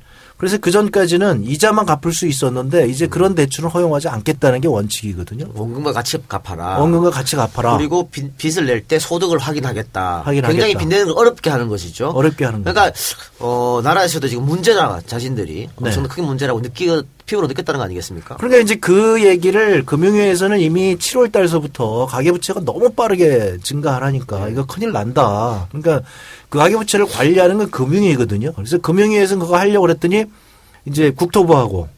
그래서 0.42 0.58
그 0.58 0.72
전까지는 0.72 1.44
이자만 1.44 1.86
갚을 1.86 2.12
수 2.12 2.26
있었는데 2.26 2.88
이제 2.88 3.06
그런 3.06 3.36
대출은 3.36 3.70
허용하지 3.70 4.08
않겠다는 4.08 4.60
게 4.60 4.66
원칙이거든요. 4.66 5.46
원금과 5.54 5.92
같이 5.92 6.18
갚아라. 6.26 6.78
원금과 6.80 7.10
같이 7.10 7.36
갚아라. 7.36 7.76
그리고 7.76 8.08
빚, 8.10 8.36
빚을 8.36 8.66
낼 8.66 8.82
때 8.82 8.98
소득을 8.98 9.38
확인하겠다. 9.38 10.22
확인하겠다. 10.24 10.48
굉장히 10.48 10.74
빚내는 10.74 11.06
걸 11.06 11.16
어렵게 11.16 11.48
하는 11.48 11.68
것이죠. 11.68 12.08
어렵게 12.08 12.44
하는. 12.44 12.64
그러니까 12.64 12.90
어 13.38 13.80
나라에서도 13.84 14.26
지금 14.26 14.44
문제라 14.44 15.02
자신들이 15.06 15.54
네. 15.54 15.68
엄청 15.76 16.02
큰 16.08 16.24
문제라고 16.24 16.60
느끼고 16.60 17.02
피부로 17.26 17.46
느꼈다는 17.46 17.78
거 17.78 17.84
아니겠습니까? 17.84 18.36
그러니까 18.36 18.60
이제 18.60 18.74
그 18.74 19.24
얘기를 19.24 19.84
금융위에서는 19.84 20.60
이미 20.60 20.96
7월 20.96 21.32
달서부터 21.32 22.06
가계부채가 22.06 22.60
너무 22.60 22.90
빠르게 22.90 23.58
증가하라니까 23.62 24.48
이거 24.48 24.66
큰일 24.66 24.92
난다. 24.92 25.66
그러니까 25.70 26.02
그 26.48 26.58
가계부채를 26.58 27.06
관리하는 27.06 27.58
건 27.58 27.70
금융위거든요. 27.70 28.52
그래서 28.52 28.78
금융위에서는 28.78 29.40
그거 29.40 29.56
하려고 29.56 29.86
그랬더니 29.86 30.24
이제 30.86 31.10
국토부하고 31.10 31.88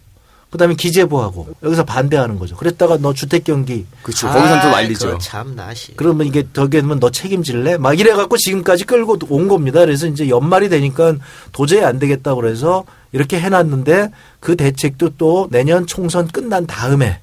그다음에 0.54 0.74
기재부하고 0.76 1.48
여기서 1.64 1.84
반대하는 1.84 2.38
거죠. 2.38 2.54
그랬다가 2.54 2.96
너 2.98 3.12
주택 3.12 3.42
경기 3.42 3.86
그렇죠. 4.04 4.28
거기선 4.28 4.62
또 4.62 4.70
말리죠. 4.70 5.06
그거 5.08 5.18
참 5.18 5.56
나시. 5.56 5.96
그러면 5.96 6.28
이게 6.28 6.46
저게 6.52 6.78
하면 6.78 7.00
너 7.00 7.10
책임질래? 7.10 7.78
막 7.78 7.98
이래 7.98 8.12
갖고 8.12 8.36
지금까지 8.36 8.84
끌고 8.84 9.18
온 9.30 9.48
겁니다. 9.48 9.80
그래서 9.80 10.06
이제 10.06 10.28
연말이 10.28 10.68
되니까 10.68 11.16
도저히 11.50 11.82
안 11.82 11.98
되겠다 11.98 12.36
그래서 12.36 12.84
이렇게 13.10 13.40
해 13.40 13.48
놨는데 13.48 14.10
그 14.38 14.54
대책도 14.54 15.14
또 15.18 15.48
내년 15.50 15.88
총선 15.88 16.28
끝난 16.28 16.68
다음에 16.68 17.18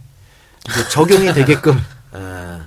적용이 0.91 1.31
되게끔 1.33 1.79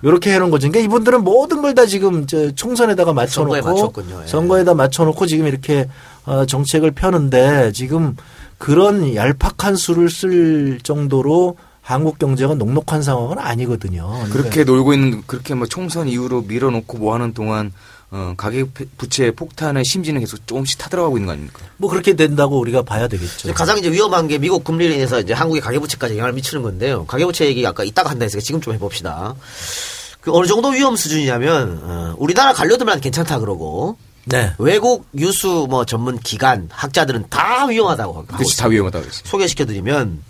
이렇게 0.03 0.32
해놓은 0.32 0.51
거죠. 0.51 0.70
그러니까 0.70 0.86
이분들은 0.89 1.24
모든 1.24 1.61
걸 1.61 1.74
다 1.74 1.85
지금 1.85 2.27
저 2.27 2.51
총선에다가 2.55 3.12
맞춰놓고. 3.12 3.93
예. 4.23 4.27
선거에다 4.27 4.73
맞춰놓고 4.73 5.27
지금 5.27 5.47
이렇게 5.47 5.89
어, 6.24 6.47
정책을 6.47 6.93
펴는데 6.93 7.70
지금 7.73 8.16
그런 8.65 9.15
얄팍한 9.15 9.77
수를 9.77 10.09
쓸 10.09 10.81
정도로 10.82 11.59
한국 11.82 12.19
경제가 12.19 12.55
녹록한 12.55 13.03
상황은 13.03 13.39
아니거든요. 13.39 14.09
그러니까 14.09 14.32
그렇게 14.32 14.65
놀고 14.65 14.95
있는 14.95 15.23
그렇게 15.27 15.53
뭐 15.55 15.66
총선 15.66 16.09
이후로 16.09 16.43
밀어놓고 16.43 16.97
뭐 16.97 17.12
하는 17.12 17.35
동안 17.35 17.74
어, 18.11 18.32
가계 18.39 18.65
부채 18.97 19.32
폭탄의 19.32 19.85
심지는 19.85 20.19
계속 20.20 20.47
조금씩 20.47 20.78
타들어가고 20.78 21.19
있는 21.19 21.27
거 21.27 21.32
아닙니까? 21.32 21.61
뭐 21.77 21.91
그렇게 21.91 22.15
된다고 22.15 22.59
우리가 22.59 22.81
봐야 22.81 23.07
되겠죠. 23.07 23.53
가장 23.53 23.77
이제 23.77 23.93
위험한 23.93 24.28
게 24.28 24.39
미국 24.39 24.65
금리로 24.65 24.95
인해서 24.95 25.20
이제 25.20 25.35
한국의 25.35 25.61
가계 25.61 25.78
부채까지 25.78 26.15
영향을 26.15 26.32
미치는 26.32 26.62
건데요. 26.62 27.05
가계 27.05 27.27
부채 27.27 27.45
얘기 27.45 27.66
아까 27.66 27.85
이따가 27.85 28.09
한다 28.09 28.24
했으니까 28.24 28.43
지금 28.43 28.62
좀 28.62 28.73
해봅시다. 28.73 29.35
그 30.23 30.32
어느 30.35 30.47
정도 30.47 30.70
위험 30.70 30.97
수준이냐면 30.97 31.81
어, 31.82 32.15
우리나라 32.16 32.55
관료들만 32.55 33.03
괜찮다 33.03 33.41
그러고 33.41 33.99
네. 34.27 34.53
외국 34.59 35.07
유수 35.17 35.67
뭐 35.69 35.85
전문 35.85 36.19
기관 36.19 36.69
학자들은 36.73 37.27
다 37.31 37.67
위험하다고 37.67 38.13
하고 38.13 38.27
그렇지 38.27 38.57
다 38.57 38.69
위험하다고 38.69 39.03
그랬어요. 39.03 39.23
소개시켜드리면 39.27 40.23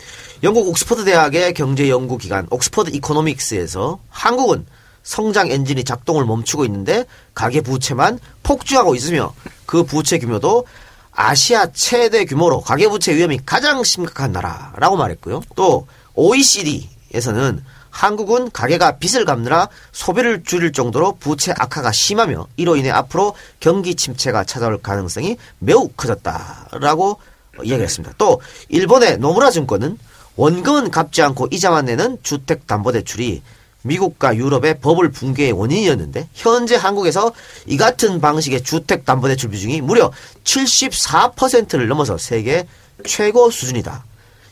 영국 0.42 0.68
옥스퍼드 0.68 1.04
대학의 1.04 1.54
경제 1.54 1.88
연구 1.88 2.18
기관 2.18 2.46
옥스퍼드 2.50 2.90
이코노믹스에서 2.94 3.98
한국은 4.10 4.66
성장 5.02 5.50
엔진이 5.50 5.84
작동을 5.84 6.24
멈추고 6.24 6.64
있는데 6.64 7.04
가계 7.34 7.60
부채만 7.60 8.18
폭주하고 8.42 8.94
있으며 8.94 9.34
그 9.66 9.84
부채 9.84 10.18
규모도 10.18 10.66
아시아 11.12 11.66
최대 11.72 12.24
규모로 12.24 12.60
가계 12.60 12.88
부채 12.88 13.14
위험이 13.14 13.38
가장 13.44 13.84
심각한 13.84 14.32
나라라고 14.32 14.96
말했고요. 14.96 15.42
또 15.54 15.86
OECD에서는 16.14 17.64
한국은 17.94 18.50
가계가 18.50 18.98
빚을 18.98 19.24
갚느라 19.24 19.68
소비를 19.92 20.42
줄일 20.42 20.72
정도로 20.72 21.16
부채 21.20 21.54
악화가 21.56 21.92
심하며 21.92 22.48
이로 22.56 22.74
인해 22.74 22.90
앞으로 22.90 23.36
경기 23.60 23.94
침체가 23.94 24.42
찾아올 24.42 24.82
가능성이 24.82 25.36
매우 25.60 25.88
커졌다라고 25.96 27.20
이야기했습니다. 27.62 28.16
또 28.18 28.40
일본의 28.68 29.18
노무라 29.18 29.50
증권은 29.50 29.96
원금은 30.34 30.90
갚지 30.90 31.22
않고 31.22 31.46
이자만 31.52 31.84
내는 31.84 32.18
주택담보대출이 32.24 33.42
미국과 33.82 34.34
유럽의 34.34 34.80
버블 34.80 35.12
붕괴의 35.12 35.52
원인이었는데 35.52 36.30
현재 36.34 36.74
한국에서 36.74 37.32
이 37.66 37.76
같은 37.76 38.20
방식의 38.20 38.64
주택담보대출 38.64 39.50
비중이 39.50 39.82
무려 39.82 40.10
74%를 40.42 41.86
넘어서 41.86 42.18
세계 42.18 42.66
최고 43.06 43.50
수준이다. 43.50 44.02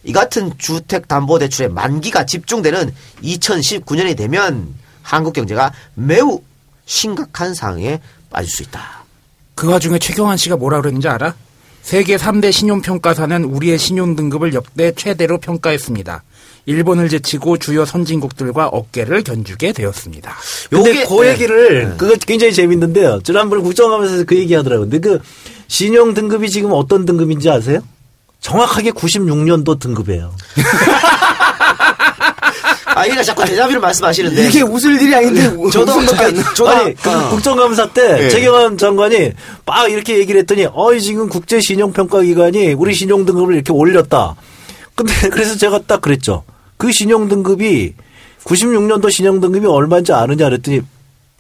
이 0.05 0.13
같은 0.13 0.53
주택담보대출의 0.59 1.71
만기가 1.71 2.27
집중되는 2.27 2.93
2019년이 3.23 4.17
되면 4.17 4.69
한국 5.03 5.33
경제가 5.33 5.73
매우 5.95 6.41
심각한 6.87 7.55
상황에 7.55 8.01
빠질 8.31 8.51
수 8.51 8.63
있다. 8.63 9.05
그 9.55 9.69
와중에 9.69 9.99
최경환 9.99 10.37
씨가 10.37 10.57
뭐라 10.57 10.81
그랬는지 10.81 11.09
알아? 11.09 11.35
세계 11.83 12.17
3대 12.17 12.53
신용평가사는 12.53 13.45
우리의 13.45 13.79
신용 13.79 14.15
등급을 14.17 14.55
역대 14.55 14.93
최대로 14.93 15.39
평가했습니다. 15.39 16.23
일본을 16.67 17.09
제치고 17.09 17.59
주요 17.59 17.85
선진국들과 17.85 18.69
어깨를 18.69 19.25
견주게 19.25 19.73
되었습니다. 19.73 20.33
근데 20.71 20.93
요게- 21.05 21.09
그 21.09 21.23
네. 21.25 21.31
얘기를 21.33 21.97
그거 21.97 22.15
굉장히 22.25 22.53
재밌는데요. 22.53 23.21
지난번에 23.25 23.63
국정감에서 23.63 24.25
그 24.25 24.37
얘기 24.37 24.55
하더라고요. 24.55 24.89
근데 24.89 25.01
그 25.01 25.21
신용 25.67 26.15
등급이 26.15 26.49
지금 26.51 26.71
어떤 26.73 27.05
등급인지 27.05 27.51
아세요? 27.51 27.81
정확하게 28.43 28.91
96년도 28.91 29.81
등급이에요. 29.81 30.35
아, 32.95 33.07
이가 33.07 33.23
자꾸 33.23 33.45
대자비를 33.45 33.81
말씀하시는데. 33.81 34.49
이게 34.49 34.61
웃을 34.61 35.01
일이 35.01 35.15
아닌데 35.15 35.45
저도, 35.73 35.93
아니, 35.93 36.07
나. 36.35 36.55
저도, 36.55 36.69
아니, 36.69 36.95
그 36.95 37.11
어. 37.11 37.31
국정감사 37.31 37.91
때 37.93 38.17
네. 38.17 38.29
최경환 38.29 38.77
장관이 38.77 39.33
막 39.65 39.91
이렇게 39.91 40.19
얘기를 40.19 40.41
했더니 40.41 40.67
어이 40.71 41.01
지금 41.01 41.29
국제 41.31 41.59
신용 41.61 41.93
평가 41.93 42.21
기관이 42.21 42.75
우리 42.75 42.95
신용 42.95 43.25
등급을 43.25 43.55
이렇게 43.55 43.73
올렸다. 43.73 44.35
근데 44.95 45.13
그래서 45.31 45.57
제가 45.57 45.81
딱 45.87 46.03
그랬죠. 46.03 46.45
그 46.77 46.93
신용 46.93 47.29
등급이 47.29 47.95
96년도 48.45 49.11
신용 49.11 49.41
등급이 49.41 49.67
얼마인지 49.67 50.13
아느냐 50.13 50.45
그랬더니 50.47 50.83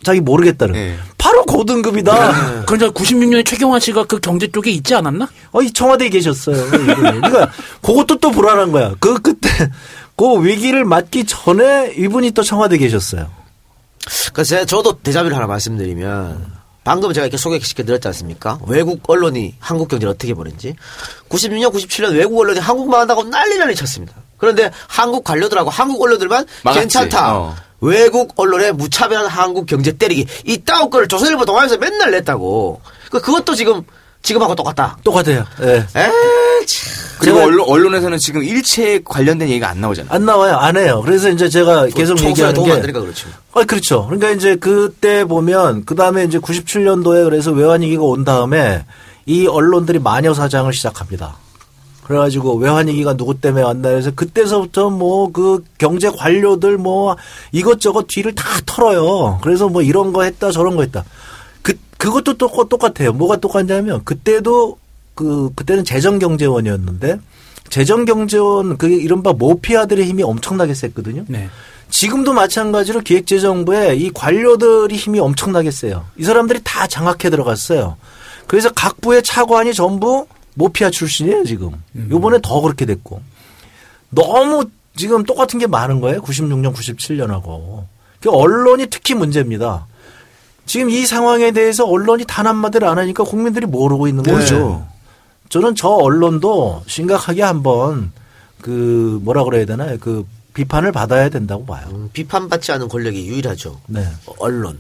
자기 0.02 0.20
모르겠다는. 0.20 0.72
네. 0.74 0.96
바로 1.18 1.44
고등급이다. 1.44 2.64
그러니까 2.66 2.90
96년에 2.90 3.44
최경환 3.46 3.80
씨가 3.80 4.04
그 4.04 4.18
경제 4.20 4.46
쪽에 4.50 4.70
있지 4.70 4.94
않았나? 4.94 5.28
어, 5.52 5.62
이 5.62 5.72
청와대에 5.72 6.08
계셨어요. 6.08 6.56
이분이. 6.66 6.94
그러니까 6.94 7.50
그것도 7.82 8.18
또 8.18 8.30
불안한 8.30 8.72
거야. 8.72 8.94
그 9.00 9.20
그때 9.20 9.48
그 10.16 10.44
위기를 10.44 10.84
맞기 10.84 11.24
전에 11.26 11.94
이분이 11.96 12.32
또 12.32 12.42
청와대에 12.42 12.78
계셨어요. 12.78 13.30
그래서 14.32 14.56
제가- 14.56 14.66
저도 14.68 14.98
대자비를 15.00 15.36
하나 15.36 15.46
말씀드리면 15.46 16.62
방금 16.84 17.12
제가 17.12 17.26
이렇게 17.26 17.36
소개시켜 17.36 17.84
드렸지 17.84 18.08
않습니까? 18.08 18.58
외국 18.66 19.00
언론이 19.08 19.54
한국 19.60 19.88
경제를 19.88 20.12
어떻게 20.14 20.34
보는지. 20.34 20.74
96년, 21.28 21.72
97년 21.72 22.12
외국 22.16 22.40
언론이 22.40 22.58
한국만 22.58 23.00
한다고 23.02 23.22
난리 23.22 23.56
난리 23.58 23.74
쳤습니다. 23.76 24.14
그런데 24.36 24.70
한국 24.88 25.22
관료들하고 25.22 25.70
한국 25.70 26.02
언론들만 26.02 26.44
막았지. 26.64 26.80
괜찮다. 26.80 27.36
어. 27.38 27.54
외국 27.82 28.32
언론의 28.36 28.72
무차별한 28.72 29.26
한국 29.26 29.66
경제 29.66 29.92
때리기. 29.92 30.26
이 30.46 30.58
따오 30.58 30.88
거를 30.88 31.08
조선일보 31.08 31.44
동아에서 31.44 31.76
맨날 31.76 32.12
냈다고. 32.12 32.80
그 33.10 33.20
그것도 33.20 33.54
지금 33.54 33.82
지금하고 34.22 34.54
똑같다. 34.54 34.96
똑같아요. 35.04 35.44
예. 35.62 35.78
에 35.78 35.84
참. 36.64 37.02
그리고 37.18 37.40
언론, 37.40 37.68
언론에서는 37.68 38.18
지금 38.18 38.42
일체 38.44 39.00
관련된 39.04 39.48
얘기가 39.48 39.68
안 39.68 39.80
나오잖아요. 39.80 40.12
안 40.14 40.24
나와요. 40.24 40.56
안 40.56 40.76
해요. 40.76 41.02
그래서 41.04 41.28
이제 41.28 41.48
제가 41.48 41.86
계속 41.86 42.16
청소에 42.16 42.30
얘기하는 42.30 42.54
도움 42.54 42.66
게 42.68 42.72
안 42.74 42.80
되니까 42.82 43.00
그렇죠. 43.00 43.28
아, 43.52 43.64
그렇죠. 43.64 44.06
그러니까 44.06 44.30
이제 44.30 44.54
그때 44.56 45.24
보면 45.24 45.84
그 45.84 45.94
다음에 45.96 46.24
이제 46.24 46.38
97년도에 46.38 47.24
그래서 47.24 47.50
외환위기가 47.50 48.02
온 48.02 48.24
다음에 48.24 48.84
이 49.26 49.46
언론들이 49.48 49.98
마녀 49.98 50.34
사장을 50.34 50.72
시작합니다. 50.72 51.36
그래가지고 52.04 52.56
외환위기가 52.56 53.16
누구 53.16 53.40
때문에 53.40 53.62
왔나 53.64 53.90
해서 53.90 54.10
그때서부터 54.14 54.90
뭐 54.90 55.32
그 55.32 55.64
경제 55.78 56.10
관료들 56.10 56.78
뭐 56.78 57.16
이것저것 57.52 58.06
뒤를 58.08 58.34
다 58.34 58.44
털어요. 58.66 59.38
그래서 59.42 59.68
뭐 59.68 59.82
이런 59.82 60.12
거 60.12 60.22
했다 60.22 60.50
저런 60.50 60.76
거 60.76 60.82
했다. 60.82 61.04
그, 61.62 61.74
그것도 61.96 62.34
똑, 62.34 62.68
똑같아요. 62.68 63.12
뭐가 63.12 63.36
똑같냐면 63.36 64.02
그때도 64.04 64.78
그, 65.14 65.50
그때는 65.54 65.84
재정경제원이었는데 65.84 67.18
재정경제원 67.68 68.76
그 68.76 68.88
이른바 68.88 69.32
모피아들의 69.32 70.04
힘이 70.04 70.22
엄청나게 70.22 70.74
셌거든요. 70.74 71.24
네. 71.28 71.48
지금도 71.88 72.32
마찬가지로 72.32 73.00
기획재정부에 73.00 73.96
이 73.96 74.10
관료들이 74.12 74.96
힘이 74.96 75.20
엄청나게 75.20 75.70
세요. 75.70 76.04
이 76.16 76.24
사람들이 76.24 76.60
다 76.64 76.86
장악해 76.86 77.30
들어갔어요. 77.30 77.96
그래서 78.46 78.70
각 78.74 79.00
부의 79.00 79.22
차관이 79.22 79.72
전부 79.74 80.26
모피아 80.54 80.90
출신이에요, 80.90 81.44
지금. 81.44 81.70
요번에 82.10 82.38
더 82.42 82.60
그렇게 82.60 82.86
됐고. 82.86 83.22
너무 84.10 84.66
지금 84.96 85.24
똑같은 85.24 85.58
게 85.58 85.66
많은 85.66 86.00
거예요. 86.00 86.20
96년, 86.20 86.74
97년하고. 86.74 87.84
그 88.20 88.30
언론이 88.30 88.86
특히 88.86 89.14
문제입니다. 89.14 89.86
지금 90.66 90.90
이 90.90 91.06
상황에 91.06 91.50
대해서 91.50 91.86
언론이 91.86 92.24
단 92.26 92.46
한마디를 92.46 92.86
안 92.86 92.98
하니까 92.98 93.24
국민들이 93.24 93.66
모르고 93.66 94.06
있는 94.06 94.22
거죠. 94.22 94.34
모르죠. 94.36 94.86
저는 95.48 95.74
저 95.74 95.88
언론도 95.88 96.84
심각하게 96.86 97.42
한번 97.42 98.12
그 98.60 99.20
뭐라 99.22 99.44
그래야 99.44 99.66
되나요? 99.66 99.98
그 100.00 100.26
비판을 100.54 100.92
받아야 100.92 101.28
된다고 101.28 101.64
봐요. 101.64 101.86
음, 101.92 102.10
비판받지 102.12 102.72
않은 102.72 102.88
권력이 102.88 103.26
유일하죠. 103.26 103.80
네. 103.86 104.06
언론. 104.38 104.78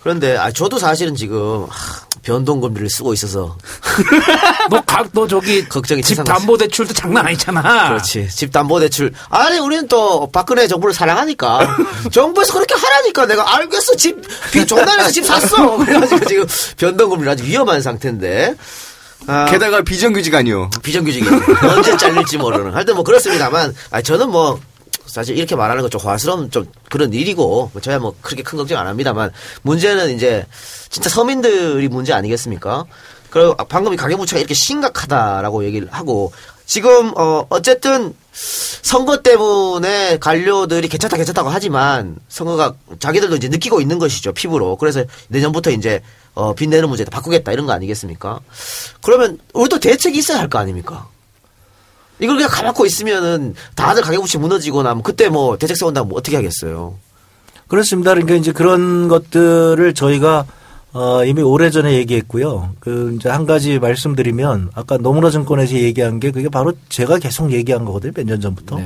그런데 0.00 0.36
아 0.36 0.50
저도 0.50 0.78
사실은 0.78 1.14
지금 1.14 1.66
하, 1.68 2.06
변동금리를 2.22 2.90
쓰고 2.90 3.12
있어서 3.14 3.56
너, 4.70 4.82
각, 4.86 5.08
너 5.12 5.26
저기 5.26 5.66
걱정이 5.66 6.02
집 6.02 6.10
세상 6.10 6.24
담보 6.24 6.58
대출도 6.58 6.92
장난 6.92 7.26
아니잖아. 7.26 7.88
그렇지. 7.88 8.28
집 8.28 8.52
담보 8.52 8.80
대출. 8.80 9.12
아니, 9.30 9.58
우리는 9.58 9.88
또 9.88 10.30
박근혜 10.30 10.66
정부를 10.66 10.94
사랑하니까. 10.94 11.76
정부에서 12.12 12.52
그렇게 12.52 12.74
하라니까 12.74 13.26
내가 13.26 13.56
알겠어. 13.56 13.96
집, 13.96 14.20
비 14.52 14.66
종단에서 14.66 15.10
집 15.10 15.24
샀어. 15.24 15.76
그래가지고 15.84 16.24
지금 16.26 16.46
변동금리 16.76 17.28
아주 17.28 17.44
위험한 17.44 17.80
상태인데. 17.80 18.54
아, 19.26 19.46
게다가 19.46 19.82
비정규직 19.82 20.34
아니요. 20.34 20.70
비정규직이 20.82 21.26
언제 21.62 21.96
잘릴지 21.96 22.38
모르는. 22.38 22.72
하여튼 22.74 22.94
뭐 22.94 23.04
그렇습니다만, 23.04 23.74
아 23.90 24.00
저는 24.00 24.30
뭐 24.30 24.60
사실 25.08 25.36
이렇게 25.36 25.56
말하는 25.56 25.82
건좀 25.82 26.00
화스러운 26.02 26.50
좀 26.50 26.66
그런 26.90 27.12
일이고, 27.12 27.70
뭐 27.72 27.82
저야 27.82 27.98
뭐 27.98 28.14
그렇게 28.20 28.42
큰 28.42 28.58
걱정 28.58 28.78
안 28.78 28.86
합니다만, 28.86 29.32
문제는 29.62 30.14
이제 30.14 30.46
진짜 30.90 31.08
서민들이 31.08 31.88
문제 31.88 32.12
아니겠습니까? 32.12 32.84
그리고 33.30 33.54
방금 33.68 33.92
이 33.92 33.96
가계부채가 33.96 34.38
이렇게 34.38 34.54
심각하다라고 34.54 35.64
얘기를 35.64 35.88
하고, 35.90 36.32
지금 36.64 37.12
어 37.16 37.46
어쨌든 37.48 38.14
선거 38.32 39.22
때문에 39.22 40.18
관료들이 40.18 40.88
괜찮다 40.88 41.16
괜찮다고 41.16 41.48
하지만 41.48 42.16
선거가 42.28 42.74
자기들도 42.98 43.36
이제 43.36 43.48
느끼고 43.48 43.80
있는 43.80 43.98
것이죠 43.98 44.32
피부로 44.34 44.76
그래서 44.76 45.02
내년부터 45.28 45.70
이제 45.70 46.02
어 46.34 46.52
빚내는 46.54 46.90
문제 46.90 47.06
바꾸겠다 47.06 47.52
이런 47.52 47.64
거 47.64 47.72
아니겠습니까? 47.72 48.40
그러면 49.00 49.38
우리도 49.54 49.80
대책이 49.80 50.18
있어야 50.18 50.38
할 50.40 50.48
거 50.50 50.58
아닙니까? 50.58 51.08
이걸 52.20 52.36
그냥 52.36 52.50
가만고 52.50 52.84
있으면은 52.86 53.54
다들 53.74 54.02
가계부채 54.02 54.38
무너지거나 54.38 54.90
하면 54.90 55.02
그때 55.02 55.28
뭐 55.28 55.56
대책 55.56 55.76
세운다면 55.76 56.08
뭐 56.08 56.18
어떻게 56.18 56.36
하겠어요? 56.36 56.94
그렇습니다. 57.68 58.12
그러니까 58.14 58.34
이제 58.34 58.52
그런 58.52 59.08
것들을 59.08 59.94
저희가 59.94 60.46
어, 60.94 61.22
이미 61.24 61.42
오래전에 61.42 61.92
얘기했고요. 61.96 62.70
그, 62.80 63.14
이제 63.14 63.28
한 63.28 63.44
가지 63.44 63.78
말씀드리면, 63.78 64.70
아까 64.74 64.96
노무라 64.96 65.30
증권에서 65.30 65.74
얘기한 65.74 66.18
게 66.18 66.30
그게 66.30 66.48
바로 66.48 66.72
제가 66.88 67.18
계속 67.18 67.52
얘기한 67.52 67.84
거거든요. 67.84 68.12
몇 68.16 68.24
년 68.24 68.40
전부터. 68.40 68.76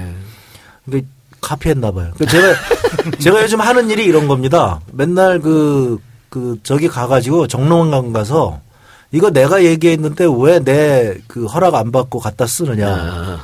그러니까 0.85 1.09
카피했나 1.41 1.93
봐요. 1.93 2.11
그러니까 2.19 2.27
제가, 2.27 3.17
제가 3.23 3.43
요즘 3.45 3.61
하는 3.61 3.89
일이 3.89 4.05
이런 4.05 4.27
겁니다. 4.27 4.81
맨날 4.93 5.41
그, 5.41 6.01
그, 6.29 6.59
저기 6.65 6.89
가가지고 6.89 7.47
정론관 7.47 8.13
가서 8.13 8.61
이거 9.13 9.31
내가 9.31 9.63
얘기했는데 9.65 10.25
왜 10.27 10.59
내 10.61 11.15
그 11.29 11.45
허락 11.47 11.75
안 11.75 11.93
받고 11.93 12.19
갖다 12.19 12.47
쓰느냐. 12.47 13.39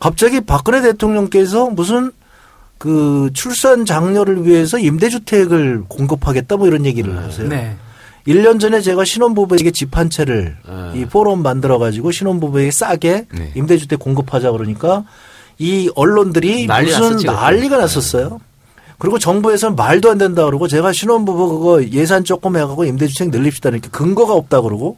갑자기 0.00 0.40
박근혜 0.42 0.82
대통령께서 0.82 1.70
무슨 1.70 2.12
그 2.78 3.30
출산 3.32 3.86
장려를 3.86 4.46
위해서 4.46 4.78
임대주택을 4.78 5.84
공급하겠다 5.88 6.56
뭐 6.56 6.66
이런 6.66 6.84
얘기를 6.84 7.16
하세요. 7.16 7.48
네. 7.48 7.76
1년 8.26 8.58
전에 8.60 8.80
제가 8.80 9.04
신혼부부에게 9.04 9.70
집 9.70 9.96
한 9.96 10.10
채를 10.10 10.56
이 10.94 11.04
포럼 11.06 11.42
만들어 11.42 11.78
가지고 11.78 12.10
신혼부부에게 12.10 12.70
싸게 12.70 13.26
네. 13.32 13.52
임대주택 13.54 13.98
공급하자 13.98 14.50
그러니까 14.52 15.04
이 15.58 15.90
언론들이 15.94 16.66
난리 16.66 16.86
무슨 16.88 17.02
났었지. 17.02 17.26
난리가 17.26 17.76
났었어요. 17.78 18.40
그리고 18.98 19.18
정부에서는 19.18 19.76
말도 19.76 20.10
안 20.10 20.18
된다 20.18 20.44
그러고 20.44 20.68
제가 20.68 20.92
신혼부부 20.92 21.58
그거 21.58 21.84
예산 21.84 22.24
조금 22.24 22.56
해가고 22.56 22.84
임대주택 22.84 23.30
늘립시다 23.30 23.70
이렇게 23.70 23.88
근거가 23.90 24.32
없다 24.34 24.60
그러고 24.62 24.96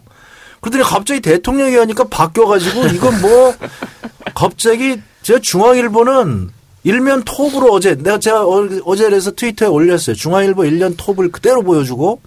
그러더니 0.60 0.84
갑자기 0.84 1.20
대통령이 1.20 1.76
하니까 1.76 2.04
바뀌어가지고 2.04 2.86
이건 2.88 3.20
뭐 3.20 3.54
갑자기 4.34 5.00
제가 5.22 5.40
중앙일보는 5.42 6.50
일면 6.84 7.22
톱으로 7.24 7.72
어제 7.72 7.94
내가 7.96 8.18
제가 8.18 8.44
어- 8.46 8.68
어제 8.84 9.04
그래서 9.04 9.32
트위터에 9.32 9.68
올렸어요. 9.68 10.14
중앙일보 10.16 10.64
일면 10.64 10.96
톱을 10.96 11.30
그대로 11.32 11.62
보여주고 11.62 12.20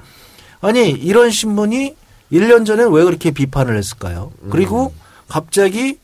아니 0.62 0.90
이런 0.92 1.32
신문이 1.32 1.96
1년 2.32 2.66
전에 2.66 2.84
왜 2.84 3.04
그렇게 3.04 3.32
비판을 3.32 3.78
했을까요? 3.78 4.32
그리고 4.50 4.94
갑자기 5.28 5.98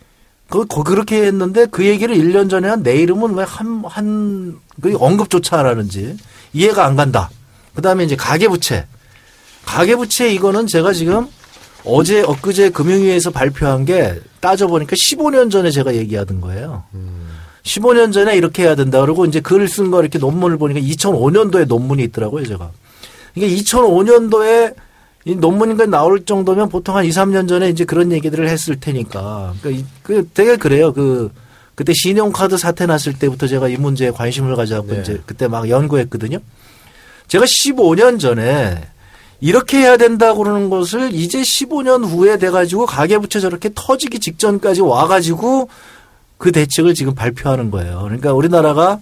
그, 0.50 0.66
그- 0.66 0.84
그렇게 0.84 1.24
했는데 1.26 1.66
그 1.68 1.86
얘기를 1.86 2.16
1년 2.16 2.50
전에 2.50 2.68
한 2.70 2.82
내 2.84 2.96
이름은 2.98 3.34
왜 3.34 3.44
한, 3.44 3.84
한, 3.88 4.58
그 4.82 4.96
언급조차 4.98 5.60
안 5.60 5.66
하는지 5.66 6.16
이해가 6.54 6.86
안 6.86 6.96
간다. 6.96 7.30
그 7.76 7.82
다음에 7.82 8.04
이제 8.06 8.16
가계부채. 8.16 8.86
가계부채 9.66 10.30
이거는 10.32 10.68
제가 10.68 10.94
지금 10.94 11.28
어제 11.86 12.22
엊그제 12.22 12.70
금융위에서 12.72 13.30
발표한 13.32 13.86
게 13.86 14.20
따져보니까 14.40 14.96
15년 14.96 15.52
전에 15.52 15.70
제가 15.72 15.96
얘기하던 15.96 16.42
거예요. 16.42 16.84
15년 17.64 18.12
전에 18.14 18.36
이렇게 18.38 18.64
해야 18.64 18.76
된다. 18.76 19.02
그러고 19.02 19.26
이제 19.26 19.40
글을 19.40 19.68
쓴 19.68 19.92
거 19.92 20.02
이렇게 20.02 20.20
논문을 20.20 20.58
보니까 20.58 20.80
2005년도에 20.80 21.66
논문이 21.68 22.04
있더라고요, 22.06 22.46
제가. 22.46 22.72
그러니까 23.34 23.62
2005년도에 23.62 24.76
이 25.26 25.36
논문인가 25.36 25.88
나올 25.88 26.24
정도면 26.26 26.70
보통 26.70 26.96
한 26.96 27.06
2, 27.06 27.10
3년 27.10 27.48
전에 27.48 27.70
이제 27.70 27.84
그런 27.86 28.12
얘기들을 28.12 28.48
했을 28.48 28.80
테니까. 28.80 29.56
그러니까 29.62 29.82
이- 29.82 29.86
그 30.04 30.28
되게 30.34 30.56
그래요. 30.56 30.94
그 30.94 31.32
그때 31.74 31.92
신용카드 31.94 32.58
사태 32.58 32.86
났을 32.86 33.14
때부터 33.14 33.48
제가 33.48 33.68
이 33.68 33.76
문제에 33.78 34.12
관심을 34.12 34.56
가져갖고 34.56 34.94
네. 34.94 35.02
이제 35.02 35.22
그때 35.26 35.48
막 35.48 35.68
연구했거든요. 35.68 36.38
제가 37.28 37.44
15년 37.46 38.20
전에 38.20 38.82
이렇게 39.46 39.78
해야 39.78 39.96
된다고 39.96 40.40
그러는 40.44 40.72
것을 40.72 41.14
이제 41.14 41.40
15년 41.40 42.04
후에 42.04 42.40
돼가지고 42.40 42.88
가계부채 42.88 43.40
저렇게 43.40 43.70
터지기 43.76 44.20
직전까지 44.20 44.82
와가지고 44.82 45.70
그 46.40 46.52
대책을 46.52 46.96
지금 46.96 47.14
발표하는 47.14 47.70
거예요. 47.70 48.00
그러니까 48.02 48.34
우리나라가 48.34 49.00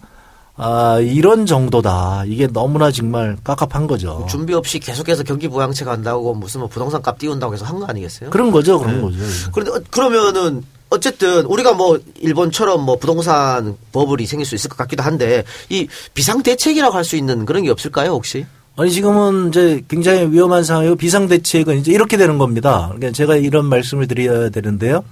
아, 0.58 1.00
이런 1.00 1.46
정도다. 1.46 2.26
이게 2.28 2.48
너무나 2.48 2.92
정말 2.92 3.38
깝깝한 3.42 3.88
거죠. 3.88 4.28
준비 4.30 4.54
없이 4.54 4.80
계속해서 4.80 5.24
경기 5.24 5.48
부양책 5.48 5.88
한다고 5.88 6.34
무슨 6.36 6.60
뭐 6.60 6.68
부동산 6.70 7.02
값 7.02 7.18
띄운다고 7.20 7.54
해서 7.54 7.64
한 7.66 7.80
거 7.80 7.86
아니겠어요? 7.86 8.30
그런 8.30 8.52
거죠, 8.52 8.80
그런 8.80 8.96
네. 8.98 9.02
거죠. 9.02 9.18
그런데 9.54 9.72
어, 9.72 9.82
그러면은 9.90 10.62
어쨌든 10.90 11.46
우리가 11.46 11.72
뭐 11.74 11.98
일본처럼 12.20 12.82
뭐 12.86 12.98
부동산 12.98 13.78
버블이 13.94 14.26
생길 14.28 14.46
수 14.46 14.56
있을 14.56 14.70
것 14.70 14.78
같기도 14.78 15.02
한데 15.04 15.44
이 15.70 15.88
비상 16.14 16.44
대책이라고 16.44 16.94
할 16.96 17.04
수 17.06 17.16
있는 17.16 17.46
그런 17.46 17.64
게 17.64 17.72
없을까요 17.72 18.12
혹시? 18.12 18.46
아니 18.76 18.92
지금은 18.92 19.50
이제 19.50 19.84
굉장히 19.88 20.26
위험한 20.32 20.64
상황이고 20.64 20.96
비상 20.96 21.28
대책은 21.28 21.80
이제 21.80 21.92
이렇게 21.92 22.18
되는 22.18 22.38
겁니다. 22.38 22.88
그러니까 22.88 23.12
제가 23.12 23.36
이런 23.36 23.66
말씀을 23.66 24.08
드려야 24.08 24.50
되는데요. 24.50 25.04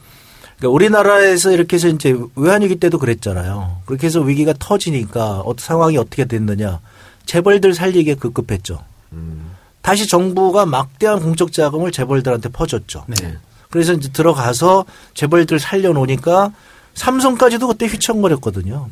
그러니까 0.57 0.73
우리나라에서 0.73 1.51
이렇게 1.51 1.75
해서 1.75 1.88
이제 1.88 2.15
외환위기 2.35 2.77
때도 2.77 2.97
그랬잖아요. 2.97 3.81
그렇게 3.85 4.07
해서 4.07 4.19
위기가 4.19 4.53
터지니까 4.57 5.41
어, 5.41 5.53
상황이 5.57 5.97
어떻게 5.97 6.25
됐느냐. 6.25 6.79
재벌들 7.25 7.75
살리기에 7.75 8.15
급급했죠. 8.15 8.83
다시 9.81 10.07
정부가 10.07 10.65
막대한 10.65 11.19
공적 11.19 11.51
자금을 11.53 11.91
재벌들한테 11.91 12.49
퍼줬죠. 12.49 13.05
그래서 13.69 13.93
이제 13.93 14.09
들어가서 14.11 14.85
재벌들 15.13 15.59
살려놓으니까 15.59 16.51
삼성까지도 16.95 17.67
그때 17.67 17.85
휘청거렸거든요. 17.85 18.89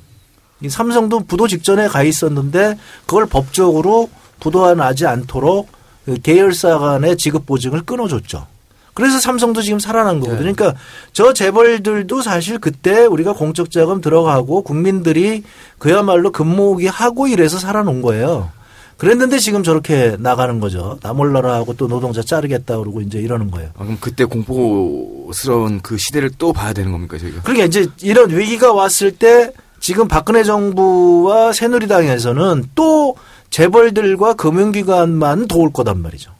이 0.62 0.70
삼성도 0.70 1.22
부도 1.22 1.48
직전에 1.48 1.88
가 1.88 2.04
있었는데 2.04 2.78
그걸 3.06 3.26
법적으로 3.26 4.10
부도하지 4.40 5.06
않도록 5.06 5.70
그 6.06 6.20
계열사 6.22 6.80
간의 6.80 7.18
지급 7.18 7.45
보증을 7.45 7.84
끊어줬죠. 7.84 8.48
그래서 8.94 9.20
삼성도 9.20 9.61
지금 9.61 9.80
살아난 9.80 10.20
거거든요. 10.20 10.53
그러니까 10.53 10.76
저 11.14 11.32
재벌들도 11.32 12.22
사실 12.22 12.60
그때 12.60 13.06
우리가 13.06 13.34
공적 13.34 13.72
자금 13.72 14.02
들어가고 14.02 14.64
국민들이 14.64 15.44
그야말로 15.78 16.32
금모으기 16.32 16.88
하고 16.88 17.28
이래서 17.28 17.60
살아놓은 17.60 18.02
거예요. 18.02 18.52
그랬는데 18.98 19.40
지금 19.40 19.64
저렇게 19.64 20.18
나가는 20.20 20.60
거죠. 20.60 20.99
나 21.02 21.14
몰라라 21.14 21.53
하고 21.53 21.74
또 21.74 21.88
노동자 21.88 22.22
자르겠다 22.22 22.78
그러고 22.78 22.99
이제 22.99 23.20
이러는 23.20 23.49
거예요. 23.49 23.70
아, 23.78 23.84
그럼 23.84 23.98
그때 24.02 24.26
공포스러운 24.26 25.80
그 25.80 25.98
시대를 25.98 26.32
또 26.38 26.52
봐야 26.52 26.74
되는 26.74 26.91
겁니까 26.91 27.18
저희가? 27.18 27.44
그러니까 27.44 27.66
이제 27.66 27.88
이런 28.02 28.30
위기가 28.38 28.74
왔을 28.74 29.11
때 29.16 29.53
지금 29.80 30.10
박근혜 30.10 30.44
정부와 30.44 31.53
새누리당에서는 31.53 32.66
또 32.76 33.16
재벌들과 33.50 34.34
금융기관만 34.34 35.48
도울 35.48 35.72
거단 35.72 36.02
말이죠. 36.02 36.32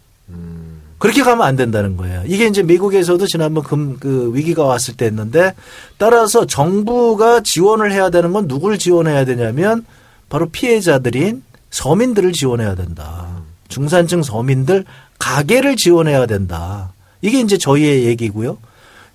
그렇게 1.00 1.24
가면 1.24 1.48
안 1.48 1.56
된다는 1.56 1.96
거예요. 1.96 2.24
이게 2.28 2.46
이제 2.46 2.62
미국에서도 2.62 3.26
지난번 3.26 3.64
금, 3.64 3.98
그 4.00 4.32
위기가 4.34 4.66
왔을 4.66 4.96
때 4.96 5.06
했는데 5.06 5.56
따라서 5.98 6.46
정부가 6.46 7.40
지원을 7.42 7.94
해야 7.94 8.10
되는 8.10 8.34
건 8.34 8.48
누굴 8.48 8.78
지원해야 8.78 9.24
되냐면 9.24 9.86
바로 10.28 10.50
피해자들인 10.50 11.42
서민들을 11.72 12.34
지원해야 12.34 12.76
된다. 12.76 13.28
중산층 13.70 14.24
서민들 14.24 14.84
가게를 15.20 15.78
지원해야 15.78 16.26
된다. 16.26 16.92
이게 17.22 17.40
이제 17.40 17.58
저희의 17.58 18.06
얘기고요. 18.06 18.58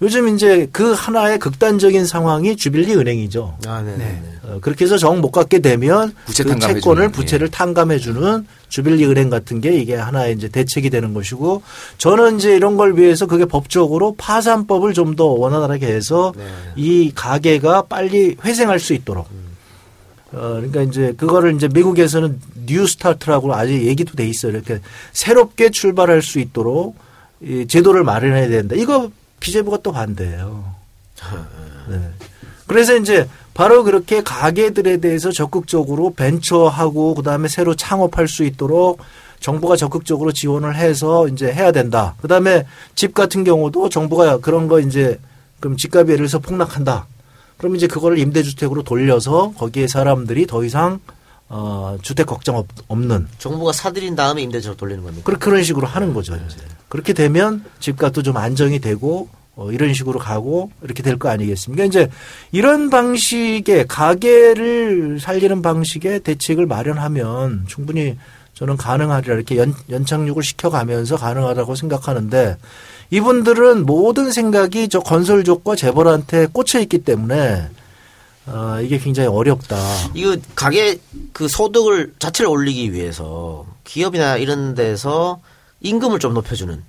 요즘 0.02 0.28
이제 0.34 0.68
그 0.72 0.92
하나의 0.92 1.38
극단적인 1.38 2.04
상황이 2.04 2.56
주빌리 2.56 2.94
은행이죠. 2.96 3.58
아, 3.66 3.80
네. 3.82 4.22
어, 4.42 4.58
그렇게 4.60 4.84
해서 4.84 4.98
정 4.98 5.20
못 5.20 5.30
갚게 5.30 5.60
되면 5.60 6.12
부채 6.26 6.42
그 6.42 6.50
탕감해 6.50 6.74
채권을 6.74 7.02
주는, 7.04 7.12
부채를 7.12 7.50
탕감해 7.50 7.98
주는 7.98 8.46
주빌리 8.68 9.06
은행 9.06 9.30
같은 9.30 9.60
게 9.60 9.76
이게 9.76 9.94
하나의 9.94 10.34
이제 10.34 10.48
대책이 10.48 10.90
되는 10.90 11.14
것이고 11.14 11.62
저는 11.98 12.36
이제 12.36 12.54
이런 12.56 12.76
걸 12.76 12.96
위해서 12.98 13.26
그게 13.26 13.44
법적으로 13.46 14.14
파산법을 14.16 14.92
좀 14.92 15.14
더 15.14 15.26
원활하게 15.26 15.86
해서 15.86 16.32
이 16.74 17.12
가계가 17.14 17.82
빨리 17.82 18.36
회생할 18.44 18.80
수 18.80 18.94
있도록. 18.94 19.28
어, 20.32 20.38
그러니까 20.56 20.82
이제 20.82 21.14
그거를 21.16 21.54
이제 21.54 21.68
미국에서는 21.68 22.40
New 22.66 22.86
Start라고 22.88 23.54
아직 23.54 23.86
얘기도 23.86 24.14
돼 24.14 24.26
있어요. 24.26 24.50
이렇게 24.50 24.80
새롭게 25.12 25.70
출발할 25.70 26.20
수 26.22 26.40
있도록 26.40 26.96
이 27.40 27.66
제도를 27.68 28.02
마련해야 28.02 28.48
된다. 28.48 28.74
이거 28.76 29.10
비재부가 29.40 29.78
또 29.82 29.92
반대예요. 29.92 30.74
네. 31.88 32.10
그래서 32.66 32.96
이제 32.96 33.28
바로 33.52 33.84
그렇게 33.84 34.22
가게들에 34.22 34.98
대해서 34.98 35.30
적극적으로 35.30 36.12
벤처하고 36.14 37.14
그다음에 37.14 37.48
새로 37.48 37.74
창업할 37.74 38.26
수 38.26 38.44
있도록 38.44 39.00
정부가 39.40 39.76
적극적으로 39.76 40.32
지원을 40.32 40.74
해서 40.74 41.28
이제 41.28 41.52
해야 41.52 41.70
된다. 41.70 42.14
그다음에 42.22 42.66
집 42.94 43.14
같은 43.14 43.44
경우도 43.44 43.90
정부가 43.90 44.38
그런 44.38 44.68
거 44.68 44.80
이제 44.80 45.20
그럼 45.60 45.76
집값이 45.76 46.12
예를 46.12 46.26
들어서 46.26 46.38
폭락한다. 46.38 47.06
그럼 47.58 47.76
이제 47.76 47.86
그거를 47.86 48.18
임대주택으로 48.18 48.82
돌려서 48.82 49.52
거기에 49.56 49.86
사람들이 49.86 50.46
더 50.46 50.64
이상 50.64 51.00
어, 51.48 51.96
주택 52.02 52.26
걱정 52.26 52.56
없, 52.56 52.66
없는 52.88 53.28
정부가 53.38 53.72
사들인 53.72 54.16
다음에 54.16 54.42
임대차로 54.42 54.76
돌리는 54.76 55.02
겁니까? 55.02 55.22
그런 55.24 55.38
그런 55.38 55.62
식으로 55.62 55.86
하는 55.86 56.14
거죠. 56.14 56.34
이제. 56.34 56.56
그렇게 56.88 57.12
되면 57.12 57.64
집값도 57.80 58.22
좀 58.22 58.36
안정이 58.36 58.80
되고 58.80 59.28
어, 59.56 59.70
이런 59.70 59.94
식으로 59.94 60.18
가고 60.18 60.70
이렇게 60.82 61.02
될 61.02 61.16
거 61.16 61.28
아니겠습니까? 61.28 61.84
이제 61.84 62.08
이런 62.50 62.90
방식의 62.90 63.86
가게를 63.88 65.20
살리는 65.20 65.62
방식의 65.62 66.20
대책을 66.20 66.66
마련하면 66.66 67.64
충분히 67.68 68.16
저는 68.54 68.76
가능하리라 68.76 69.34
이렇게 69.34 69.56
연, 69.56 69.74
연착륙을 69.90 70.42
시켜가면서 70.42 71.16
가능하다고 71.16 71.74
생각하는데 71.74 72.56
이분들은 73.10 73.84
모든 73.86 74.32
생각이 74.32 74.88
저 74.88 75.00
건설족과 75.00 75.76
재벌한테 75.76 76.46
꽂혀 76.46 76.80
있기 76.80 76.98
때문에 76.98 77.68
어, 78.46 78.78
이게 78.82 78.98
굉장히 78.98 79.28
어렵다. 79.28 79.76
이거 80.14 80.36
가게 80.54 80.98
그 81.32 81.48
소득을 81.48 82.14
자체를 82.18 82.50
올리기 82.50 82.92
위해서 82.92 83.66
기업이나 83.84 84.36
이런 84.36 84.74
데서 84.74 85.40
임금을 85.80 86.18
좀 86.18 86.34
높여주는 86.34 86.82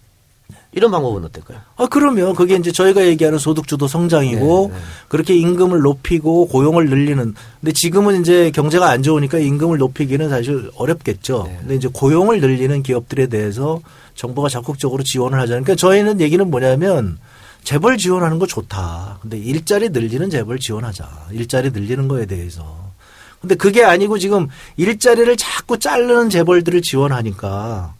이런 0.73 0.91
방법은 0.91 1.23
어떨까요? 1.23 1.59
아, 1.77 1.87
그러면 1.89 2.35
그게 2.35 2.55
이제 2.55 2.71
저희가 2.71 3.05
얘기하는 3.05 3.39
소득주도 3.39 3.87
성장이고 3.87 4.71
네, 4.71 4.77
네. 4.77 4.83
그렇게 5.07 5.35
임금을 5.35 5.79
높이고 5.79 6.47
고용을 6.47 6.89
늘리는 6.89 7.33
근데 7.61 7.71
지금은 7.71 8.19
이제 8.19 8.51
경제가 8.51 8.89
안 8.89 9.01
좋으니까 9.01 9.39
임금을 9.39 9.77
높이기는 9.77 10.27
사실 10.27 10.69
어렵겠죠. 10.75 11.45
네. 11.47 11.57
근데 11.61 11.75
이제 11.75 11.87
고용을 11.91 12.41
늘리는 12.41 12.83
기업들에 12.83 13.27
대해서 13.27 13.79
정부가 14.15 14.49
적극적으로 14.49 15.03
지원을 15.03 15.39
하자는 15.39 15.63
그러니까 15.63 15.79
저희는 15.79 16.19
얘기는 16.19 16.49
뭐냐면 16.49 17.19
재벌 17.65 17.97
지원하는 17.97 18.39
거 18.39 18.47
좋다. 18.47 19.17
근데 19.21 19.37
일자리 19.37 19.89
늘리는 19.89 20.29
재벌 20.29 20.59
지원하자. 20.59 21.27
일자리 21.31 21.71
늘리는 21.71 22.07
거에 22.07 22.25
대해서. 22.25 22.93
근데 23.41 23.55
그게 23.55 23.83
아니고 23.83 24.17
지금 24.17 24.47
일자리를 24.77 25.35
자꾸 25.35 25.77
자르는 25.77 26.29
재벌들을 26.29 26.81
지원하니까 26.81 27.93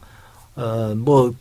어, 0.56 0.94
뭐, 0.96 1.34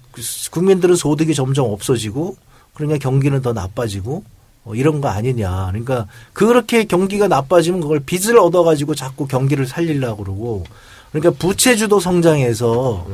국민들은 0.51 0.95
소득이 0.95 1.33
점점 1.33 1.71
없어지고, 1.71 2.35
그러니까 2.73 2.99
경기는 2.99 3.41
더 3.41 3.53
나빠지고, 3.53 4.25
어, 4.65 4.75
이런 4.75 4.99
거 4.99 5.07
아니냐. 5.07 5.67
그러니까, 5.71 6.05
그렇게 6.33 6.83
경기가 6.83 7.29
나빠지면 7.29 7.79
그걸 7.79 8.01
빚을 8.01 8.37
얻어 8.37 8.63
가지고 8.63 8.93
자꾸 8.93 9.25
경기를 9.25 9.65
살리려고 9.67 10.23
그러고, 10.23 10.65
그러니까 11.11 11.31
부채 11.39 11.77
주도 11.77 12.01
성장해서, 12.01 13.07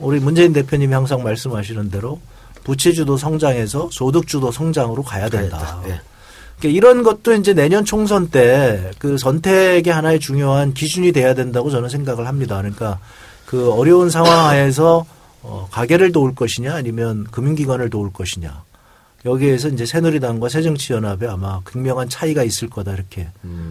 우리 0.00 0.18
문재인 0.18 0.52
대표님이 0.52 0.92
항상 0.92 1.22
말씀하시는 1.22 1.88
대로, 1.88 2.20
부채주도 2.64 3.16
성장해서 3.16 3.88
소득주도 3.92 4.50
성장으로 4.50 5.02
가야 5.02 5.28
된다. 5.28 5.80
예. 5.86 6.00
그러니까 6.58 6.76
이런 6.76 7.02
것도 7.02 7.34
이제 7.34 7.52
내년 7.52 7.84
총선 7.84 8.28
때 8.28 8.90
그 8.98 9.18
선택의 9.18 9.92
하나의 9.92 10.18
중요한 10.20 10.72
기준이 10.72 11.12
돼야 11.12 11.34
된다고 11.34 11.70
저는 11.70 11.88
생각을 11.88 12.26
합니다. 12.26 12.56
그러니까 12.58 12.98
그 13.46 13.70
어려운 13.72 14.08
상황하에서 14.10 15.04
어, 15.42 15.68
가게를 15.70 16.10
도울 16.12 16.34
것이냐 16.34 16.74
아니면 16.74 17.24
금융기관을 17.30 17.90
도울 17.90 18.12
것이냐. 18.12 18.62
여기에서 19.26 19.68
이제 19.68 19.86
새누리당과 19.86 20.50
새정치연합에 20.50 21.26
아마 21.26 21.60
극명한 21.64 22.10
차이가 22.10 22.42
있을 22.44 22.68
거다 22.68 22.92
이렇게 22.92 23.28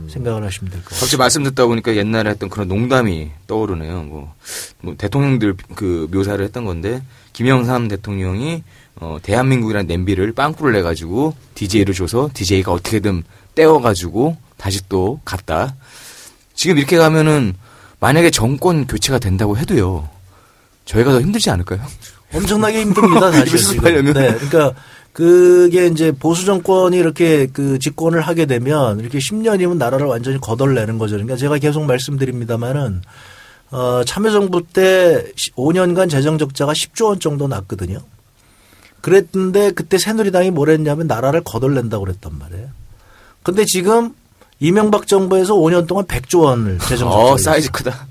생각을 0.09 0.43
하시면 0.43 0.71
될 0.71 0.79
것 0.81 0.85
같아요. 0.85 0.99
갑자기 0.99 1.17
말씀 1.17 1.43
듣다 1.43 1.67
보니까 1.67 1.95
옛날에 1.95 2.31
했던 2.31 2.49
그런 2.49 2.67
농담이 2.67 3.29
떠오르네요. 3.45 4.01
뭐, 4.03 4.33
뭐 4.81 4.95
대통령들 4.97 5.55
그 5.75 6.07
묘사를 6.11 6.43
했던 6.43 6.65
건데 6.65 7.03
김영삼 7.33 7.87
대통령이 7.87 8.63
어, 8.95 9.17
대한민국이라는 9.21 9.87
냄비를 9.87 10.33
빵꾸를 10.33 10.73
내가지고 10.73 11.35
DJ를 11.55 11.93
줘서 11.93 12.29
DJ가 12.33 12.71
어떻게든 12.71 13.23
떼어가지고 13.55 14.37
다시 14.57 14.81
또 14.87 15.19
갔다. 15.25 15.75
지금 16.53 16.77
이렇게 16.77 16.97
가면은 16.97 17.55
만약에 17.99 18.29
정권 18.31 18.85
교체가 18.85 19.19
된다고 19.19 19.57
해도요. 19.57 20.09
저희가 20.85 21.11
더 21.11 21.21
힘들지 21.21 21.49
않을까요? 21.49 21.81
엄청나게 22.33 22.81
힘듭니다, 22.81 23.31
사실. 23.33 23.57
지금. 23.57 24.13
네, 24.13 24.35
그러니까 24.35 24.73
그게 25.13 25.87
이제 25.87 26.11
보수 26.11 26.45
정권이 26.45 26.97
이렇게 26.97 27.47
그 27.47 27.77
집권을 27.79 28.21
하게 28.21 28.45
되면 28.45 28.99
이렇게 28.99 29.19
10년이면 29.19 29.77
나라를 29.77 30.07
완전히 30.07 30.39
거덜내는 30.41 30.97
거죠. 30.97 31.15
그러니까 31.15 31.37
제가 31.37 31.57
계속 31.59 31.83
말씀드립니다만은 31.85 33.01
어, 33.71 34.03
참여정부 34.05 34.63
때 34.73 35.31
5년간 35.55 36.09
재정 36.09 36.37
적자가 36.37 36.73
10조 36.73 37.05
원 37.05 37.19
정도 37.19 37.47
났거든요. 37.47 37.99
그랬는데 39.03 39.71
그때 39.71 39.97
새누리당이 39.97 40.51
뭘 40.51 40.69
했냐면 40.69 41.07
나라를 41.07 41.43
거덜낸다고 41.43 42.05
그랬단 42.05 42.39
말이에요. 42.39 42.69
근데 43.43 43.65
지금 43.65 44.15
이명박 44.61 45.07
정부에서 45.07 45.55
5년 45.55 45.87
동안 45.87 46.05
100조 46.05 46.43
원을 46.43 46.79
재정 46.79 47.11
적자. 47.11 47.33
어, 47.33 47.37
사이즈 47.37 47.69
크다. 47.69 48.07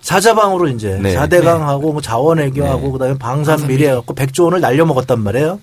사자방으로 0.00 0.68
이제 0.68 0.98
네. 1.00 1.14
사 1.14 1.28
4대강하고 1.28 1.92
뭐 1.92 2.00
자원외교하고 2.00 2.82
네. 2.82 2.90
그다음에 2.90 3.16
방산 3.16 3.64
미래 3.68 3.94
갖고 3.94 4.12
100조 4.16 4.46
원을 4.46 4.60
날려 4.60 4.84
먹었단 4.84 5.20
말이에요. 5.20 5.60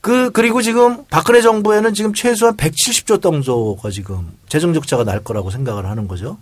그 0.00 0.32
그리고 0.32 0.60
지금 0.60 1.04
박근혜 1.08 1.40
정부에는 1.40 1.94
지금 1.94 2.14
최소한 2.14 2.56
170조 2.56 3.22
정도가 3.22 3.90
지금 3.90 4.32
재정 4.48 4.74
적자가 4.74 5.04
날 5.04 5.22
거라고 5.22 5.50
생각을 5.50 5.88
하는 5.88 6.08
거죠. 6.08 6.36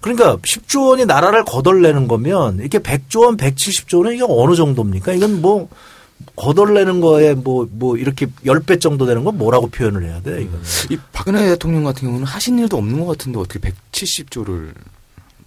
그러니까 0.00 0.36
10조 0.38 0.88
원이 0.88 1.04
나라를 1.04 1.44
거덜내는 1.44 2.08
거면 2.08 2.60
이렇게 2.60 2.78
100조 2.78 3.26
원, 3.26 3.36
170조 3.36 3.98
원은 3.98 4.14
이게 4.14 4.24
어느 4.26 4.54
정도입니까? 4.54 5.12
이건 5.12 5.42
뭐 5.42 5.68
거덜내는 6.36 7.00
거에 7.00 7.34
뭐 7.34 7.66
뭐 7.70 7.96
이렇게 7.96 8.26
10배 8.44 8.80
정도 8.80 9.06
되는 9.06 9.24
건 9.24 9.38
뭐라고 9.38 9.68
표현을 9.68 10.04
해야 10.04 10.20
돼? 10.22 10.42
이거. 10.42 10.56
이 10.90 10.98
박근혜 11.12 11.46
대통령 11.46 11.84
같은 11.84 12.06
경우는 12.08 12.26
하신 12.26 12.58
일도 12.58 12.76
없는 12.76 13.00
것 13.04 13.18
같은데 13.18 13.38
어떻게 13.38 13.58
170조를 13.92 14.72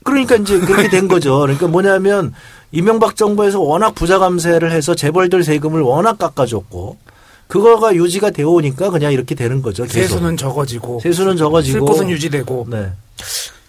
그러니까 0.03 0.35
이제 0.35 0.60
그렇게 0.60 0.89
된 0.89 1.07
거죠. 1.07 1.39
그러니까 1.39 1.68
뭐냐면 1.68 2.34
이명박 2.72 3.15
정부에서 3.15 3.60
워낙 3.61 3.93
부자 3.93 4.18
감세를 4.19 4.72
해서 4.72 4.95
재벌들 4.95 5.43
세금을 5.43 5.81
워낙 5.81 6.18
깎아줬고 6.18 6.98
그거가 7.48 7.93
유지가 7.95 8.30
되어 8.30 8.49
오니까 8.49 8.89
그냥 8.89 9.11
이렇게 9.11 9.35
되는 9.35 9.61
거죠. 9.61 9.84
계속. 9.84 9.93
세수는 9.99 10.38
적어지고 10.38 11.02
세수는 11.02 11.35
적어지고 11.38 11.73
쓸 11.73 11.81
곳은 11.81 12.10
유지되고 12.10 12.68
네. 12.69 12.91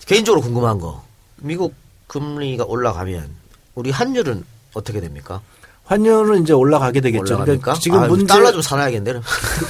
개인적으로 0.07 0.41
궁금한 0.41 0.79
거. 0.79 1.05
미국 1.39 1.75
금리가 2.07 2.65
올라가면 2.65 3.29
우리 3.75 3.91
환율은 3.91 4.45
어떻게 4.75 5.01
됩니까? 5.01 5.41
환율은 5.93 6.43
이제 6.43 6.53
올라가게 6.53 7.01
되겠죠. 7.01 7.35
올라갑니까? 7.35 7.45
그러니까 7.45 7.75
지금 7.75 7.99
아, 7.99 8.07
문제 8.07 8.27
달러 8.27 8.51
좀 8.51 8.63
사놔야겠네. 8.63 9.13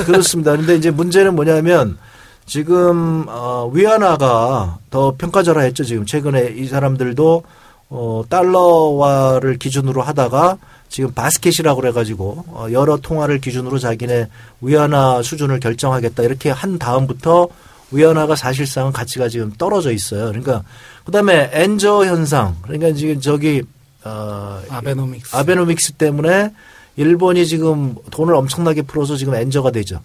그렇습니다. 0.06 0.52
그런데 0.52 0.76
이제 0.76 0.90
문제는 0.90 1.34
뭐냐면 1.34 1.98
지금 2.46 3.24
어, 3.28 3.70
위안화가 3.72 4.78
더 4.90 5.14
평가절하했죠. 5.18 5.84
지금 5.84 6.06
최근에 6.06 6.54
이 6.56 6.66
사람들도 6.66 7.42
어, 7.90 8.22
달러화를 8.28 9.58
기준으로 9.58 10.02
하다가 10.02 10.58
지금 10.88 11.12
바스켓이라고 11.12 11.80
그래가지고 11.80 12.44
어, 12.48 12.66
여러 12.70 12.96
통화를 12.98 13.40
기준으로 13.40 13.78
자기네 13.78 14.28
위안화 14.60 15.22
수준을 15.22 15.58
결정하겠다 15.58 16.22
이렇게 16.22 16.50
한 16.50 16.78
다음부터 16.78 17.48
위안화가 17.90 18.36
사실상은 18.36 18.92
가치가 18.92 19.28
지금 19.28 19.52
떨어져 19.58 19.90
있어요. 19.90 20.26
그러니까 20.26 20.62
그다음에 21.04 21.50
엔저 21.52 22.06
현상 22.06 22.56
그러니까 22.62 22.92
지금 22.92 23.20
저기 23.20 23.62
어, 24.04 24.60
아베노믹스. 24.68 25.36
아베노믹스 25.36 25.92
때문에 25.92 26.52
일본이 26.96 27.46
지금 27.46 27.94
돈을 28.10 28.34
엄청나게 28.34 28.82
풀어서 28.82 29.16
지금 29.16 29.34
엔저가 29.34 29.70
되죠. 29.70 30.00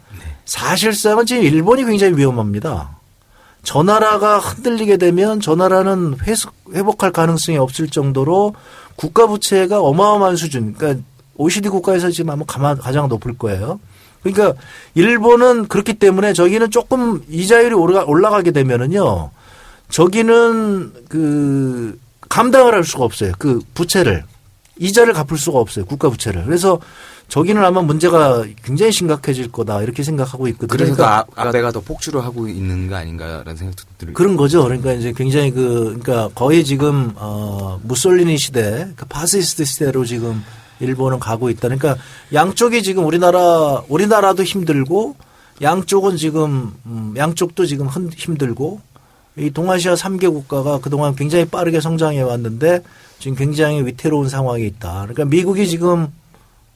사실상은 0.45 1.26
지금 1.26 1.44
일본이 1.44 1.84
굉장히 1.84 2.15
위험합니다. 2.15 2.98
저 3.64 3.84
나라가 3.84 4.40
흔들리게 4.40 4.98
되면 4.98 5.41
저 5.41 5.56
나라는 5.56 6.15
회수, 6.24 6.49
회복할 6.74 7.11
가능성이 7.11 7.57
없을 7.57 7.90
정도로 7.90 8.56
국가 8.95 9.28
부채가 9.28 9.82
어마어마한 9.82 10.38
수준. 10.38 10.74
그러니까 10.74 11.03
OECD 11.36 11.69
국가에서 11.69 12.10
지금 12.10 12.30
아마 12.30 12.45
가장 12.45 13.10
높을 13.10 13.38
거예요. 13.38 13.80
그러니까 14.24 14.60
일본은 14.95 15.68
그렇기 15.68 15.95
때문에 15.95 16.34
저기는 16.34 16.72
조금 16.72 17.22
이자율이 17.30 17.76
올라가, 17.76 18.06
올라가게 18.06 18.52
되면은요. 18.52 19.32
저기는 19.90 20.94
그 21.10 21.99
감당을 22.30 22.74
할 22.74 22.84
수가 22.84 23.04
없어요. 23.06 23.32
그 23.38 23.60
부채를 23.74 24.24
이자를 24.80 25.14
갚을 25.14 25.38
수가 25.38 25.60
없어요. 25.60 25.86
국가 25.86 26.10
부채를. 26.10 26.45
그래서 26.45 26.80
저기는 27.30 27.64
아마 27.66 27.82
문제가 27.82 28.45
굉장히 28.64 28.91
심각해질 28.91 29.52
거다 29.52 29.82
이렇게 29.82 30.02
생각하고 30.04 30.48
있거든요. 30.49 30.68
그래서 30.78 30.95
그러니까 30.95 31.26
아, 31.36 31.48
아베가 31.48 31.72
더 31.72 31.82
폭주를 31.82 32.24
하고 32.24 32.48
있는 32.48 32.88
거 32.88 32.95
아닌가라는 32.95 33.56
생각도 33.58 33.84
들어요. 33.98 34.14
그런 34.14 34.38
거죠. 34.38 34.64
그러니까 34.64 34.94
이제 34.94 35.12
굉장히 35.16 35.52
그 35.52 35.98
그러니까 36.02 36.30
거의 36.36 36.64
지금 36.64 37.12
어 37.16 37.80
무솔리니 37.84 38.38
시대, 38.38 38.88
그 38.95 39.06
파시스트 39.08 39.66
시대로 39.66 40.06
지금 40.06 40.41
일본은 40.80 41.20
가고 41.20 41.49
있다. 41.49 41.62
그러니까 41.64 41.98
양쪽이 42.34 42.82
지금 42.84 43.06
우리나라 43.06 43.82
우리나라도 43.90 44.44
힘들고 44.44 45.16
양쪽은 45.62 46.16
지금 46.18 46.74
음, 46.86 47.14
양쪽도 47.18 47.66
지금 47.66 47.88
흔- 47.88 48.12
힘들고 48.16 48.80
이 49.38 49.51
동아시아 49.51 49.93
3개 49.93 50.31
국가가 50.31 50.80
그동안 50.80 51.15
굉장히 51.15 51.45
빠르게 51.45 51.80
성장해 51.80 52.22
왔는데 52.22 52.81
지금 53.19 53.38
굉장히 53.38 53.85
위태로운 53.85 54.30
상황에 54.30 54.64
있다. 54.64 55.01
그러니까 55.01 55.26
미국이 55.26 55.68
지금 55.68 56.11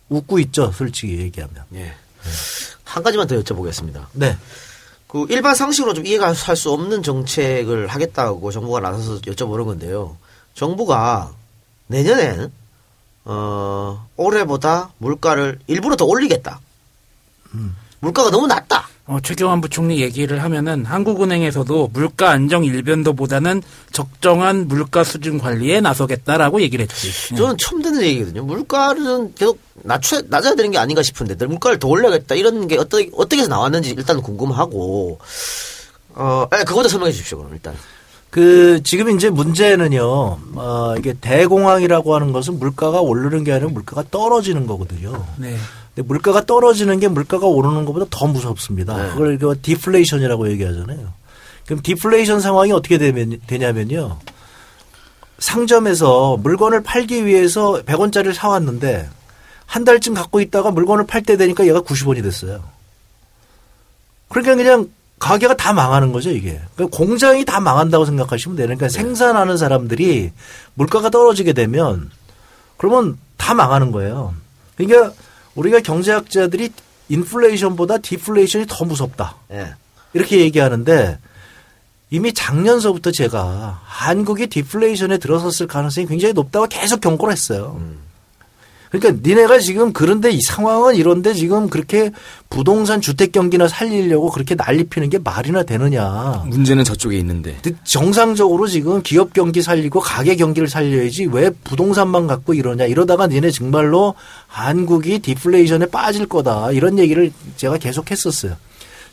웃고 0.10 0.40
있죠, 0.40 0.72
솔직히 0.72 1.18
얘기하면. 1.20 1.56
예. 1.76 1.94
한 2.84 3.02
가지만 3.04 3.28
더 3.28 3.36
여쭤보겠습니다. 3.42 4.06
네. 4.14 4.38
그 5.08 5.26
일반 5.30 5.56
상식으로 5.56 5.94
좀 5.94 6.06
이해가 6.06 6.32
할 6.34 6.56
수 6.56 6.72
없는 6.72 7.04
정책을 7.04 7.88
하겠다고 7.88 8.52
정부가 8.52 8.80
나서서 8.80 9.22
여쭤보는 9.22 9.66
건데요. 9.66 10.18
정부가 10.54 11.34
내년엔 11.88 12.52
어 13.26 14.08
올해보다 14.18 14.92
물가를 15.00 15.60
일부러 15.68 15.96
더 15.96 16.06
올리겠다. 16.06 16.60
물가가 18.00 18.30
너무 18.32 18.48
낮다. 18.48 18.88
어, 19.12 19.20
최경환 19.22 19.60
부총리 19.60 20.00
얘기를 20.02 20.42
하면은 20.42 20.86
한국은행에서도 20.86 21.90
물가 21.92 22.30
안정 22.30 22.64
일변도보다는 22.64 23.62
적정한 23.92 24.70
물가 24.70 25.04
수준 25.04 25.38
관리에 25.38 25.82
나서겠다라고 25.82 26.62
얘기를 26.62 26.88
했지. 26.90 27.36
저는 27.36 27.58
처음 27.58 27.82
듣는 27.82 28.04
얘기거든요. 28.04 28.44
물가는 28.44 29.36
계속 29.36 29.60
낮춰 29.84 30.22
낮아야 30.30 30.56
되는 30.56 30.72
게 30.72 30.78
아닌가 30.78 31.04
싶은데 31.04 31.36
늘 31.36 31.50
물가를 31.50 31.78
더 31.78 31.90
올려야겠다 31.90 32.36
이런 32.36 32.70
게 32.70 32.78
어떻게 32.78 33.10
어떻게 33.14 33.40
해서 33.42 33.50
나왔는지 33.50 33.96
일단 33.98 34.22
궁금하고 34.22 35.20
어 36.14 36.48
예, 36.58 36.64
그것도 36.64 36.88
설명해 36.88 37.12
주십시오 37.12 37.40
그럼 37.40 37.52
일단. 37.52 37.76
그 38.30 38.80
지금 38.86 39.14
이제 39.14 39.30
문제는요. 39.30 40.38
어, 40.56 40.96
이게 40.98 41.14
대공황이라고 41.20 42.16
하는 42.16 42.32
것은 42.32 42.60
물가가 42.60 43.02
오르는 43.02 43.44
게 43.44 43.52
아니라 43.52 43.70
물가가 43.70 44.06
떨어지는 44.10 44.68
거거든요. 44.68 45.26
네. 45.36 45.58
근데 45.96 46.08
물가가 46.08 46.46
떨어지는 46.46 47.00
게 47.00 47.08
물가가 47.08 47.48
오르는 47.48 47.86
것보다 47.86 48.06
더 48.10 48.28
무섭습니다. 48.28 48.96
네. 48.96 49.10
그걸 49.10 49.38
그 49.38 49.60
디플레이션이라고 49.62 50.50
얘기하잖아요. 50.52 51.14
그럼 51.66 51.82
디플레이션 51.84 52.40
상황이 52.40 52.72
어떻게 52.72 52.98
되면, 52.98 53.40
되냐면요. 53.48 54.20
상점에서 55.40 56.38
물건을 56.38 56.84
팔기 56.84 57.26
위해서 57.26 57.82
100원짜리를 57.86 58.34
사왔는데 58.34 59.10
한 59.66 59.84
달쯤 59.84 60.14
갖고 60.14 60.40
있다가 60.40 60.72
물건을 60.72 61.08
팔 61.08 61.24
때 61.24 61.36
되니까 61.38 61.66
얘가 61.66 61.82
90원이 61.82 62.22
됐어요. 62.22 62.64
그러니까 64.30 64.56
그냥 64.56 64.90
가게가 65.20 65.56
다 65.56 65.72
망하는 65.74 66.12
거죠, 66.12 66.32
이게. 66.32 66.60
그러니까 66.76 66.98
공장이 66.98 67.46
다 67.46 67.60
망한다고 67.60 68.06
생각하시면 68.06 68.58
돼요. 68.58 68.68
그러니까 68.68 68.90
생산하는 68.90 69.58
사람들이 69.58 70.32
물가가 70.74 71.10
떨어지게 71.10 71.54
되면 71.54 72.10
그러면 72.78 73.18
다 73.38 73.54
망하는 73.54 73.92
거예요. 73.92 74.34
그러니까 74.76 75.14
우리가 75.56 75.80
경제학자들이 75.82 76.72
인플레이션보다 77.10 77.98
디플레이션이 77.98 78.66
더 78.68 78.86
무섭다. 78.86 79.36
예. 79.52 79.74
이렇게 80.14 80.40
얘기하는데 80.40 81.20
이미 82.10 82.34
작년서부터 82.34 83.12
제가 83.12 83.82
한국이 83.84 84.48
디플레이션에 84.48 85.18
들어섰을 85.18 85.68
가능성이 85.68 86.08
굉장히 86.08 86.34
높다고 86.34 86.68
계속 86.68 87.02
경고를 87.02 87.32
했어요. 87.34 87.80
그러니까 88.92 89.22
니네가 89.26 89.60
지금 89.60 89.94
그런데 89.94 90.32
이 90.32 90.42
상황은 90.42 90.96
이런데 90.96 91.34
지금 91.34 91.70
그렇게 91.70 92.12
부동산 92.50 93.00
주택 93.00 93.32
경기나 93.32 93.70
살리려고 93.70 94.30
그렇게 94.30 94.56
난리 94.56 94.84
피는 94.84 95.10
게 95.10 95.18
말이나 95.18 95.64
되느냐. 95.64 96.44
문제는 96.48 96.84
저쪽에 96.84 97.18
있는데. 97.20 97.58
근데 97.64 97.78
정상적으로 97.86 98.68
지금 98.68 99.02
기업 99.02 99.32
경기 99.32 99.62
살리고 99.62 100.02
가계 100.02 100.36
경기를 100.36 100.68
살려야지 100.68 101.28
왜 101.28 101.52
부동산만 101.64 102.28
갖고 102.28 102.54
이러냐 102.54 102.86
이러다가 102.86 103.28
니네 103.28 103.52
정말로 103.52 104.14
한국이 104.48 105.20
디플레이션에 105.20 105.86
빠질 105.86 106.26
거다 106.26 106.72
이런 106.72 107.00
얘기를 107.00 107.32
제가 107.56 107.78
계속 107.78 108.12
했었어요. 108.12 108.58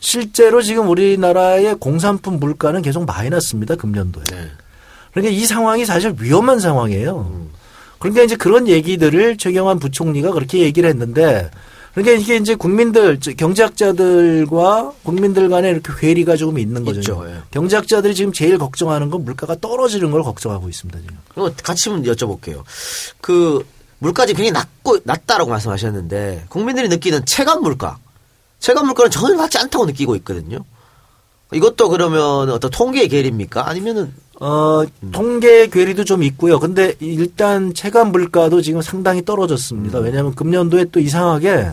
실제로 0.00 0.60
지금 0.60 0.88
우리나라의 0.88 1.76
공산품 1.78 2.40
물가는 2.40 2.82
계속 2.82 3.06
마이너스입니다 3.06 3.76
금년도에. 3.76 4.24
그러니까 5.12 5.32
이 5.32 5.46
상황이 5.46 5.84
사실 5.84 6.14
위험한 6.18 6.58
상황이에요. 6.58 7.46
그러니까 7.98 8.22
이제 8.22 8.36
그런 8.36 8.68
얘기들을 8.68 9.36
최경환 9.36 9.78
부총리가 9.78 10.32
그렇게 10.32 10.60
얘기를 10.60 10.88
했는데 10.88 11.50
그러니까 11.94 12.16
이게 12.16 12.36
이제 12.36 12.54
국민들 12.54 13.18
경제학자들과 13.18 14.92
국민들 15.02 15.48
간에 15.48 15.70
이렇게 15.70 15.92
괴리가 15.98 16.36
조금 16.36 16.58
있는 16.58 16.84
거죠. 16.84 17.00
있죠, 17.00 17.24
예. 17.28 17.38
경제학자들이 17.50 18.14
지금 18.14 18.32
제일 18.32 18.56
걱정하는 18.58 19.10
건 19.10 19.24
물가가 19.24 19.56
떨어지는 19.56 20.10
걸 20.10 20.22
걱정하고 20.22 20.68
있습니다. 20.68 21.00
지금. 21.00 21.18
그럼 21.34 21.52
같이 21.62 21.88
한번 21.88 22.12
여쭤볼게요. 22.14 22.62
그 23.20 23.66
물가 23.98 24.26
지금 24.26 24.44
굉장히 24.44 24.52
낮고 24.64 24.98
낮다라고 25.02 25.50
말씀하셨는데 25.50 26.44
국민들이 26.48 26.88
느끼는 26.88 27.26
체감 27.26 27.62
물가, 27.62 27.98
체감 28.60 28.86
물가는 28.86 29.10
전혀 29.10 29.34
낮지 29.34 29.58
않다고 29.58 29.86
느끼고 29.86 30.14
있거든요. 30.16 30.64
이것도 31.52 31.88
그러면 31.88 32.50
어떤 32.50 32.70
통계의 32.70 33.08
계리입니까? 33.08 33.68
아니면은 33.68 34.12
어, 34.40 34.84
통계 35.12 35.66
괴리도 35.66 36.04
좀 36.04 36.22
있고요. 36.22 36.58
근데 36.60 36.94
일단 37.00 37.74
체감 37.74 38.12
물가도 38.12 38.62
지금 38.62 38.80
상당히 38.82 39.24
떨어졌습니다. 39.24 39.98
왜냐하면 39.98 40.34
금년도에 40.34 40.86
또 40.92 41.00
이상하게 41.00 41.70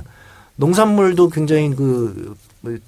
농산물도 0.56 1.30
굉장히 1.30 1.76
그 1.76 2.36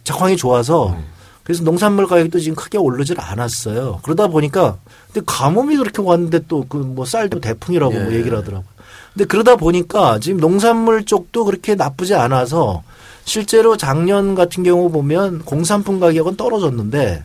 작황이 0.04 0.36
좋아서 0.36 0.98
그래서 1.44 1.64
농산물 1.64 2.08
가격도 2.08 2.40
지금 2.40 2.56
크게 2.56 2.78
오르질 2.78 3.20
않았어요. 3.22 4.00
그러다 4.04 4.28
보니까 4.28 4.78
근데 5.14 5.22
가뭄이 5.26 5.78
그렇게 5.78 6.02
왔는데 6.02 6.46
또 6.48 6.64
그 6.68 6.78
뭐 6.80 7.06
쌀도 7.06 7.40
대풍이라고 7.40 7.94
뭐 7.94 8.12
예. 8.12 8.18
얘기를 8.18 8.38
하더라고요. 8.38 8.68
근데 9.14 9.26
그러다 9.26 9.56
보니까 9.56 10.20
지금 10.20 10.40
농산물 10.40 11.06
쪽도 11.06 11.46
그렇게 11.46 11.76
나쁘지 11.76 12.16
않아서 12.16 12.84
실제로 13.26 13.78
작년 13.78 14.36
같은 14.36 14.64
경우 14.64 14.90
보면 14.90 15.40
공산품 15.46 16.00
가격은 16.00 16.36
떨어졌는데 16.36 17.24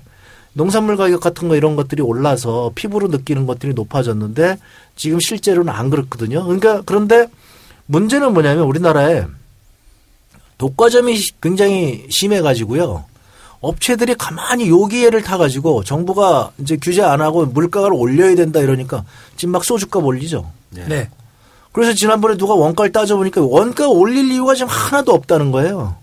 농산물 0.54 0.96
가격 0.96 1.20
같은 1.20 1.48
거 1.48 1.56
이런 1.56 1.76
것들이 1.76 2.02
올라서 2.02 2.72
피부로 2.74 3.08
느끼는 3.08 3.46
것들이 3.46 3.72
높아졌는데 3.74 4.58
지금 4.96 5.18
실제로는 5.20 5.72
안 5.72 5.88
그렇거든요. 5.90 6.44
그러니까 6.44 6.82
그런데 6.84 7.26
문제는 7.86 8.32
뭐냐면 8.34 8.64
우리나라에 8.64 9.24
독과점이 10.58 11.16
시- 11.16 11.32
굉장히 11.40 12.06
심해가지고요. 12.10 13.04
업체들이 13.60 14.14
가만히 14.16 14.68
요기회를 14.68 15.22
타가지고 15.22 15.84
정부가 15.84 16.50
이제 16.58 16.76
규제 16.80 17.02
안 17.02 17.20
하고 17.20 17.46
물가를 17.46 17.92
올려야 17.92 18.34
된다 18.34 18.60
이러니까 18.60 19.04
지금 19.36 19.52
막 19.52 19.64
소주값 19.64 20.04
올리죠. 20.04 20.50
네. 20.88 21.08
그래서 21.70 21.94
지난번에 21.94 22.36
누가 22.36 22.54
원가를 22.54 22.92
따져보니까 22.92 23.40
원가 23.42 23.88
올릴 23.88 24.30
이유가 24.30 24.54
지금 24.54 24.68
하나도 24.68 25.12
없다는 25.12 25.52
거예요. 25.52 25.96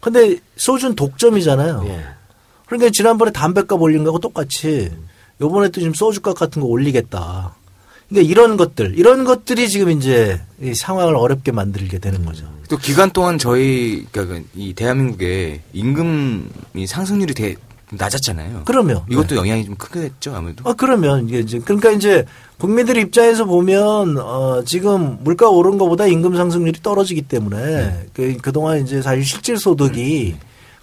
근데 0.00 0.36
소주는 0.56 0.94
독점이잖아요. 0.94 1.82
예. 1.86 2.04
그러니까 2.72 2.90
지난번에 2.90 3.32
담배값 3.32 3.80
올린 3.82 4.02
거하고 4.02 4.18
똑같이 4.18 4.90
요번에 5.42 5.68
또 5.68 5.80
지금 5.80 5.92
소주값 5.92 6.34
같은 6.34 6.62
거 6.62 6.68
올리겠다. 6.68 7.54
그러니까 8.08 8.30
이런 8.30 8.56
것들, 8.56 8.98
이런 8.98 9.24
것들이 9.24 9.68
지금 9.68 9.90
이제 9.90 10.40
이 10.60 10.74
상황을 10.74 11.14
어렵게 11.14 11.52
만들게 11.52 11.98
되는 11.98 12.24
거죠. 12.24 12.46
또 12.70 12.78
기간 12.78 13.10
동안 13.10 13.36
저희 13.36 14.06
그러니까 14.10 14.40
이 14.54 14.72
대한민국의 14.72 15.60
임금이 15.74 16.86
상승률이 16.86 17.34
되게 17.34 17.56
낮았잖아요. 17.90 18.62
그러면 18.64 19.02
이것도 19.10 19.36
영향이 19.36 19.66
좀 19.66 19.74
크겠죠 19.74 20.34
아무래도. 20.34 20.66
아, 20.66 20.72
그러면 20.72 21.28
이게 21.28 21.40
이제 21.40 21.58
그러니까 21.58 21.90
이제 21.90 22.24
국민들 22.58 22.96
입장에서 22.96 23.44
보면 23.44 24.16
어 24.16 24.62
지금 24.64 25.18
물가 25.22 25.50
오른 25.50 25.76
것보다 25.76 26.06
임금 26.06 26.36
상승률이 26.36 26.80
떨어지기 26.82 27.22
때문에 27.22 28.06
그 28.14 28.34
그동안 28.40 28.80
이제 28.80 29.02
사실 29.02 29.24
실질 29.24 29.58
소득이 29.58 30.36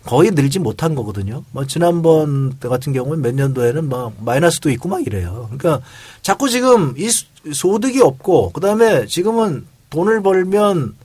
거의 0.09 0.31
늘지 0.31 0.57
못한 0.57 0.95
거거든요. 0.95 1.43
뭐 1.51 1.67
지난번 1.67 2.53
때 2.59 2.67
같은 2.67 2.93
경우는 2.93 3.21
몇 3.21 3.35
년도에는 3.35 3.87
막 3.89 4.13
마이너스도 4.19 4.71
있고 4.71 4.89
막 4.89 5.05
이래요. 5.05 5.49
그러니까 5.55 5.85
자꾸 6.23 6.49
지금 6.49 6.95
이 6.97 7.09
소- 7.11 7.27
소득이 7.53 8.01
없고 8.01 8.51
그다음에 8.53 9.05
지금은 9.05 9.67
돈을 9.91 10.23
벌면 10.23 10.95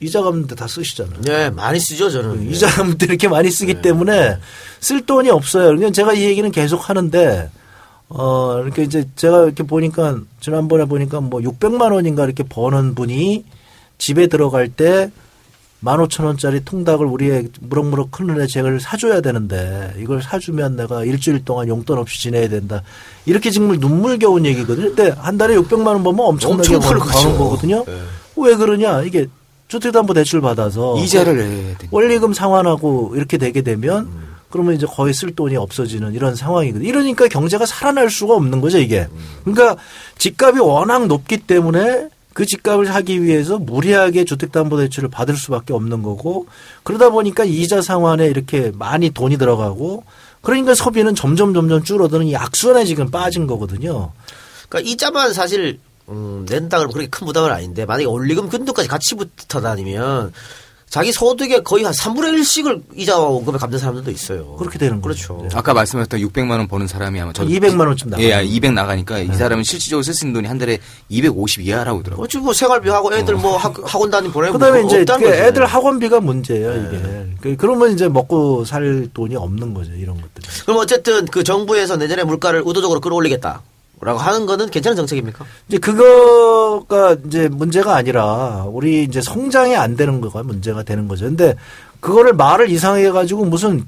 이자 0.00 0.22
갚는 0.22 0.46
데 0.46 0.54
다 0.54 0.68
쓰시잖아요. 0.68 1.20
예, 1.28 1.50
많이 1.50 1.80
쓰죠 1.80 2.10
저는. 2.10 2.48
이자 2.50 2.68
갚는 2.68 2.98
데 2.98 3.06
이렇게 3.06 3.26
많이 3.28 3.50
쓰기 3.50 3.80
때문에 3.82 4.36
쓸 4.80 5.04
돈이 5.04 5.28
없어요. 5.30 5.66
그러니까 5.66 5.90
제가 5.90 6.12
이 6.12 6.22
얘기는 6.22 6.48
계속 6.52 6.88
하는데 6.88 7.50
어 8.08 8.60
이렇게 8.62 8.82
이제 8.84 9.08
제가 9.16 9.44
이렇게 9.46 9.62
보니까 9.64 10.18
지난번에 10.40 10.84
보니까 10.84 11.20
뭐 11.20 11.40
600만 11.40 11.92
원인가 11.92 12.24
이렇게 12.24 12.42
버는 12.44 12.94
분이 12.94 13.44
집에 13.98 14.26
들어갈 14.28 14.68
때 14.68 15.10
15,000원짜리 15.84 16.64
통닭을 16.64 17.06
우리의 17.06 17.48
무럭무럭 17.60 18.10
큰애 18.12 18.46
제가 18.46 18.78
사줘야 18.80 19.20
되는데 19.20 19.92
이걸 19.98 20.22
사주면 20.22 20.76
내가 20.76 21.04
일주일 21.04 21.44
동안 21.44 21.68
용돈 21.68 21.98
없이 21.98 22.20
지내야 22.20 22.48
된다. 22.48 22.82
이렇게 23.26 23.50
정말 23.50 23.78
눈물겨운 23.78 24.46
얘기거든요. 24.46 24.94
근데 24.94 25.10
한 25.18 25.36
달에 25.36 25.56
600만 25.56 25.86
원 25.88 26.04
버면 26.04 26.24
엄청나게 26.24 26.76
엄청 26.76 26.98
버는 26.98 27.38
거거든요. 27.38 27.84
예. 27.88 28.00
왜 28.36 28.54
그러냐? 28.54 29.02
이게 29.02 29.26
주택담보 29.68 30.14
대출 30.14 30.40
받아서 30.40 30.96
이자를. 30.98 31.76
원리금 31.90 32.32
상환하고 32.32 33.14
이렇게 33.16 33.38
되게 33.38 33.62
되면 33.62 34.08
그러면 34.50 34.74
이제 34.74 34.86
거의 34.86 35.14
쓸 35.14 35.34
돈이 35.34 35.56
없어지는 35.56 36.12
이런 36.12 36.36
상황이거든요. 36.36 36.86
이러니까 36.86 37.26
경제가 37.26 37.64
살아날 37.64 38.10
수가 38.10 38.34
없는 38.34 38.60
거죠, 38.60 38.78
이게. 38.78 39.08
그러니까 39.44 39.76
집값이 40.18 40.60
워낙 40.60 41.06
높기 41.06 41.38
때문에 41.38 42.08
그 42.34 42.46
집값을 42.46 42.94
하기 42.94 43.22
위해서 43.22 43.58
무리하게 43.58 44.24
주택담보대출을 44.24 45.10
받을 45.10 45.36
수밖에 45.36 45.72
없는 45.72 46.02
거고 46.02 46.46
그러다 46.82 47.10
보니까 47.10 47.44
이자 47.44 47.82
상환에 47.82 48.26
이렇게 48.26 48.72
많이 48.74 49.10
돈이 49.10 49.38
들어가고 49.38 50.04
그러니까 50.40 50.74
소비는 50.74 51.14
점점 51.14 51.54
점점 51.54 51.82
줄어드는 51.82 52.26
이 52.26 52.36
악순환에 52.36 52.84
지금 52.84 53.10
빠진 53.10 53.46
거거든요. 53.46 54.12
그러니까 54.68 54.90
이자만 54.90 55.32
사실 55.32 55.78
음, 56.08 56.44
낸다 56.48 56.78
그러면 56.78 56.92
그렇게 56.92 57.08
큰 57.08 57.26
부담은 57.26 57.50
아닌데 57.50 57.86
만약에 57.86 58.06
원리금 58.06 58.48
균등까지 58.48 58.88
같이 58.88 59.14
붙어 59.14 59.60
다니면 59.60 60.32
자기 60.92 61.10
소득의 61.10 61.64
거의 61.64 61.84
한 61.84 61.92
3분의 61.94 62.38
1씩을 62.38 62.82
이자와 62.94 63.24
원금에 63.30 63.56
갚는 63.56 63.78
사람들도 63.78 64.10
있어요. 64.10 64.56
그렇게 64.56 64.78
되는 64.78 65.00
거죠. 65.00 65.38
그렇죠. 65.38 65.56
아까 65.58 65.72
말씀하셨던 65.72 66.20
600만 66.20 66.50
원 66.50 66.68
버는 66.68 66.86
사람이 66.86 67.18
아마 67.18 67.32
저도 67.32 67.48
200만 67.48 67.86
원쯤 67.86 68.10
나가요. 68.10 68.26
예, 68.28 68.44
200 68.44 68.74
나가니까 68.74 69.20
이 69.20 69.28
사람은 69.34 69.64
실질적으로 69.64 70.02
쓸 70.02 70.12
수 70.12 70.26
있는 70.26 70.34
돈이 70.34 70.48
한 70.48 70.58
달에 70.58 70.78
250 71.08 71.62
이하라고 71.62 72.00
그러더라고요. 72.00 72.24
어찌 72.24 72.36
뭐 72.36 72.52
생활비하고 72.52 73.14
애들 73.14 73.36
뭐 73.36 73.56
학, 73.56 73.74
학원 73.90 74.10
다니 74.10 74.30
보내고 74.30 74.52
그다음에 74.52 74.80
뭐 74.82 74.86
이제 74.90 74.98
없다는 75.00 75.30
그. 75.30 75.34
애들 75.34 75.64
학원비가 75.64 76.20
문제예요 76.20 76.74
이게. 76.86 77.26
그- 77.40 77.56
그러면 77.56 77.92
이제 77.92 78.08
먹고 78.10 78.66
살 78.66 79.08
돈이 79.14 79.34
없는 79.34 79.72
거죠 79.72 79.92
이런 79.92 80.16
것들. 80.16 80.42
그럼 80.66 80.76
어쨌든 80.76 81.24
그 81.24 81.42
정부에서 81.42 81.96
내년에 81.96 82.22
물가를 82.24 82.64
의도적으로 82.66 83.00
끌어올리겠다 83.00 83.62
라고 84.04 84.18
하는 84.18 84.46
거는 84.46 84.68
괜찮은 84.70 84.96
정책입니까? 84.96 85.44
이제 85.68 85.78
그거가 85.78 87.16
이제 87.24 87.48
문제가 87.48 87.94
아니라 87.94 88.66
우리 88.68 89.04
이제 89.04 89.20
성장이 89.20 89.76
안 89.76 89.96
되는 89.96 90.20
거가 90.20 90.42
문제가 90.42 90.82
되는 90.82 91.06
거죠. 91.06 91.26
근데 91.26 91.54
그거를 92.00 92.32
말을 92.32 92.68
이상하게 92.68 93.06
해가지고 93.06 93.44
무슨 93.44 93.84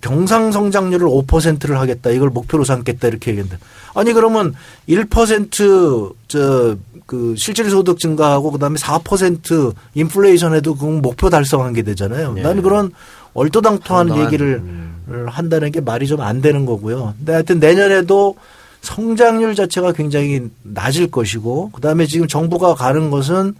경상 0.00 0.50
성장률을 0.50 1.06
5%를 1.06 1.78
하겠다 1.78 2.08
이걸 2.08 2.30
목표로 2.30 2.64
삼겠다 2.64 3.08
이렇게 3.08 3.32
얘기했는데 3.32 3.62
아니 3.92 4.14
그러면 4.14 4.54
1%저 4.88 6.76
그 7.04 7.34
실질 7.36 7.68
소득 7.68 7.98
증가하고 7.98 8.52
그 8.52 8.58
다음에 8.58 8.76
4% 8.76 9.74
인플레이션에도 9.94 10.76
그 10.76 10.86
목표 10.86 11.28
달성한 11.28 11.74
게 11.74 11.82
되잖아요. 11.82 12.34
예. 12.38 12.40
나는 12.40 12.62
그런 12.62 12.92
얼토당토한 13.34 14.16
얘기를 14.24 14.62
한다는 15.26 15.70
게 15.70 15.82
말이 15.82 16.06
좀 16.06 16.20
안 16.20 16.40
되는 16.40 16.64
거고요. 16.64 17.14
근데 17.18 17.32
하여튼 17.32 17.60
내년에도 17.60 18.36
성장률 18.82 19.54
자체가 19.54 19.92
굉장히 19.92 20.48
낮을 20.62 21.10
것이고 21.10 21.70
그다음에 21.72 22.06
지금 22.06 22.26
정부가 22.26 22.74
가는 22.74 23.10
것은 23.10 23.54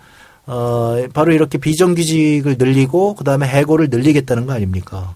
어 0.46 0.96
바로 1.12 1.32
이렇게 1.32 1.58
비정규직을 1.58 2.56
늘리고 2.58 3.14
그다음에 3.14 3.46
해고를 3.46 3.88
늘리겠다는 3.90 4.46
거 4.46 4.52
아닙니까? 4.54 5.14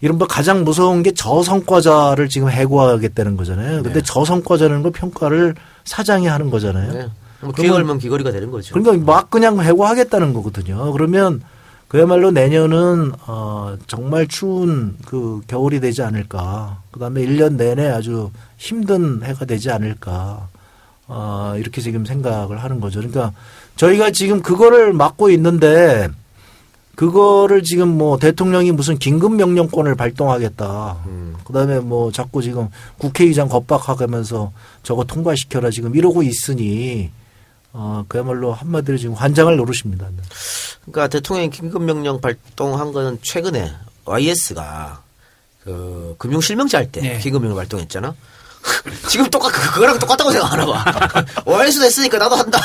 이른바 0.00 0.26
가장 0.26 0.62
무서운 0.64 1.02
게 1.02 1.12
저성과자를 1.12 2.28
지금 2.28 2.48
해고하겠다는 2.48 3.36
거잖아요. 3.36 3.82
근데 3.82 4.00
저성과자라는 4.00 4.82
걸 4.84 4.92
평가를 4.92 5.56
사장이 5.84 6.28
하는 6.28 6.50
거잖아요. 6.50 6.92
네. 6.92 6.98
뭐 7.40 7.52
그러면- 7.52 7.54
귀걸면 7.56 7.98
귀걸이가 7.98 8.30
되는 8.30 8.50
거죠. 8.50 8.74
그러니까 8.74 9.04
막 9.04 9.30
그냥 9.30 9.60
해고하겠다는 9.60 10.32
거거든요. 10.34 10.92
그러면 10.92 11.42
그야말로 11.88 12.30
내년은 12.30 13.12
어 13.26 13.76
정말 13.88 14.28
추운 14.28 14.96
그 15.04 15.40
겨울이 15.48 15.80
되지 15.80 16.02
않을까. 16.02 16.80
그다음에 16.92 17.22
1년 17.22 17.54
내내 17.56 17.88
아주 17.88 18.30
힘든 18.58 19.22
해가 19.22 19.46
되지 19.46 19.70
않을까. 19.70 20.48
어 21.06 21.54
이렇게 21.56 21.80
지금 21.80 22.04
생각을 22.04 22.62
하는 22.62 22.80
거죠. 22.80 23.00
그러니까 23.00 23.32
저희가 23.76 24.10
지금 24.10 24.42
그거를 24.42 24.92
막고 24.92 25.30
있는데 25.30 26.08
그거를 26.96 27.62
지금 27.62 27.88
뭐 27.96 28.18
대통령이 28.18 28.72
무슨 28.72 28.98
긴급 28.98 29.32
명령권을 29.36 29.94
발동하겠다. 29.94 30.98
그다음에 31.44 31.78
뭐 31.78 32.12
자꾸 32.12 32.42
지금 32.42 32.68
국회의장 32.98 33.48
겁박하면서 33.48 34.52
저거 34.82 35.04
통과시켜라 35.04 35.70
지금 35.70 35.96
이러고 35.96 36.22
있으니 36.22 37.10
어 37.72 38.04
그야말로 38.08 38.52
한마디로 38.52 38.98
지금 38.98 39.14
환장을 39.14 39.56
노릇입니다. 39.56 40.08
그러니까 40.82 41.08
대통령이 41.08 41.50
긴급 41.50 41.84
명령 41.84 42.20
발동한 42.20 42.92
거는 42.92 43.18
최근에 43.22 43.70
YS가 44.04 45.02
그 45.62 46.16
금융 46.18 46.40
실명제 46.40 46.76
할때 46.78 47.00
네. 47.00 47.18
긴급 47.18 47.42
명령 47.42 47.56
발동했잖아. 47.56 48.14
지금 49.08 49.28
똑같 49.30 49.50
그거랑 49.52 49.98
똑같다고 49.98 50.30
생각 50.30 50.52
하나 50.52 50.66
봐. 50.66 51.24
YS도 51.44 51.84
했으니까 51.84 52.18
나도 52.18 52.36
한다. 52.36 52.60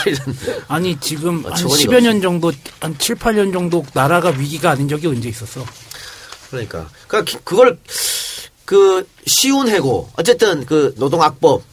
아니 0.68 1.00
지금 1.00 1.46
한 1.46 1.56
저거니까 1.56 1.92
10여 1.98 2.02
년 2.04 2.22
정도 2.22 2.52
한 2.80 2.98
7, 2.98 3.16
8년 3.16 3.54
정도 3.54 3.86
나라가 3.94 4.30
위기가 4.30 4.72
아닌 4.72 4.88
적이 4.88 5.08
언제 5.08 5.30
있었어. 5.30 5.66
그러니까 6.50 6.88
그러니까 7.08 7.32
기- 7.32 7.38
그걸 7.44 7.80
그 8.66 9.08
쉬운 9.26 9.68
해고 9.70 10.10
어쨌든 10.16 10.66
그 10.66 10.94
노동악법 10.98 11.64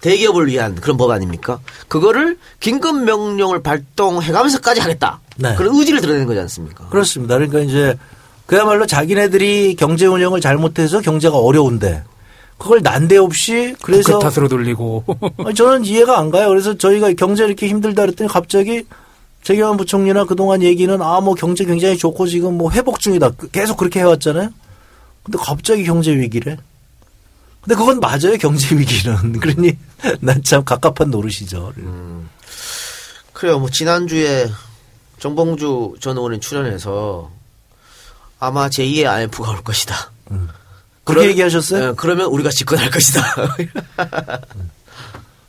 대기업을 0.00 0.46
위한 0.46 0.74
그런 0.76 0.96
법 0.96 1.10
아닙니까? 1.10 1.58
그거를 1.88 2.38
긴급 2.60 3.02
명령을 3.02 3.62
발동해가면서까지 3.62 4.80
하겠다. 4.80 5.20
네. 5.36 5.54
그런 5.56 5.74
의지를 5.76 6.00
드러내는 6.00 6.26
거지 6.26 6.38
않습니까? 6.40 6.88
그렇습니다. 6.88 7.34
그러니까 7.34 7.60
이제 7.60 7.96
그야말로 8.46 8.86
자기네들이 8.86 9.74
경제 9.78 10.06
운영을 10.06 10.40
잘못해서 10.40 11.00
경제가 11.00 11.36
어려운데 11.36 12.04
그걸 12.58 12.80
난데없이 12.82 13.76
그래서 13.82 14.18
그 14.18 14.24
탓으로 14.24 14.48
돌리고 14.48 15.04
저는 15.56 15.84
이해가 15.84 16.18
안 16.18 16.30
가요. 16.30 16.48
그래서 16.48 16.76
저희가 16.76 17.12
경제 17.12 17.44
이렇게 17.44 17.68
힘들다 17.68 18.02
그랬더니 18.02 18.28
갑자기 18.28 18.84
최경환 19.44 19.76
부총리나 19.76 20.24
그동안 20.24 20.62
얘기는 20.62 21.00
아 21.00 21.20
뭐 21.20 21.34
경제 21.34 21.64
굉장히 21.64 21.96
좋고 21.96 22.26
지금 22.26 22.58
뭐 22.58 22.70
회복 22.72 22.98
중이다. 23.00 23.30
계속 23.52 23.76
그렇게 23.76 24.00
해왔잖아요. 24.00 24.50
근데 25.22 25.38
갑자기 25.40 25.84
경제 25.84 26.12
위기래. 26.16 26.56
근데 27.60 27.74
그건 27.76 28.00
맞아요. 28.00 28.36
경제 28.40 28.74
위기는. 28.76 29.32
그러니 29.40 29.76
난 30.20 30.42
참 30.42 30.64
갑갑한 30.64 31.10
노릇이죠. 31.10 31.72
그래요. 33.32 33.58
뭐 33.60 33.70
지난주에 33.70 34.48
정봉주 35.20 35.94
전 36.00 36.16
의원이 36.16 36.40
출연해서 36.40 37.30
아마 38.40 38.68
제2의 38.68 39.06
IMF가 39.06 39.50
올 39.52 39.62
것이다. 39.62 39.94
그렇게 41.08 41.28
얘기하셨어요? 41.30 41.88
예, 41.88 41.92
그러면 41.96 42.26
우리가 42.26 42.50
집권할 42.50 42.90
것이다. 42.90 43.22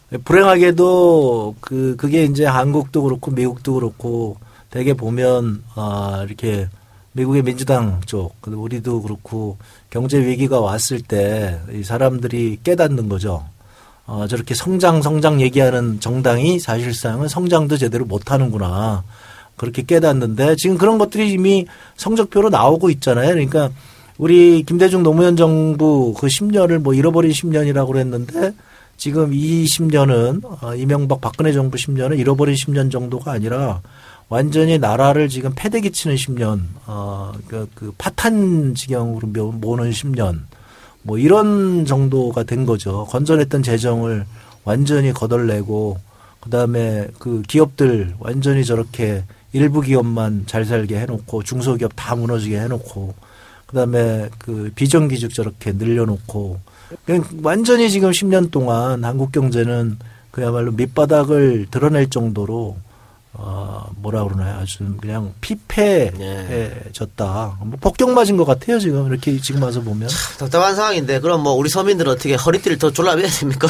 불행하게도 0.23 1.55
그 1.59 1.95
그게 1.97 2.23
이제 2.23 2.45
한국도 2.45 3.03
그렇고 3.03 3.31
미국도 3.31 3.73
그렇고 3.75 4.37
대개 4.71 4.93
보면 4.93 5.63
아 5.75 6.23
이렇게 6.27 6.67
미국의 7.11 7.43
민주당 7.43 8.01
쪽 8.05 8.35
우리도 8.45 9.01
그렇고 9.03 9.57
경제 9.89 10.19
위기가 10.19 10.59
왔을 10.59 11.01
때 11.01 11.59
이 11.73 11.83
사람들이 11.83 12.59
깨닫는 12.63 13.09
거죠. 13.09 13.45
어 14.07 14.25
저렇게 14.27 14.55
성장 14.55 15.01
성장 15.03 15.41
얘기하는 15.41 15.99
정당이 15.99 16.59
사실상은 16.59 17.27
성장도 17.27 17.77
제대로 17.77 18.05
못 18.05 18.31
하는구나. 18.31 19.03
그렇게 19.57 19.83
깨닫는데 19.83 20.55
지금 20.55 20.77
그런 20.77 20.97
것들이 20.97 21.31
이미 21.31 21.67
성적표로 21.97 22.49
나오고 22.49 22.89
있잖아요. 22.91 23.29
그러니까 23.29 23.69
우리 24.19 24.63
김대중 24.63 25.01
노무현 25.01 25.37
정부 25.37 26.13
그 26.13 26.27
10년을 26.27 26.79
뭐 26.79 26.93
잃어버린 26.93 27.31
10년이라고 27.31 27.87
그랬는데 27.87 28.53
지금 28.97 29.33
이 29.33 29.63
10년은 29.63 30.41
어, 30.61 30.75
이명박 30.75 31.21
박근혜 31.21 31.53
정부 31.53 31.77
10년은 31.77 32.19
잃어버린 32.19 32.53
10년 32.53 32.91
정도가 32.91 33.31
아니라 33.31 33.81
완전히 34.27 34.77
나라를 34.77 35.29
지금 35.29 35.53
패대기 35.55 35.91
치는 35.91 36.17
10년, 36.17 36.59
어, 36.85 37.31
그, 37.47 37.67
그 37.73 37.93
파탄 37.97 38.75
지경으로 38.75 39.25
모- 39.29 39.51
모는 39.53 39.89
10년, 39.91 40.41
뭐 41.01 41.17
이런 41.17 41.85
정도가 41.85 42.43
된 42.43 42.65
거죠. 42.65 43.05
건전했던 43.09 43.63
재정을 43.63 44.25
완전히 44.65 45.13
거덜내고, 45.13 45.97
그 46.41 46.49
다음에 46.51 47.07
그 47.17 47.41
기업들 47.47 48.13
완전히 48.19 48.63
저렇게 48.65 49.23
일부 49.53 49.81
기업만 49.81 50.43
잘 50.45 50.63
살게 50.65 50.99
해놓고, 50.99 51.41
중소기업 51.41 51.93
다 51.95 52.15
무너지게 52.15 52.59
해놓고, 52.59 53.15
그 53.69 53.75
다음에 53.75 54.29
그 54.39 54.71
비정규직 54.73 55.33
저렇게 55.33 55.73
늘려놓고, 55.73 56.59
완전히 57.43 57.91
지금 57.91 58.09
10년 58.09 58.49
동안 58.49 59.05
한국 59.05 59.31
경제는 59.31 59.99
그야말로 60.31 60.71
밑바닥을 60.71 61.67
드러낼 61.69 62.09
정도로 62.09 62.77
어 63.33 63.87
뭐라 63.97 64.23
그러나요? 64.23 64.57
아주 64.59 64.79
그냥 64.99 65.33
피폐해졌다. 65.39 67.57
뭐 67.61 67.77
폭격 67.79 68.09
맞은 68.11 68.37
것 68.37 68.45
같아요 68.45 68.79
지금. 68.79 69.07
이렇게 69.07 69.39
지금 69.39 69.61
와서 69.61 69.81
보면. 69.81 70.09
답답한 70.39 70.75
상황인데 70.75 71.19
그럼 71.19 71.43
뭐 71.43 71.53
우리 71.53 71.69
서민들은 71.69 72.11
어떻게 72.11 72.33
허리띠를 72.33 72.79
더 72.79 72.91
졸라매야 72.91 73.27
됩니까? 73.27 73.67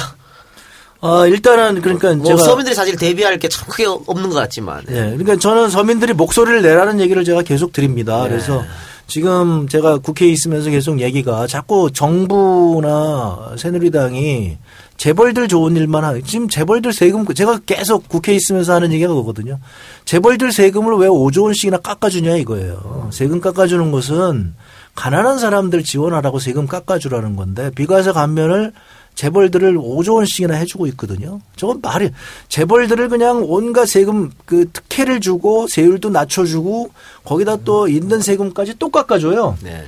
어 1.02 1.28
일단은 1.28 1.82
그러니까 1.82 2.14
뭐 2.16 2.26
제가 2.26 2.42
서민들이 2.42 2.74
사실 2.76 2.96
대비할 2.96 3.38
게 3.38 3.50
참 3.50 3.68
크게 3.68 3.86
없는 3.86 4.30
것 4.30 4.36
같지만. 4.36 4.84
예 4.90 4.94
그러니까 4.94 5.36
저는 5.38 5.70
서민들이 5.70 6.14
목소리를 6.14 6.62
내라는 6.62 7.02
얘기를 7.02 7.26
제가 7.26 7.42
계속 7.42 7.74
드립니다. 7.74 8.24
네. 8.24 8.30
그래서 8.30 8.64
지금 9.10 9.68
제가 9.68 9.98
국회에 9.98 10.30
있으면서 10.30 10.70
계속 10.70 11.02
얘기가 11.02 11.48
자꾸 11.48 11.92
정부나 11.92 13.56
새누리당이 13.58 14.58
재벌들 14.98 15.48
좋은 15.48 15.76
일만 15.76 16.04
하 16.04 16.20
지금 16.22 16.48
재벌들 16.48 16.94
세금 16.94 17.26
제가 17.26 17.60
계속 17.66 18.08
국회에 18.08 18.36
있으면서 18.36 18.74
하는 18.74 18.94
얘기가 18.94 19.10
그거거든요. 19.10 19.60
재벌들 20.06 20.52
세금을 20.52 20.94
왜 20.98 21.08
5조 21.08 21.44
원씩이나 21.44 21.78
깎아주냐 21.78 22.36
이거예요. 22.36 23.10
세금 23.12 23.42
깎아주는 23.42 23.92
것은 23.92 24.54
가난한 24.94 25.40
사람들 25.40 25.84
지원하라고 25.84 26.38
세금 26.38 26.68
깎아주라는 26.68 27.36
건데 27.36 27.72
비과세 27.74 28.12
감면을 28.12 28.74
재벌들을 29.20 29.76
5조 29.76 30.16
원씩이나 30.16 30.54
해주고 30.54 30.88
있거든요. 30.88 31.42
저건 31.58 31.82
말이 31.82 32.10
재벌들을 32.48 33.10
그냥 33.10 33.44
온갖 33.44 33.86
세금 33.86 34.32
그 34.46 34.70
특혜를 34.72 35.20
주고 35.20 35.68
세율도 35.68 36.10
낮춰주고 36.10 36.92
거기다 37.26 37.58
또 37.66 37.90
있는 37.90 38.22
세금까지 38.22 38.76
또 38.80 38.88
깎아줘요. 38.88 39.58
네. 39.62 39.84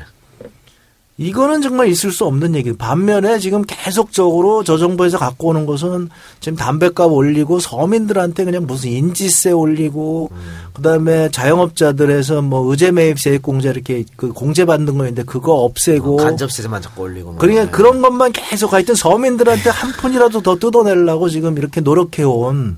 이거는 1.21 1.61
정말 1.61 1.87
있을 1.87 2.11
수 2.11 2.25
없는 2.25 2.55
얘기. 2.55 2.73
반면에 2.73 3.39
지금 3.39 3.63
계속적으로 3.63 4.63
저 4.63 4.77
정부에서 4.77 5.17
갖고 5.17 5.49
오는 5.49 5.65
것은 5.65 6.09
지금 6.39 6.57
담배값 6.57 7.11
올리고 7.11 7.59
서민들한테 7.59 8.45
그냥 8.45 8.65
무슨 8.65 8.89
인지세 8.89 9.51
올리고 9.51 10.31
그다음에 10.73 11.29
자영업자들에서 11.29 12.41
뭐 12.41 12.69
의제 12.71 12.91
매입 12.91 13.19
세액 13.19 13.41
공제 13.41 13.69
이렇게 13.69 14.03
그 14.15 14.33
공제 14.33 14.65
받는 14.65 14.97
거 14.97 15.03
있는데 15.05 15.23
그거 15.23 15.53
없애고 15.53 16.17
간접세만 16.17 16.81
자꾸 16.81 17.03
올리고. 17.03 17.31
뭐. 17.31 17.39
그러니까 17.39 17.69
그런 17.69 18.01
것만 18.01 18.31
계속 18.31 18.73
하여튼 18.73 18.95
서민들한테 18.95 19.69
한 19.69 19.91
푼이라도 19.93 20.41
더 20.41 20.57
뜯어내려고 20.57 21.29
지금 21.29 21.57
이렇게 21.57 21.81
노력해 21.81 22.23
온 22.23 22.77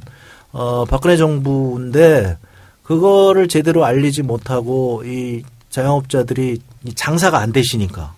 어 0.54 0.86
박근혜 0.86 1.18
정부인데 1.18 2.38
그거를 2.84 3.48
제대로 3.48 3.86
알리지 3.86 4.22
못하고 4.22 5.02
이 5.04 5.42
자영업자들이 5.72 6.60
이 6.86 6.94
장사가 6.94 7.40
안 7.40 7.52
되시니까 7.52 8.14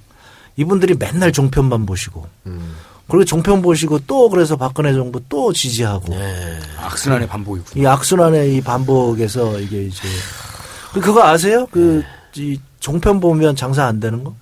이분들이 0.57 0.95
맨날 0.97 1.31
종편만 1.31 1.85
보시고 1.85 2.27
그리고 3.07 3.23
종편 3.25 3.61
보시고 3.61 3.99
또 4.07 4.29
그래서 4.29 4.55
박근혜 4.55 4.93
정부 4.93 5.21
또 5.29 5.53
지지하고 5.53 6.13
네. 6.15 6.59
악순환의 6.81 7.27
반복이군요. 7.27 7.83
이 7.83 7.85
악순환의 7.85 8.55
이 8.55 8.61
반복에서 8.61 9.59
이게 9.59 9.83
이제 9.85 10.01
그- 10.93 11.01
그거 11.01 11.23
아세요? 11.23 11.67
그 11.71 12.03
이 12.37 12.59
종편 12.81 13.21
보면 13.21 13.55
장사 13.55 13.85
안 13.85 14.01
되는 14.01 14.21
거? 14.25 14.35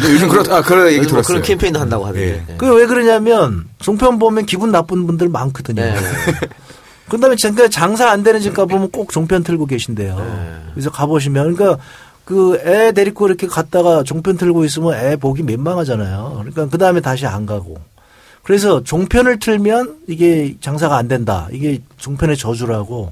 요즘 0.00 0.28
그렇다. 0.28 0.56
아, 0.56 0.62
그런 0.62 0.88
얘기 0.88 1.02
들었어요. 1.06 1.22
그런 1.22 1.42
캠페인도 1.42 1.78
한다고 1.78 2.04
하던데. 2.06 2.44
네. 2.48 2.54
그게 2.56 2.72
왜 2.76 2.86
그러냐면 2.86 3.66
종편 3.78 4.18
보면 4.18 4.46
기분 4.46 4.72
나쁜 4.72 5.06
분들 5.06 5.28
많거든요. 5.28 5.80
네. 5.80 5.94
그다음에 7.08 7.36
잠깐 7.36 7.70
장사 7.70 8.10
안 8.10 8.22
되는 8.24 8.40
집 8.40 8.52
가보면 8.54 8.90
꼭 8.90 9.12
종편 9.12 9.44
틀고 9.44 9.66
계신데요. 9.66 10.16
네. 10.18 10.60
그래서 10.74 10.90
가보시면 10.90 11.54
그러니까 11.54 11.80
그 12.30 12.60
애 12.64 12.92
데리고 12.92 13.26
이렇게 13.26 13.48
갔다가 13.48 14.04
종편 14.04 14.36
틀고 14.36 14.64
있으면 14.64 14.94
애 14.94 15.16
보기 15.16 15.42
민망하잖아요. 15.42 16.36
그러니까 16.38 16.68
그 16.68 16.78
다음에 16.78 17.00
다시 17.00 17.26
안 17.26 17.44
가고. 17.44 17.76
그래서 18.44 18.82
종편을 18.84 19.40
틀면 19.40 19.96
이게 20.06 20.54
장사가 20.60 20.96
안 20.96 21.08
된다. 21.08 21.48
이게 21.52 21.82
종편의 21.98 22.36
저주라고. 22.36 23.10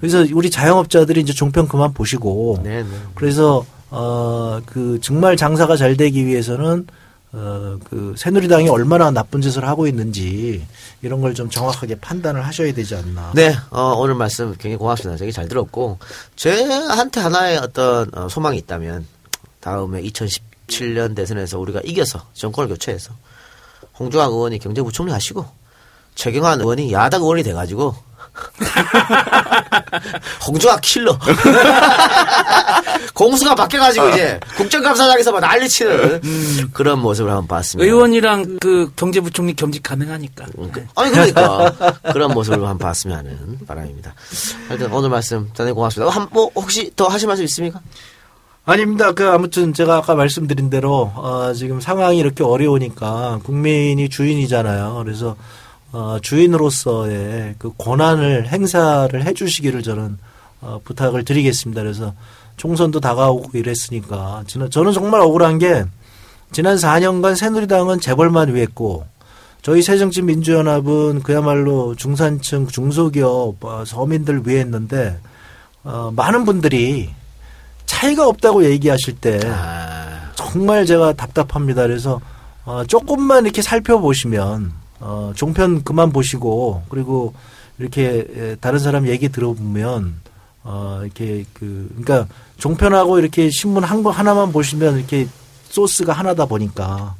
그래서 0.00 0.26
우리 0.34 0.50
자영업자들이 0.50 1.20
이제 1.20 1.32
종편 1.32 1.68
그만 1.68 1.92
보시고. 1.94 2.60
네, 2.64 2.82
네. 2.82 2.88
그래서 3.14 3.64
어 3.90 4.60
그 4.66 4.98
정말 5.00 5.36
장사가 5.36 5.76
잘 5.76 5.96
되기 5.96 6.26
위해서는 6.26 6.86
어 7.32 7.78
그 7.88 8.14
새누리당이 8.16 8.68
얼마나 8.68 9.10
나쁜 9.10 9.40
짓을 9.40 9.66
하고 9.66 9.86
있는지 9.86 10.66
이런 11.02 11.20
걸 11.20 11.34
좀 11.34 11.48
정확하게 11.50 11.96
판단을 11.96 12.44
하셔야 12.46 12.72
되지 12.72 12.94
않나. 12.96 13.32
네, 13.34 13.54
어, 13.70 13.94
오늘 13.98 14.14
말씀 14.14 14.50
굉장히 14.52 14.76
고맙습니다. 14.76 15.18
되게 15.18 15.30
잘 15.30 15.46
들었고, 15.46 15.98
저한테 16.36 17.20
하나의 17.20 17.58
어떤 17.58 18.10
어, 18.14 18.28
소망이 18.28 18.58
있다면, 18.58 19.06
다음에 19.60 20.02
2017년 20.02 21.14
대선에서 21.14 21.58
우리가 21.60 21.80
이겨서 21.84 22.24
정권을 22.32 22.68
교체해서, 22.70 23.12
홍종학 23.98 24.30
의원이 24.32 24.58
경제부총리 24.58 25.12
하시고, 25.12 25.44
최경환 26.14 26.60
의원이 26.60 26.92
야당 26.92 27.20
의원이 27.22 27.42
돼가지고, 27.44 27.94
홍종학 30.46 30.80
킬러. 30.80 31.18
공수가 33.14 33.54
바뀌어가지고 33.54 34.08
이제 34.10 34.38
국정감사장에서 34.56 35.32
막 35.32 35.40
난리치는 35.40 36.70
그런 36.72 37.00
모습을 37.00 37.30
한번 37.30 37.48
봤습니다. 37.48 37.84
의원이랑 37.84 38.58
그 38.60 38.92
경제부총리 38.96 39.54
겸직 39.54 39.82
가능하니까. 39.82 40.46
네. 40.56 40.86
아니 40.94 41.10
그러니까 41.10 41.72
그런 42.12 42.32
모습을 42.32 42.58
한번 42.58 42.78
봤으면 42.78 43.18
하는 43.18 43.58
바람입니다. 43.66 44.14
하여튼 44.68 44.92
오늘 44.92 45.10
말씀 45.10 45.48
대단히 45.48 45.72
고맙습니다. 45.72 46.12
한, 46.12 46.28
뭐 46.30 46.50
혹시 46.54 46.92
더 46.94 47.06
하실 47.06 47.28
말씀 47.28 47.44
있습니까? 47.44 47.80
아닙니다. 48.64 49.12
그 49.12 49.26
아무튼 49.28 49.72
제가 49.72 49.96
아까 49.96 50.14
말씀드린 50.14 50.68
대로 50.68 51.10
어, 51.14 51.54
지금 51.54 51.80
상황이 51.80 52.18
이렇게 52.18 52.44
어려우니까 52.44 53.40
국민이 53.42 54.10
주인이잖아요. 54.10 55.02
그래서 55.02 55.36
어, 55.92 56.18
주인으로서의 56.20 57.54
그 57.58 57.72
권한을 57.78 58.48
행사를 58.48 59.24
해주시기를 59.24 59.82
저는 59.82 60.18
어, 60.60 60.80
부탁을 60.84 61.24
드리겠습니다. 61.24 61.82
그래서 61.82 62.14
총선도 62.56 63.00
다가오고 63.00 63.56
이랬으니까 63.56 64.44
저는, 64.46 64.70
저는 64.70 64.92
정말 64.92 65.20
억울한 65.20 65.58
게 65.58 65.84
지난 66.52 66.76
4년간 66.76 67.36
새누리당은 67.36 68.00
재벌만 68.00 68.54
위했고 68.54 69.06
저희 69.62 69.82
새정치민주연합은 69.82 71.22
그야말로 71.22 71.94
중산층 71.94 72.66
중소기업 72.66 73.64
어, 73.64 73.84
서민들 73.86 74.42
위했는데 74.46 75.18
어, 75.84 76.12
많은 76.14 76.44
분들이 76.44 77.10
차이가 77.86 78.28
없다고 78.28 78.64
얘기하실 78.64 79.16
때 79.16 79.40
정말 80.34 80.84
제가 80.86 81.14
답답합니다. 81.14 81.82
그래서 81.82 82.20
어, 82.64 82.84
조금만 82.84 83.44
이렇게 83.44 83.62
살펴보시면 83.62 84.72
어, 85.00 85.32
종편 85.34 85.84
그만 85.84 86.12
보시고 86.12 86.82
그리고 86.88 87.34
이렇게 87.78 88.26
에, 88.34 88.56
다른 88.56 88.78
사람 88.78 89.06
얘기 89.06 89.28
들어보면 89.28 90.14
어, 90.64 91.00
이렇게 91.04 91.44
그 91.54 91.88
그러니까 91.96 92.32
종편하고 92.58 93.18
이렇게 93.18 93.50
신문 93.50 93.84
한 93.84 94.02
거 94.02 94.10
하나만 94.10 94.52
보시면 94.52 94.98
이렇게 94.98 95.28
소스가 95.70 96.12
하나다 96.12 96.46
보니까 96.46 97.14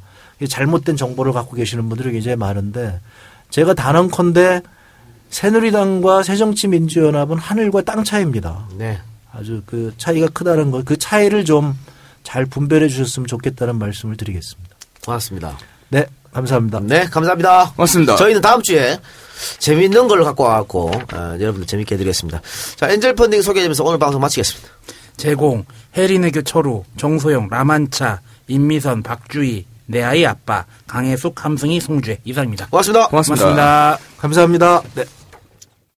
잘못된 0.47 0.97
정보를 0.97 1.33
갖고 1.33 1.55
계시는 1.55 1.89
분들이 1.89 2.11
굉장히 2.11 2.35
많은데 2.35 2.99
제가 3.49 3.73
단언컨대 3.73 4.61
새누리당과 5.29 6.23
새정치민주연합은 6.23 7.37
하늘과 7.37 7.83
땅 7.83 8.03
차이입니다. 8.03 8.67
네. 8.77 8.99
아주 9.31 9.61
그 9.65 9.93
차이가 9.97 10.27
크다는 10.27 10.71
거, 10.71 10.81
그 10.83 10.97
차이를 10.97 11.45
좀 11.45 11.75
잘 12.23 12.45
분별해 12.45 12.89
주셨으면 12.89 13.27
좋겠다는 13.27 13.77
말씀을 13.79 14.15
드리겠습니다. 14.17 14.75
고맙습니다. 15.03 15.57
네, 15.89 16.05
감사합니다. 16.33 16.79
네, 16.83 17.05
감사합니다. 17.05 17.71
고맙습니다. 17.75 18.15
저희는 18.15 18.41
다음 18.41 18.61
주에 18.61 18.99
재미있는 19.59 20.07
걸 20.07 20.23
갖고 20.23 20.43
와갖고 20.43 20.91
어, 21.13 21.37
여러분들 21.39 21.65
재밌게 21.65 21.95
해드리겠습니다. 21.95 22.41
자, 22.75 22.89
엔젤 22.89 23.15
펀딩 23.15 23.41
소개해주면서 23.41 23.83
오늘 23.83 23.97
방송 23.97 24.21
마치겠습니다. 24.21 24.69
제공 25.17 25.65
해리네교 25.97 26.43
철우 26.43 26.83
정소영 26.97 27.49
라만차 27.49 28.21
임미선 28.47 29.03
박주희 29.03 29.65
내 29.87 30.03
아이 30.03 30.25
아빠 30.25 30.65
강혜숙 30.87 31.43
함승희 31.43 31.79
송주혜 31.79 32.19
이상입니다. 32.23 32.67
고맙습니다. 32.69 33.07
고맙습니다. 33.07 33.43
고맙습니다. 33.45 33.99
감사합니다. 34.17 34.81
네. 34.95 35.18